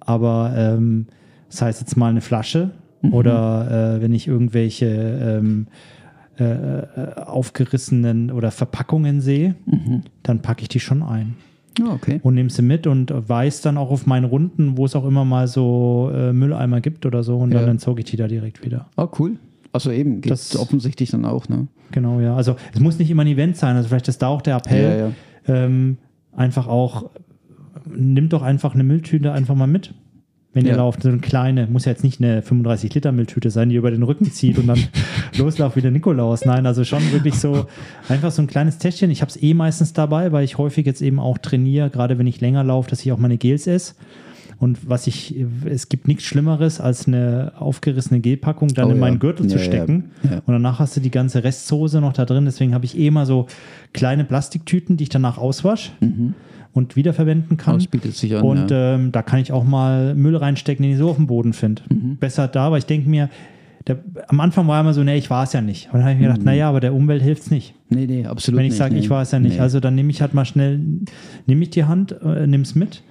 Aber 0.00 0.52
ähm, 0.54 1.06
das 1.48 1.62
heißt 1.62 1.80
jetzt 1.80 1.96
mal 1.96 2.10
eine 2.10 2.20
Flasche 2.20 2.70
oder 3.12 3.96
äh, 3.96 4.02
wenn 4.02 4.12
ich 4.12 4.28
irgendwelche 4.28 4.86
ähm, 4.86 5.68
äh, 6.38 6.44
äh, 6.44 7.14
aufgerissenen 7.16 8.30
oder 8.30 8.50
Verpackungen 8.50 9.22
sehe, 9.22 9.54
dann 10.22 10.42
packe 10.42 10.62
ich 10.62 10.68
die 10.68 10.80
schon 10.80 11.02
ein 11.02 11.36
Ja, 11.78 11.86
okay. 11.92 12.20
und 12.22 12.34
nehme 12.34 12.50
sie 12.50 12.62
mit 12.62 12.86
und 12.86 13.12
weiß 13.28 13.60
dann 13.62 13.76
auch 13.78 13.90
auf 13.90 14.06
meinen 14.06 14.24
Runden, 14.24 14.76
wo 14.76 14.84
es 14.84 14.94
auch 14.94 15.04
immer 15.06 15.24
mal 15.24 15.48
so 15.48 16.10
äh, 16.14 16.32
Mülleimer 16.32 16.80
gibt 16.80 17.04
oder 17.06 17.22
so 17.22 17.38
und 17.38 17.52
Ja. 17.52 17.60
dann 17.60 17.70
entsorge 17.70 18.00
ich 18.02 18.06
die 18.10 18.16
da 18.16 18.28
direkt 18.28 18.64
wieder. 18.64 18.86
Ah, 18.96 19.08
cool. 19.18 19.36
Also 19.72 19.90
eben, 19.90 20.20
geht 20.20 20.30
Das- 20.30 20.56
offensichtlich 20.56 21.10
dann 21.10 21.24
auch, 21.24 21.48
ne? 21.48 21.66
Genau, 21.90 22.20
ja. 22.20 22.36
Also 22.36 22.56
es 22.72 22.80
muss 22.80 22.98
nicht 22.98 23.10
immer 23.10 23.22
ein 23.22 23.28
Event 23.28 23.56
sein, 23.56 23.74
also 23.76 23.88
vielleicht 23.88 24.06
ist 24.08 24.22
da 24.22 24.28
auch 24.28 24.42
der 24.42 24.56
Appell, 24.56 24.98
Ja, 24.98 25.54
ja. 25.56 25.64
Ähm, 25.64 25.98
einfach 26.32 26.66
auch, 26.68 27.10
nimmt 27.94 28.32
doch 28.32 28.42
einfach 28.42 28.74
eine 28.74 28.84
Mülltüte 28.84 29.32
einfach 29.32 29.54
mal 29.54 29.66
mit. 29.66 29.94
Wenn 30.54 30.64
ihr 30.66 30.70
Ja. 30.72 30.76
lauft, 30.78 31.02
so 31.02 31.08
eine 31.08 31.18
kleine, 31.18 31.66
muss 31.66 31.84
ja 31.84 31.90
jetzt 31.92 32.04
nicht 32.04 32.20
eine 32.22 32.40
35 32.40 32.94
Liter 32.94 33.10
Mülltüte 33.12 33.50
sein, 33.50 33.68
die 33.68 33.74
ihr 33.74 33.80
über 33.80 33.90
den 33.90 34.04
Rücken 34.04 34.30
zieht 34.32 34.56
und 34.58 34.68
dann 34.68 34.78
loslauft 35.36 35.74
wie 35.76 35.80
der 35.82 35.90
Nikolaus. 35.90 36.44
Nein, 36.44 36.64
also 36.66 36.84
schon 36.84 37.02
wirklich 37.12 37.34
so 37.34 37.66
einfach 38.08 38.30
so 38.30 38.40
ein 38.40 38.46
kleines 38.46 38.78
Täschchen. 38.78 39.10
Ich 39.10 39.20
habe 39.20 39.30
es 39.30 39.42
eh 39.42 39.52
meistens 39.52 39.92
dabei, 39.92 40.30
weil 40.32 40.44
ich 40.44 40.56
häufig 40.56 40.86
jetzt 40.86 41.02
eben 41.02 41.18
auch 41.18 41.38
trainiere, 41.38 41.90
gerade 41.90 42.18
wenn 42.18 42.26
ich 42.28 42.40
länger 42.40 42.62
laufe, 42.64 42.88
dass 42.88 43.04
ich 43.04 43.10
auch 43.12 43.18
meine 43.18 43.36
Gels 43.36 43.66
esse. 43.66 43.94
Und 44.60 44.88
was 44.88 45.08
ich, 45.08 45.34
es 45.64 45.88
gibt 45.88 46.06
nichts 46.06 46.22
Schlimmeres, 46.22 46.80
als 46.80 47.08
eine 47.08 47.52
aufgerissene 47.58 48.20
Gelpackung 48.20 48.68
dann 48.68 48.84
Oh 48.86 48.90
in 48.90 48.94
ja. 48.96 49.00
meinen 49.00 49.18
Gürtel 49.18 49.48
zu 49.48 49.56
Ja, 49.56 49.60
ja. 49.62 49.66
stecken. 49.66 50.10
Ja. 50.22 50.36
Und 50.46 50.54
danach 50.54 50.78
hast 50.78 50.96
du 50.96 51.00
die 51.00 51.10
ganze 51.10 51.42
Restsoße 51.42 52.00
noch 52.00 52.12
da 52.12 52.24
drin. 52.24 52.44
Deswegen 52.44 52.72
habe 52.72 52.84
ich 52.84 52.96
eh 52.96 53.08
immer 53.08 53.26
so 53.26 53.48
kleine 53.92 54.24
Plastiktüten, 54.24 54.96
die 54.96 55.02
ich 55.04 55.10
danach 55.10 55.36
auswasche 55.38 55.90
und 56.74 56.96
wiederverwenden 56.96 57.56
kann. 57.56 57.76
Das 57.76 57.86
bietet 57.86 58.14
sich 58.14 58.36
an. 58.36 58.42
Und 58.42 58.70
ja. 58.70 58.94
ähm, 58.94 59.12
da 59.12 59.22
kann 59.22 59.38
ich 59.38 59.52
auch 59.52 59.64
mal 59.64 60.14
Müll 60.14 60.36
reinstecken, 60.36 60.82
den 60.82 60.92
ich 60.92 60.98
so 60.98 61.08
auf 61.08 61.16
dem 61.16 61.28
Boden 61.28 61.52
finde. 61.52 61.82
Mhm. 61.88 62.16
Besser 62.16 62.48
da, 62.48 62.70
weil 62.70 62.78
ich 62.78 62.86
denke 62.86 63.08
mir, 63.08 63.30
der, 63.86 63.98
am 64.28 64.40
Anfang 64.40 64.66
war 64.66 64.80
immer 64.80 64.92
so, 64.92 65.04
nee, 65.04 65.16
ich 65.16 65.30
war 65.30 65.44
es 65.44 65.52
ja 65.52 65.60
nicht. 65.60 65.86
Und 65.86 65.94
dann 65.94 66.02
habe 66.02 66.12
ich 66.12 66.18
mir 66.18 66.28
gedacht, 66.28 66.44
naja, 66.44 66.68
aber 66.68 66.80
der 66.80 66.92
Umwelt 66.94 67.22
hilft 67.22 67.42
es 67.42 67.50
nicht. 67.50 67.74
nee, 67.90 68.06
nee, 68.06 68.26
absolut 68.26 68.58
Wenn 68.58 68.66
ich 68.66 68.76
sage, 68.76 68.94
nee. 68.94 69.00
ich 69.00 69.10
war 69.10 69.22
es 69.22 69.30
ja 69.30 69.38
nicht. 69.38 69.56
Nee. 69.56 69.60
Also 69.60 69.78
dann 69.78 69.94
nehme 69.94 70.10
ich 70.10 70.20
halt 70.20 70.34
mal 70.34 70.44
schnell, 70.44 70.80
nehme 71.46 71.62
ich 71.62 71.70
die 71.70 71.84
Hand, 71.84 72.12
äh, 72.22 72.46
nimm 72.46 72.62
es 72.62 72.74
mit. 72.74 73.02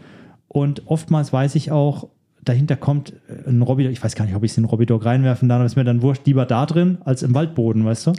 Und 0.47 0.83
oftmals 0.87 1.31
weiß 1.31 1.55
ich 1.55 1.71
auch, 1.71 2.09
dahinter 2.43 2.75
kommt 2.75 3.13
äh, 3.29 3.49
ein 3.49 3.61
Robidog, 3.61 3.93
ich 3.93 4.03
weiß 4.03 4.15
gar 4.15 4.25
nicht, 4.25 4.35
ob 4.35 4.43
ich 4.43 4.51
es 4.51 4.57
in 4.57 4.63
den 4.63 4.69
Robidog 4.69 5.05
reinwerfen 5.05 5.47
darf, 5.47 5.57
aber 5.57 5.65
ist 5.65 5.75
mir 5.77 5.85
dann 5.85 6.01
wurscht, 6.01 6.25
lieber 6.25 6.45
da 6.45 6.65
drin 6.65 6.97
als 7.05 7.23
im 7.23 7.33
Waldboden, 7.33 7.85
weißt 7.85 8.07
du? 8.07 8.13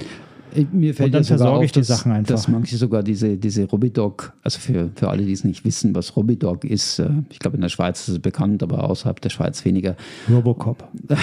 Mir 0.73 0.95
fällt 0.95 1.09
Und 1.09 1.15
dann 1.15 1.23
ja 1.23 1.29
versorge 1.29 1.59
auf, 1.59 1.65
ich 1.65 1.73
die 1.73 1.81
dass, 1.81 1.89
Sachen 1.89 2.13
einfach. 2.13 2.35
Dass 2.35 2.49
manche 2.49 2.77
sogar 2.77 3.03
diese, 3.03 3.37
diese 3.37 3.65
Robidog, 3.65 4.33
also 4.43 4.59
für, 4.59 4.91
für 4.95 5.09
alle, 5.09 5.25
die 5.25 5.33
es 5.33 5.45
nicht 5.45 5.65
wissen, 5.65 5.95
was 5.95 6.17
Robidog 6.17 6.65
ist, 6.65 6.99
äh, 6.99 7.09
ich 7.31 7.39
glaube 7.39 7.57
in 7.57 7.61
der 7.61 7.69
Schweiz 7.69 8.01
ist 8.09 8.15
es 8.15 8.19
bekannt, 8.19 8.63
aber 8.63 8.89
außerhalb 8.89 9.21
der 9.21 9.31
Schweiz 9.31 9.65
weniger. 9.65 9.97
Robocop. 10.31 10.85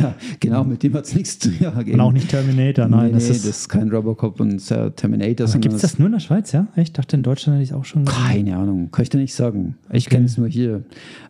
ja, 0.00 0.14
genau, 0.40 0.64
mit 0.64 0.82
dem 0.82 0.94
hat 0.94 1.04
es 1.04 1.14
nichts 1.14 1.38
zu 1.38 1.50
tun. 1.50 1.66
Und 1.92 2.00
auch 2.00 2.12
nicht 2.12 2.28
Terminator, 2.28 2.88
nein. 2.88 3.06
nee, 3.06 3.12
das 3.12 3.24
nee, 3.24 3.30
ist, 3.30 3.46
das 3.46 3.58
ist 3.60 3.68
kein 3.68 3.90
Robocop 3.90 4.40
und 4.40 4.70
äh, 4.70 4.90
Terminator, 4.92 5.46
Gibt 5.58 5.74
es 5.74 5.82
das 5.82 5.98
nur 5.98 6.06
in 6.06 6.12
der 6.12 6.20
Schweiz, 6.20 6.52
ja? 6.52 6.66
Ich 6.76 6.92
dachte, 6.92 7.16
in 7.16 7.22
Deutschland 7.22 7.56
hätte 7.56 7.64
ich 7.64 7.70
es 7.70 7.74
auch 7.74 7.84
schon 7.84 8.04
gesehen. 8.04 8.22
Keine 8.22 8.56
Ahnung, 8.56 8.90
kann 8.90 9.02
ich 9.02 9.10
dir 9.10 9.18
nicht 9.18 9.34
sagen. 9.34 9.76
Ich 9.92 10.08
kenne 10.08 10.26
es 10.26 10.38
nur 10.38 10.48
hier. 10.48 10.84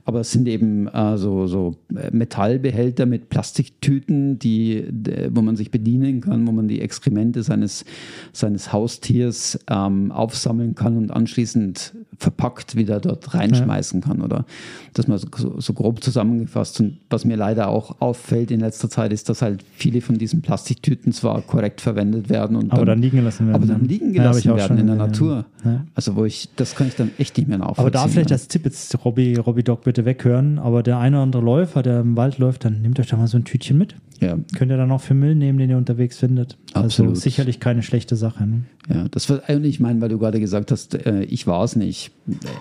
Aber 0.05 0.21
es 0.21 0.31
sind 0.31 0.47
eben 0.47 0.87
äh, 0.89 1.17
so, 1.17 1.47
so 1.47 1.77
äh, 1.95 2.11
Metallbehälter 2.13 3.07
mit 3.07 3.29
Plastiktüten, 3.29 4.39
die, 4.39 4.85
wo 5.31 5.43
man 5.43 5.57
sich 5.57 5.71
bedienen 5.71 6.21
kann, 6.21 6.26
wo 6.27 6.53
man 6.53 6.69
die 6.69 6.81
Exkremente 6.81 7.43
seines, 7.43 7.85
seines 8.33 8.73
Haustiers 8.73 9.59
ähm, 9.69 10.13
aufsammeln 10.13 10.75
kann 10.75 10.97
und 10.97 11.11
anschließend 11.11 11.95
verpackt 12.19 12.77
wieder 12.77 13.01
dort 13.01 13.35
reinschmeißen 13.35 14.01
kann. 14.01 14.21
Oder 14.23 14.45
das 14.95 15.09
mal 15.09 15.19
so, 15.19 15.29
so 15.61 15.73
grob 15.73 16.03
zusammengefasst. 16.03 16.81
Und 16.81 16.99
was 17.11 17.25
mir 17.25 17.37
leider 17.37 17.69
auch 17.69 18.01
auffällt 18.01 18.51
in 18.51 18.61
letzter 18.61 18.89
Zeit, 18.89 19.13
ist, 19.13 19.29
dass 19.29 19.43
halt 19.43 19.65
viele 19.75 20.01
von 20.01 20.19
diesen 20.19 20.43
Plastiktüten 20.43 21.13
zwar 21.13 21.43
korrekt 21.43 21.81
verwendet 21.81 22.29
werden 22.29 22.57
und 22.57 22.73
Aber 22.73 22.85
dann 22.85 23.01
liegen 23.01 23.19
gelassen 23.19 23.47
werden. 23.47 23.57
aber 23.57 23.67
dann 23.67 23.83
ne? 23.83 23.89
liegen 23.89 24.15
Ja, 24.15 24.23
gelassen 24.23 24.51
auch 24.51 24.57
werden 24.57 24.79
in 24.79 24.87
der 24.87 24.97
Natur. 24.97 25.47
Ja. 25.65 25.85
Also 25.95 26.17
wo 26.17 26.25
ich, 26.25 26.49
das 26.57 26.75
kann 26.75 26.87
ich 26.87 26.97
dann 26.97 27.11
echt 27.19 27.37
nicht 27.37 27.49
mehr 27.49 27.59
nachvollziehen. 27.59 27.85
Aber 27.85 27.91
da 27.91 28.09
vielleicht 28.09 28.31
ja. 28.31 28.35
als 28.35 28.49
Tipp 28.49 28.65
jetzt, 28.65 29.05
Robby, 29.05 29.37
Robby 29.37 29.63
Dog 29.63 29.85
bitte 29.85 30.05
weghören, 30.05 30.59
aber 30.59 30.83
der 30.83 30.99
eine 30.99 31.17
oder 31.17 31.23
andere 31.25 31.43
Läufer, 31.43 31.83
der 31.83 32.01
im 32.01 32.17
Wald 32.17 32.39
läuft, 32.39 32.65
dann 32.65 32.83
nehmt 32.83 32.99
euch 33.01 33.09
da 33.09 33.17
mal 33.17 33.27
so 33.27 33.37
ein 33.37 33.45
Tütchen 33.45 33.79
mit. 33.79 33.95
Ja, 34.21 34.39
Könnt 34.57 34.71
ihr 34.71 34.77
dann 34.77 34.91
auch 34.91 35.01
für 35.03 35.15
Müll 35.15 35.35
nehmen, 35.35 35.59
den 35.59 35.69
ihr 35.71 35.77
unterwegs 35.77 36.19
findet. 36.19 36.57
Absolut. 36.73 37.11
Also 37.11 37.21
sicherlich 37.21 37.61
keine 37.61 37.83
schlechte 37.83 38.17
Sache. 38.17 38.47
Ne? 38.47 38.63
ja, 38.89 39.07
das 39.11 39.29
war, 39.29 39.41
und 39.49 39.65
ich 39.65 39.79
meine, 39.81 40.01
weil 40.01 40.09
du 40.09 40.19
gerade 40.19 40.41
gesagt 40.41 40.71
hast, 40.71 40.95
äh, 40.95 41.23
ich 41.25 41.47
war 41.47 41.63
es 41.65 41.77
nicht, 41.77 42.13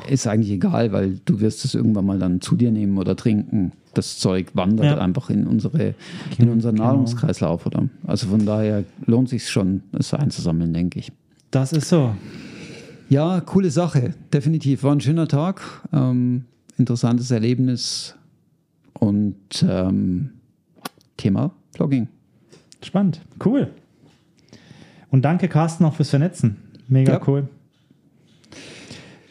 ist 0.09 0.27
eigentlich 0.27 0.51
egal, 0.51 0.91
weil 0.91 1.19
du 1.25 1.39
wirst 1.39 1.63
es 1.65 1.73
irgendwann 1.75 2.05
mal 2.05 2.19
dann 2.19 2.41
zu 2.41 2.55
dir 2.55 2.71
nehmen 2.71 2.97
oder 2.97 3.15
trinken. 3.15 3.71
Das 3.93 4.17
Zeug 4.19 4.47
wandert 4.53 4.85
Ja. 4.87 4.97
einfach 4.97 5.29
in 5.29 5.47
unsere, 5.47 5.93
in 6.37 6.49
unseren 6.49 6.75
Genau. 6.75 6.87
Nahrungskreislauf, 6.87 7.65
oder? 7.65 7.87
Also 8.05 8.27
von 8.27 8.45
daher 8.45 8.83
lohnt 9.05 9.29
sich 9.29 9.49
schon, 9.49 9.81
es 9.97 10.13
einzusammeln, 10.13 10.73
denke 10.73 10.99
ich. 10.99 11.11
Das 11.51 11.71
ist 11.71 11.87
so. 11.87 12.13
Ja, 13.07 13.39
coole 13.39 13.69
Sache, 13.71 14.13
definitiv. 14.33 14.83
War 14.83 14.93
ein 14.93 14.99
schöner 14.99 15.27
Tag, 15.29 15.61
ähm, 15.93 16.45
interessantes 16.77 17.31
Erlebnis 17.31 18.15
und 18.99 19.35
ähm, 19.65 20.31
Thema 21.17 21.51
Vlogging. 21.75 22.07
Spannend. 22.81 23.21
Cool. 23.43 23.69
Und 25.09 25.23
danke, 25.23 25.47
Carsten, 25.47 25.85
auch 25.85 25.93
fürs 25.93 26.09
Vernetzen. 26.09 26.57
Mega 26.87 27.13
Ja. 27.13 27.21
cool. 27.27 27.47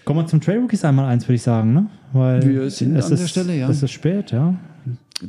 Kommen 0.04 0.20
wir 0.20 0.26
zum 0.26 0.40
Trail 0.40 0.58
Rookies 0.58 0.84
einmal 0.84 1.06
eins, 1.06 1.24
würde 1.24 1.36
ich 1.36 1.42
sagen, 1.42 1.72
ne? 1.72 1.86
Weil 2.12 2.42
Wir 2.46 2.70
sind 2.70 2.94
es 2.96 3.06
an 3.06 3.12
ist, 3.14 3.20
der 3.20 3.26
Stelle, 3.28 3.56
ja. 3.56 3.68
Es 3.70 3.82
ist 3.82 3.90
spät, 3.90 4.32
ja. 4.32 4.54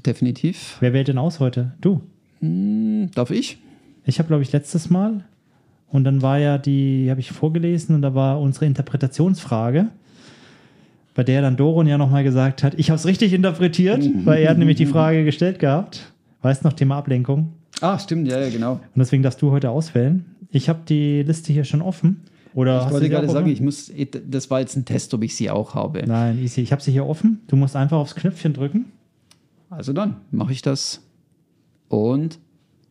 Definitiv. 0.05 0.77
Wer 0.81 0.91
wählt 0.93 1.07
denn 1.07 1.17
aus 1.17 1.39
heute? 1.39 1.71
Du. 1.79 2.01
Hm, 2.41 3.09
darf 3.15 3.31
ich? 3.31 3.57
Ich 4.05 4.19
habe, 4.19 4.27
glaube 4.27 4.43
ich, 4.43 4.51
letztes 4.51 4.89
Mal 4.89 5.23
und 5.89 6.03
dann 6.03 6.21
war 6.21 6.39
ja 6.39 6.57
die, 6.57 7.07
habe 7.09 7.19
ich 7.21 7.31
vorgelesen 7.31 7.95
und 7.95 8.01
da 8.01 8.13
war 8.15 8.39
unsere 8.41 8.65
Interpretationsfrage, 8.65 9.87
bei 11.13 11.23
der 11.23 11.41
dann 11.41 11.55
Doron 11.55 11.87
ja 11.87 11.97
nochmal 11.97 12.23
gesagt 12.23 12.61
hat, 12.63 12.73
ich 12.77 12.89
habe 12.89 12.97
es 12.97 13.05
richtig 13.05 13.31
interpretiert, 13.33 14.03
weil 14.25 14.43
er 14.43 14.49
hat 14.51 14.57
nämlich 14.57 14.77
die 14.77 14.85
Frage 14.85 15.23
gestellt 15.23 15.59
gehabt. 15.59 16.11
Weißt 16.45 16.63
du 16.63 16.67
noch, 16.67 16.73
Thema 16.73 16.97
Ablenkung. 16.99 17.53
Ah, 17.81 17.97
stimmt, 17.97 18.27
ja, 18.27 18.39
ja, 18.39 18.51
genau. 18.51 18.73
Und 18.73 18.97
deswegen 18.97 19.24
darfst 19.24 19.41
du 19.41 19.49
heute 19.49 19.71
auswählen. 19.71 20.25
Ich 20.51 20.70
habe 20.70 20.82
die 20.87 21.24
Liste 21.24 21.51
hier 21.51 21.63
schon 21.63 21.82
offen. 21.82 22.21
Oder 22.53 22.86
Ich 22.86 22.93
wollte 22.93 23.09
gerade 23.09 23.28
sagen, 23.28 23.47
ich 23.49 23.61
muss, 23.61 23.91
das 24.28 24.51
war 24.51 24.59
jetzt 24.59 24.75
ein 24.75 24.86
Test, 24.86 25.11
ob 25.15 25.24
ich 25.24 25.36
sie 25.36 25.49
auch 25.49 25.74
habe. 25.74 26.03
Nein, 26.05 26.37
easy. 26.37 26.61
Ich 26.61 26.71
habe 26.71 26.83
sie 26.83 26.91
hier 26.91 27.07
offen. 27.07 27.41
Du 27.47 27.55
musst 27.55 27.75
einfach 27.75 27.97
aufs 27.97 28.13
Knöpfchen 28.13 28.53
drücken. 28.53 28.91
Also 29.71 29.91
dann 29.91 30.17
mache 30.29 30.51
ich 30.51 30.61
das 30.61 31.01
und 31.89 32.37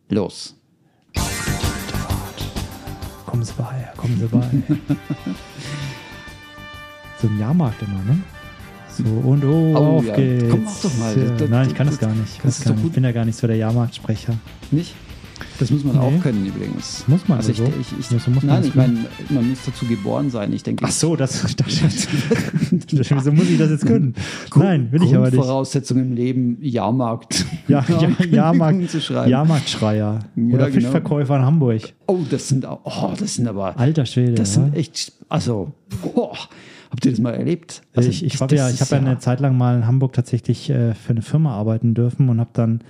los. 0.09 0.57
Kommen 3.25 3.45
Sie 3.45 3.53
bei, 3.57 3.89
kommen 3.95 4.19
Sie 4.19 4.27
bei. 4.27 4.49
so 7.21 7.29
ein 7.29 7.39
Jahrmarkt 7.39 7.81
immer, 7.81 8.03
ne? 8.03 8.21
So, 8.97 9.03
und 9.03 9.43
oh, 9.43 9.73
Oh, 9.75 9.97
auf 9.97 10.05
ja. 10.07 10.15
geht's. 10.15 10.45
Komm, 10.49 10.63
mach 10.63 10.81
doch 10.81 10.97
mal. 10.97 11.15
Das- 11.37 11.49
Nein, 11.49 11.67
ich 11.67 11.75
kann 11.75 11.87
das 11.87 11.97
das- 11.97 12.07
gar 12.07 12.15
nicht. 12.15 12.35
Ich, 12.37 12.41
das 12.41 12.57
das 12.57 12.65
gar 12.65 12.75
nicht. 12.75 12.85
ich 12.85 12.91
bin 12.91 13.03
ja 13.03 13.11
gar 13.11 13.25
nicht 13.25 13.37
so 13.37 13.47
der 13.47 13.55
Jahrmarktsprecher. 13.57 14.35
Nicht? 14.71 14.93
Das 15.59 15.69
muss 15.69 15.83
man 15.83 15.97
Nee. 15.97 16.01
auch 16.01 16.21
können 16.23 16.45
übrigens. 16.45 17.03
Muss 17.07 17.27
man 17.27 17.39
also 17.39 17.51
ich, 17.51 17.59
also? 17.59 17.71
ich, 17.79 17.87
ich, 17.99 18.09
Ja, 18.09 18.19
so 18.19 18.31
muss 18.31 18.43
man 18.43 18.53
Nein, 18.53 18.61
das 18.61 18.67
ich 18.69 18.75
meine, 18.75 19.05
man 19.29 19.49
muss 19.49 19.59
dazu 19.65 19.85
geboren 19.85 20.29
sein. 20.29 20.53
Ich 20.53 20.63
denke, 20.63 20.85
Ach 20.87 20.91
so, 20.91 21.17
das, 21.17 21.41
das, 21.57 21.67
Wieso 22.91 23.31
muss 23.33 23.49
ich 23.49 23.57
das 23.57 23.69
jetzt 23.69 23.85
können? 23.85 24.15
Nein, 24.55 24.91
will 24.93 25.03
ich 25.03 25.13
aber 25.13 25.25
nicht. 25.25 25.35
Voraussetzung 25.35 25.97
im 25.99 26.13
Leben, 26.13 26.57
Jahrmarkt. 26.61 27.45
Ja, 27.67 27.83
ja, 27.89 28.25
Jahrmarkt, 28.31 28.89
zu 28.91 29.01
schreiben. 29.01 29.29
Jahrmarktschreier. 29.31 30.19
Ja, 30.35 30.43
Oder 30.55 30.67
genau. 30.69 30.73
Fischverkäufer 30.81 31.35
in 31.37 31.41
Hamburg. 31.45 31.81
Oh, 32.05 32.19
das 32.29 32.47
sind, 32.47 32.65
oh, 32.65 33.11
das 33.19 33.33
sind 33.35 33.47
aber, 33.47 33.77
Alter 33.79 34.05
Schwede. 34.05 34.33
das 34.35 34.53
sind 34.53 34.75
echt, 34.75 35.11
also, 35.29 35.71
oh, 36.13 36.35
Habt 36.89 37.05
ihr 37.05 37.11
das 37.11 37.19
mal 37.19 37.33
erlebt? 37.33 37.81
Also 37.93 38.09
ich 38.09 38.23
ich, 38.23 38.39
habe 38.41 38.55
ja, 38.55 38.69
ich 38.69 38.81
hab 38.81 38.89
ja 38.89 38.97
eine 38.97 39.19
Zeit 39.19 39.39
lang 39.39 39.57
mal 39.57 39.77
in 39.77 39.87
Hamburg 39.87 40.13
tatsächlich 40.13 40.69
äh, 40.69 40.93
für 40.93 41.11
eine 41.11 41.21
Firma 41.21 41.53
arbeiten 41.55 41.93
dürfen 41.93 42.29
und 42.29 42.39
habe 42.39 42.51
dann 42.53 42.81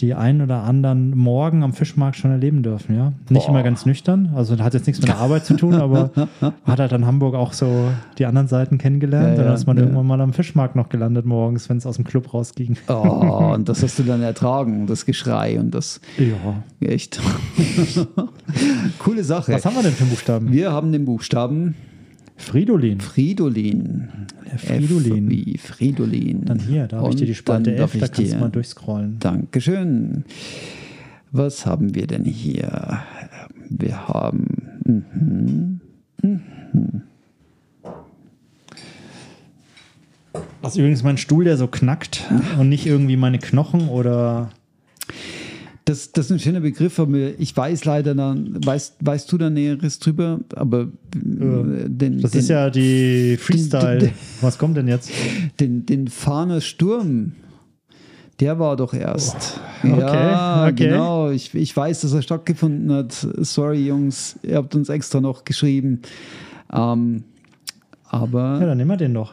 die 0.00 0.14
ein 0.14 0.40
oder 0.40 0.62
anderen 0.62 1.16
Morgen 1.16 1.62
am 1.64 1.72
Fischmarkt 1.72 2.16
schon 2.16 2.30
erleben 2.30 2.62
dürfen, 2.62 2.96
ja. 2.96 3.12
Nicht 3.30 3.46
Boah. 3.46 3.50
immer 3.50 3.62
ganz 3.62 3.84
nüchtern, 3.84 4.30
also 4.34 4.56
hat 4.58 4.74
jetzt 4.74 4.86
nichts 4.86 5.00
mit 5.00 5.08
der 5.08 5.18
Arbeit 5.18 5.44
zu 5.44 5.54
tun, 5.54 5.74
aber 5.74 6.10
hat 6.40 6.78
halt 6.78 6.92
dann 6.92 7.04
Hamburg 7.04 7.34
auch 7.34 7.52
so 7.52 7.90
die 8.18 8.26
anderen 8.26 8.46
Seiten 8.46 8.78
kennengelernt. 8.78 9.38
Ja, 9.38 9.44
dann 9.44 9.54
ist 9.54 9.66
man 9.66 9.76
ja. 9.76 9.82
irgendwann 9.82 10.06
mal 10.06 10.20
am 10.20 10.32
Fischmarkt 10.32 10.76
noch 10.76 10.88
gelandet 10.88 11.26
morgens, 11.26 11.68
wenn 11.68 11.78
es 11.78 11.86
aus 11.86 11.96
dem 11.96 12.04
Club 12.04 12.32
rausging. 12.32 12.76
Oh, 12.88 13.52
und 13.54 13.68
das 13.68 13.82
hast 13.82 13.98
du 13.98 14.04
dann 14.04 14.22
ertragen, 14.22 14.86
das 14.86 15.04
Geschrei 15.04 15.58
und 15.58 15.72
das. 15.72 16.00
Ja. 16.16 16.62
Echt. 16.80 17.20
Coole 18.98 19.24
Sache. 19.24 19.52
Was 19.52 19.64
haben 19.64 19.74
wir 19.74 19.82
denn 19.82 19.92
für 19.92 20.04
Buchstaben? 20.04 20.52
Wir 20.52 20.72
haben 20.72 20.92
den 20.92 21.04
Buchstaben 21.04 21.74
Fridolin. 22.38 23.00
Fridolin. 23.00 24.08
Fridolin. 24.56 25.26
F 25.26 25.30
wie 25.30 25.58
Fridolin. 25.58 26.44
Dann 26.44 26.60
hier, 26.60 26.86
da 26.86 26.98
habe 26.98 27.10
ich 27.10 27.16
dir 27.16 27.26
die 27.26 27.34
Spalte 27.34 27.76
F, 27.76 27.98
da 27.98 28.08
kannst 28.08 28.32
du 28.32 28.38
mal 28.38 28.48
durchscrollen. 28.48 29.18
Dankeschön. 29.18 30.24
Was 31.30 31.66
haben 31.66 31.94
wir 31.94 32.06
denn 32.06 32.24
hier? 32.24 33.02
Wir 33.68 34.08
haben. 34.08 34.46
Mhm, 34.86 35.80
mhm. 36.22 37.02
Das 40.62 40.72
ist 40.72 40.78
übrigens 40.78 41.02
mein 41.02 41.18
Stuhl, 41.18 41.44
der 41.44 41.56
so 41.56 41.66
knackt 41.66 42.24
und 42.58 42.68
nicht 42.68 42.86
irgendwie 42.86 43.16
meine 43.16 43.38
Knochen 43.38 43.88
oder 43.88 44.50
das, 45.88 46.12
das 46.12 46.26
ist 46.26 46.32
ein 46.32 46.38
schöner 46.38 46.60
Begriff, 46.60 46.98
aber 46.98 47.16
ich 47.38 47.56
weiß 47.56 47.86
leider 47.86 48.14
dann, 48.14 48.62
weißt, 48.62 48.96
weißt 49.00 49.32
du 49.32 49.38
da 49.38 49.48
Näheres 49.48 49.98
drüber? 49.98 50.40
Aber 50.54 50.82
äh, 50.82 50.88
den, 51.14 52.20
das 52.20 52.32
den, 52.32 52.40
ist 52.40 52.48
ja 52.48 52.68
die 52.68 53.38
Freestyle. 53.38 53.98
Den, 53.98 54.10
Was 54.42 54.58
kommt 54.58 54.76
denn 54.76 54.86
jetzt? 54.86 55.10
Den, 55.60 55.86
den 55.86 56.08
Fahner 56.08 56.60
Sturm. 56.60 57.32
Der 58.38 58.58
war 58.58 58.76
doch 58.76 58.92
erst. 58.92 59.60
Oh, 59.82 59.88
okay, 59.88 60.00
ja, 60.00 60.64
okay. 60.64 60.88
genau. 60.88 61.30
Ich, 61.30 61.54
ich 61.54 61.74
weiß, 61.74 62.02
dass 62.02 62.12
er 62.12 62.20
stattgefunden 62.20 62.92
hat. 62.92 63.12
Sorry, 63.38 63.86
Jungs, 63.86 64.38
ihr 64.42 64.56
habt 64.56 64.74
uns 64.74 64.90
extra 64.90 65.22
noch 65.22 65.44
geschrieben. 65.44 66.02
Ähm, 66.70 67.24
aber. 68.04 68.58
Ja, 68.60 68.66
dann 68.66 68.76
nehmen 68.76 68.90
wir 68.90 68.98
den 68.98 69.14
doch. 69.14 69.32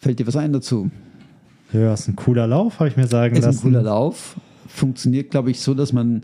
Fällt 0.00 0.18
dir 0.18 0.26
was 0.26 0.36
ein 0.36 0.52
dazu? 0.52 0.90
Ja, 1.72 1.94
ist 1.94 2.08
ein 2.08 2.16
cooler 2.16 2.48
Lauf, 2.48 2.80
habe 2.80 2.88
ich 2.88 2.96
mir 2.96 3.06
sagen 3.06 3.36
ist 3.36 3.44
lassen. 3.44 3.56
Ist 3.56 3.64
ein 3.64 3.68
cooler 3.68 3.82
Lauf 3.82 4.36
funktioniert, 4.68 5.30
glaube 5.30 5.50
ich, 5.50 5.60
so, 5.60 5.74
dass 5.74 5.92
man 5.92 6.22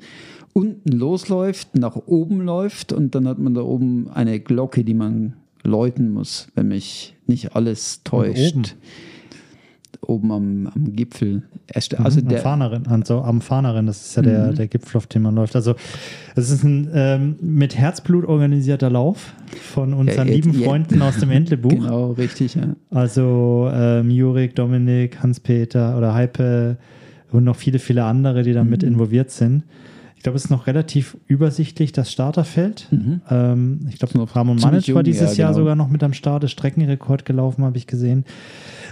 unten 0.53 0.93
losläuft, 0.93 1.77
nach 1.77 1.97
oben 1.97 2.41
läuft 2.41 2.93
und 2.93 3.15
dann 3.15 3.29
hat 3.29 3.39
man 3.39 3.55
da 3.55 3.63
oben 3.63 4.09
eine 4.09 4.41
Glocke, 4.41 4.85
die 4.85 4.95
man 4.95 5.35
läuten 5.65 6.11
muss, 6.13 6.49
wenn 6.55 6.69
mich 6.69 7.17
nicht 7.27 7.57
alles 7.57 8.03
täuscht. 8.05 8.77
Oben 10.01 10.33
am, 10.33 10.67
am 10.67 10.93
Gipfel. 10.95 11.45
Also 11.75 12.21
mhm, 12.21 12.29
der, 12.29 12.39
am 12.39 12.43
Fahnerin, 12.43 12.87
also 12.87 13.23
am 13.23 13.41
Fahnerin, 13.41 13.87
das 13.87 14.07
ist 14.07 14.17
ja 14.17 14.23
der, 14.23 14.51
mhm. 14.51 14.55
der 14.55 14.69
Gipfel, 14.69 14.99
auf 14.99 15.07
dem 15.07 15.23
man 15.23 15.35
läuft. 15.35 15.57
Also 15.57 15.75
es 16.37 16.51
ist 16.51 16.63
ein 16.63 16.91
ähm, 16.93 17.37
mit 17.41 17.75
Herzblut 17.75 18.27
organisierter 18.27 18.91
Lauf 18.91 19.33
von 19.73 19.95
unseren 19.95 20.29
ja, 20.29 20.35
lieben 20.35 20.53
ja, 20.61 20.67
Freunden 20.67 21.01
aus 21.01 21.19
dem 21.19 21.31
Entlebuch. 21.31 21.71
Genau, 21.75 22.13
richtig, 22.13 22.55
ja. 22.55 22.77
Also 22.91 23.71
ähm, 23.73 24.11
Jurik, 24.11 24.55
Dominik, 24.55 25.23
Hans-Peter 25.23 25.97
oder 25.97 26.13
Heipe, 26.13 26.77
und 27.35 27.45
noch 27.45 27.57
viele, 27.57 27.79
viele 27.79 28.05
andere, 28.05 28.43
die 28.43 28.53
damit 28.53 28.83
mhm. 28.83 28.89
involviert 28.89 29.31
sind. 29.31 29.65
Ich 30.17 30.23
glaube, 30.23 30.37
es 30.37 30.45
ist 30.45 30.51
noch 30.51 30.67
relativ 30.67 31.19
übersichtlich, 31.27 31.93
das 31.93 32.11
Starterfeld. 32.11 32.89
Mhm. 32.91 33.21
Ähm, 33.29 33.81
ich 33.91 33.99
glaube, 33.99 34.35
Ramon 34.35 34.57
Manic 34.57 34.95
war 34.95 35.03
dieses 35.03 35.37
ja, 35.37 35.45
Jahr 35.45 35.53
genau. 35.53 35.63
sogar 35.65 35.77
noch 35.77 35.91
mit 35.91 36.03
am 36.03 36.15
Start, 36.15 36.45
ist 36.45 36.53
Streckenrekord 36.53 37.27
gelaufen, 37.27 37.63
habe 37.63 37.77
ich 37.77 37.87
gesehen. 37.87 38.25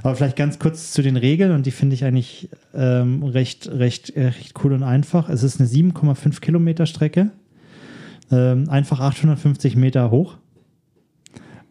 Aber 0.02 0.14
vielleicht 0.14 0.36
ganz 0.36 0.59
kurz 0.59 0.93
zu 0.93 1.01
den 1.01 1.16
Regeln 1.16 1.52
und 1.52 1.64
die 1.64 1.70
finde 1.70 1.94
ich 1.94 2.05
eigentlich 2.05 2.51
ähm, 2.74 3.23
recht, 3.23 3.69
recht, 3.69 4.10
äh, 4.10 4.27
recht 4.27 4.52
cool 4.62 4.73
und 4.73 4.82
einfach. 4.82 5.31
Es 5.31 5.43
ist 5.43 5.59
eine 5.59 5.69
7,5 5.69 6.40
Kilometer 6.40 6.85
Strecke, 6.85 7.31
ähm, 8.31 8.69
einfach 8.69 9.01
850 9.01 9.77
Meter 9.77 10.10
hoch 10.10 10.36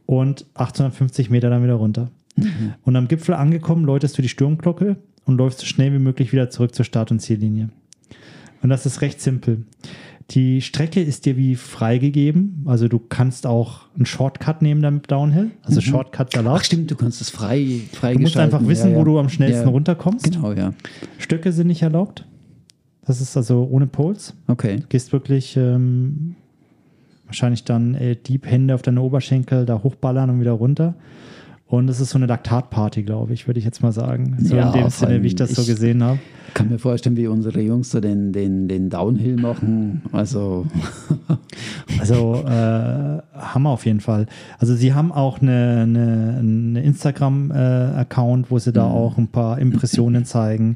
und 0.07 0.45
850 0.55 1.29
Meter 1.29 1.49
dann 1.49 1.63
wieder 1.63 1.75
runter. 1.75 2.09
Mhm. 2.35 2.73
Und 2.83 2.95
am 2.95 3.07
Gipfel 3.07 3.35
angekommen 3.35 3.85
läutest 3.85 4.17
du 4.17 4.21
die 4.21 4.29
Sturmglocke 4.29 4.95
und 5.25 5.37
läufst 5.37 5.59
so 5.59 5.65
schnell 5.65 5.93
wie 5.93 5.99
möglich 5.99 6.33
wieder 6.33 6.49
zurück 6.49 6.75
zur 6.75 6.85
Start- 6.85 7.11
und 7.11 7.19
Ziellinie. 7.19 7.69
Und 8.61 8.69
das 8.69 8.85
ist 8.85 9.01
recht 9.01 9.21
simpel. 9.21 9.65
Die 10.31 10.61
Strecke 10.61 11.01
ist 11.01 11.25
dir 11.25 11.35
wie 11.35 11.55
freigegeben. 11.55 12.63
Also 12.65 12.87
du 12.87 12.99
kannst 12.99 13.45
auch 13.45 13.81
einen 13.95 14.05
Shortcut 14.05 14.61
nehmen 14.61 14.81
damit 14.81 15.11
Downhill. 15.11 15.51
Also 15.63 15.81
mhm. 15.81 15.85
Shortcuts 15.85 16.35
erlaubt. 16.35 16.59
Ach 16.61 16.63
stimmt, 16.63 16.89
du 16.89 16.95
kannst 16.95 17.19
es 17.19 17.29
frei, 17.29 17.81
frei 17.91 18.13
Du 18.13 18.19
musst 18.19 18.37
einfach 18.37 18.65
wissen, 18.65 18.91
ja, 18.91 18.93
ja. 18.93 18.99
wo 18.99 19.03
du 19.03 19.19
am 19.19 19.27
schnellsten 19.29 19.67
ja. 19.67 19.71
runterkommst. 19.71 20.31
Genau, 20.31 20.53
ja. 20.53 20.73
Stöcke 21.17 21.51
sind 21.51 21.67
nicht 21.67 21.81
erlaubt. 21.81 22.25
Das 23.05 23.19
ist 23.19 23.35
also 23.35 23.67
ohne 23.69 23.87
Poles. 23.87 24.33
Okay. 24.47 24.77
Du 24.77 24.87
gehst 24.87 25.11
wirklich 25.11 25.57
ähm, 25.57 26.35
wahrscheinlich 27.25 27.65
dann 27.65 27.95
äh, 27.95 28.15
Deep 28.15 28.45
Hände 28.45 28.75
auf 28.75 28.83
deine 28.83 29.01
Oberschenkel 29.01 29.65
da 29.65 29.83
hochballern 29.83 30.29
und 30.29 30.39
wieder 30.39 30.51
runter. 30.51 30.95
Und 31.71 31.89
es 31.89 32.01
ist 32.01 32.09
so 32.09 32.17
eine 32.17 32.25
Laktatparty, 32.25 33.03
glaube 33.03 33.31
ich, 33.31 33.47
würde 33.47 33.57
ich 33.57 33.63
jetzt 33.63 33.81
mal 33.81 33.93
sagen. 33.93 34.35
So 34.41 34.57
ja, 34.57 34.73
in 34.73 34.81
dem 34.81 34.89
Sinne, 34.89 35.23
wie 35.23 35.27
ich 35.27 35.35
das 35.35 35.51
ich 35.51 35.55
so 35.55 35.63
gesehen 35.63 36.03
habe. 36.03 36.19
Ich 36.49 36.53
kann 36.53 36.67
mir 36.67 36.79
vorstellen, 36.79 37.15
wie 37.15 37.27
unsere 37.27 37.61
Jungs 37.61 37.91
da 37.91 38.01
den, 38.01 38.33
den, 38.33 38.67
den 38.67 38.89
Downhill 38.89 39.37
machen. 39.37 40.01
Also. 40.11 40.65
also 41.97 42.43
äh, 42.45 43.21
Hammer 43.33 43.69
auf 43.69 43.85
jeden 43.85 44.01
Fall. 44.01 44.25
Also 44.59 44.75
sie 44.75 44.93
haben 44.93 45.13
auch 45.13 45.41
eine, 45.41 45.83
eine, 45.83 46.35
eine 46.39 46.83
Instagram-Account, 46.83 48.47
äh, 48.47 48.51
wo 48.51 48.59
sie 48.59 48.73
da 48.73 48.89
mhm. 48.89 48.91
auch 48.91 49.17
ein 49.17 49.29
paar 49.29 49.57
Impressionen 49.57 50.25
zeigen. 50.25 50.75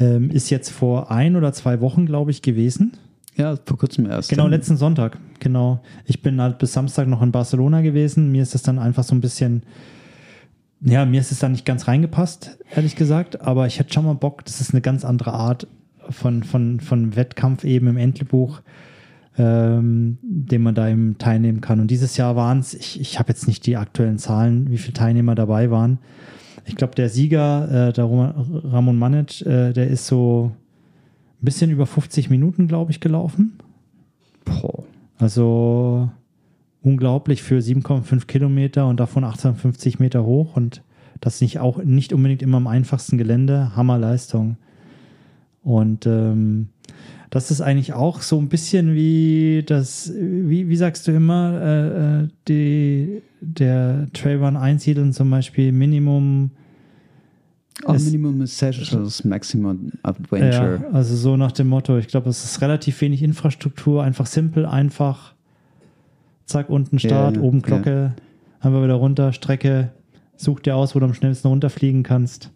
Ähm, 0.00 0.30
ist 0.30 0.50
jetzt 0.50 0.70
vor 0.70 1.12
ein 1.12 1.36
oder 1.36 1.52
zwei 1.52 1.80
Wochen, 1.80 2.06
glaube 2.06 2.32
ich, 2.32 2.42
gewesen. 2.42 2.94
Ja, 3.36 3.56
vor 3.64 3.78
kurzem 3.78 4.06
erst. 4.06 4.30
Genau, 4.30 4.48
letzten 4.48 4.78
Sonntag. 4.78 5.16
Genau. 5.38 5.80
Ich 6.06 6.22
bin 6.22 6.40
halt 6.40 6.58
bis 6.58 6.72
Samstag 6.72 7.06
noch 7.06 7.22
in 7.22 7.30
Barcelona 7.30 7.82
gewesen. 7.82 8.32
Mir 8.32 8.42
ist 8.42 8.54
das 8.54 8.62
dann 8.62 8.80
einfach 8.80 9.04
so 9.04 9.14
ein 9.14 9.20
bisschen 9.20 9.62
ja, 10.84 11.04
mir 11.06 11.20
ist 11.20 11.32
es 11.32 11.38
da 11.38 11.48
nicht 11.48 11.64
ganz 11.64 11.88
reingepasst, 11.88 12.58
ehrlich 12.74 12.94
gesagt, 12.94 13.40
aber 13.40 13.66
ich 13.66 13.78
hätte 13.78 13.92
schon 13.92 14.04
mal 14.04 14.14
Bock, 14.14 14.44
das 14.44 14.60
ist 14.60 14.72
eine 14.72 14.82
ganz 14.82 15.04
andere 15.04 15.32
Art 15.32 15.66
von, 16.10 16.42
von, 16.42 16.80
von 16.80 17.16
Wettkampf 17.16 17.64
eben 17.64 17.86
im 17.88 17.96
Entlebuch, 17.96 18.60
ähm, 19.38 20.18
den 20.22 20.62
man 20.62 20.74
da 20.74 20.88
eben 20.88 21.16
teilnehmen 21.16 21.62
kann. 21.62 21.80
Und 21.80 21.90
dieses 21.90 22.18
Jahr 22.18 22.36
waren 22.36 22.58
es, 22.58 22.74
ich, 22.74 23.00
ich 23.00 23.18
habe 23.18 23.30
jetzt 23.30 23.48
nicht 23.48 23.64
die 23.66 23.78
aktuellen 23.78 24.18
Zahlen, 24.18 24.70
wie 24.70 24.78
viele 24.78 24.92
Teilnehmer 24.92 25.34
dabei 25.34 25.70
waren. 25.70 25.98
Ich 26.66 26.76
glaube, 26.76 26.94
der 26.94 27.08
Sieger, 27.08 27.88
äh, 27.88 27.92
der 27.92 28.04
Ramon 28.04 28.98
Manic, 28.98 29.40
äh, 29.46 29.72
der 29.72 29.88
ist 29.88 30.06
so 30.06 30.52
ein 31.40 31.44
bisschen 31.44 31.70
über 31.70 31.86
50 31.86 32.28
Minuten, 32.28 32.68
glaube 32.68 32.90
ich, 32.90 33.00
gelaufen. 33.00 33.58
Boah. 34.44 34.84
Also 35.18 36.10
unglaublich 36.84 37.42
für 37.42 37.58
7,5 37.58 38.26
Kilometer 38.26 38.86
und 38.86 39.00
davon 39.00 39.24
850 39.24 39.98
Meter 39.98 40.24
hoch 40.24 40.56
und 40.56 40.82
das 41.20 41.40
nicht 41.40 41.58
auch 41.58 41.82
nicht 41.82 42.12
unbedingt 42.12 42.42
immer 42.42 42.58
am 42.58 42.66
einfachsten 42.66 43.16
Gelände. 43.16 43.74
Hammerleistung. 43.74 44.56
Und 45.62 46.06
ähm, 46.06 46.68
das 47.30 47.50
ist 47.50 47.62
eigentlich 47.62 47.94
auch 47.94 48.20
so 48.20 48.38
ein 48.38 48.48
bisschen 48.48 48.94
wie 48.94 49.64
das, 49.66 50.12
wie, 50.14 50.68
wie 50.68 50.76
sagst 50.76 51.08
du 51.08 51.12
immer, 51.12 51.60
äh, 51.60 52.22
äh 52.22 52.28
die, 52.46 53.22
der 53.40 54.08
Trailrun 54.12 54.56
einsiedeln 54.56 55.12
zum 55.12 55.30
Beispiel 55.30 55.72
Minimum. 55.72 56.50
Oh, 57.86 57.92
Minimum 57.94 58.42
Essentials, 58.42 59.24
Maximum 59.24 59.92
Adventure. 60.02 60.80
Ja, 60.82 60.90
also 60.92 61.16
so 61.16 61.36
nach 61.36 61.52
dem 61.52 61.68
Motto, 61.68 61.98
ich 61.98 62.08
glaube, 62.08 62.28
es 62.28 62.44
ist 62.44 62.60
relativ 62.60 63.00
wenig 63.00 63.22
Infrastruktur, 63.22 64.04
einfach 64.04 64.26
simpel, 64.26 64.64
einfach 64.64 65.33
zack, 66.46 66.68
unten 66.68 66.98
Start, 66.98 67.36
ja, 67.36 67.42
oben 67.42 67.62
Glocke, 67.62 68.14
ja. 68.16 68.66
einfach 68.66 68.82
wieder 68.82 68.94
runter, 68.94 69.32
Strecke, 69.32 69.90
such 70.36 70.60
dir 70.60 70.76
aus, 70.76 70.94
wo 70.94 71.00
du 71.00 71.06
am 71.06 71.14
schnellsten 71.14 71.48
runterfliegen 71.48 72.02
kannst. 72.02 72.50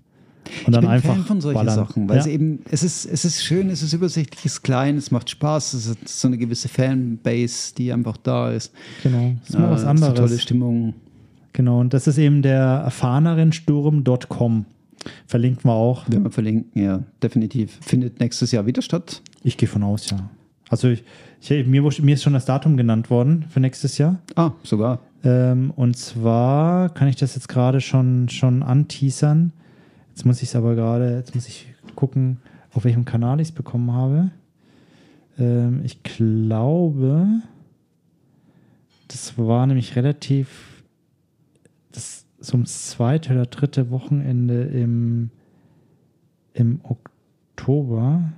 Und 0.67 0.75
dann 0.75 0.85
ich 0.85 0.89
bin 0.89 0.91
einfach 0.91 1.15
Fan 1.15 1.25
von 1.25 1.41
solchen 1.41 1.57
ballern. 1.57 1.75
Sachen, 1.75 2.09
weil 2.09 2.17
ja. 2.17 2.23
es 2.23 2.27
eben, 2.27 2.61
es 2.71 2.83
ist, 2.83 3.05
es 3.07 3.25
ist 3.25 3.45
schön, 3.45 3.69
es 3.71 3.83
ist 3.83 3.93
übersichtlich, 3.93 4.45
es 4.45 4.53
ist 4.53 4.63
klein, 4.63 4.97
es 4.97 5.11
macht 5.11 5.29
Spaß, 5.31 5.75
es 5.75 5.87
ist 5.87 6.09
so 6.09 6.29
eine 6.29 6.39
gewisse 6.39 6.69
Fanbase, 6.69 7.75
die 7.77 7.93
einfach 7.93 8.17
da 8.17 8.51
ist. 8.51 8.73
Genau, 9.03 9.35
das 9.41 9.51
ist 9.51 9.59
mal 9.59 9.69
äh, 9.69 9.71
was 9.71 9.85
anderes. 9.85 10.15
tolle 10.15 10.39
Stimmung. 10.39 10.95
Genau, 11.53 11.81
und 11.81 11.93
das 11.93 12.07
ist 12.07 12.19
eben 12.19 12.43
der 12.43 12.63
erfahrnerinsturm.com. 12.85 14.65
Verlinken 15.27 15.65
wir 15.65 15.75
auch. 15.75 16.09
Werden 16.09 16.25
wir 16.25 16.31
verlinken, 16.31 16.83
ja, 16.83 17.03
definitiv. 17.23 17.79
Findet 17.81 18.21
nächstes 18.21 18.53
Jahr 18.53 18.67
wieder 18.67 18.83
statt? 18.83 19.23
Ich 19.43 19.57
gehe 19.57 19.69
von 19.69 19.83
aus, 19.83 20.11
ja. 20.11 20.31
Also 20.69 20.89
ich, 20.89 21.05
ich, 21.41 21.67
mir, 21.67 21.83
mir, 21.83 22.15
ist 22.15 22.23
schon 22.23 22.35
das 22.35 22.45
Datum 22.45 22.77
genannt 22.77 23.11
worden 23.11 23.45
für 23.49 23.61
nächstes 23.61 23.99
Jahr. 23.99 24.19
Ah, 24.35 24.53
sogar. 24.63 25.01
Ähm, 25.25 25.73
und 25.75 25.97
zwar 25.97 26.91
kann 26.91 27.09
ich 27.09 27.17
das 27.17 27.35
jetzt 27.35 27.49
gerade 27.49 27.81
schon, 27.81 28.29
schon 28.29 28.63
anteasern. 28.63 29.53
Jetzt 30.11 30.27
muss 30.27 30.43
ich 30.43 30.49
es 30.49 30.57
aber 30.57 30.75
gerade, 30.75 31.17
jetzt 31.17 31.35
muss 31.35 31.49
ich 31.49 31.67
gucken, 31.95 32.39
auf 32.73 32.85
welchem 32.85 33.05
Kanal 33.05 33.41
ich 33.41 33.49
es 33.49 33.55
bekommen 33.55 33.93
habe. 33.93 34.31
Ähm, 35.39 35.81
ich 35.85 36.03
glaube, 36.03 37.41
das 39.09 39.39
war 39.39 39.67
nämlich 39.67 39.97
relativ 39.97 40.83
das 41.93 42.27
so 42.41 42.55
ums 42.55 42.89
zweite 42.91 43.33
oder 43.33 43.47
dritte 43.47 43.91
Wochenende 43.91 44.63
im, 44.65 45.31
im 46.53 46.81
Oktober. 46.85 48.33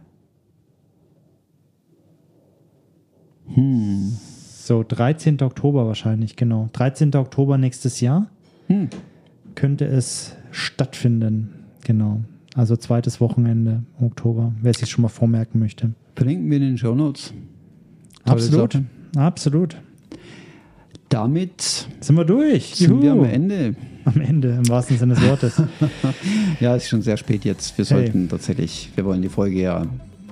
Hm. 3.55 4.13
So, 4.63 4.85
13. 4.87 5.41
Oktober 5.43 5.87
wahrscheinlich, 5.87 6.37
genau. 6.37 6.69
13. 6.73 7.15
Oktober 7.17 7.59
nächstes 7.59 8.01
Jahr 8.01 8.27
Hm. 8.69 8.89
könnte 9.55 9.85
es 9.87 10.37
stattfinden. 10.51 11.51
Genau. 11.85 12.21
Also 12.55 12.77
zweites 12.77 13.21
Wochenende 13.21 13.83
im 13.99 14.07
Oktober, 14.07 14.53
wer 14.61 14.75
sich 14.75 14.91
schon 14.91 15.03
mal 15.03 15.09
vormerken 15.09 15.61
möchte. 15.61 15.93
Verlinken 16.17 16.51
wir 16.51 16.57
in 16.59 16.63
den 16.65 16.79
Show 16.79 16.95
Notes. 16.95 17.33
Absolut. 18.25 18.73
Sache. 18.75 18.85
Absolut. 19.17 19.77
Damit 21.09 21.87
Sind 22.01 22.17
wir 22.17 22.25
durch. 22.25 22.77
sind 22.77 23.03
wir 23.03 23.13
am 23.13 23.25
Ende. 23.25 23.75
Am 24.05 24.21
Ende, 24.21 24.51
im 24.53 24.69
wahrsten 24.69 24.97
Sinne 24.99 25.15
des 25.15 25.25
Wortes. 25.29 25.63
Ja, 26.61 26.77
es 26.77 26.85
ist 26.85 26.89
schon 26.91 27.03
sehr 27.03 27.17
spät 27.17 27.45
jetzt. 27.45 27.77
Wir 27.79 27.85
sollten 27.85 28.29
tatsächlich, 28.29 28.91
wir 28.95 29.05
wollen 29.05 29.23
die 29.23 29.29
Folge 29.29 29.61
ja 29.61 29.87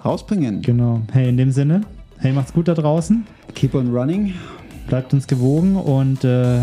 rausbringen. 0.05 0.62
genau. 0.62 1.03
Hey, 1.12 1.28
in 1.31 1.36
dem 1.36 1.51
Sinne, 1.51 1.81
hey, 2.20 2.32
macht's 2.32 2.53
gut 2.53 2.69
da 2.69 2.74
draußen. 2.74 3.27
Keep 3.55 3.74
on 3.74 3.95
running. 3.95 4.35
Bleibt 4.86 5.12
uns 5.12 5.27
gewogen 5.27 5.77
und 5.77 6.24
äh, 6.24 6.61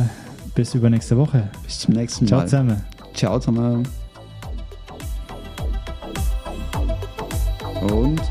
bis 0.56 0.73
übernächste 0.73 1.18
Woche. 1.18 1.49
Bis 1.64 1.80
zum 1.80 1.94
nächsten 1.94 2.27
Ciao 2.27 2.40
Mal. 2.40 2.45
zusammen. 2.48 2.82
Ciao 3.14 3.40
zusammen. 3.40 3.88
Und 7.91 8.22